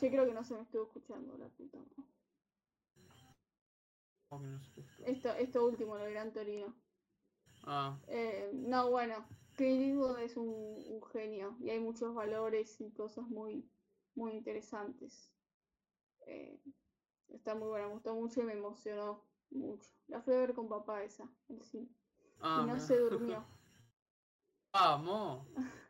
Yo 0.00 0.08
creo 0.08 0.26
que 0.26 0.32
no 0.34 0.44
se 0.44 0.54
me 0.54 0.62
estuvo 0.62 0.84
escuchando 0.84 1.36
la 1.38 1.48
puta. 1.48 1.78
Esto, 5.06 5.30
esto 5.30 5.64
último, 5.66 5.96
lo 5.96 6.04
de 6.04 6.12
Gran 6.12 6.32
Torino. 6.32 6.74
Ah, 7.66 7.96
Eh, 8.08 8.50
no, 8.54 8.90
bueno, 8.90 9.26
Eastwood 9.58 10.18
es 10.20 10.36
un, 10.36 10.46
un 10.48 11.02
genio 11.12 11.56
y 11.60 11.70
hay 11.70 11.80
muchos 11.80 12.14
valores 12.14 12.80
y 12.80 12.90
cosas 12.92 13.26
muy, 13.28 13.64
muy 14.14 14.32
interesantes. 14.32 15.32
Eh, 16.26 16.60
está 17.28 17.54
muy 17.54 17.68
buena, 17.68 17.86
me 17.88 17.94
gustó 17.94 18.14
mucho 18.14 18.40
y 18.40 18.44
me 18.44 18.52
emocionó 18.54 19.22
mucho. 19.50 19.90
La 20.08 20.20
fui 20.20 20.34
a 20.34 20.38
ver 20.38 20.54
con 20.54 20.68
papá 20.68 21.02
esa, 21.02 21.28
el 21.48 21.62
cine. 21.62 21.88
ah, 22.42 22.62
y 22.62 22.66
no 22.66 22.78
se 22.78 22.98
durmió. 22.98 23.44
Vamos. 24.72 25.46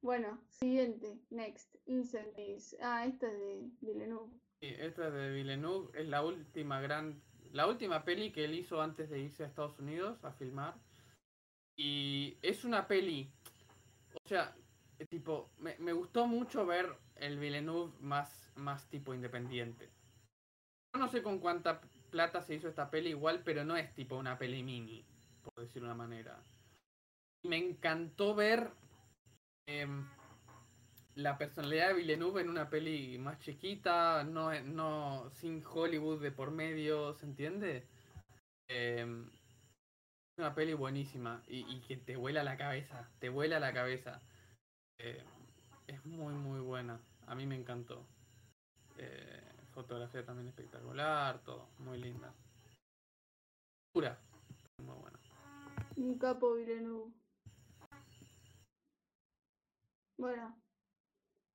Bueno, 0.00 0.38
siguiente, 0.48 1.18
next, 1.30 1.74
Incendies. 1.86 2.76
Ah, 2.80 3.04
esta 3.04 3.26
es 3.26 3.38
de 3.38 3.70
Villeneuve. 3.80 4.32
Sí, 4.60 4.74
esta 4.78 5.08
es 5.08 5.14
de 5.14 5.30
Villeneuve, 5.30 6.00
es 6.00 6.08
la 6.08 6.22
última 6.22 6.80
gran, 6.80 7.20
la 7.52 7.66
última 7.66 8.04
peli 8.04 8.30
que 8.30 8.44
él 8.44 8.54
hizo 8.54 8.80
antes 8.80 9.10
de 9.10 9.20
irse 9.20 9.42
a 9.42 9.46
Estados 9.46 9.78
Unidos 9.78 10.24
a 10.24 10.32
filmar. 10.32 10.74
Y 11.76 12.38
es 12.42 12.64
una 12.64 12.86
peli, 12.86 13.32
o 14.14 14.28
sea, 14.28 14.56
tipo, 15.08 15.50
me, 15.58 15.76
me 15.78 15.92
gustó 15.92 16.26
mucho 16.26 16.66
ver 16.66 16.96
el 17.16 17.38
Villeneuve 17.38 17.92
más, 18.00 18.52
más 18.56 18.88
tipo 18.88 19.14
independiente. 19.14 19.90
No 20.96 21.08
sé 21.08 21.22
con 21.22 21.38
cuánta 21.38 21.80
plata 22.10 22.42
se 22.42 22.54
hizo 22.54 22.68
esta 22.68 22.90
peli 22.90 23.10
igual, 23.10 23.42
pero 23.44 23.64
no 23.64 23.76
es 23.76 23.94
tipo 23.94 24.16
una 24.16 24.38
peli 24.38 24.62
mini, 24.62 25.04
por 25.42 25.54
decirlo 25.62 25.88
de 25.88 25.94
una 25.94 26.04
manera. 26.04 26.42
Me 27.44 27.56
encantó 27.56 28.34
ver 28.34 28.72
em, 29.68 30.08
la 31.14 31.36
personalidad 31.36 31.88
de 31.88 31.94
Villeneuve 31.94 32.40
en 32.40 32.48
una 32.48 32.70
peli 32.70 33.18
más 33.18 33.38
chiquita, 33.40 34.24
no, 34.24 34.52
no 34.62 35.30
sin 35.30 35.64
Hollywood 35.64 36.22
de 36.22 36.32
por 36.32 36.50
medio, 36.50 37.14
¿se 37.14 37.26
entiende? 37.26 37.86
Es 38.68 39.06
una 40.38 40.54
peli 40.54 40.74
buenísima 40.74 41.42
y, 41.48 41.60
y 41.68 41.80
que 41.80 41.96
te 41.96 42.16
vuela 42.16 42.42
la 42.42 42.56
cabeza, 42.56 43.08
te 43.18 43.28
vuela 43.28 43.60
la 43.60 43.72
cabeza. 43.72 44.20
Eh, 44.98 45.22
es 45.86 46.04
muy, 46.06 46.34
muy 46.34 46.60
buena. 46.60 47.00
A 47.26 47.34
mí 47.34 47.46
me 47.46 47.56
encantó. 47.56 48.04
Eh, 48.96 49.42
fotografía 49.72 50.24
también 50.24 50.48
espectacular, 50.48 51.42
todo, 51.44 51.68
muy 51.78 51.98
linda. 51.98 52.32
Pura, 53.92 54.18
muy 54.84 54.96
buena. 54.96 55.18
Un 55.96 56.18
capo 56.18 56.54
Villeneuve. 56.54 57.12
Bueno, 60.18 60.54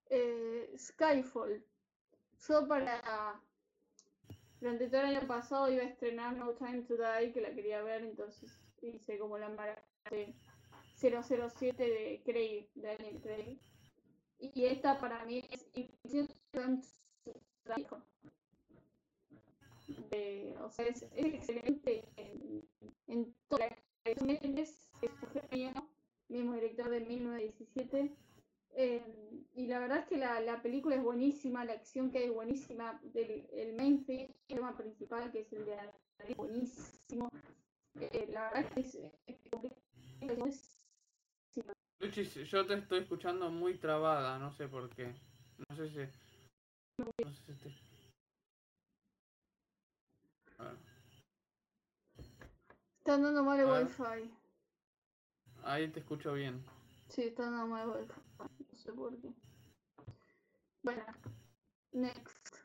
eh, 0.10 0.73
Skyfall. 0.77 1.64
Yo 2.48 2.68
para. 2.68 3.40
Durante 4.60 4.88
todo 4.88 5.02
el 5.02 5.18
año 5.18 5.27
pasado 5.27 5.69
iba 5.69 5.84
a 5.84 5.88
estrenar 5.88 6.38
No 6.38 6.53
Time 6.53 6.84
to 6.84 6.95
Die, 6.95 7.34
que 7.34 7.41
la 7.41 7.53
quería 7.53 7.84
ver, 7.84 8.02
entonces 8.03 8.57
hice 8.81 9.19
como 9.19 9.38
la 9.38 9.49
maratón 9.49 9.84
de 10.10 10.34
007 10.95 11.84
de 11.84 12.22
Craig, 12.26 12.69
de 12.76 12.88
Daniel 12.88 13.22
Craig. 13.22 13.60
Y 14.40 14.65
esta 14.65 14.98
para 14.99 15.26
mí 15.26 15.44
es 15.52 15.69
de- 20.10 20.56
o 20.61 20.69
sea, 20.69 20.85
es, 20.85 21.03
excelente 21.14 22.07
en, 22.15 22.64
en 23.07 23.35
toda 23.49 23.68
la 23.68 23.77
es 24.06 24.22
es 24.61 24.90
es 25.02 25.73
mismo 26.30 26.53
director 26.53 26.90
de 26.90 27.02
1917. 27.02 28.22
Eh, 28.75 29.45
y 29.55 29.67
la 29.67 29.79
verdad 29.79 29.99
es 29.99 30.05
que 30.07 30.17
la, 30.17 30.39
la 30.39 30.61
película 30.61 30.95
es 30.95 31.03
buenísima, 31.03 31.65
la 31.65 31.73
acción 31.73 32.11
que 32.11 32.19
hay 32.19 32.25
es 32.25 32.33
buenísima, 32.33 32.99
del, 33.03 33.47
el 33.53 33.75
main 33.75 34.05
theme, 34.05 34.29
el 34.49 34.55
tema 34.57 34.75
principal 34.75 35.31
que 35.31 35.41
es 35.41 35.53
el 35.53 35.65
de 35.65 35.77
es 36.27 36.35
buenísimo. 36.37 37.29
Eh, 37.99 38.27
la 38.31 38.49
verdad 38.49 38.65
es 38.65 38.73
que 38.73 38.79
es, 38.81 38.95
es, 39.27 39.37
es 40.21 40.37
buenísima. 40.37 41.73
Luchi, 41.99 42.23
yo 42.25 42.65
te 42.65 42.73
estoy 42.73 42.99
escuchando 42.99 43.49
muy 43.49 43.77
trabada, 43.77 44.37
no 44.39 44.51
sé 44.51 44.67
por 44.67 44.89
qué. 44.89 45.13
No 45.69 45.75
sé 45.75 45.89
si. 45.89 45.99
No 46.97 47.31
sé 47.31 47.55
si 47.55 47.59
te... 47.61 47.69
Está 52.99 53.15
andando 53.15 53.43
mal 53.43 53.59
el 53.59 53.65
wifi. 53.65 54.31
ahí 55.63 55.87
te 55.89 55.99
escucho 55.99 56.33
bien. 56.33 56.63
Sí, 57.09 57.23
está 57.23 57.47
andando 57.47 57.67
mal 57.67 57.89
el 57.89 58.01
wifi. 58.01 58.13
Sé 58.84 58.91
por 58.91 59.18
qué. 59.19 59.34
Bueno, 60.81 61.03
next. 61.93 62.57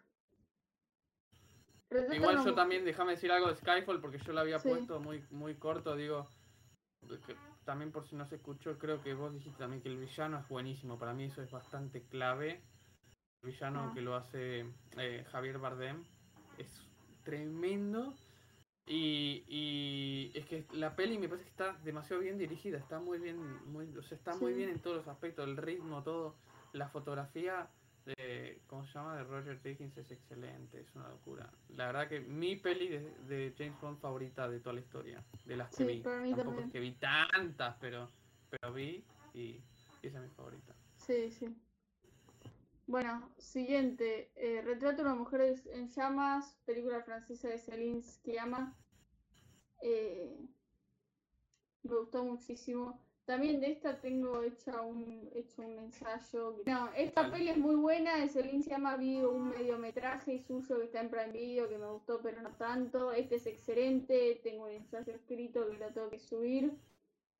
Retrata 1.90 2.16
Igual 2.16 2.44
yo 2.44 2.54
también, 2.54 2.84
déjame 2.84 3.12
decir 3.12 3.30
algo 3.32 3.48
de 3.48 3.56
Skyfall 3.56 4.00
porque 4.00 4.18
yo 4.18 4.32
lo 4.32 4.40
había 4.40 4.58
Sí. 4.58 4.68
puesto 4.68 5.00
muy, 5.00 5.24
muy 5.30 5.54
corto, 5.56 5.96
digo. 5.96 6.28
que 7.26 7.36
también 7.64 7.92
por 7.92 8.04
si 8.06 8.16
no 8.16 8.26
se 8.26 8.34
escuchó, 8.34 8.76
creo 8.76 9.00
que 9.00 9.14
vos 9.14 9.32
dijiste 9.32 9.58
también 9.60 9.80
que 9.80 9.88
el 9.88 9.98
villano 9.98 10.38
es 10.40 10.48
buenísimo. 10.48 10.98
Para 10.98 11.14
mí 11.14 11.24
eso 11.24 11.40
es 11.40 11.50
bastante 11.50 12.02
clave. 12.08 12.60
El 13.42 13.50
villano 13.52 13.88
Ah. 13.88 13.94
que 13.94 14.00
lo 14.02 14.16
hace 14.16 14.66
eh, 14.96 15.24
Javier 15.30 15.58
Bardem 15.58 16.04
es 16.58 16.68
tremendo. 17.22 18.12
Y, 18.88 19.44
y 19.48 20.32
es 20.34 20.46
que 20.46 20.64
la 20.72 20.96
peli 20.96 21.18
me 21.18 21.28
parece 21.28 21.44
que 21.44 21.50
está 21.50 21.74
demasiado 21.84 22.22
bien 22.22 22.38
dirigida, 22.38 22.78
está 22.78 22.98
muy 22.98 23.18
bien, 23.18 23.36
muy, 23.70 23.86
o 23.96 24.02
sea, 24.02 24.16
está 24.16 24.34
muy 24.36 24.54
bien 24.54 24.70
en 24.70 24.78
todos 24.80 24.96
los 24.96 25.08
aspectos, 25.08 25.46
el 25.46 25.56
ritmo, 25.58 26.02
todo, 26.02 26.36
la 26.72 26.88
fotografía 26.88 27.68
de, 28.06 28.62
¿cómo 28.66 28.86
se 28.86 28.94
llama? 28.94 29.16
De 29.16 29.24
Roger 29.24 29.60
Dickens 29.62 29.94
es 29.98 30.10
excelente, 30.10 30.80
es 30.80 30.94
una 30.94 31.08
locura. 31.10 31.50
La 31.76 31.86
verdad 31.88 32.08
que 32.08 32.20
mi 32.20 32.56
peli 32.56 32.88
de, 32.88 33.00
de 33.28 33.54
James 33.58 33.78
Bond 33.82 34.00
favorita 34.00 34.48
de 34.48 34.60
toda 34.60 34.72
la 34.74 34.80
historia, 34.80 35.22
de 35.44 35.56
las 35.56 35.68
que 35.68 35.76
Sí, 35.76 35.84
vi. 35.84 36.00
para 36.00 36.20
mí 36.20 36.30
Tampoco 36.30 36.46
también. 36.46 36.66
es 36.68 36.72
que 36.72 36.80
vi 36.80 36.92
tantas, 36.92 37.76
pero, 37.80 38.08
pero 38.48 38.72
vi 38.72 39.04
y, 39.34 39.60
esa 40.02 40.16
es 40.18 40.24
mi 40.30 40.34
favorita. 40.34 40.74
Sí, 40.96 41.30
sí. 41.30 41.54
Bueno, 42.88 43.30
siguiente. 43.36 44.30
Eh, 44.34 44.62
Retrato 44.62 44.96
de 44.96 45.02
una 45.02 45.14
mujer 45.14 45.60
en 45.66 45.90
llamas, 45.90 46.56
película 46.64 47.02
francesa 47.02 47.48
de 47.48 47.58
Céline 47.58 48.02
Sciamma. 48.02 48.74
Eh, 49.82 50.34
me 51.82 51.94
gustó 51.94 52.24
muchísimo. 52.24 52.98
También 53.26 53.60
de 53.60 53.72
esta 53.72 54.00
tengo 54.00 54.42
hecha 54.42 54.80
un, 54.80 55.28
hecho 55.34 55.60
un 55.60 55.78
ensayo. 55.78 56.62
No, 56.64 56.88
esta 56.94 57.30
peli 57.30 57.50
es 57.50 57.58
muy 57.58 57.74
buena, 57.74 58.16
de 58.16 58.26
Celine 58.26 58.62
llama 58.62 58.96
vi 58.96 59.20
un 59.20 59.50
mediometraje 59.50 60.38
suyo 60.38 60.78
que 60.78 60.86
está 60.86 61.02
en 61.02 61.10
Prime 61.10 61.32
Video 61.32 61.68
que 61.68 61.76
me 61.76 61.90
gustó 61.90 62.22
pero 62.22 62.40
no 62.40 62.56
tanto. 62.56 63.12
Este 63.12 63.34
es 63.34 63.46
excelente, 63.46 64.40
tengo 64.42 64.64
un 64.64 64.70
ensayo 64.70 65.12
escrito 65.12 65.68
que 65.68 65.76
lo 65.76 65.92
tengo 65.92 66.08
que 66.08 66.18
subir. 66.18 66.72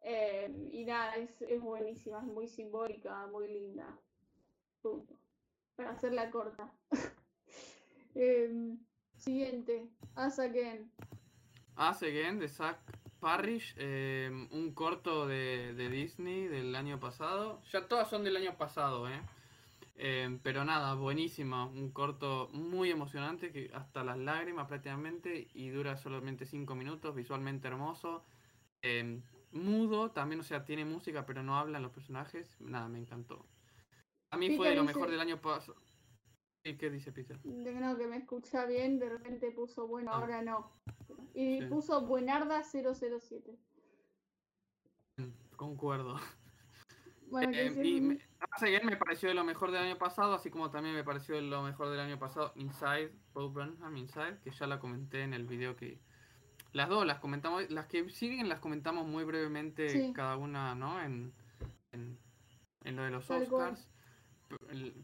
Eh, 0.03 0.69
y 0.73 0.85
nada, 0.85 1.17
es, 1.17 1.41
es 1.41 1.59
buenísima, 1.63 2.19
es 2.19 2.27
muy 2.27 2.49
simbólica, 2.49 3.27
muy 3.29 3.49
linda. 3.49 3.99
Punto. 4.83 5.19
Para 5.79 5.91
hacerla 5.91 6.29
corta. 6.33 6.73
eh, 8.17 8.77
siguiente, 9.17 9.89
As 10.17 10.41
Again. 10.41 10.91
As 11.77 12.03
Again 12.03 12.41
de 12.41 12.49
Zack 12.49 12.81
Parrish, 13.21 13.77
em, 13.79 14.49
un 14.51 14.75
corto 14.75 15.29
de, 15.29 15.89
Disney 15.89 16.49
del 16.49 16.75
año 16.75 16.99
pasado. 16.99 17.63
Ya 17.71 17.87
todas 17.87 18.11
son 18.11 18.25
del 18.25 18.37
año 18.37 18.57
pasado, 18.57 19.09
¿eh? 19.09 19.21
Em, 19.95 20.41
pero 20.41 20.65
nada, 20.65 20.95
buenísima. 20.95 21.67
Un 21.67 21.93
corto 21.93 22.49
muy 22.53 22.91
emocionante, 22.91 23.53
que 23.53 23.71
hasta 23.73 24.03
las 24.03 24.19
lágrimas 24.19 24.67
prácticamente, 24.67 25.47
y 25.55 25.69
dura 25.69 25.97
solamente 25.97 26.45
5 26.45 26.75
minutos, 26.75 27.15
visualmente 27.15 27.69
hermoso. 27.69 28.25
Mudo, 29.53 30.11
también, 30.11 30.41
o 30.41 30.45
sea, 30.45 30.65
tiene 30.65 30.85
música, 30.85 31.25
pero 31.25 31.45
no 31.45 31.57
hablan 31.57 31.83
los 31.83 31.93
personajes. 31.93 32.57
Nada, 32.59 32.89
me 32.89 32.99
encantó. 32.99 33.47
A 34.31 34.37
mí 34.37 34.57
fue 34.57 34.75
lo 34.75 34.85
mejor 34.85 35.11
del 35.11 35.21
año 35.21 35.41
pasado. 35.41 35.81
¿Y 36.65 36.77
qué 36.77 36.91
dice 36.91 37.13
Peter? 37.13 37.39
De 37.43 37.73
no, 37.73 37.97
que 37.97 38.07
me 38.07 38.17
escucha 38.17 38.67
bien, 38.67 38.99
de 38.99 39.09
repente 39.09 39.51
puso, 39.53 39.87
bueno, 39.87 40.11
ah. 40.13 40.19
ahora 40.19 40.43
no. 40.43 40.73
Y 41.35 41.65
puso 41.67 42.05
Buenarda 42.07 42.63
007. 42.63 43.59
Concuerdo. 45.57 46.17
Bueno, 47.31 47.53
eh, 47.53 47.73
y 47.85 48.01
me, 48.01 48.19
me 48.85 48.97
pareció 48.97 49.29
de 49.29 49.35
lo 49.35 49.45
mejor 49.45 49.71
del 49.71 49.83
año 49.83 49.99
pasado, 49.99 50.35
así 50.35 50.51
como 50.51 50.71
también 50.71 50.95
me 50.95 51.05
pareció 51.05 51.35
de 51.35 51.43
lo 51.43 51.63
mejor 51.63 51.91
del 51.91 52.01
año 52.01 52.19
pasado 52.19 52.53
Inside, 52.57 53.13
Bob 53.35 53.53
Burnham 53.53 53.97
Inside, 53.97 54.39
que 54.43 54.51
ya 54.51 54.67
la 54.67 54.79
comenté 54.79 55.23
en 55.23 55.35
el 55.35 55.47
video 55.47 55.77
que... 55.77 56.01
Las 56.73 56.89
dos 56.89 57.07
las 57.07 57.19
comentamos, 57.19 57.71
las 57.71 57.87
que 57.87 58.09
siguen 58.11 58.49
las 58.49 58.61
comentamos 58.61 59.07
muy 59.07 59.25
brevemente 59.25 60.13
cada 60.15 60.37
una, 60.37 60.75
¿no? 60.75 61.03
En, 61.03 61.33
en, 61.93 62.97
lo 62.97 63.03
de 63.03 63.11
los 63.11 63.31
Oscars. 63.31 63.89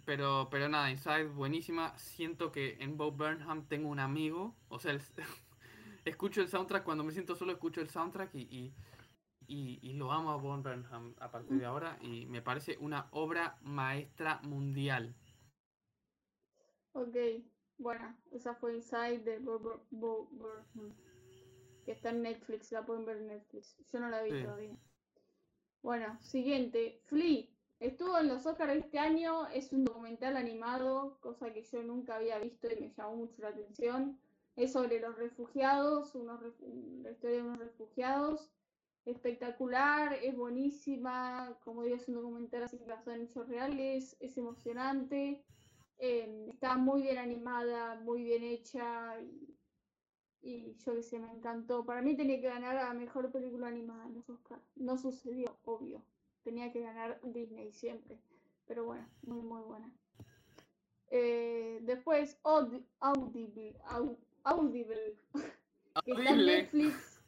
Pero, 0.04 0.48
pero 0.50 0.68
nada, 0.68 0.90
Inside 0.90 1.28
buenísima. 1.28 1.96
Siento 1.98 2.50
que 2.50 2.76
en 2.80 2.96
Bob 2.96 3.16
Burnham 3.16 3.66
tengo 3.66 3.88
un 3.88 4.00
amigo. 4.00 4.56
O 4.68 4.78
sea, 4.78 4.92
el, 4.92 5.02
escucho 6.04 6.40
el 6.40 6.48
soundtrack, 6.48 6.84
cuando 6.84 7.04
me 7.04 7.12
siento 7.12 7.36
solo 7.36 7.52
escucho 7.52 7.80
el 7.80 7.90
soundtrack 7.90 8.34
y, 8.34 8.74
y, 9.46 9.92
lo 9.94 10.10
amo 10.12 10.30
a 10.30 10.36
Von 10.36 10.62
Burnham 10.62 11.14
a 11.18 11.30
partir 11.30 11.58
de 11.58 11.66
ahora 11.66 11.98
y 12.00 12.26
me 12.26 12.42
parece 12.42 12.76
una 12.78 13.08
obra 13.12 13.58
maestra 13.62 14.40
mundial. 14.42 15.14
Ok, 16.92 17.16
bueno, 17.78 18.16
esa 18.30 18.54
fue 18.54 18.76
Inside 18.76 19.18
de 19.20 19.38
Bob, 19.40 19.86
Burnham, 19.90 20.94
que 21.84 21.92
está 21.92 22.10
en 22.10 22.22
Netflix, 22.22 22.72
la 22.72 22.84
pueden 22.84 23.04
ver 23.04 23.18
en 23.18 23.28
Netflix. 23.28 23.76
Yo 23.92 24.00
no 24.00 24.08
la 24.08 24.22
vi 24.22 24.42
todavía. 24.42 24.76
Bueno, 25.82 26.18
siguiente, 26.22 27.00
Flea. 27.04 27.53
Estuvo 27.80 28.18
en 28.18 28.28
los 28.28 28.46
Oscars 28.46 28.74
este 28.74 28.98
año, 28.98 29.46
es 29.48 29.72
un 29.72 29.84
documental 29.84 30.36
animado, 30.36 31.18
cosa 31.20 31.52
que 31.52 31.62
yo 31.62 31.82
nunca 31.82 32.16
había 32.16 32.38
visto 32.38 32.68
y 32.70 32.80
me 32.80 32.90
llamó 32.90 33.16
mucho 33.16 33.42
la 33.42 33.48
atención 33.48 34.18
es 34.56 34.72
sobre 34.72 35.00
los 35.00 35.16
refugiados, 35.16 36.14
unos, 36.14 36.40
la 37.02 37.10
historia 37.10 37.36
de 37.36 37.42
unos 37.42 37.58
refugiados. 37.58 38.50
Espectacular, 39.04 40.14
es 40.14 40.34
buenísima, 40.34 41.58
como 41.62 41.82
digo, 41.82 41.96
es 41.96 42.08
un 42.08 42.14
documental 42.14 42.62
así 42.62 42.78
basado 42.86 43.12
en 43.12 43.22
hechos 43.22 43.48
reales, 43.48 44.16
es 44.18 44.38
emocionante, 44.38 45.44
em, 45.98 46.48
está 46.48 46.76
muy 46.78 47.02
bien 47.02 47.18
animada, 47.18 47.96
muy 48.00 48.24
bien 48.24 48.42
hecha 48.44 49.20
y, 50.40 50.74
yo 50.78 50.94
qué 50.94 51.02
sé, 51.02 51.18
me 51.18 51.30
encantó. 51.30 51.84
Para 51.84 52.00
mí 52.02 52.16
tenía 52.16 52.40
que 52.40 52.48
ganar 52.48 52.78
a 52.78 52.94
Mejor 52.94 53.30
Película 53.30 53.68
Animada 53.68 54.06
en 54.06 54.14
los 54.14 54.28
Oscars. 54.30 54.62
No 54.76 54.96
sucedió, 54.96 55.58
obvio. 55.64 56.02
Tenía 56.44 56.70
que 56.72 56.80
ganar 56.80 57.18
Disney 57.22 57.72
siempre. 57.72 58.20
Pero 58.66 58.84
bueno, 58.84 59.08
muy, 59.22 59.42
muy 59.42 59.62
buena. 59.62 59.90
Eh, 61.10 61.80
después, 61.82 62.38
Audible, 62.42 62.84
Audible, 64.44 65.16
que 66.04 66.12
está 66.12 66.30
en 66.30 66.46
Netflix. 66.46 67.20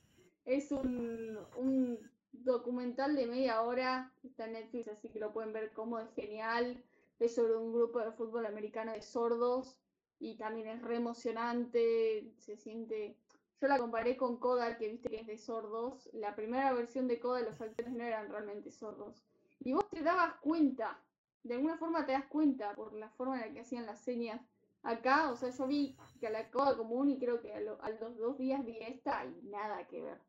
Es 0.45 0.71
un, 0.71 1.39
un, 1.57 1.99
documental 2.33 3.17
de 3.17 3.27
media 3.27 3.63
hora, 3.63 4.13
está 4.23 4.45
en 4.45 4.53
Netflix, 4.53 4.89
así 4.89 5.09
que 5.09 5.19
lo 5.19 5.33
pueden 5.33 5.53
ver 5.53 5.73
como 5.73 5.99
es 5.99 6.13
genial. 6.15 6.83
Es 7.19 7.35
sobre 7.35 7.57
un 7.57 7.73
grupo 7.73 7.99
de 8.01 8.13
fútbol 8.13 8.45
americano 8.45 8.93
de 8.93 9.03
sordos 9.03 9.77
y 10.19 10.37
también 10.37 10.69
es 10.69 10.83
re 10.83 10.97
emocionante, 10.97 12.33
se 12.39 12.57
siente... 12.57 13.17
Yo 13.61 13.69
la 13.69 13.79
comparé 13.79 14.17
con 14.17 14.39
Coda, 14.39 14.77
que 14.77 14.89
viste 14.89 15.09
que 15.09 15.21
es 15.21 15.27
de 15.27 15.39
sordos. 15.39 16.11
La 16.13 16.35
primera 16.35 16.73
versión 16.73 17.09
de 17.09 17.19
Coda 17.19 17.41
los 17.41 17.61
actores 17.61 17.93
no 17.93 18.05
eran 18.05 18.29
realmente 18.29 18.71
sordos. 18.71 19.23
Y 19.61 19.73
vos 19.73 19.89
te 19.91 20.03
dabas 20.03 20.35
cuenta, 20.41 21.01
de 21.43 21.55
alguna 21.55 21.79
forma 21.79 22.05
te 22.05 22.13
das 22.13 22.27
cuenta 22.27 22.75
por 22.75 22.93
la 22.93 23.09
forma 23.11 23.37
en 23.37 23.49
la 23.49 23.53
que 23.53 23.61
hacían 23.61 23.87
las 23.87 24.01
señas 24.01 24.43
Acá, 24.87 25.33
o 25.33 25.37
sea, 25.37 25.51
yo 25.51 25.67
vi 25.67 25.97
que 26.21 26.29
a 26.29 26.31
la 26.31 26.49
Coda 26.49 26.77
Común 26.77 27.11
y 27.11 27.19
creo 27.19 27.41
que 27.41 27.53
a, 27.53 27.61
los 27.61 28.17
dos 28.19 28.39
días 28.39 28.65
vi 28.65 28.79
esta 28.81 29.27
y 29.27 29.43
nada 29.49 29.85
que 29.89 30.01
ver. 30.01 30.21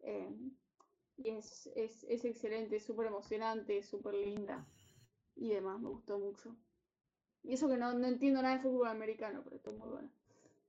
Em, 0.00 0.50
y 1.18 1.30
es, 1.30 1.68
es, 1.76 2.02
es 2.02 2.24
excelente, 2.24 2.80
súper 2.80 3.06
emocionante, 3.06 3.84
súper 3.84 4.14
linda 4.14 4.66
y 5.36 5.50
demás, 5.50 5.78
me 5.80 5.88
gustó 5.88 6.18
mucho. 6.18 6.56
Y 7.44 7.52
eso 7.52 7.68
que 7.68 7.76
no, 7.76 7.92
no 7.92 8.08
entiendo 8.08 8.42
nada 8.42 8.56
de 8.56 8.62
fútbol 8.62 8.88
americano, 8.88 9.42
pero 9.44 9.54
está 9.54 9.70
muy 9.70 9.88
bueno. 9.88 10.10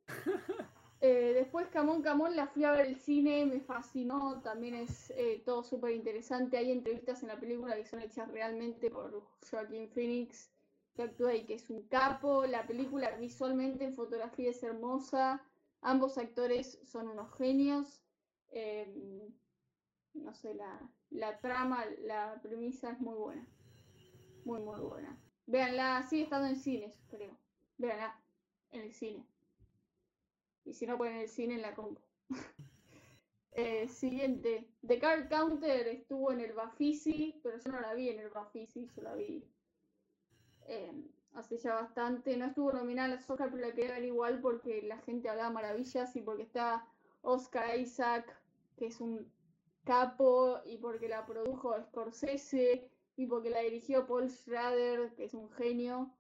Eh, 0.99 1.34
después 1.36 1.68
Camón 1.68 2.02
Camón 2.02 2.36
la 2.36 2.48
fui 2.48 2.64
a 2.64 2.72
ver 2.72 2.88
el 2.88 2.95
cine, 2.95 3.45
me 3.45 3.60
fascinó, 3.60 4.41
también 4.41 4.74
es 4.74 5.11
eh, 5.11 5.44
todo 5.45 5.64
súper 5.64 5.91
interesante. 5.91 6.57
Hay 6.57 6.72
entrevistas 6.72 7.22
en 7.22 7.30
la 7.30 7.40
película 7.40 7.76
que 7.76 7.86
son 7.86 8.02
hechas 8.02 8.32
realmente 8.32 8.90
por 8.90 9.24
Joaquín 9.49 9.90
Phoenix 9.90 10.49
que 10.95 11.03
actúa 11.03 11.36
y 11.36 11.45
que 11.45 11.53
es 11.53 11.69
un 11.69 11.84
capo. 11.84 12.45
La 12.45 12.65
película 12.65 13.11
visualmente 13.18 13.86
en 13.86 13.94
fotografía 13.94 14.49
es 14.49 14.64
hermosa. 14.64 15.44
Ambos 15.82 16.18
actores 16.18 16.80
son 16.84 17.07
unos 17.07 17.32
genios. 17.38 18.02
Em, 18.49 19.22
no 20.15 20.34
sé, 20.34 20.56
la, 20.56 21.40
trama, 21.40 21.86
la 21.99 22.40
premisa 22.41 22.91
es 22.91 22.99
muy 22.99 23.15
buena. 23.15 23.48
Muy, 24.44 24.60
muy 24.61 24.80
buena. 24.80 25.15
Véanla, 25.45 26.03
sigue 26.10 26.24
estando 26.24 26.48
en 26.48 26.56
cines, 26.56 26.99
creo. 27.10 27.38
Véanla 27.78 28.19
en 28.72 28.82
el 28.82 28.94
cine. 28.94 29.24
Y 30.68 30.73
si 30.73 30.85
no, 30.85 30.98
pueden 30.98 31.15
en 31.15 31.22
el 31.22 31.30
cine 31.30 31.56
en 31.56 31.61
la 31.61 31.73
compu. 31.73 32.02
Eh, 33.60 33.88
siguiente. 33.88 34.69
The 34.85 34.99
Card 34.99 35.30
Counter 35.30 35.88
estuvo 35.88 36.31
en 36.31 36.41
el 36.41 36.53
Bafisi, 36.53 37.39
pero 37.41 37.57
yo 37.57 37.72
no 37.72 37.81
la 37.81 37.95
vi 37.95 38.10
en 38.10 38.19
el 38.19 38.30
Bafisi, 38.30 38.85
yo 38.85 39.02
la 39.02 39.15
vi 39.15 39.44
eh, 40.68 40.94
hace 41.34 41.57
ya 41.57 41.73
bastante. 41.73 42.38
No 42.38 42.45
estuvo 42.45 42.72
nominada 42.72 43.15
a 43.15 43.18
Oscar, 43.18 43.49
pero 43.49 43.68
la 43.68 43.73
quería 43.73 43.99
igual 43.99 44.41
porque 44.41 44.84
la 44.84 44.99
gente 44.99 45.27
hablaba 45.27 45.49
maravillas 45.49 46.15
y 46.15 46.22
porque 46.22 46.44
está 46.44 46.88
Oscar 47.23 47.80
Isaac, 47.80 48.31
que 48.77 48.85
es 48.85 49.02
un 49.02 49.27
capo, 49.85 50.60
y 50.64 50.77
porque 50.77 51.07
la 51.07 51.26
produjo 51.26 51.81
Scorsese, 51.81 52.91
y 53.15 53.26
porque 53.26 53.49
la 53.49 53.61
dirigió 53.61 54.06
Paul 54.06 54.30
Schrader, 54.30 55.15
que 55.15 55.23
es 55.23 55.34
un 55.34 55.49
genio. 55.49 56.14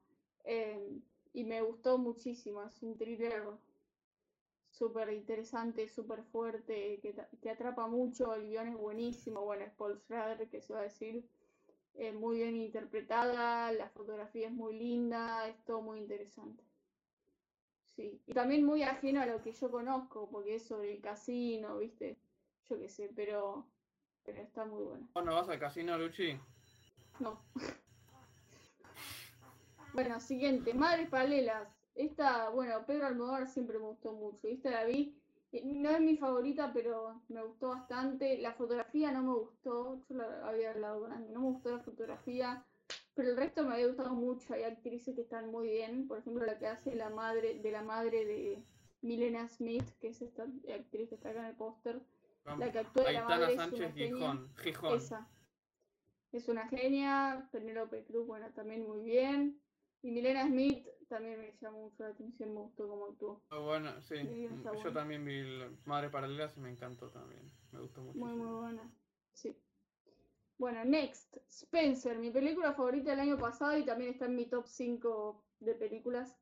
Eh, 0.43 1.01
y 1.33 1.43
me 1.43 1.61
gustó 1.61 1.99
muchísimo, 1.99 2.63
es 2.63 2.81
un 2.81 2.97
thriller 2.97 3.43
súper 4.77 5.11
interesante, 5.11 5.89
súper 5.89 6.23
fuerte, 6.23 6.99
que, 7.01 7.15
que, 7.41 7.49
atrapa 7.49 7.87
mucho, 7.87 8.33
el 8.33 8.47
guion 8.47 8.67
es 8.67 8.77
buenísimo, 8.77 9.41
bueno, 9.41 9.65
es 9.65 9.73
Paul 9.73 9.99
Schrader, 9.99 10.47
que 10.49 10.61
se 10.61 10.73
va 10.73 10.79
a 10.79 10.83
decir, 10.83 11.27
eh, 11.95 12.11
muy 12.11 12.37
bien 12.37 12.55
interpretada, 12.55 13.71
la 13.71 13.89
fotografía 13.89 14.47
es 14.47 14.53
muy 14.53 14.77
linda, 14.77 15.47
es 15.47 15.63
todo 15.65 15.81
muy 15.81 15.99
interesante. 15.99 16.63
Sí, 17.95 18.21
y 18.27 18.33
también 18.33 18.63
muy 18.63 18.83
ajeno 18.83 19.21
a 19.21 19.25
lo 19.25 19.41
que 19.41 19.51
yo 19.51 19.71
conozco, 19.71 20.29
porque 20.29 20.55
es 20.55 20.67
sobre 20.67 20.93
el 20.93 21.01
casino, 21.01 21.79
¿viste? 21.79 22.19
Yo 22.69 22.77
qué 22.77 22.89
sé, 22.89 23.11
pero, 23.15 23.65
pero 24.23 24.43
está 24.43 24.65
muy 24.65 24.83
bueno. 24.83 25.07
¿No 25.15 25.33
vas 25.33 25.49
al 25.49 25.59
casino, 25.59 25.97
Luchi? 25.97 26.39
No. 27.19 27.41
bueno, 29.93 30.19
siguiente, 30.19 30.75
Madres 30.75 31.09
Paralelas. 31.09 31.76
Esta, 31.97 32.49
bueno, 32.49 32.85
Pedro 32.85 33.07
Almodóvar 33.07 33.47
siempre 33.47 33.79
me 33.79 33.85
gustó 33.85 34.13
mucho. 34.13 34.47
Esta 34.47 34.69
la 34.71 34.85
vi 34.85 35.15
Eh, 35.51 35.61
No 35.65 35.89
es 35.91 36.01
mi 36.01 36.17
favorita, 36.17 36.71
pero 36.73 37.21
me 37.29 37.41
gustó 37.43 37.69
bastante. 37.69 38.37
La 38.39 38.53
fotografía 38.53 39.11
no 39.11 39.23
me 39.23 39.33
gustó, 39.33 40.03
yo 40.09 40.15
la 40.15 40.47
había 40.47 40.71
hablado 40.71 41.01
con 41.01 41.11
Andy, 41.13 41.31
no 41.31 41.39
me 41.41 41.47
gustó 41.51 41.71
la 41.71 41.79
fotografía, 41.79 42.65
pero 43.15 43.29
el 43.29 43.37
resto 43.37 43.63
me 43.63 43.73
había 43.73 43.87
gustado 43.87 44.13
mucho. 44.13 44.53
Hay 44.53 44.63
actrices 44.63 45.15
que 45.15 45.21
están 45.21 45.49
muy 45.49 45.69
bien, 45.69 46.07
por 46.07 46.19
ejemplo 46.19 46.45
la 46.45 46.59
que 46.59 46.67
hace 46.67 46.95
la 46.95 47.09
madre 47.09 47.59
de 47.59 47.71
la 47.71 47.81
madre 47.81 48.25
de 48.25 48.63
Milena 49.01 49.47
Smith, 49.47 49.85
que 49.99 50.09
es 50.09 50.21
esta 50.21 50.43
actriz 50.43 51.09
que 51.09 51.15
está 51.15 51.29
acá 51.29 51.39
en 51.39 51.45
el 51.45 51.55
póster. 51.55 52.01
La 52.57 52.71
que 52.71 52.79
actúa 52.79 53.03
de 53.05 53.13
la 53.13 53.19
Aitana 53.21 53.47
madre 53.47 53.53
es 53.53 53.73
una. 53.73 53.91
Gijón. 53.93 54.97
Esa. 54.97 55.27
Es 56.31 56.47
una 56.49 56.67
genia. 56.67 57.47
Penélope 57.51 58.03
Cruz, 58.05 58.25
bueno, 58.27 58.47
también 58.53 58.87
muy 58.87 59.01
bien. 59.03 59.61
Y 60.01 60.11
Milena 60.11 60.45
Smith 60.45 60.87
también 61.09 61.39
me 61.39 61.53
llamó 61.59 61.83
mucho 61.83 62.03
la 62.03 62.09
atención, 62.09 62.53
me 62.53 62.61
gustó 62.61 62.87
cómo 62.87 63.07
actuó. 63.07 63.41
Ah, 63.49 63.59
Bueno, 63.59 64.01
sí. 64.01 64.15
Sí, 64.21 64.45
está 64.45 64.75
Yo 64.75 64.93
también 64.93 65.25
vi 65.25 65.43
Madre 65.85 66.09
Paralelas 66.09 66.55
y 66.57 66.61
me 66.61 66.69
encantó 66.69 67.09
también. 67.09 67.51
Me 67.71 67.81
gustó 67.81 68.01
mucho. 68.01 68.17
Muy, 68.19 68.33
muy 68.33 68.61
buena. 68.61 68.91
Sí. 69.33 69.55
Bueno, 70.57 70.83
next. 70.85 71.37
Spencer, 71.49 72.17
mi 72.17 72.31
película 72.31 72.73
favorita 72.73 73.11
del 73.11 73.21
año 73.21 73.37
pasado 73.37 73.77
y 73.77 73.85
también 73.85 74.11
está 74.11 74.25
en 74.25 74.35
mi 74.35 74.45
top 74.45 74.67
5 74.67 75.43
de 75.59 75.75
películas. 75.75 76.35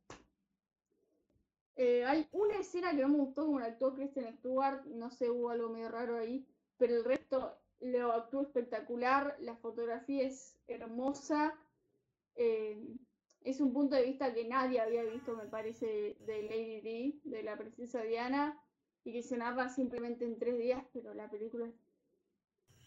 Eh, 1.75 2.05
hay 2.05 2.27
una 2.31 2.57
escena 2.57 2.91
que 2.91 3.01
no 3.01 3.09
me 3.09 3.17
gustó 3.17 3.45
como 3.45 3.59
la 3.59 3.65
actuó 3.65 3.93
Kristen 3.93 4.33
Stewart, 4.37 4.85
no 4.85 5.11
sé, 5.11 5.29
hubo 5.29 5.49
algo 5.49 5.69
medio 5.69 5.89
raro 5.89 6.17
ahí, 6.17 6.47
pero 6.77 6.95
el 6.95 7.03
resto 7.03 7.57
lo 7.81 8.13
actuó 8.13 8.43
espectacular, 8.43 9.35
la 9.41 9.57
fotografía 9.57 10.23
es 10.23 10.57
hermosa, 10.67 11.53
eh, 12.35 12.81
es 13.45 13.61
un 13.61 13.73
punto 13.73 13.95
de 13.95 14.03
vista 14.03 14.33
que 14.33 14.45
nadie 14.45 14.81
había 14.81 15.03
visto, 15.03 15.35
me 15.35 15.45
parece, 15.45 16.17
de 16.27 16.43
Lady 16.43 16.81
Di, 16.81 17.21
de 17.23 17.43
la 17.43 17.57
princesa 17.57 18.01
Diana, 18.03 18.59
y 19.05 19.13
que 19.13 19.23
se 19.23 19.37
narra 19.37 19.69
simplemente 19.69 20.25
en 20.25 20.37
tres 20.39 20.57
días, 20.57 20.83
pero 20.93 21.13
la 21.13 21.29
película 21.29 21.67
es 21.67 21.75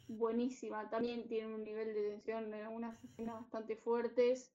buenísima, 0.09 0.89
también 0.91 1.29
tiene 1.29 1.55
un 1.55 1.65
nivel 1.65 1.95
de 1.95 2.11
tensión 2.11 2.53
en 2.55 2.63
algunas 2.65 3.03
escenas 3.05 3.41
bastante 3.43 3.77
fuertes. 3.77 4.53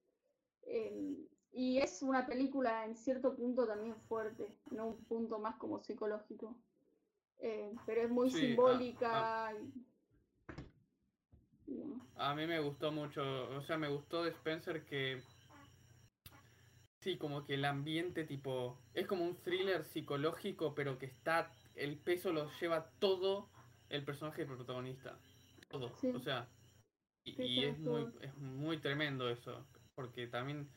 eh, 0.64 1.28
y 1.54 1.80
es 1.80 2.02
una 2.04 2.26
película 2.26 2.86
en 2.86 2.96
cierto 2.96 3.36
punto 3.36 3.68
también 3.68 3.96
fuerte, 4.10 4.48
no 4.72 4.88
un 4.88 5.04
punto 5.06 5.40
más 5.40 5.56
como 5.58 5.80
psicológico. 5.84 6.56
Eh, 7.40 7.74
pero 7.86 8.02
es 8.02 8.10
muy 8.10 8.30
Sí, 8.32 8.38
ah, 8.38 8.40
simbólica. 8.40 9.54
y- 11.68 11.72
y 11.72 11.78
demás. 11.78 12.02
A 12.18 12.34
mí 12.36 12.48
me 12.48 12.60
gustó 12.60 12.92
mucho, 12.92 13.22
o 13.56 13.62
sea, 13.62 13.78
me 13.78 13.88
gustó 13.90 14.24
de 14.24 14.32
Spencer 14.32 14.84
que 14.86 15.22
sí, 17.04 17.18
como 17.18 17.44
que 17.46 17.56
el 17.56 17.66
ambiente 17.66 18.24
tipo 18.24 18.78
es 18.94 19.06
como 19.08 19.24
un 19.24 19.36
thriller 19.36 19.84
psicológico, 19.84 20.74
pero 20.74 20.98
que 20.98 21.06
está 21.06 21.52
el 21.76 21.98
peso 21.98 22.32
lo 22.32 22.50
lleva 22.60 22.90
todo 23.00 23.50
el 23.90 24.04
personaje 24.04 24.46
protagonista, 24.46 25.18
todo, 25.70 25.90
Sí. 26.00 26.12
o 26.16 26.20
sea, 26.20 26.48
y, 27.26 27.34
Sí, 27.34 27.44
y 27.44 27.56
sí, 27.56 27.64
es 27.66 27.80
muy 27.80 28.08
es 28.22 28.36
muy 28.38 28.78
tremendo 28.78 29.30
eso, 29.30 29.66
porque 29.96 30.28
también 30.28 30.68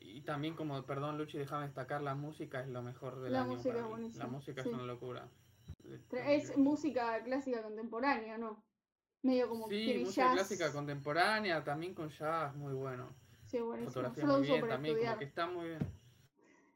y 0.00 0.20
también 0.20 0.54
como, 0.54 0.82
perdón 0.84 1.16
Luchi, 1.16 1.38
déjame 1.38 1.64
destacar, 1.66 2.02
la 2.02 2.14
música 2.14 2.60
es 2.60 2.68
lo 2.68 2.82
mejor 2.82 3.20
del 3.20 3.32
La 3.32 3.42
año 3.42 3.52
música 3.56 3.78
es 4.06 4.16
La 4.16 4.26
música 4.26 4.62
sí. 4.62 4.68
es 4.68 4.74
una 4.74 4.84
locura. 4.84 5.28
Es 6.12 6.56
música 6.56 7.22
clásica 7.24 7.62
contemporánea, 7.62 8.36
¿no? 8.36 8.62
Medio 9.22 9.48
como 9.48 9.68
Sí, 9.68 9.96
música 10.04 10.26
jazz. 10.26 10.34
clásica 10.34 10.72
contemporánea, 10.72 11.64
también 11.64 11.94
con 11.94 12.10
jazz, 12.10 12.54
muy 12.54 12.74
bueno. 12.74 13.08
Sí, 13.50 13.60
buenísimo. 13.60 13.90
Fotografía 13.90 14.26
muy 14.26 14.42
bien 14.42 14.68
también, 14.68 14.98
como 14.98 15.18
que 15.18 15.24
está 15.24 15.46
muy 15.46 15.68
bien. 15.68 15.80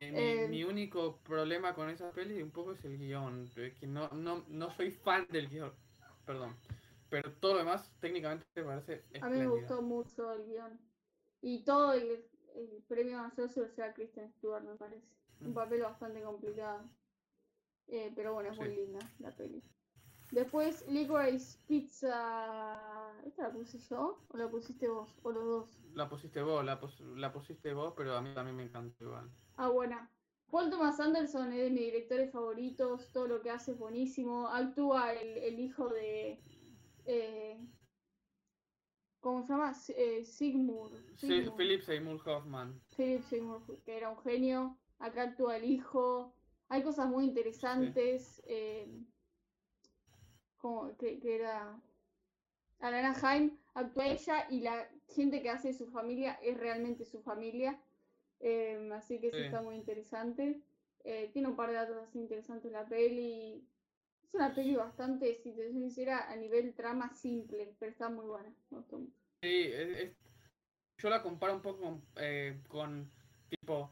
Eh, 0.01 0.13
mi, 0.13 0.19
Eh, 0.19 0.49
mi 0.49 0.65
único 0.65 1.19
problema 1.23 1.75
con 1.75 1.89
esa 1.91 2.11
peli 2.11 2.43
un 2.43 2.51
poco 2.51 2.73
es 2.73 2.85
el 2.85 2.99
guion, 2.99 3.47
que 3.79 3.87
no, 3.87 4.09
no, 4.11 4.45
no 4.49 4.71
soy 4.71 4.91
fan 4.91 5.27
del 5.31 5.49
guion, 5.49 5.73
perdón. 6.25 6.57
Pero 7.11 7.33
todo 7.35 7.53
lo 7.53 7.59
demás 7.59 7.93
técnicamente 8.01 8.47
me 8.57 8.65
parece 8.65 9.05
A 9.21 9.29
mí 9.29 9.39
me 9.39 9.47
gustó 9.49 9.83
mucho 9.83 10.33
el 10.33 10.47
guion. 10.47 10.81
Y 11.43 11.65
todo 11.65 11.93
el, 11.93 12.25
el 12.55 12.83
premio 12.89 13.19
mayor 13.19 13.49
se 13.51 13.61
lo 13.61 13.67
lleva 13.69 13.93
Kristen 13.93 14.31
Stewart, 14.33 14.65
me 14.65 14.77
parece. 14.77 15.07
Un 15.45 15.53
papel 15.55 15.83
bastante 15.83 16.23
complicado. 16.23 16.89
Eh, 17.89 18.13
pero 18.15 18.33
bueno, 18.33 18.51
es 18.51 18.57
muy 18.57 18.75
linda 18.75 19.01
la 19.19 19.31
peli. 19.37 19.63
Después, 20.33 20.85
Licorice 20.89 21.59
Pizza. 21.69 22.79
¿Esta 23.25 23.43
la 23.45 23.53
puse 23.53 23.79
yo? 23.79 24.19
¿O 24.29 24.37
la 24.37 24.49
pusiste 24.51 24.89
vos? 24.89 25.11
¿O 25.23 25.31
los 25.31 25.45
dos? 25.45 25.79
La 25.95 26.09
pusiste 26.09 26.43
vos, 26.43 26.65
la, 26.65 26.81
pus- 26.81 27.01
la 27.17 27.31
pusiste 27.33 27.75
vos, 27.75 27.93
pero 27.97 28.17
a 28.17 28.23
mí 28.23 28.31
también 28.35 28.57
me 28.57 28.63
encantó 28.65 29.05
igual. 29.05 29.31
Ah, 29.57 29.69
buena. 29.69 30.11
Paul 30.51 30.71
Thomas 30.71 30.99
Anderson 31.01 31.53
es 31.53 31.59
de 31.65 31.71
mis 31.71 31.81
directores 31.81 32.33
favoritos, 32.33 33.11
todo 33.13 33.27
lo 33.29 33.43
que 33.43 33.51
hace 33.51 33.73
es 33.73 33.79
buenísimo. 33.79 34.49
Actúa 34.49 35.13
el, 35.13 35.39
el 35.39 35.61
hijo 35.61 35.89
de. 35.89 36.41
eh, 37.07 37.59
¿Cómo 39.21 39.43
se 39.43 39.53
llama? 39.53 39.73
Eh, 39.89 40.25
Sigmund. 40.25 40.95
Sí, 41.17 41.27
Sigmund. 41.29 41.57
Philip 41.57 41.83
Seymour 41.83 42.21
Hoffman. 42.29 42.81
Philip 42.97 43.23
Seymour, 43.23 43.63
que 43.85 43.97
era 43.97 44.11
un 44.11 44.19
genio. 44.19 44.77
Acá 44.99 45.23
actúa 45.25 45.57
el 45.57 45.65
hijo. 45.65 46.33
Hay 46.69 46.83
cosas 46.83 47.09
muy 47.09 47.27
interesantes. 47.27 48.43
eh, 48.47 48.89
como 50.63 50.97
que, 50.97 51.19
que 51.21 51.35
era. 51.37 51.79
Alana 52.81 53.15
Haim 53.23 53.57
actúa 53.75 54.07
ella 54.09 54.47
y 54.51 54.61
la 54.61 54.89
gente 55.09 55.43
que 55.43 55.51
hace 55.51 55.73
su 55.73 55.87
familia 55.91 56.39
es 56.43 56.57
realmente 56.57 57.05
su 57.05 57.21
familia. 57.23 57.79
eh, 58.45 58.91
así 58.93 59.21
que 59.21 59.29
eso 59.29 59.37
Sí. 59.37 59.45
está 59.45 59.63
muy 59.63 59.77
interesante. 59.77 60.61
Eh, 61.05 61.31
tiene 61.33 61.47
un 61.49 61.55
par 61.55 61.69
de 61.69 61.77
datos 61.77 61.97
así 62.03 62.19
interesantes 62.19 62.73
la 62.73 62.85
peli. 62.87 63.63
Es 64.27 64.35
una 64.35 64.53
peli 64.53 64.75
bastante, 64.75 65.37
si 65.37 65.53
te 65.53 65.63
soy 65.65 65.73
sincera, 65.73 66.29
a 66.29 66.35
nivel 66.35 66.75
trama 66.75 67.13
simple, 67.15 67.73
pero 67.79 67.93
está 67.93 68.09
muy 68.09 68.27
buena. 68.27 68.53
Me 68.71 68.79
gustó 68.79 68.99
mucho. 68.99 69.13
Sí, 69.43 69.63
es- 69.73 69.99
es- 69.99 70.17
yo 70.99 71.09
la 71.09 71.23
comparo 71.23 71.55
un 71.55 71.63
poco 71.63 71.81
con, 71.83 72.03
eh, 72.17 72.59
con 72.69 73.09
tipo 73.49 73.91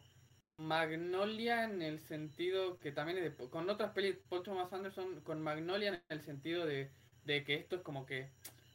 Magnolia 0.60 1.64
en 1.64 1.80
el 1.80 1.98
sentido 2.00 2.78
que 2.78 2.92
también 2.92 3.18
es 3.18 3.38
de, 3.38 3.48
con 3.48 3.68
otras 3.70 3.92
pelis, 3.92 4.16
Paul 4.28 4.42
Thomas 4.42 4.72
Anderson, 4.72 5.20
con 5.22 5.42
Magnolia 5.42 5.88
en 5.88 6.02
el 6.10 6.20
sentido 6.20 6.66
de, 6.66 6.90
de 7.24 7.44
que 7.44 7.54
esto 7.54 7.76
es 7.76 7.82
como 7.82 8.04
que, 8.04 8.28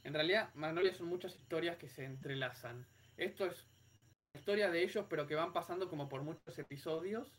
en 0.03 0.13
realidad 0.13 0.49
Magnolia 0.55 0.93
son 0.95 1.07
muchas 1.07 1.35
historias 1.35 1.77
que 1.77 1.87
se 1.87 2.03
entrelazan. 2.05 2.87
Esto 3.17 3.45
es 3.45 3.67
historia 4.33 4.71
de 4.71 4.83
ellos, 4.83 5.05
pero 5.09 5.27
que 5.27 5.35
van 5.35 5.53
pasando 5.53 5.87
como 5.87 6.09
por 6.09 6.23
muchos 6.23 6.57
episodios, 6.57 7.31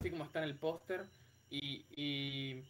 así 0.00 0.10
como 0.10 0.24
está 0.24 0.40
en 0.40 0.44
el 0.44 0.58
póster, 0.58 1.06
y, 1.48 1.86
y, 1.90 2.64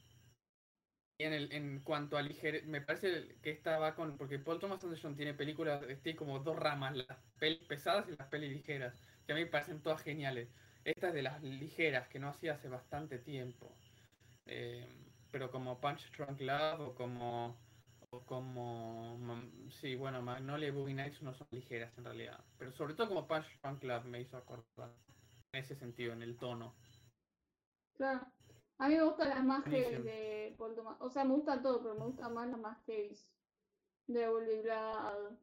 en, 1.19 1.33
el, 1.33 1.53
en 1.53 1.81
cuanto 1.81 2.17
a 2.17 2.23
ligereza, 2.23 2.67
me 2.67 2.81
parece 2.81 3.37
que 3.43 3.51
esta 3.51 3.79
va 3.79 3.97
con, 3.97 4.17
porque 4.17 4.39
Paul 4.39 4.61
Thomas 4.61 4.83
Anderson 4.85 5.17
tiene 5.17 5.35
películas, 5.35 5.83
tiene 6.03 6.17
como 6.17 6.39
dos 6.39 6.57
ramas, 6.57 6.97
las 6.97 7.19
pelis 7.39 7.65
pesadas 7.67 8.09
y 8.09 8.17
las 8.17 8.29
pelis 8.29 8.53
ligeras, 8.53 8.95
que 9.27 9.33
a 9.33 9.35
mí 9.35 9.43
me 9.43 9.51
parecen 9.51 9.83
todas 9.83 10.01
geniales. 10.03 10.49
Esta 10.85 11.09
es 11.09 11.15
de 11.15 11.23
las 11.23 11.43
ligeras, 11.43 12.09
que 12.09 12.19
no 12.19 12.29
hacía 12.29 12.55
hace 12.55 12.69
bastante 12.69 13.19
tiempo. 13.19 13.75
Eh, 14.47 14.87
pero 15.31 15.51
como 15.51 15.81
Punch 15.81 16.11
Drunk 16.17 16.41
Love 16.41 16.81
o 16.81 16.95
como 16.95 17.57
o 18.11 18.21
como 18.27 19.19
sí 19.71 19.97
bueno 19.97 20.21
Magnolia 20.21 20.69
y 20.69 20.71
Boogie 20.71 20.95
Nights 20.95 21.23
no 21.23 21.33
son 21.33 21.49
ligeras 21.51 21.97
en 21.97 22.05
realidad 22.05 22.45
pero 22.59 22.71
sobre 22.73 22.93
todo 22.93 23.09
como 23.09 23.27
Punch 23.27 23.47
Drunk 23.63 23.83
Love 23.83 24.05
me 24.05 24.21
hizo 24.21 24.37
acordar 24.37 24.93
en 25.53 25.61
ese 25.61 25.75
sentido 25.75 26.13
en 26.13 26.21
el 26.23 26.37
tono 26.37 26.75
Claro. 27.95 28.27
A 28.79 28.89
mí 28.89 28.97
me 28.97 29.05
gustan 29.05 29.29
las 29.29 29.45
más 29.45 29.65
heavy 29.65 30.03
de 30.03 30.55
Paul 30.59 30.75
Thomas. 30.75 30.97
O 31.01 31.09
sea, 31.09 31.25
me 31.25 31.35
gusta 31.35 31.63
todo, 31.63 31.83
pero 31.83 31.95
me 31.95 32.07
gustan 32.07 32.35
más 32.35 32.49
las 32.49 32.59
más 32.59 32.85
heavy. 32.87 33.17
De 34.07 34.29
Wolverine 34.29 34.63
Blood, 34.63 35.39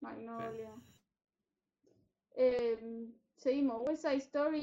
Magnolia. 0.00 0.74
Eh, 2.34 3.12
seguimos. 3.40 3.82
West 3.86 4.02
Side 4.02 4.16
Story, 4.18 4.60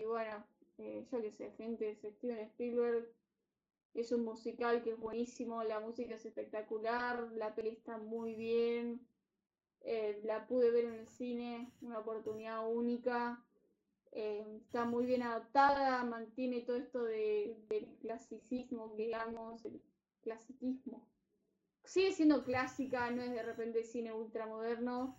y 0.00 0.04
bueno, 0.04 0.44
eh, 0.78 1.06
yo 1.10 1.22
qué 1.22 1.32
sé, 1.32 1.50
gente, 1.52 1.94
Steven 1.96 2.40
Spielberg. 2.40 3.08
Es 3.94 4.12
un 4.12 4.24
musical 4.24 4.82
que 4.82 4.90
es 4.92 4.98
buenísimo, 4.98 5.62
la 5.64 5.80
música 5.80 6.14
es 6.16 6.24
espectacular, 6.26 7.32
la 7.32 7.54
peli 7.54 7.70
está 7.70 7.98
muy 7.98 8.34
bien. 8.34 9.00
eh, 9.82 10.20
la 10.24 10.46
pude 10.46 10.70
ver 10.70 10.84
en 10.86 10.94
el 10.94 11.08
cine, 11.08 11.72
una 11.82 11.98
oportunidad 12.00 12.66
única. 12.68 13.44
eh, 14.12 14.44
está 14.64 14.84
muy 14.84 15.06
bien 15.06 15.22
adaptada, 15.22 16.04
mantiene 16.04 16.62
todo 16.62 16.76
esto 16.76 17.04
de, 17.04 17.56
del 17.68 17.86
clasicismo, 18.00 18.94
digamos, 18.96 19.64
el 19.64 19.82
clasicismo. 20.22 21.06
Sigue 21.84 22.12
siendo 22.12 22.44
clásica, 22.44 23.10
no 23.10 23.22
es 23.22 23.30
de 23.32 23.42
repente 23.42 23.84
cine 23.84 24.12
ultramoderno. 24.12 25.16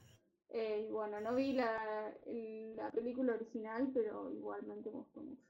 Eh, 0.50 0.86
y 0.88 0.92
bueno, 0.92 1.20
no 1.22 1.36
vi 1.36 1.54
la, 1.54 2.12
el- 2.26 2.76
la 2.76 2.92
película 2.92 3.34
original, 3.34 3.92
pero 3.94 4.32
igualmente 4.32 4.90
me 4.92 4.98
gustó 4.98 5.22
mucho. 5.22 5.46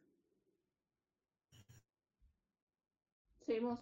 Seguimos. 3.46 3.80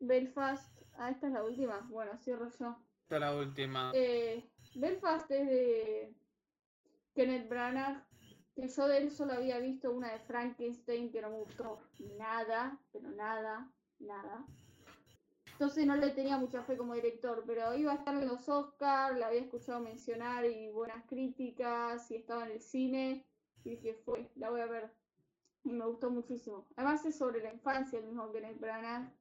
Belfast. 0.00 0.82
Ah, 0.96 1.10
esta 1.10 1.26
es 1.26 1.32
la 1.32 1.44
última. 1.44 1.86
Bueno, 1.90 2.16
cierro 2.18 2.48
yo. 2.48 2.76
esta 3.02 3.16
es 3.16 3.20
la 3.20 3.36
última 3.36 3.92
Eh, 3.94 4.48
Belfast 4.74 5.30
es 5.30 5.46
de 5.48 6.14
Kenneth 7.14 7.48
Branagh, 7.48 8.06
que 8.54 8.68
yo 8.68 8.88
de 8.88 8.98
él 8.98 9.10
solo 9.10 9.32
había 9.34 9.58
visto 9.58 9.92
una 9.92 10.12
de 10.12 10.20
Frankenstein 10.20 11.10
que 11.10 11.20
no 11.20 11.30
me 11.30 11.38
gustó 11.38 11.80
nada, 12.16 12.78
pero 12.92 13.10
nada, 13.10 13.68
nada. 13.98 14.46
Entonces 15.60 15.86
no 15.86 15.94
le 15.94 16.08
tenía 16.12 16.38
mucha 16.38 16.62
fe 16.62 16.74
como 16.74 16.94
director, 16.94 17.44
pero 17.46 17.74
iba 17.74 17.92
a 17.92 17.96
estar 17.96 18.14
en 18.14 18.26
los 18.26 18.48
Oscars, 18.48 19.18
la 19.18 19.26
había 19.26 19.42
escuchado 19.42 19.78
mencionar 19.78 20.46
y 20.46 20.70
buenas 20.70 21.04
críticas, 21.04 22.10
y 22.10 22.16
estaba 22.16 22.46
en 22.46 22.52
el 22.52 22.62
cine, 22.62 23.26
y 23.62 23.72
dije, 23.72 23.92
fue, 23.92 24.30
la 24.36 24.48
voy 24.48 24.62
a 24.62 24.66
ver. 24.66 24.90
Y 25.64 25.72
me 25.74 25.84
gustó 25.84 26.10
muchísimo. 26.10 26.66
Además 26.76 27.04
es 27.04 27.18
sobre 27.18 27.42
la 27.42 27.52
infancia, 27.52 27.98
el 27.98 28.06
mismo 28.06 28.32
que 28.32 28.40
Branagh, 28.54 29.12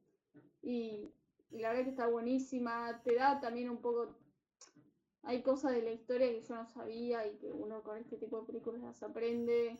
y, 0.61 1.14
y 1.52 1.60
la 1.60 1.72
verdad 1.72 1.84
que 1.84 1.90
está 1.90 2.07
buenísima, 2.07 3.02
te 3.03 3.16
da 3.16 3.41
también 3.41 3.70
un 3.70 3.82
poco 3.82 4.16
hay 5.24 5.44
cosas 5.44 5.74
de 5.74 5.82
la 5.82 5.91
historia 5.91 6.30
que 6.30 6.41
yo 6.41 6.56
no 6.56 6.66
sabía 6.70 7.28
y 7.28 7.36
que 7.36 7.52
uno 7.52 7.84
con 7.84 7.98
este 7.98 8.16
tipo 8.16 8.40
de 8.40 8.48
películas 8.48 8.82
las 8.82 9.03
aprende. 9.03 9.78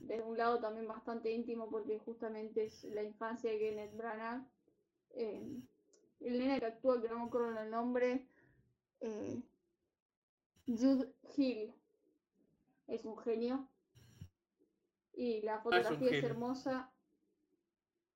Desde 0.00 0.22
un 0.22 0.36
lado 0.36 0.60
también 0.60 0.86
bastante 0.86 1.30
íntimo 1.30 1.70
porque 1.70 1.98
justamente 2.00 2.66
es 2.66 2.84
la 2.84 3.02
infancia 3.02 3.50
de 3.50 3.58
Kenneth 3.58 3.96
Branagh. 3.96 4.46
Eh, 5.14 5.58
el 6.20 6.38
nene 6.38 6.58
que 6.58 6.66
actúa, 6.66 7.00
que 7.00 7.08
no 7.08 7.18
me 7.18 7.26
acuerdo 7.26 7.60
el 7.60 7.70
nombre, 7.70 8.26
eh, 9.00 9.42
Jude 10.66 11.12
Hill. 11.36 11.74
Es 12.86 13.04
un 13.04 13.18
genio. 13.18 13.68
Y 15.12 15.42
la 15.42 15.60
fotografía 15.60 16.10
es, 16.10 16.24
hermosa. 16.24 16.92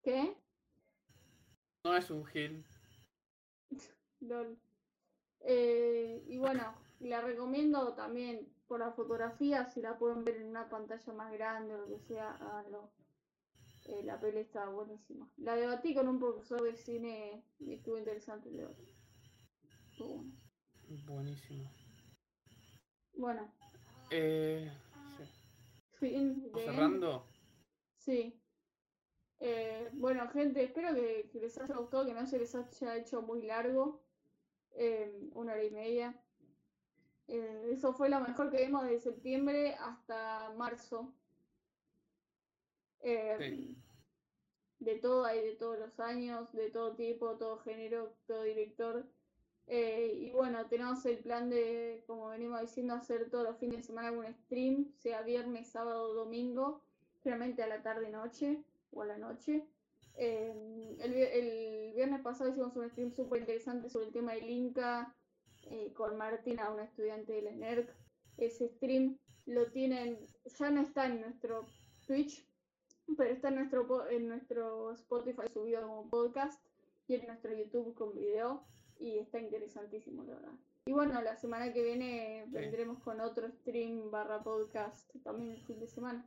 ¿Qué? 0.02 0.36
No 1.85 1.97
es 1.97 2.10
un 2.10 2.24
Hill. 2.32 2.64
Eh, 5.43 6.22
y 6.27 6.36
bueno, 6.36 6.74
la 6.98 7.22
recomiendo 7.22 7.94
también 7.94 8.47
por 8.66 8.81
la 8.81 8.93
fotografía, 8.93 9.64
si 9.64 9.81
la 9.81 9.98
pueden 9.98 10.22
ver 10.22 10.36
en 10.36 10.48
una 10.48 10.68
pantalla 10.68 11.12
más 11.14 11.32
grande 11.32 11.74
o 11.74 11.78
lo 11.78 11.89
que 11.89 11.98
sea, 12.01 12.32
háganlo. 12.32 12.90
Eh, 13.86 14.02
la 14.05 14.20
peli 14.20 14.40
está 14.40 14.69
buenísima. 14.69 15.31
La 15.39 15.57
debatí 15.57 15.94
con 15.94 16.09
un 16.09 16.19
profesor 16.19 16.62
de 16.62 16.77
cine 16.77 17.44
y 17.59 17.74
estuvo 17.74 17.98
interesante 17.98 18.48
el 18.48 18.59
debate. 18.59 18.85
Buenísimo. 21.07 21.70
Bueno. 23.15 23.52
Eh, 24.11 24.70
sí. 25.98 26.51
¿Cerrando? 26.65 27.27
Sí. 27.97 28.40
Eh, 29.40 29.89
bueno, 29.93 30.28
gente, 30.31 30.65
espero 30.65 30.94
que, 30.94 31.28
que 31.32 31.40
les 31.40 31.59
haya 31.59 31.77
gustado, 31.77 32.07
que 32.07 32.15
no 32.15 32.27
se 32.27 32.39
les 32.39 32.55
haya 32.55 32.97
hecho 32.97 33.23
muy 33.23 33.43
largo. 33.43 34.02
Em, 34.73 35.31
una 35.35 35.52
hora 35.52 35.65
y 35.65 35.70
media. 35.70 36.23
Eh, 37.27 37.70
eso 37.73 37.93
fue 37.93 38.09
lo 38.09 38.20
mejor 38.20 38.51
que 38.51 38.65
vimos 38.65 38.85
de 38.85 38.98
septiembre 38.98 39.74
hasta 39.74 40.52
marzo. 40.57 41.15
Em, 43.02 43.77
de 44.78 44.97
todo, 44.97 45.24
hay 45.24 45.43
de 45.43 45.56
todos 45.56 45.78
los 45.78 46.01
años, 46.01 46.52
de 46.52 46.70
todo 46.70 46.94
tipo, 46.94 47.36
todo 47.36 47.59
género, 47.59 48.14
todo 48.27 48.43
director. 48.43 49.06
Eh, 49.66 50.14
y 50.20 50.31
bueno, 50.32 50.66
tenemos 50.66 51.05
el 51.06 51.18
plan 51.18 51.48
de, 51.48 52.02
como 52.06 52.28
venimos 52.28 52.60
diciendo, 52.60 52.94
hacer 52.94 53.31
todos 53.31 53.44
los 53.44 53.59
fines 53.59 53.78
de 53.78 53.82
semana 53.85 54.10
un 54.10 54.27
stream, 54.27 54.93
sea 54.98 55.22
viernes, 55.22 55.68
sábado, 55.68 56.12
domingo, 56.14 56.82
realmente 57.24 57.62
a 57.62 57.68
la 57.68 57.82
tarde-noche 57.82 58.64
o 58.90 59.02
a 59.02 59.06
la 59.06 59.18
noche. 59.18 59.64
Eh, 60.16 60.52
el, 60.98 61.94
viernes 61.94 62.20
pasado 62.20 62.51
hicimos 62.51 62.74
un 62.77 62.90
stream 62.90 63.12
súper 63.12 63.40
interesante 63.40 63.89
sobre 63.89 64.06
el 64.06 64.12
tema 64.12 64.32
del 64.32 64.51
Inca 64.51 65.14
eh, 65.70 65.93
con 65.94 66.16
Martina, 66.16 66.70
una 66.70 66.85
estudiante 66.85 67.35
del 67.35 67.55
SNERC. 67.55 67.94
Ese 68.39 68.68
stream 68.70 69.18
lo 69.47 69.70
tienen, 69.70 70.18
ya 70.59 70.70
no 70.70 70.81
está 70.81 71.06
en 71.06 71.20
nuestro 71.20 71.64
Twitch, 72.06 72.44
pero 73.16 73.31
está 73.31 73.49
en 73.49 73.57
nuestro, 73.57 74.09
en 74.11 74.28
nuestro 74.28 74.93
Spotify 74.93 75.43
subido 75.53 75.82
como 75.82 76.09
podcast 76.09 76.62
y 77.07 77.15
en 77.15 77.27
nuestro 77.27 77.57
YouTube 77.57 77.95
con 77.95 78.15
video 78.15 78.65
y 78.99 79.19
está 79.19 79.39
interesantísimo, 79.39 80.24
la 80.24 80.35
verdad. 80.35 80.53
Y 80.87 80.93
bueno, 80.93 81.20
la 81.23 81.37
semana 81.37 81.73
que 81.73 81.82
viene 81.82 82.45
vendremos 82.49 83.03
con 83.03 83.20
otro 83.20 83.51
stream 83.51 84.11
barra 84.11 84.43
podcast 84.43 85.11
también 85.23 85.53
el 85.53 85.62
fin 85.62 85.78
de 85.78 85.87
semana. 85.87 86.24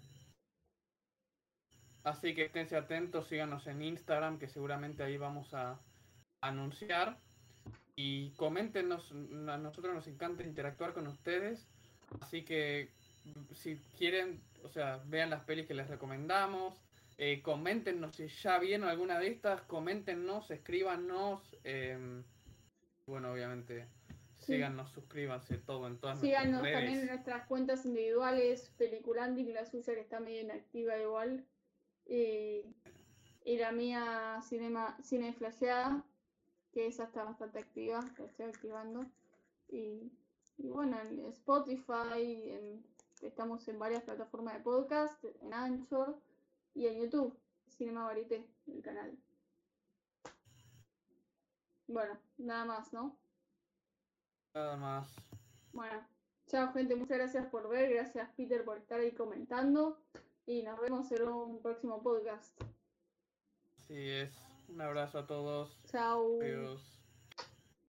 Así 2.03 2.35
que 2.35 2.45
esténse 2.45 2.75
atentos, 2.75 3.27
síganos 3.27 3.65
en 3.67 3.81
Instagram, 3.81 4.37
que 4.37 4.49
seguramente 4.49 5.03
ahí 5.03 5.17
vamos 5.17 5.53
a 5.53 5.79
anunciar. 6.41 7.19
Y 7.95 8.31
coméntenos, 8.31 9.11
a 9.11 9.57
nosotros 9.57 9.93
nos 9.93 10.07
encanta 10.07 10.43
interactuar 10.43 10.93
con 10.93 11.07
ustedes. 11.07 11.69
Así 12.19 12.43
que 12.43 12.91
si 13.53 13.77
quieren, 13.97 14.41
o 14.63 14.69
sea, 14.69 15.01
vean 15.05 15.29
las 15.29 15.43
pelis 15.43 15.67
que 15.67 15.73
les 15.73 15.87
recomendamos. 15.87 16.75
Eh, 17.17 17.41
coméntenos 17.41 18.15
si 18.15 18.27
ya 18.27 18.57
vieron 18.59 18.87
alguna 18.87 19.19
de 19.19 19.27
estas, 19.27 19.61
coméntenos, 19.61 20.49
escríbanos. 20.49 21.55
Em, 21.63 22.23
bueno, 23.05 23.31
obviamente, 23.31 23.87
síganos, 24.39 24.91
suscríbanse 24.91 25.57
todo 25.57 25.87
en 25.87 25.97
todas 25.99 26.19
Síganos 26.19 26.61
también 26.61 26.99
en 27.01 27.07
nuestras 27.07 27.45
cuentas 27.47 27.85
individuales, 27.85 28.73
Peliculandi, 28.77 29.45
que 29.45 29.53
la 29.53 29.65
suya 29.65 29.93
que 29.93 30.01
está 30.01 30.19
medio 30.19 30.41
inactiva 30.41 30.97
igual. 30.97 31.45
Y, 32.05 32.65
la 33.45 33.71
mía 33.71 34.39
cinema, 34.41 34.97
Cine 35.03 35.33
Flasheada, 35.33 36.03
que 36.71 36.87
esa 36.87 37.03
está 37.05 37.23
bastante 37.23 37.59
activa, 37.59 37.99
la 38.17 38.25
estoy 38.25 38.45
activando. 38.47 39.05
Y, 39.69 40.11
bueno, 40.57 40.99
en 41.01 41.19
Spotify, 41.27 42.51
estamos 43.27 43.67
en 43.67 43.79
varias 43.79 44.03
plataformas 44.03 44.55
de 44.55 44.59
podcast, 44.61 45.23
en 45.41 45.53
Anchor 45.53 46.17
y 46.73 46.87
en 46.87 47.01
YouTube, 47.01 47.37
Cinema 47.67 48.05
Varité, 48.05 48.45
el 48.67 48.81
canal. 48.81 49.17
Bueno, 51.87 52.17
nada 52.37 52.65
más, 52.65 52.93
¿no? 52.93 53.17
Nada 54.53 54.77
más. 54.77 55.15
Bueno, 55.71 56.05
chao 56.47 56.71
gente, 56.73 56.95
muchas 56.95 57.17
gracias 57.17 57.47
por 57.47 57.67
ver, 57.69 57.93
gracias 57.93 58.29
Peter 58.37 58.63
por 58.63 58.77
estar 58.77 58.99
ahí 58.99 59.11
comentando 59.11 59.97
y 60.45 60.63
nos 60.63 60.79
vemos 60.79 61.11
en 61.11 61.27
un 61.27 61.61
próximo 61.61 62.01
podcast. 62.01 62.61
Así 63.77 64.09
es. 64.09 64.33
Un 64.69 64.81
abrazo 64.81 65.19
a 65.19 65.27
todos. 65.27 65.79
Chao. 65.85 66.41
Adiós. 66.41 67.02